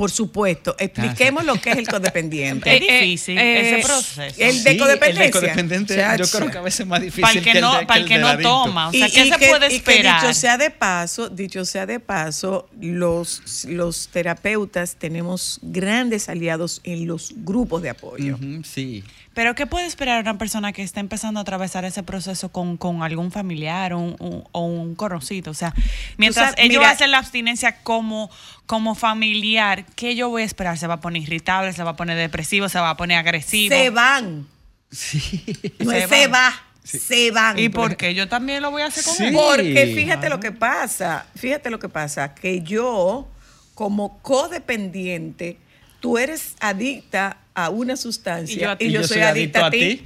Por 0.00 0.10
supuesto. 0.10 0.74
Expliquemos 0.78 1.44
lo 1.44 1.56
que 1.60 1.72
es 1.72 1.76
el 1.76 1.86
codependiente. 1.86 2.74
Es 2.74 2.80
difícil 2.80 3.36
eh, 3.36 3.76
ese 3.80 3.86
proceso. 3.86 4.34
el 4.38 4.64
de 4.64 4.72
Sí, 4.72 4.78
codependencia. 4.78 5.24
El 5.26 5.30
de 5.30 5.38
codependiente, 5.40 5.94
yo 6.18 6.26
creo 6.30 6.50
que 6.50 6.56
a 6.56 6.62
veces 6.62 6.80
es 6.80 6.86
más 6.86 7.02
difícil 7.02 7.20
Para 7.22 7.38
el 7.38 7.44
que 7.44 7.60
no, 7.60 7.78
de- 7.78 7.84
para 7.86 8.00
el 8.00 8.06
que 8.08 8.16
no 8.18 8.38
toma. 8.38 8.88
O 8.88 8.92
sea, 8.92 9.08
Y- 9.08 9.10
¿qué 9.12 9.26
y 9.26 9.30
se 9.30 9.36
que- 9.38 9.48
puede 9.48 9.66
y 9.66 9.68
que 9.68 9.76
esperar? 9.76 10.22
dicho 10.22 10.32
sea 10.32 10.56
de 10.56 10.70
paso, 10.70 11.28
dicho 11.28 11.64
sea 11.66 11.84
de 11.84 12.00
paso, 12.00 12.66
los, 12.80 13.66
los 13.66 14.08
terapeutas 14.08 14.96
tenemos 14.96 15.58
grandes 15.60 16.30
aliados 16.30 16.80
en 16.84 17.06
los 17.06 17.32
grupos 17.36 17.82
de 17.82 17.90
apoyo. 17.90 18.38
Sí. 18.64 19.04
Pero 19.40 19.54
¿qué 19.54 19.66
puede 19.66 19.86
esperar 19.86 20.20
una 20.20 20.36
persona 20.36 20.70
que 20.74 20.82
está 20.82 21.00
empezando 21.00 21.40
a 21.40 21.44
atravesar 21.44 21.86
ese 21.86 22.02
proceso 22.02 22.50
con, 22.50 22.76
con 22.76 23.02
algún 23.02 23.32
familiar 23.32 23.94
o 23.94 23.98
un, 23.98 24.16
un- 24.18 24.44
o 24.52 24.66
un 24.66 24.94
conocido? 24.94 25.50
O 25.50 25.54
sea, 25.54 25.72
mientras 26.18 26.50
sabes, 26.50 26.62
ellos 26.62 26.80
mira- 26.80 26.90
hacen 26.90 27.10
la 27.10 27.16
abstinencia 27.20 27.82
como, 27.82 28.30
como 28.66 28.94
familiar, 28.94 29.86
¿qué 29.96 30.14
yo 30.14 30.28
voy 30.28 30.42
a 30.42 30.44
esperar? 30.44 30.76
¿Se 30.76 30.86
va 30.86 30.94
a 30.96 31.00
poner 31.00 31.22
irritable? 31.22 31.72
¿Se 31.72 31.82
va 31.82 31.92
a 31.92 31.96
poner 31.96 32.18
depresivo? 32.18 32.68
¿Se 32.68 32.78
va 32.80 32.90
a 32.90 32.96
poner 32.98 33.16
agresivo? 33.16 33.74
Se 33.74 33.88
van. 33.88 34.46
Sí. 34.90 35.46
No 35.78 35.90
Se 35.92 35.98
es 36.04 36.08
se 36.10 36.26
van. 36.26 36.32
va. 36.52 36.62
se 36.84 37.30
van. 37.30 37.58
¿Y 37.58 37.70
por 37.70 37.96
qué? 37.96 38.12
Yo 38.14 38.28
también 38.28 38.60
lo 38.60 38.70
voy 38.70 38.82
a 38.82 38.86
hacer 38.88 39.04
con 39.04 39.14
Sí. 39.14 39.24
él. 39.24 39.32
Porque 39.32 39.92
fíjate 39.96 40.28
lo 40.28 40.38
que 40.38 40.52
pasa, 40.52 41.24
fíjate 41.34 41.70
lo 41.70 41.78
que 41.78 41.88
pasa, 41.88 42.34
que 42.34 42.60
yo 42.60 43.26
como 43.74 44.18
codependiente, 44.20 45.56
tú 46.00 46.18
eres 46.18 46.56
adicta 46.60 47.38
a 47.64 47.70
una 47.70 47.96
sustancia 47.96 48.76
y 48.78 48.90
yo, 48.90 49.04
soy, 49.04 49.20
adicta 49.20 49.66
a 49.66 49.70
ti. 49.70 50.02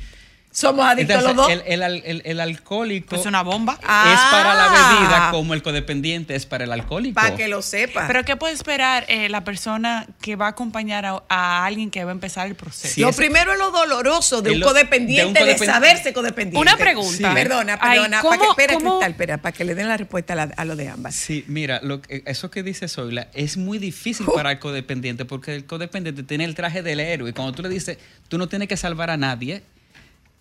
Somos 0.56 0.86
adictos 0.86 1.16
Entonces, 1.16 1.36
los 1.36 1.46
dos. 1.48 1.50
El, 1.52 1.62
el 1.72 1.82
al- 1.82 2.02
el- 2.06 2.22
el 2.24 2.38
alcohólico 2.38 3.16
Es 3.16 3.26
una 3.26 3.42
bomba. 3.42 3.72
es 3.74 3.80
para 3.88 4.54
la 4.54 4.66
Ah. 4.70 4.98
bebida 5.00 5.30
como 5.32 5.52
el 5.52 5.62
codependiente 5.64 6.36
es 6.36 6.46
para 6.46 6.62
el 6.62 6.70
alcohólico. 6.72 7.16
Para 7.16 7.34
que 7.34 7.48
lo 7.48 7.60
sepa. 7.60 8.06
Pero 8.06 8.24
¿qué 8.24 8.36
puede 8.36 8.54
esperar 8.54 9.04
eh, 9.08 9.28
la 9.28 9.42
persona 9.42 10.06
que 10.20 10.36
va 10.36 10.46
a 10.46 10.50
acompañar 10.50 11.06
a, 11.06 11.24
a 11.28 11.66
alguien 11.66 11.90
que 11.90 12.04
va 12.04 12.12
a 12.12 12.14
empezar 12.14 12.46
el 12.46 12.54
proceso? 12.54 12.94
Sí, 12.94 13.00
lo 13.00 13.12
primero 13.12 13.52
es 13.52 13.58
lo 13.58 13.72
doloroso 13.72 14.42
de 14.42 14.52
un 14.52 14.60
lo- 14.60 14.66
codependiente, 14.68 15.44
de 15.44 15.54
de, 15.54 15.58
saberse 15.58 16.12
codependiente. 16.12 16.60
Una 16.60 16.76
pregunta. 16.76 17.10
Sí. 17.30 17.34
Perdona, 17.34 17.76
Ay, 17.80 17.98
perdona. 17.98 18.20
¿cómo- 18.20 18.30
para 18.30 18.42
que, 18.42 18.48
espera, 18.50 18.74
cómo- 18.74 18.90
Cristal, 18.98 19.10
espera, 19.10 19.36
para 19.38 19.52
que 19.56 19.64
le 19.64 19.74
den 19.74 19.88
la 19.88 19.96
respuesta 19.96 20.34
a, 20.34 20.36
la- 20.36 20.54
a 20.56 20.64
lo 20.64 20.76
de 20.76 20.88
ambas. 20.88 21.16
Sí, 21.16 21.44
mira, 21.48 21.80
lo 21.82 22.00
eso 22.08 22.52
que 22.52 22.62
dice 22.62 22.86
Zoila 22.86 23.26
es 23.34 23.56
muy 23.56 23.78
difícil 23.78 24.28
Uh. 24.28 24.34
para 24.34 24.52
el 24.52 24.60
codependiente 24.60 25.24
porque 25.24 25.52
el 25.56 25.66
codependiente 25.66 26.22
tiene 26.22 26.44
el 26.44 26.54
traje 26.54 26.82
del 26.84 27.00
héroe 27.00 27.30
y 27.30 27.32
cuando 27.32 27.52
tú 27.54 27.62
le 27.62 27.68
dices, 27.68 27.98
tú 28.28 28.38
no 28.38 28.46
tienes 28.48 28.68
que 28.68 28.76
salvar 28.76 29.10
a 29.10 29.16
nadie, 29.16 29.62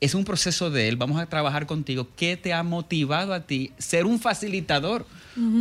es 0.04 0.16
un 0.16 0.26
proceso 0.26 0.70
de 0.70 0.90
él, 0.90 0.98
vamos 0.98 1.20
a 1.20 1.26
trabajar 1.28 1.66
contigo. 1.66 2.08
¿Qué 2.18 2.36
te 2.36 2.54
ha 2.54 2.62
motivado 2.64 3.34
a 3.34 3.42
ti 3.42 3.72
ser 3.78 4.06
un 4.06 4.20
facilitador? 4.20 5.06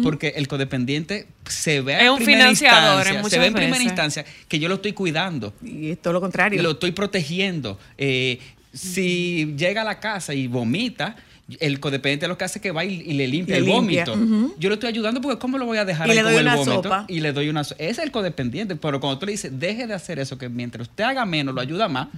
Porque 0.03 0.35
el 0.37 0.49
codependiente 0.49 1.29
se 1.47 1.81
ve 1.81 1.95
Es 1.95 2.03
en 2.03 2.11
un 2.11 2.17
primera 2.17 2.41
financiador 2.41 3.07
instancia, 3.07 3.21
en 3.21 3.31
se 3.31 3.39
ve 3.39 3.47
en 3.47 3.55
primera 3.55 3.83
instancia 3.83 4.25
que 4.49 4.59
yo 4.59 4.69
lo 4.69 4.75
estoy 4.75 4.93
cuidando. 4.93 5.55
Y 5.63 5.93
es 5.93 6.03
todo 6.03 6.13
lo 6.13 6.21
contrario. 6.21 6.61
Lo 6.61 6.73
estoy 6.73 6.93
protegiendo. 6.93 7.79
Eh, 7.97 8.39
si 8.75 9.55
llega 9.57 9.83
a 9.83 9.85
la 9.85 9.99
casa 9.99 10.35
y 10.35 10.47
vomita, 10.47 11.17
el 11.61 11.81
codependiente 11.81 12.29
lo 12.29 12.37
que 12.37 12.45
hace 12.45 12.59
es 12.59 12.63
que 12.63 12.71
va 12.71 12.85
y, 12.85 13.01
y 13.01 13.13
le 13.15 13.29
limpia 13.29 13.57
Le 13.57 13.61
el 13.61 13.67
limpia, 13.67 14.05
vómito. 14.05 14.55
Yo 14.59 14.69
lo 14.69 14.75
estoy 14.75 14.89
ayudando 14.89 15.21
porque 15.21 15.39
¿cómo 15.39 15.57
lo 15.57 15.67
voy 15.67 15.79
a 15.79 15.85
dejar 15.85 16.07
Y 16.09 16.11
ahí 16.11 16.17
le 16.17 16.23
con 16.23 16.35
el 16.35 16.45
vómito? 16.45 16.83
sopa. 16.83 17.05
Y 17.09 17.21
le 17.21 17.33
doy 17.33 17.49
una 17.49 17.65
sopa. 17.65 17.83
Es 17.83 17.99
el 17.99 18.11
codependiente, 18.11 18.77
pero 18.77 19.01
cuando 19.01 19.19
tú 19.19 19.27
le 19.27 19.33
dices, 19.33 19.59
deje 19.59 19.87
de 19.87 19.95
hacer 19.95 20.19
eso, 20.19 20.37
que 20.37 20.49
mientras 20.49 20.89
usted 20.89 21.05
haga 21.05 21.25
menos, 21.25 21.55
lo 21.55 21.61
ayuda 21.61 21.89
más, 21.89 22.09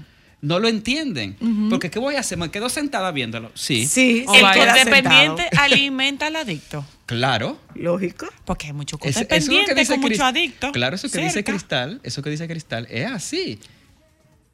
no 0.44 0.58
lo 0.58 0.68
entienden. 0.68 1.36
Porque 1.70 1.90
¿qué 1.90 1.98
voy 1.98 2.16
a 2.16 2.20
hacer? 2.20 2.38
¿Me 2.38 2.50
quedo 2.50 2.68
sentada 2.68 3.10
viéndolo? 3.10 3.50
Sí. 3.54 3.86
Sí, 3.86 4.24
el 4.34 4.42
codependiente 4.42 5.48
alimenta 5.58 6.26
al 6.26 6.36
adicto. 6.36 6.84
Claro. 7.06 7.58
Lógico. 7.74 8.26
Porque 8.44 8.68
hay 8.68 8.72
muchos 8.72 8.98
Es- 9.02 9.16
eso 9.16 9.26
es 9.30 9.88
con 9.88 10.00
muchos 10.00 10.18
Cris- 10.18 10.22
adictos. 10.24 10.72
Claro, 10.72 10.96
eso 10.96 11.10
que 11.10 11.18
dice. 11.18 11.44
Cristal, 11.44 12.00
eso 12.02 12.22
que 12.22 12.30
dice 12.30 12.46
Cristal, 12.46 12.86
es 12.90 13.06
así. 13.06 13.58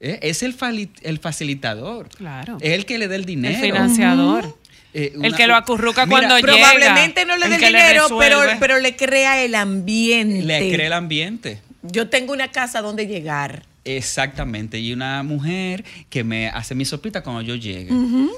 Eh, 0.00 0.18
Es 0.22 0.42
el, 0.42 0.56
el 1.02 1.18
facilitador. 1.18 2.08
Claro. 2.08 2.56
Es 2.60 2.72
el 2.72 2.86
que 2.86 2.98
le 2.98 3.06
da 3.08 3.16
el 3.16 3.24
dinero. 3.24 3.54
El 3.54 3.60
financiador. 3.60 4.56
Eh, 4.94 5.12
El 5.22 5.36
que 5.36 5.46
lo 5.46 5.54
acurruca 5.54 6.06
Mira, 6.06 6.18
cuando 6.28 6.38
llega. 6.38 6.52
Probablemente 6.72 7.24
no 7.24 7.36
le 7.36 7.48
dé 7.48 7.58
le 7.58 7.66
dinero, 7.68 8.06
pero, 8.18 8.40
pero 8.58 8.80
le 8.80 8.96
crea 8.96 9.42
el 9.44 9.54
ambiente. 9.54 10.42
Le 10.42 10.72
crea 10.72 10.86
el 10.88 10.92
ambiente. 10.94 11.60
Yo 11.82 12.08
tengo 12.08 12.32
una 12.32 12.48
casa 12.50 12.80
donde 12.82 13.06
llegar. 13.06 13.62
Exactamente. 13.84 14.78
Y 14.78 14.92
una 14.92 15.22
mujer 15.22 15.84
que 16.08 16.22
me 16.24 16.48
hace 16.48 16.74
mi 16.74 16.84
sopita 16.84 17.22
cuando 17.22 17.42
yo 17.42 17.54
llegue, 17.54 17.90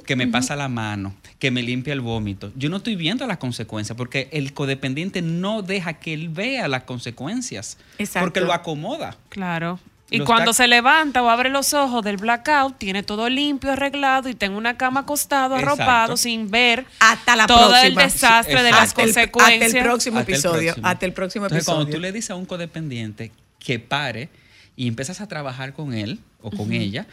que 0.07 0.17
me 0.17 0.27
pasa 0.29 0.55
la 0.57 0.69
mano, 0.69 1.15
que 1.39 1.51
me 1.51 1.63
limpia 1.63 1.93
el 1.93 2.01
vómito. 2.01 2.53
Yo 2.57 2.69
no 2.71 2.77
estoy 2.79 2.97
viendo 2.97 3.27
las 3.27 3.39
consecuencias 3.39 3.97
porque 3.97 4.29
el 4.33 4.53
codependiente 4.53 5.21
no 5.23 5.63
deja 5.63 5.95
que 5.95 6.15
él 6.15 6.29
vea 6.29 6.69
las 6.69 6.85
consecuencias. 6.85 7.79
Exacto. 7.99 8.27
Porque 8.27 8.41
lo 8.41 8.53
acomoda. 8.53 9.17
Claro. 9.29 9.79
Y 10.11 10.21
cuando 10.21 10.53
se 10.53 10.69
levanta 10.69 11.23
o 11.23 11.31
abre 11.31 11.49
los 11.49 11.73
ojos 11.73 12.05
del 12.05 12.19
blackout, 12.19 12.77
tiene 12.77 13.03
todo 13.03 13.31
limpio, 13.31 13.73
arreglado 13.73 14.29
y 14.29 14.35
tengo 14.35 14.59
una 14.59 14.77
cama 14.77 15.01
acostado, 15.01 15.55
Exacto. 15.57 15.81
arropado, 15.83 16.17
sin 16.19 16.51
ver 16.51 16.85
Hasta 17.01 17.35
la 17.35 17.47
todo 17.47 17.75
el 17.77 17.95
desastre 17.95 18.59
Sí, 18.59 18.63
de 18.63 18.71
las 18.73 18.81
hasta, 18.91 19.01
el, 19.03 19.07
consecuencias. 19.07 19.63
hasta 19.65 19.79
el 19.79 19.85
próximo 19.85 20.19
Hasta 20.19 20.31
el 20.31 20.35
episodio. 20.37 20.73
próximo. 20.75 20.87
Hasta 20.87 21.07
el 21.07 21.13
próximo 21.15 21.45
Entonces, 21.47 21.63
episodio. 21.67 21.77
cuando 21.85 21.97
tú 21.97 22.01
le 22.03 22.13
dices 22.13 22.31
a 22.31 22.35
un 22.35 22.45
codependiente 22.45 23.33
que 23.59 23.79
pare 23.79 24.29
y 24.77 24.89
empiezas 24.89 25.21
a 25.21 25.29
trabajar 25.29 25.73
con 25.75 25.93
él 25.95 26.19
o 26.41 26.51
con 26.51 26.73
ella, 26.73 27.07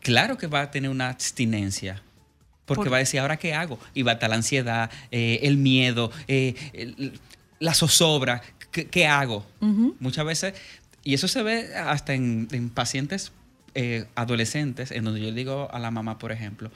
claro 0.00 0.36
que 0.38 0.46
va 0.46 0.62
a 0.62 0.70
tener 0.70 0.90
una 0.90 1.08
abstinencia. 1.10 2.02
Porque 2.66 2.84
Por- 2.84 2.92
va 2.92 2.96
a 2.96 3.00
decir, 3.00 3.20
¿ahora 3.20 3.38
qué 3.38 3.54
hago? 3.54 3.78
Y 3.94 4.02
va 4.02 4.12
a 4.12 4.14
estar 4.14 4.28
la 4.28 4.36
ansiedad, 4.36 4.90
eh, 5.10 5.40
el 5.42 5.56
miedo, 5.56 6.10
eh, 6.28 6.54
el- 6.74 7.18
la 7.60 7.72
zozobra. 7.74 8.42
¿Qué, 8.70 8.86
qué 8.86 9.06
hago? 9.06 9.46
Muchas 10.00 10.24
veces, 10.26 10.54
y 11.02 11.14
eso 11.14 11.28
se 11.28 11.42
ve 11.42 11.74
hasta 11.74 12.12
en, 12.14 12.48
en 12.52 12.68
pacientes 12.68 13.32
eh, 13.74 14.04
adolescentes, 14.16 14.90
en 14.90 15.04
donde 15.04 15.20
yo 15.20 15.32
digo 15.32 15.68
a 15.72 15.78
la 15.78 15.90
mamá, 15.90 16.18
por 16.18 16.32
ejemplo, 16.32 16.70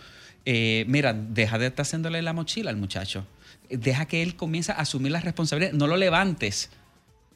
eh, 0.47 0.85
mira, 0.89 1.12
deja 1.12 1.59
de 1.59 1.66
estar 1.66 1.82
haciéndole 1.85 2.23
la 2.23 2.32
mochila 2.32 2.70
al 2.70 2.77
muchacho. 2.77 3.27
Deja 3.69 4.06
que 4.06 4.23
él 4.23 4.36
comience 4.36 4.73
a 4.73 4.77
asumir 4.77 5.12
las 5.12 5.24
responsabilidades. 5.24 5.77
No 5.78 5.86
lo 5.86 5.97
levantes. 5.97 6.70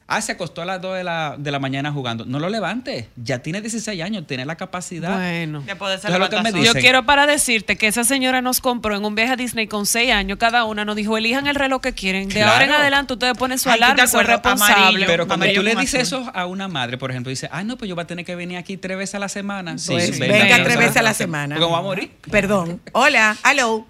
Ah, 0.09 0.21
se 0.21 0.31
acostó 0.31 0.61
a 0.61 0.65
las 0.65 0.81
2 0.81 0.95
de 0.97 1.03
la, 1.03 1.35
de 1.37 1.51
la 1.51 1.59
mañana 1.59 1.91
jugando. 1.91 2.23
No 2.23 2.39
lo 2.39 2.47
levantes. 2.47 3.07
Ya 3.17 3.39
tiene 3.39 3.59
16 3.59 4.01
años, 4.01 4.25
tiene 4.25 4.45
la 4.45 4.55
capacidad. 4.55 5.13
Bueno. 5.17 5.61
De 5.63 5.75
poder 5.75 5.99
ser 5.99 6.17
lo 6.17 6.29
que 6.29 6.41
me 6.41 6.63
Yo 6.63 6.71
quiero 6.73 7.05
para 7.05 7.27
decirte 7.27 7.75
que 7.75 7.87
esa 7.87 8.05
señora 8.05 8.41
nos 8.41 8.61
compró 8.61 8.95
en 8.95 9.03
un 9.03 9.15
viaje 9.15 9.33
a 9.33 9.35
Disney 9.35 9.67
con 9.67 9.85
seis 9.85 10.11
años 10.13 10.37
cada 10.37 10.63
una, 10.63 10.85
nos 10.85 10.95
dijo, 10.95 11.17
elijan 11.17 11.45
el 11.47 11.55
reloj 11.55 11.81
que 11.81 11.91
quieren. 11.91 12.29
De 12.29 12.35
Claro. 12.35 12.51
ahora 12.53 12.65
en 12.65 12.71
adelante 12.71 13.13
ustedes 13.13 13.37
ponen 13.37 13.59
su 13.59 13.69
Ay, 13.69 13.75
¿tú 13.75 13.79
te 13.79 13.85
alarma 13.85 14.03
acuerdas? 14.05 14.33
responsables. 14.35 14.77
Amarillo. 14.87 15.07
Pero 15.07 15.27
cuando 15.27 15.43
amarillo 15.43 15.61
tú 15.61 15.65
le 15.67 15.75
dices 15.75 16.01
eso 16.03 16.31
a 16.33 16.45
una 16.45 16.69
madre, 16.69 16.97
por 16.97 17.11
ejemplo, 17.11 17.29
dice, 17.29 17.49
ah, 17.51 17.65
no, 17.65 17.75
pues 17.75 17.89
yo 17.89 17.95
voy 17.95 18.03
a 18.03 18.07
tener 18.07 18.23
que 18.23 18.35
venir 18.35 18.57
aquí 18.57 18.77
tres 18.77 18.97
veces 18.97 19.15
a 19.15 19.19
la 19.19 19.27
semana. 19.27 19.77
Sí, 19.77 19.91
Pues, 19.91 20.17
venga, 20.17 20.37
venga, 20.37 20.63
tres 20.63 20.77
veces 20.77 20.95
a 20.97 21.01
la 21.01 21.13
semana. 21.13 21.55
Porque 21.55 21.65
vamos 21.65 21.79
a 21.79 21.83
morir. 21.83 22.11
Perdón. 22.31 22.79
Hola, 22.93 23.35
hello. 23.43 23.85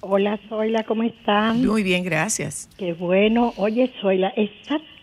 Hola, 0.00 0.38
Zoila, 0.48 0.84
¿cómo 0.84 1.02
están? 1.02 1.66
Muy 1.66 1.82
bien, 1.82 2.04
gracias. 2.04 2.68
Qué 2.78 2.92
bueno. 2.92 3.52
Oye, 3.56 3.92
Zoila, 4.00 4.28
exactamente 4.36 4.95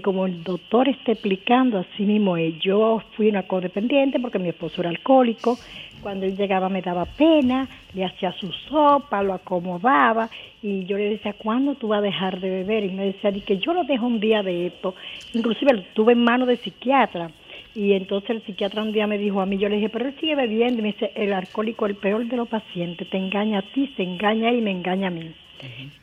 como 0.00 0.26
el 0.26 0.44
doctor 0.44 0.88
está 0.88 1.10
explicando, 1.10 1.78
así 1.78 2.04
mismo 2.04 2.36
es. 2.36 2.56
Yo 2.60 3.02
fui 3.16 3.28
una 3.28 3.42
codependiente 3.48 4.20
porque 4.20 4.38
mi 4.38 4.48
esposo 4.48 4.80
era 4.80 4.90
alcohólico. 4.90 5.58
Cuando 6.00 6.24
él 6.24 6.36
llegaba 6.36 6.68
me 6.68 6.82
daba 6.82 7.04
pena, 7.04 7.68
le 7.92 8.04
hacía 8.04 8.32
su 8.34 8.52
sopa, 8.68 9.24
lo 9.24 9.34
acomodaba 9.34 10.30
y 10.62 10.84
yo 10.84 10.96
le 10.96 11.10
decía, 11.10 11.32
¿cuándo 11.32 11.74
tú 11.74 11.88
vas 11.88 11.98
a 11.98 12.02
dejar 12.02 12.38
de 12.38 12.48
beber? 12.48 12.84
Y 12.84 12.90
me 12.90 13.06
decía, 13.06 13.32
"Di 13.32 13.40
que 13.40 13.58
yo 13.58 13.74
lo 13.74 13.82
dejo 13.82 14.06
un 14.06 14.20
día 14.20 14.44
de 14.44 14.68
esto. 14.68 14.94
Inclusive 15.34 15.74
lo 15.74 15.82
tuve 15.94 16.12
en 16.12 16.22
manos 16.22 16.46
de 16.46 16.56
psiquiatra. 16.58 17.32
Y 17.74 17.92
entonces 17.94 18.30
el 18.30 18.42
psiquiatra 18.42 18.82
un 18.82 18.92
día 18.92 19.08
me 19.08 19.18
dijo 19.18 19.40
a 19.40 19.46
mí, 19.46 19.58
yo 19.58 19.68
le 19.68 19.76
dije, 19.76 19.88
pero 19.88 20.06
él 20.06 20.14
sigue 20.20 20.36
bebiendo. 20.36 20.78
Y 20.78 20.82
me 20.82 20.92
dice, 20.92 21.10
el 21.16 21.32
alcohólico, 21.32 21.86
el 21.86 21.96
peor 21.96 22.24
de 22.26 22.36
los 22.36 22.48
pacientes, 22.48 23.10
te 23.10 23.16
engaña 23.16 23.58
a 23.58 23.62
ti, 23.62 23.92
se 23.96 24.04
engaña 24.04 24.46
a 24.46 24.50
él 24.50 24.58
y 24.58 24.62
me 24.62 24.70
engaña 24.70 25.08
a 25.08 25.10
mí. 25.10 25.32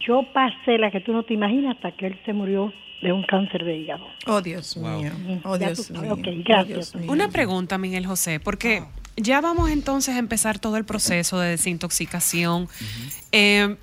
Yo 0.02 0.24
pasé 0.34 0.78
la 0.78 0.91
que 0.91 0.99
tú 0.99 1.14
no 1.14 1.24
te 1.24 1.34
imaginas 1.34 1.76
hasta 1.76 1.91
que 1.91 2.07
él 2.07 2.15
se 2.26 2.34
murió 2.34 2.72
de 3.02 3.11
un 3.14 3.24
cáncer 3.24 3.64
de 3.64 3.78
hígado. 3.78 4.06
Oh, 4.26 4.41
Dios 4.41 4.76
Wow. 4.76 5.02
mío. 5.02 5.11
Oh, 5.44 5.57
Ya 5.57 5.68
Dios 5.68 5.90
mío. 5.91 6.02
sabes. 6.02 6.11
Ok, 6.11 6.28
Oh, 6.28 6.44
gracias. 6.45 6.68
Dios 6.68 6.95
mío. 6.95 7.11
Una 7.11 7.30
pregunta, 7.30 7.78
Miguel 7.78 8.06
José, 8.07 8.40
porque 8.40 8.84
ya 9.15 9.40
vamos 9.41 9.69
entonces 9.69 10.15
a 10.15 10.19
empezar 10.19 10.60
todo 10.60 10.78
el 10.78 10.86
proceso 10.86 11.40
de 11.40 11.49
desintoxicación. 11.52 12.68
Eh, 13.32 13.76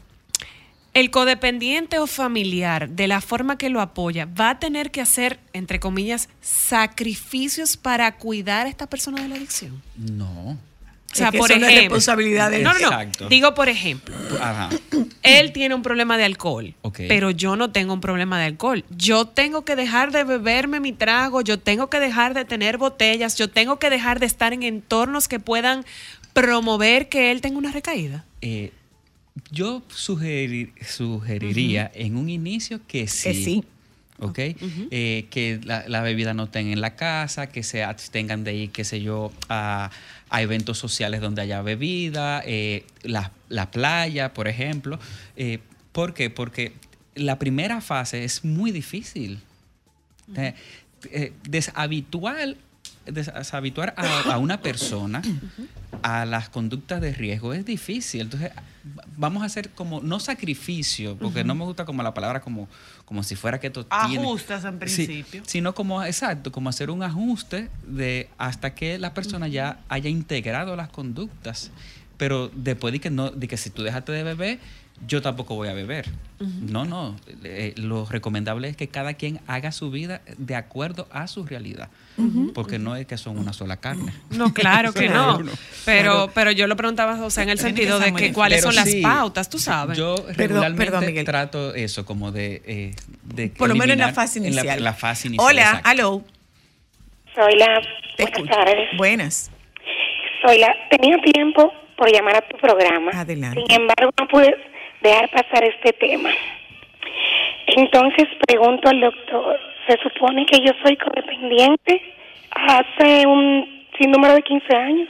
el 0.95 1.11
codependiente 1.11 1.99
o 1.99 2.07
familiar, 2.07 2.89
de 2.89 3.09
la 3.09 3.20
forma 3.20 3.59
que 3.59 3.69
lo 3.69 3.81
apoya, 3.81 4.27
va 4.27 4.51
a 4.51 4.59
tener 4.61 4.93
que 4.93 5.01
hacer, 5.01 5.41
entre 5.53 5.81
comillas, 5.81 6.28
sacrificios 6.41 7.77
para 7.77 8.16
cuidar 8.16 8.66
a 8.66 8.69
esta 8.70 8.86
persona 8.89 9.23
de 9.23 9.28
la 9.28 9.35
adicción. 9.36 9.82
No. 9.97 10.57
O 11.15 11.16
sea, 11.16 11.27
Es 11.28 11.32
que 11.32 11.39
por 11.39 11.51
eso 11.53 11.61
no 11.61 11.66
es 11.66 11.73
ejemplo. 11.73 11.95
responsabilidad 11.97 12.51
de 12.51 12.57
él. 12.59 12.62
no, 12.65 12.73
no, 12.74 12.81
no. 12.81 12.86
Exacto. 12.89 13.28
Digo, 13.28 13.55
por 13.55 13.69
ejemplo, 13.69 14.15
Ajá. 14.41 14.69
él 15.23 15.53
tiene 15.53 15.74
un 15.74 15.82
problema 15.82 16.19
de 16.19 16.24
alcohol, 16.24 16.74
pero 16.97 17.31
yo 17.31 17.55
no 17.57 17.70
tengo 17.70 17.95
un 17.95 18.01
problema 18.01 18.39
de 18.41 18.47
alcohol. 18.47 18.85
Yo 18.91 19.27
tengo 19.27 19.65
que 19.65 19.77
dejar 19.77 20.11
de 20.11 20.24
beberme 20.24 20.81
mi 20.81 20.93
trago, 20.93 21.41
yo 21.41 21.59
tengo 21.59 21.89
que 21.89 22.01
dejar 22.01 22.35
de 22.35 22.45
tener 22.45 22.78
botellas, 22.78 23.36
yo 23.39 23.49
tengo 23.49 23.78
que 23.78 23.91
dejar 23.91 24.19
de 24.19 24.27
estar 24.27 24.53
en 24.53 24.65
entornos 24.65 25.28
que 25.28 25.39
puedan 25.39 25.85
promover 26.32 27.09
que 27.09 27.31
él 27.31 27.41
tenga 27.41 27.59
una 27.59 27.70
recaída. 27.70 28.24
Eh, 28.43 28.73
yo 29.51 29.82
sugerir- 29.89 30.73
sugeriría 30.85 31.91
en 31.95 32.16
un 32.16 32.28
inicio 32.28 32.81
que 32.86 33.07
sí. 33.07 33.23
Que 33.28 33.35
sí. 33.35 33.65
¿Ok? 34.20 34.39
Eh, 34.39 35.27
que 35.31 35.61
la, 35.65 35.85
la 35.89 36.01
bebida 36.01 36.35
no 36.35 36.45
estén 36.45 36.69
en 36.69 36.81
la 36.81 36.95
casa, 36.95 37.49
que 37.49 37.65
se 37.65 37.82
abstengan 37.82 38.45
de 38.45 38.55
ir, 38.55 38.70
qué 38.70 38.85
sé 38.85 39.01
yo, 39.01 39.32
a, 39.49 39.91
a 40.35 40.43
eventos 40.43 40.78
sociales 40.78 41.20
donde 41.20 41.43
haya 41.43 41.62
bebida, 41.62 42.43
eh, 42.44 42.85
la, 43.02 43.31
la 43.48 43.70
playa, 43.70 44.35
por 44.35 44.48
ejemplo. 44.48 44.98
Eh, 45.36 45.61
¿Por 45.93 46.12
qué? 46.12 46.28
Porque 46.31 46.73
la 47.15 47.39
primera 47.39 47.81
fase 47.81 48.24
es 48.24 48.44
muy 48.44 48.73
difícil. 48.73 49.39
Eh, 50.36 50.55
eh, 51.12 51.32
deshabitual, 51.48 52.56
deshabituar 53.06 53.94
a, 53.97 54.32
a 54.32 54.39
una 54.39 54.61
persona 54.61 55.23
a 56.02 56.24
las 56.24 56.48
conductas 56.48 57.01
de 57.01 57.12
riesgo 57.12 57.52
es 57.55 57.65
difícil. 57.65 58.23
Entonces, 58.23 58.51
va- 58.98 59.05
vamos 59.16 59.43
a 59.43 59.47
hacer 59.47 59.70
como, 59.70 60.01
no 60.01 60.19
sacrificio, 60.19 61.16
porque 61.16 61.44
no 61.44 61.55
me 61.55 61.65
gusta 61.65 61.85
como 61.85 62.02
la 62.02 62.12
palabra 62.15 62.40
como, 62.40 62.69
como 63.05 63.22
si 63.22 63.35
fuera 63.36 63.60
que 63.60 63.70
tiene... 63.70 63.85
Ajustes 63.90 64.64
en 64.64 64.72
Sí, 64.72 64.78
principio. 65.06 65.43
sino 65.47 65.74
como, 65.74 66.02
exacto, 66.05 66.51
como 66.52 66.70
hacer 66.70 66.90
un 66.90 67.02
ajuste 67.02 67.68
de 67.86 68.28
hasta 68.39 68.74
que 68.74 68.98
la 68.98 69.12
persona 69.14 69.47
ya 69.48 69.78
haya 69.89 70.09
integrado 70.09 70.74
las 70.76 70.89
conductas. 70.89 71.70
pero 72.16 72.48
después 72.55 72.93
de 72.93 73.01
que 73.01 73.10
no, 73.10 73.31
de 73.31 73.48
que 73.48 73.56
si 73.56 73.70
tú 73.70 73.82
dejaste 73.82 74.12
de 74.12 74.22
beber, 74.22 74.59
yo 75.07 75.21
tampoco 75.23 75.55
voy 75.55 75.69
a 75.69 75.75
beber. 75.75 76.07
No, 76.61 76.85
no. 76.85 77.16
eh, 77.43 77.73
lo 77.77 78.05
recomendable 78.07 78.69
es 78.69 78.77
que 78.77 78.89
cada 78.89 79.15
quien 79.15 79.41
haga 79.47 79.73
su 79.73 79.91
vida 79.91 80.21
de 80.37 80.57
acuerdo 80.57 81.07
a 81.11 81.27
su 81.27 81.45
realidad. 81.45 81.89
Porque 82.55 82.79
no 82.79 82.95
es 82.97 83.07
que 83.07 83.16
son 83.16 83.39
una 83.39 83.53
sola 83.53 83.79
carne. 83.79 84.12
No, 84.31 84.53
claro 84.53 84.93
que 84.93 85.09
no. 85.11 85.41
Pero, 85.85 86.31
pero 86.35 86.51
yo 86.53 86.66
lo 86.66 86.77
preguntaba, 86.77 87.25
o 87.25 87.31
sea, 87.31 87.43
en 87.43 87.51
el 87.51 87.59
sentido 87.59 87.99
de 87.99 88.12
que 88.15 88.33
cuáles 88.33 88.61
Pero 88.62 88.73
son 88.73 88.85
las 88.85 88.95
pautas, 88.97 89.49
tú 89.49 89.59
sabes. 89.59 89.97
Yo 89.97 90.16
regularmente 90.37 90.85
perdón, 90.91 91.25
trato 91.25 91.75
eso, 91.75 92.05
como 92.05 92.31
de, 92.31 92.62
eh, 92.66 92.95
de 93.25 93.49
Por 93.49 93.69
lo 93.69 93.75
menos 93.75 93.95
en 93.95 94.01
la 94.01 94.12
fase 94.12 94.39
en 94.39 94.47
inicial. 94.47 94.83
la, 94.83 94.93
fase 94.93 95.29
inicial. 95.29 95.47
Hola, 95.49 95.81
aló. 95.85 96.23
Soy 97.35 97.57
la. 97.57 97.81
Te 98.16 98.23
Buenas 98.23 98.39
escucho. 98.39 98.55
tardes. 98.55 98.97
Buenas. 98.97 99.51
Soy 100.45 100.59
la. 100.59 100.75
Tenía 100.91 101.16
tiempo 101.33 101.73
por 101.97 102.12
llamar 102.12 102.37
a 102.37 102.49
tu 102.49 102.57
programa. 102.59 103.11
Adelante. 103.12 103.61
Sin 103.66 103.81
embargo, 103.81 104.11
no 104.19 104.29
pude 104.29 104.55
dejar 105.05 105.31
pasar 105.31 105.64
este 105.64 105.93
tema. 105.93 106.31
Entonces 107.66 108.26
pregunto 108.47 108.89
al 108.89 109.01
doctor: 109.01 109.60
¿se 109.86 109.98
supone 109.98 110.47
que 110.47 110.59
yo 110.60 110.72
soy 110.82 110.97
codependiente 110.97 112.02
hace 112.51 113.26
un 113.26 113.86
sinnúmero 113.98 114.35
de 114.35 114.43
15 114.43 114.76
años 114.76 115.09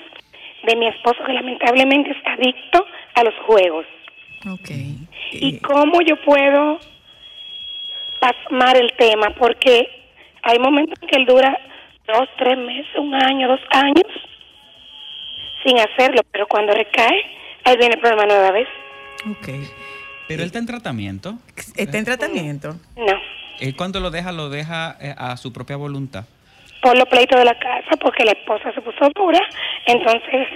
de 0.65 0.77
mi 0.77 0.89
esposo 0.89 1.23
que 1.25 1.33
lamentablemente 1.33 2.11
es 2.11 2.17
adicto 2.27 2.87
a 3.15 3.25
los 3.25 3.35
juegos? 3.47 3.87
Ok. 4.51 4.71
¿Y 5.33 5.59
cómo 5.61 6.01
yo 6.03 6.17
puedo 6.23 6.79
pasmar 8.21 8.77
el 8.77 8.93
tema? 8.97 9.31
Porque 9.31 9.89
hay 10.43 10.59
momentos 10.59 10.99
en 11.01 11.09
que 11.09 11.17
él 11.17 11.27
dura 11.27 11.59
dos, 12.07 12.29
tres 12.37 12.59
meses, 12.59 12.95
un 12.97 13.15
año, 13.15 13.49
dos 13.49 13.61
años 13.71 14.07
sin 15.65 15.79
hacerlo, 15.79 16.21
pero 16.31 16.47
cuando 16.47 16.75
recae, 16.75 17.25
ahí 17.65 17.77
viene 17.79 17.95
el 17.95 18.01
problema 18.01 18.27
nueva 18.27 18.51
vez. 18.51 18.69
Ok. 19.31 19.49
Pero 20.29 20.43
él 20.43 20.47
está 20.47 20.59
en 20.59 20.67
tratamiento. 20.67 21.35
Está 21.77 21.99
en 21.99 22.05
tratamiento. 22.05 22.77
No, 22.97 23.21
Él 23.61 23.77
cuando 23.77 24.01
lo 24.01 24.11
deja, 24.11 24.33
lo 24.33 24.49
deja 24.49 24.97
eh, 25.01 25.15
a 25.17 25.37
su 25.37 25.53
propia 25.53 25.77
voluntad. 25.77 26.25
por 26.83 26.97
los 26.97 27.09
pleitos 27.09 27.39
de 27.39 27.45
la 27.45 27.59
casa, 27.59 27.97
porque 28.01 28.25
la 28.25 28.33
esposa 28.33 28.73
se 28.73 28.81
puso 28.81 29.09
dura, 29.15 29.41
entonces 29.87 30.49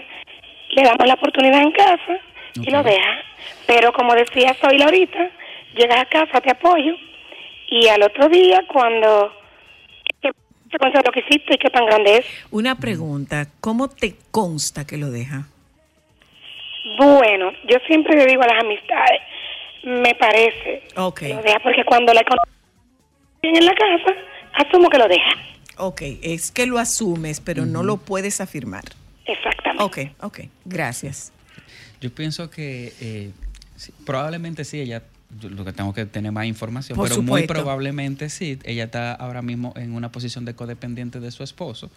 le 0.71 0.83
damos 0.83 1.07
la 1.07 1.15
oportunidad 1.15 1.63
en 1.63 1.73
casa 1.73 2.19
y 2.55 2.71
lo 2.71 2.83
deja. 2.83 3.23
Pero 3.67 3.93
como 3.93 4.15
decía 4.15 4.55
Soy 4.61 4.83
ahorita, 4.83 5.31
llegas 5.75 5.99
a 5.99 6.05
casa, 6.07 6.41
te 6.41 6.51
apoyo, 6.51 6.95
y 7.71 7.89
al 7.89 8.03
otro 8.03 8.29
día 8.29 8.65
cuando... 8.73 9.33
¿Qué 10.21 10.31
consecuencia 10.81 11.01
de 11.01 11.07
lo 11.07 11.13
que 11.13 11.21
hiciste 11.21 11.55
y 11.55 11.59
qué 11.59 11.71
tan 11.71 11.87
grande 11.87 12.17
es? 12.19 12.27
Una 12.51 12.75
pregunta, 12.75 13.47
¿cómo 13.61 13.89
te 13.89 14.17
consta 14.31 14.87
que 14.87 14.97
lo 14.99 15.11
deja? 15.11 15.47
Bueno, 16.99 17.53
yo 17.69 17.79
siempre 17.87 18.17
le 18.17 18.27
digo 18.27 18.43
a 18.43 18.47
las 18.47 18.63
amistades, 18.65 19.21
me 19.85 20.15
parece 20.15 20.83
Ok, 20.97 21.21
que 21.21 21.29
lo 21.35 21.43
deja, 21.43 21.59
porque 21.63 21.85
cuando 21.85 22.13
la 22.13 22.21
economía 22.21 22.53
bien 23.43 23.57
en 23.57 23.65
la 23.67 23.75
casa, 23.75 24.15
asumo 24.55 24.89
que 24.91 24.99
lo 24.99 25.09
deja. 25.09 25.31
ok, 25.77 26.03
es 26.23 26.51
que 26.51 26.67
lo 26.67 26.79
asumes, 26.79 27.41
pero 27.41 27.65
no 27.67 27.83
lo 27.83 27.97
puedes 27.99 28.41
afirmar. 28.41 28.85
Exactamente. 29.25 29.83
Ok, 29.85 29.99
ok, 30.25 30.41
gracias. 30.65 31.33
Yo 32.01 32.13
pienso 32.13 32.51
que 32.51 32.93
eh, 33.01 33.31
sí, 33.77 33.93
probablemente 34.07 34.65
sí, 34.65 34.81
ella, 34.81 35.03
yo 35.41 35.51
lo 35.51 35.65
que 35.65 35.73
tengo 35.73 35.93
que 35.93 36.07
tener 36.07 36.33
más 36.33 36.47
información, 36.47 36.97
Por 36.97 37.09
pero 37.09 37.23
muy 37.23 37.47
probablemente 37.47 38.29
sí, 38.31 38.59
ella 38.65 38.85
está 38.85 39.13
ahora 39.15 39.43
mismo 39.43 39.73
en 39.77 39.95
una 39.95 40.11
posición 40.11 40.45
de 40.45 40.55
codependiente 40.55 41.21
de 41.21 41.31
su 41.31 41.43
esposo. 41.43 41.91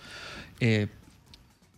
Eh, 0.60 0.88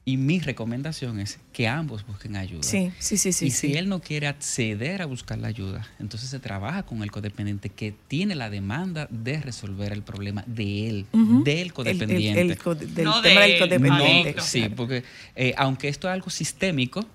y 0.06 0.18
mi 0.18 0.40
recomendación 0.42 1.20
es 1.20 1.40
que 1.54 1.66
ambos 1.68 2.06
busquen 2.06 2.36
ayuda. 2.36 2.64
Sí, 2.64 2.92
sí, 3.00 3.18
sí, 3.18 3.32
sí. 3.32 3.46
y 3.46 3.52
sí. 3.52 3.68
si 3.70 3.74
él 3.78 3.88
no 3.88 4.02
quiere 4.02 4.28
acceder 4.28 5.02
a 5.02 5.06
buscar 5.06 5.38
la 5.40 5.48
ayuda, 5.48 5.88
entonces 6.00 6.30
se 6.30 6.40
trabaja 6.40 6.84
con 6.84 7.04
el 7.04 7.12
codependiente 7.12 7.70
que 7.70 7.96
tiene 8.10 8.36
la 8.36 8.50
demanda 8.50 9.08
de 9.10 9.40
resolver 9.40 9.94
el 9.94 10.02
problema 10.04 10.44
de 10.46 10.90
él, 10.90 11.06
del 11.14 11.48
El- 11.48 11.58
el- 11.60 11.74
codependiente. 11.74 12.42
el 12.42 12.58
co- 12.58 12.76
del 12.76 13.06
No 13.06 13.22
tema 13.22 13.42
de 13.42 13.48
del 13.52 13.60
codependiente. 13.60 14.34
No, 14.36 14.44
sí, 14.44 14.66
porque 14.76 15.04
eh, 15.38 15.54
aunque 15.58 15.88
esto 15.88 16.08
es 16.10 16.14
algo 16.14 16.30
sistémico, 16.30 17.06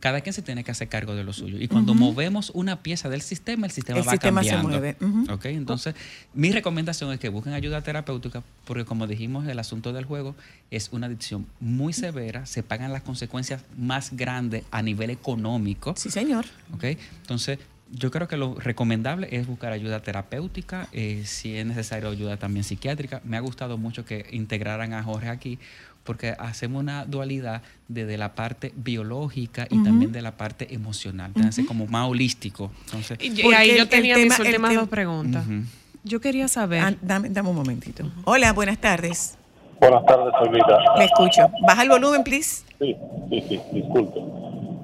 cada 0.00 0.20
quien 0.20 0.32
se 0.32 0.42
tiene 0.42 0.62
que 0.62 0.70
hacer 0.70 0.88
cargo 0.88 1.14
de 1.14 1.24
lo 1.24 1.32
suyo. 1.32 1.58
Y 1.60 1.68
cuando 1.68 1.94
movemos 1.94 2.50
una 2.54 2.82
pieza 2.82 3.08
del 3.08 3.22
sistema, 3.22 3.66
el 3.66 3.72
sistema 3.72 4.00
El 4.00 4.06
va 4.06 4.10
sistema 4.12 4.42
se 4.44 4.50
cambiando. 4.50 4.78
mueve, 4.78 4.96
ujú. 5.00 5.32
¿Ok? 5.32 5.46
Entonces, 5.46 5.94
mi 6.34 6.52
recomendación 6.52 7.12
es 7.12 7.18
que 7.18 7.28
busquen 7.28 7.54
ayuda 7.54 7.80
terapéutica, 7.82 8.42
porque 8.66 8.84
como 8.84 9.06
dijimos, 9.06 9.48
el 9.48 9.58
asunto 9.58 9.92
del 9.92 10.04
juego 10.04 10.34
es 10.70 10.90
una 10.92 11.06
adicción 11.06 11.46
muy 11.60 11.92
severa, 11.92 12.46
se 12.46 12.62
pagan 12.62 12.92
las 12.92 13.02
consecuencias 13.02 13.62
más 13.76 14.14
grandes 14.14 14.64
a 14.70 14.82
nivel 14.82 15.10
económico. 15.10 15.94
Sí, 15.96 16.10
señor. 16.10 16.44
¿ok? 16.74 16.84
Entonces, 17.22 17.58
yo 17.90 18.10
creo 18.10 18.28
que 18.28 18.36
lo 18.36 18.54
recomendable 18.56 19.28
es 19.30 19.46
buscar 19.46 19.72
ayuda 19.72 20.02
terapéutica, 20.02 20.88
eh, 20.92 21.22
si 21.24 21.56
es 21.56 21.64
necesario 21.64 22.10
ayuda 22.10 22.36
también 22.36 22.64
psiquiátrica. 22.64 23.20
Me 23.24 23.36
ha 23.36 23.40
gustado 23.40 23.78
mucho 23.78 24.04
que 24.04 24.26
integraran 24.32 24.92
a 24.92 25.02
Jorge 25.02 25.28
aquí, 25.28 25.58
porque 26.06 26.34
hacemos 26.38 26.80
una 26.82 27.04
dualidad 27.04 27.60
desde 27.88 28.16
la 28.16 28.34
parte 28.34 28.72
biológica 28.76 29.66
y 29.68 29.74
Ujú. 29.74 29.84
también 29.84 30.12
de 30.12 30.22
la 30.22 30.32
parte 30.36 30.72
emocional, 30.74 31.32
entonces 31.34 31.66
como 31.66 31.86
más 31.86 32.08
holístico. 32.08 32.70
Entonces, 32.86 33.18
Y, 33.20 33.42
y 33.46 33.52
ahí 33.52 33.70
el- 33.70 33.78
yo 33.78 33.88
tenía 33.88 34.14
tema- 34.14 34.26
mis 34.38 34.38
últimas 34.46 34.74
dos 34.74 34.88
preguntas. 34.88 35.44
ujú. 35.46 35.62
Yo 36.04 36.20
quería 36.20 36.46
saber. 36.48 36.80
Ah, 36.82 36.94
dame, 37.02 37.28
dame 37.30 37.48
un 37.50 37.56
momentito. 37.56 38.04
Hola, 38.24 38.52
buenas 38.52 38.78
tardes. 38.78 39.36
Buenas 39.80 40.06
tardes, 40.06 40.32
Solita. 40.42 40.78
Le 40.96 41.04
escucho. 41.04 41.50
Baja 41.66 41.82
el 41.82 41.88
volumen, 41.88 42.22
please. 42.24 42.64
Sí, 42.78 42.96
sí, 43.28 43.40
sí, 43.48 43.60
disculpe. 43.72 44.20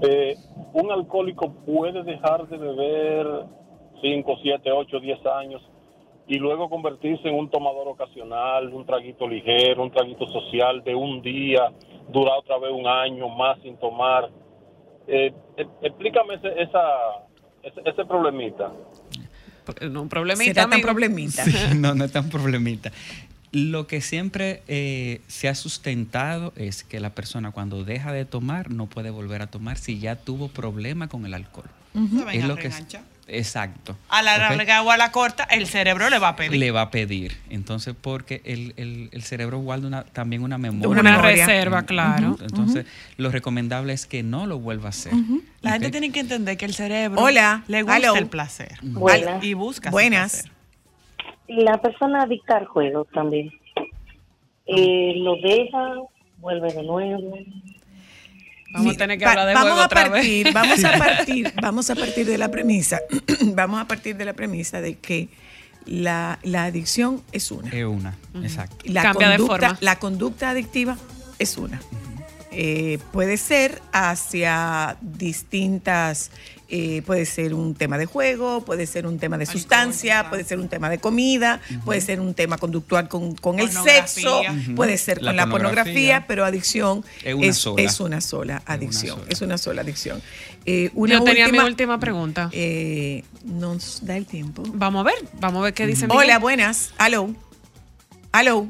Eh, 0.02 0.36
¿Un 0.74 0.90
alcohólico 0.90 1.52
puede 1.64 2.02
dejar 2.02 2.48
de 2.48 2.56
beber 2.58 3.26
5, 4.02 4.36
7, 4.42 4.70
8, 4.72 4.98
10 5.00 5.18
años 5.26 5.62
y 6.28 6.38
luego 6.38 6.70
convertirse 6.70 7.28
en 7.28 7.34
un 7.34 7.50
tomador 7.50 7.88
ocasional, 7.88 8.72
un 8.72 8.86
traguito 8.86 9.28
ligero, 9.28 9.82
un 9.82 9.90
traguito 9.90 10.26
social 10.28 10.82
de 10.84 10.94
un 10.94 11.20
día, 11.20 11.72
durar 12.08 12.38
otra 12.38 12.58
vez 12.58 12.70
un 12.72 12.86
año 12.86 13.28
más 13.28 13.60
sin 13.62 13.76
tomar? 13.76 14.30
Eh, 15.06 15.32
eh, 15.56 15.66
explícame 15.82 16.34
ese, 16.34 16.48
esa, 16.62 16.82
ese, 17.62 17.80
ese 17.84 18.04
problemita. 18.04 18.72
No, 19.90 20.02
un 20.02 20.08
problemita. 20.08 20.54
Será 20.54 20.68
tan 20.68 20.80
problemita. 20.80 21.44
Sí, 21.44 21.54
no, 21.76 21.94
no 21.94 22.04
es 22.04 22.12
tan 22.12 22.28
problemita. 22.28 22.92
Lo 23.52 23.86
que 23.86 24.00
siempre 24.00 24.62
eh, 24.66 25.20
se 25.26 25.48
ha 25.48 25.54
sustentado 25.54 26.54
es 26.56 26.84
que 26.84 27.00
la 27.00 27.10
persona 27.10 27.50
cuando 27.50 27.84
deja 27.84 28.12
de 28.12 28.24
tomar 28.24 28.70
no 28.70 28.86
puede 28.86 29.10
volver 29.10 29.42
a 29.42 29.48
tomar 29.48 29.76
si 29.76 29.98
ya 29.98 30.16
tuvo 30.16 30.48
problema 30.48 31.08
con 31.08 31.26
el 31.26 31.34
alcohol. 31.34 31.68
Ujú. 31.94 32.28
Es 32.30 32.46
lo 32.46 32.56
que. 32.56 32.70
Exacto. 33.38 33.96
A 34.08 34.22
la 34.22 34.38
larga 34.38 34.82
o 34.82 34.90
a 34.90 34.96
la 34.96 35.10
corta, 35.12 35.44
el 35.44 35.66
cerebro 35.66 36.08
le 36.10 36.18
va 36.18 36.28
a 36.28 36.36
pedir. 36.36 36.58
Le 36.58 36.70
va 36.70 36.82
a 36.82 36.90
pedir. 36.90 37.36
Entonces, 37.50 37.94
porque 38.00 38.40
el, 38.44 38.74
el- 38.76 39.08
el 39.12 39.22
cerebro 39.22 39.58
guarda 39.58 39.86
una- 39.88 40.04
también 40.04 40.42
una 40.42 40.58
memoria. 40.58 40.88
Una 40.88 41.02
memoria. 41.02 41.46
reserva, 41.46 41.82
claro. 41.82 42.36
Entonces, 42.40 42.86
lo 43.16 43.30
recomendable 43.30 43.92
es 43.92 44.06
que 44.06 44.22
no 44.22 44.46
lo 44.46 44.58
vuelva 44.58 44.86
a 44.86 44.90
hacer. 44.90 45.12
La 45.60 45.72
gente 45.72 45.90
tiene 45.90 46.12
que 46.12 46.20
entender 46.20 46.56
que 46.56 46.64
el 46.64 46.74
cerebro 46.74 47.20
Hola, 47.20 47.64
le 47.68 47.82
gusta 47.82 48.18
el 48.18 48.26
placer. 48.26 48.76
Buenas. 48.82 49.42
Y 49.44 49.54
busca 49.54 49.90
Buenas. 49.90 50.32
placer. 50.32 50.52
La 51.48 51.80
persona 51.82 52.22
adicta 52.22 52.56
al 52.56 52.66
juego 52.66 53.04
también. 53.12 53.50
Eh, 54.66 55.14
lo 55.16 55.36
deja, 55.36 55.94
vuelve 56.38 56.72
de 56.72 56.82
nuevo. 56.82 57.36
Vamos 58.72 58.94
a 58.94 58.98
tener 58.98 59.18
que 59.18 59.24
hablar 59.24 59.46
de 59.46 59.54
vamos 59.54 59.68
juego 59.68 59.82
a 59.82 59.86
otra 59.86 60.10
partir, 60.10 60.44
vez. 60.44 60.54
Vamos 60.54 60.84
a 60.84 60.98
partir, 60.98 61.52
vamos 61.60 61.90
a 61.90 61.94
partir 61.94 62.26
de 62.26 62.38
la 62.38 62.50
premisa, 62.50 63.00
vamos 63.54 63.80
a 63.80 63.86
partir 63.86 64.16
de 64.16 64.24
la 64.24 64.32
premisa 64.32 64.80
de 64.80 64.98
que 64.98 65.28
la, 65.86 66.38
la 66.42 66.64
adicción 66.64 67.22
es 67.32 67.50
una. 67.50 67.70
Es 67.70 67.84
una, 67.84 68.16
exacto. 68.42 68.76
La 68.84 69.02
Cambia 69.02 69.28
de 69.30 69.36
conducta, 69.38 69.68
forma. 69.68 69.78
La 69.80 69.98
conducta 69.98 70.50
adictiva 70.50 70.96
es 71.38 71.58
una. 71.58 71.80
Eh, 72.54 72.98
puede 73.12 73.38
ser 73.38 73.80
hacia 73.92 74.96
distintas, 75.00 76.30
eh, 76.74 77.02
puede 77.02 77.26
ser 77.26 77.52
un 77.52 77.74
tema 77.74 77.98
de 77.98 78.06
juego, 78.06 78.64
puede 78.64 78.86
ser 78.86 79.06
un 79.06 79.18
tema 79.18 79.36
de 79.36 79.44
sustancia, 79.44 80.30
puede 80.30 80.42
ser 80.42 80.58
un 80.58 80.68
tema 80.70 80.88
de 80.88 80.96
comida, 80.98 81.60
puede 81.84 82.00
ser 82.00 82.18
un 82.18 82.32
tema 82.32 82.56
conductual 82.56 83.08
con, 83.08 83.34
con 83.34 83.60
el 83.60 83.70
sexo, 83.70 84.40
puede 84.74 84.96
ser 84.96 85.20
La 85.20 85.30
con 85.32 85.36
la 85.36 85.46
pornografía, 85.48 86.24
pero 86.26 86.46
adicción 86.46 87.04
Es 87.22 87.34
una 87.34 87.46
es, 87.46 87.56
sola. 87.58 87.82
es 87.82 88.00
una 88.00 88.20
sola 88.22 88.62
adicción. 88.64 89.18
sola. 89.18 89.26
Es 89.30 89.40
una 89.42 89.58
sola 89.58 89.82
adicción. 89.82 90.22
Eh, 90.64 90.90
una 90.94 91.18
Yo 91.18 91.24
tenía 91.24 91.44
última, 91.46 91.62
mi 91.64 91.68
última 91.68 92.00
pregunta. 92.00 92.48
eh, 92.52 93.22
nos 93.44 94.04
da 94.06 94.16
el 94.16 94.24
tiempo. 94.24 94.62
Vamos 94.72 95.00
a 95.02 95.10
ver, 95.10 95.28
vamos 95.40 95.60
a 95.60 95.64
ver 95.64 95.74
qué 95.74 95.86
dice 95.86 96.06
Miguel. 96.06 96.24
Hola, 96.24 96.38
buenas. 96.38 96.94
Aló. 96.96 97.34
Aló. 98.32 98.66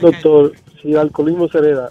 Doctor, 0.00 0.52
si 0.80 0.92
el 0.92 0.98
alcoholismo 0.98 1.48
se 1.48 1.58
hereda, 1.58 1.90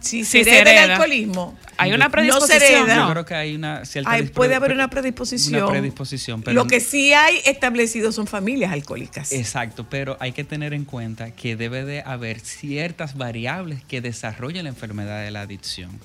Si 0.00 0.24
Sí, 0.24 0.24
se 0.24 0.44
se 0.44 0.58
hereda 0.58 0.70
el 0.70 0.78
hereda. 0.78 0.94
alcoholismo, 0.94 1.58
Hay 1.76 1.92
una 1.92 2.08
predisposición. 2.10 2.88
Yo 2.88 3.10
creo 3.10 3.24
que 3.24 3.34
hay 3.34 3.54
una 3.54 3.84
cierta 3.84 4.10
Hay- 4.10 4.24
puede 4.28 4.54
haber 4.54 4.72
una 4.72 4.82
una 4.82 4.90
predisposición. 4.90 5.68
predisposición, 5.68 6.42
pero 6.42 6.54
Lo 6.54 6.66
que 6.66 6.80
sí 6.80 7.12
hay 7.12 7.40
establecido 7.44 8.10
son 8.12 8.26
familias 8.26 8.72
alcohólicas. 8.72 9.32
Exacto, 9.32 9.86
pero 9.88 10.16
hay 10.20 10.32
que 10.32 10.44
tener 10.44 10.74
en 10.74 10.84
cuenta 10.84 11.30
que 11.32 11.56
debe 11.56 11.84
de 11.84 12.02
haber 12.02 12.40
ciertas 12.40 13.16
variables 13.16 13.84
que 13.84 14.00
desarrollen 14.00 14.64
la 14.64 14.70
enfermedad 14.70 15.22
de 15.22 15.30
la 15.30 15.42
adicción. 15.42 16.00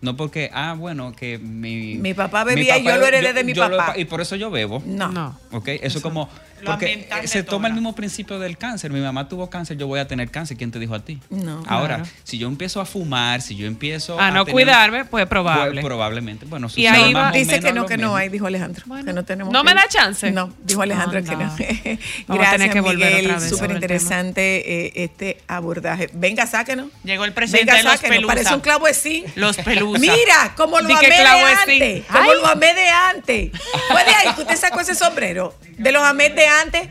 No 0.00 0.16
porque, 0.16 0.50
ah, 0.52 0.74
bueno, 0.76 1.12
que 1.14 1.38
mi... 1.38 1.96
Mi 1.96 2.14
papá 2.14 2.44
bebía 2.44 2.78
y 2.78 2.84
yo 2.84 2.96
lo 2.96 3.06
heredé 3.06 3.32
de 3.32 3.44
mi 3.44 3.54
lo- 3.54 3.68
papá. 3.68 3.94
y 3.98 4.04
por 4.04 4.20
eso 4.20 4.36
yo 4.36 4.50
bebo. 4.50 4.82
No. 4.86 5.08
No. 5.08 5.38
¿Ok? 5.52 5.68
Eso 5.68 5.98
es 5.98 6.02
como... 6.02 6.28
Porque 6.64 7.06
se 7.26 7.38
detona. 7.38 7.50
toma 7.50 7.68
el 7.68 7.74
mismo 7.74 7.94
principio 7.94 8.38
del 8.38 8.56
cáncer. 8.56 8.90
Mi 8.90 8.98
mamá 8.98 9.28
tuvo 9.28 9.50
cáncer, 9.50 9.76
yo 9.76 9.86
voy 9.86 10.00
a 10.00 10.08
tener 10.08 10.30
cáncer. 10.30 10.56
¿Quién 10.56 10.70
te 10.70 10.78
dijo 10.78 10.94
a 10.94 11.00
ti? 11.04 11.20
No. 11.28 11.62
Ahora, 11.68 11.96
Claro. 11.96 12.10
si 12.24 12.38
yo 12.38 12.48
empiezo 12.48 12.80
a 12.80 12.86
fumar, 12.86 13.42
si 13.42 13.56
yo 13.56 13.66
empiezo 13.66 14.18
A 14.18 14.30
no 14.30 14.46
tener- 14.46 14.54
cuidarme, 14.54 15.04
pues 15.04 15.26
probable. 15.26 15.72
pues, 15.82 15.84
probablemente. 15.84 16.46
Bueno, 16.46 16.68
Y 16.74 16.86
ahí 16.86 17.12
más 17.12 17.34
o 17.34 17.38
Dice 17.38 17.60
que 17.60 17.72
no, 17.74 17.84
que 17.84 17.98
mismo. 17.98 18.12
no 18.12 18.16
hay, 18.16 18.30
dijo 18.30 18.46
Alejandro. 18.46 18.84
que 19.04 19.12
no 19.12 19.22
tenemos 19.26 19.52
¿No 19.52 19.60
que- 19.62 19.66
me 19.66 19.74
da 19.74 19.86
chance? 19.86 20.30
No, 20.32 20.50
dijo 20.64 20.80
Alejandro 20.80 21.22
que 21.22 21.36
no. 21.36 21.42
Anda. 21.42 21.56
Gracias, 21.58 21.98
Vamos 22.26 22.46
a 22.46 22.50
tener 22.52 22.70
que 22.70 22.80
volver 22.80 23.10
Miguel. 23.10 23.26
otra 23.26 23.38
vez 23.40 23.48
Súper 23.50 23.70
interesante 23.72 24.86
eh, 24.86 24.92
este 25.04 25.38
abordaje. 25.48 26.08
Venga, 26.14 26.46
sáquenos. 26.46 26.88
Llegó 27.04 27.26
el 27.26 27.34
presidente 27.34 27.66
Venga, 27.72 27.76
de 27.76 27.82
los 27.84 28.00
sáquenos. 28.00 28.26
Parece 28.26 28.54
un 28.54 28.60
clavo 28.60 28.86
de 28.86 28.94
zinc. 28.94 29.26
Los. 29.46 30.00
Mira, 30.00 30.54
como 30.56 30.80
lo 30.80 30.88
Di 30.88 30.94
amé 30.94 31.08
de 31.08 31.24
antes. 31.24 32.06
Como 32.06 32.30
Ay. 32.30 32.38
lo 32.40 32.46
amé 32.46 32.74
de 32.74 32.88
antes. 32.88 33.50
Fue 33.90 34.04
de 34.04 34.14
ahí 34.14 34.34
que 34.34 34.42
usted 34.42 34.56
sacó 34.56 34.80
ese 34.80 34.94
sombrero. 34.94 35.54
De 35.78 35.92
los 35.92 36.02
amés 36.02 36.34
de 36.34 36.46
antes. 36.46 36.88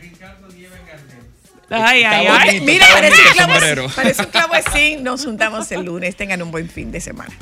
Ay, 1.69 2.03
ay, 2.03 2.27
ay. 2.27 2.59
bonito, 2.59 2.65
Mira, 2.65 2.85
parece 2.93 3.21
un, 3.21 3.33
clavo, 3.33 3.89
parece 3.95 4.21
un 4.21 4.29
clavo 4.29 4.53
zinc. 4.71 4.99
Nos 5.01 5.25
juntamos 5.25 5.71
el 5.71 5.83
lunes. 5.83 6.15
Tengan 6.15 6.41
un 6.41 6.51
buen 6.51 6.69
fin 6.69 6.91
de 6.91 7.01
semana. 7.01 7.33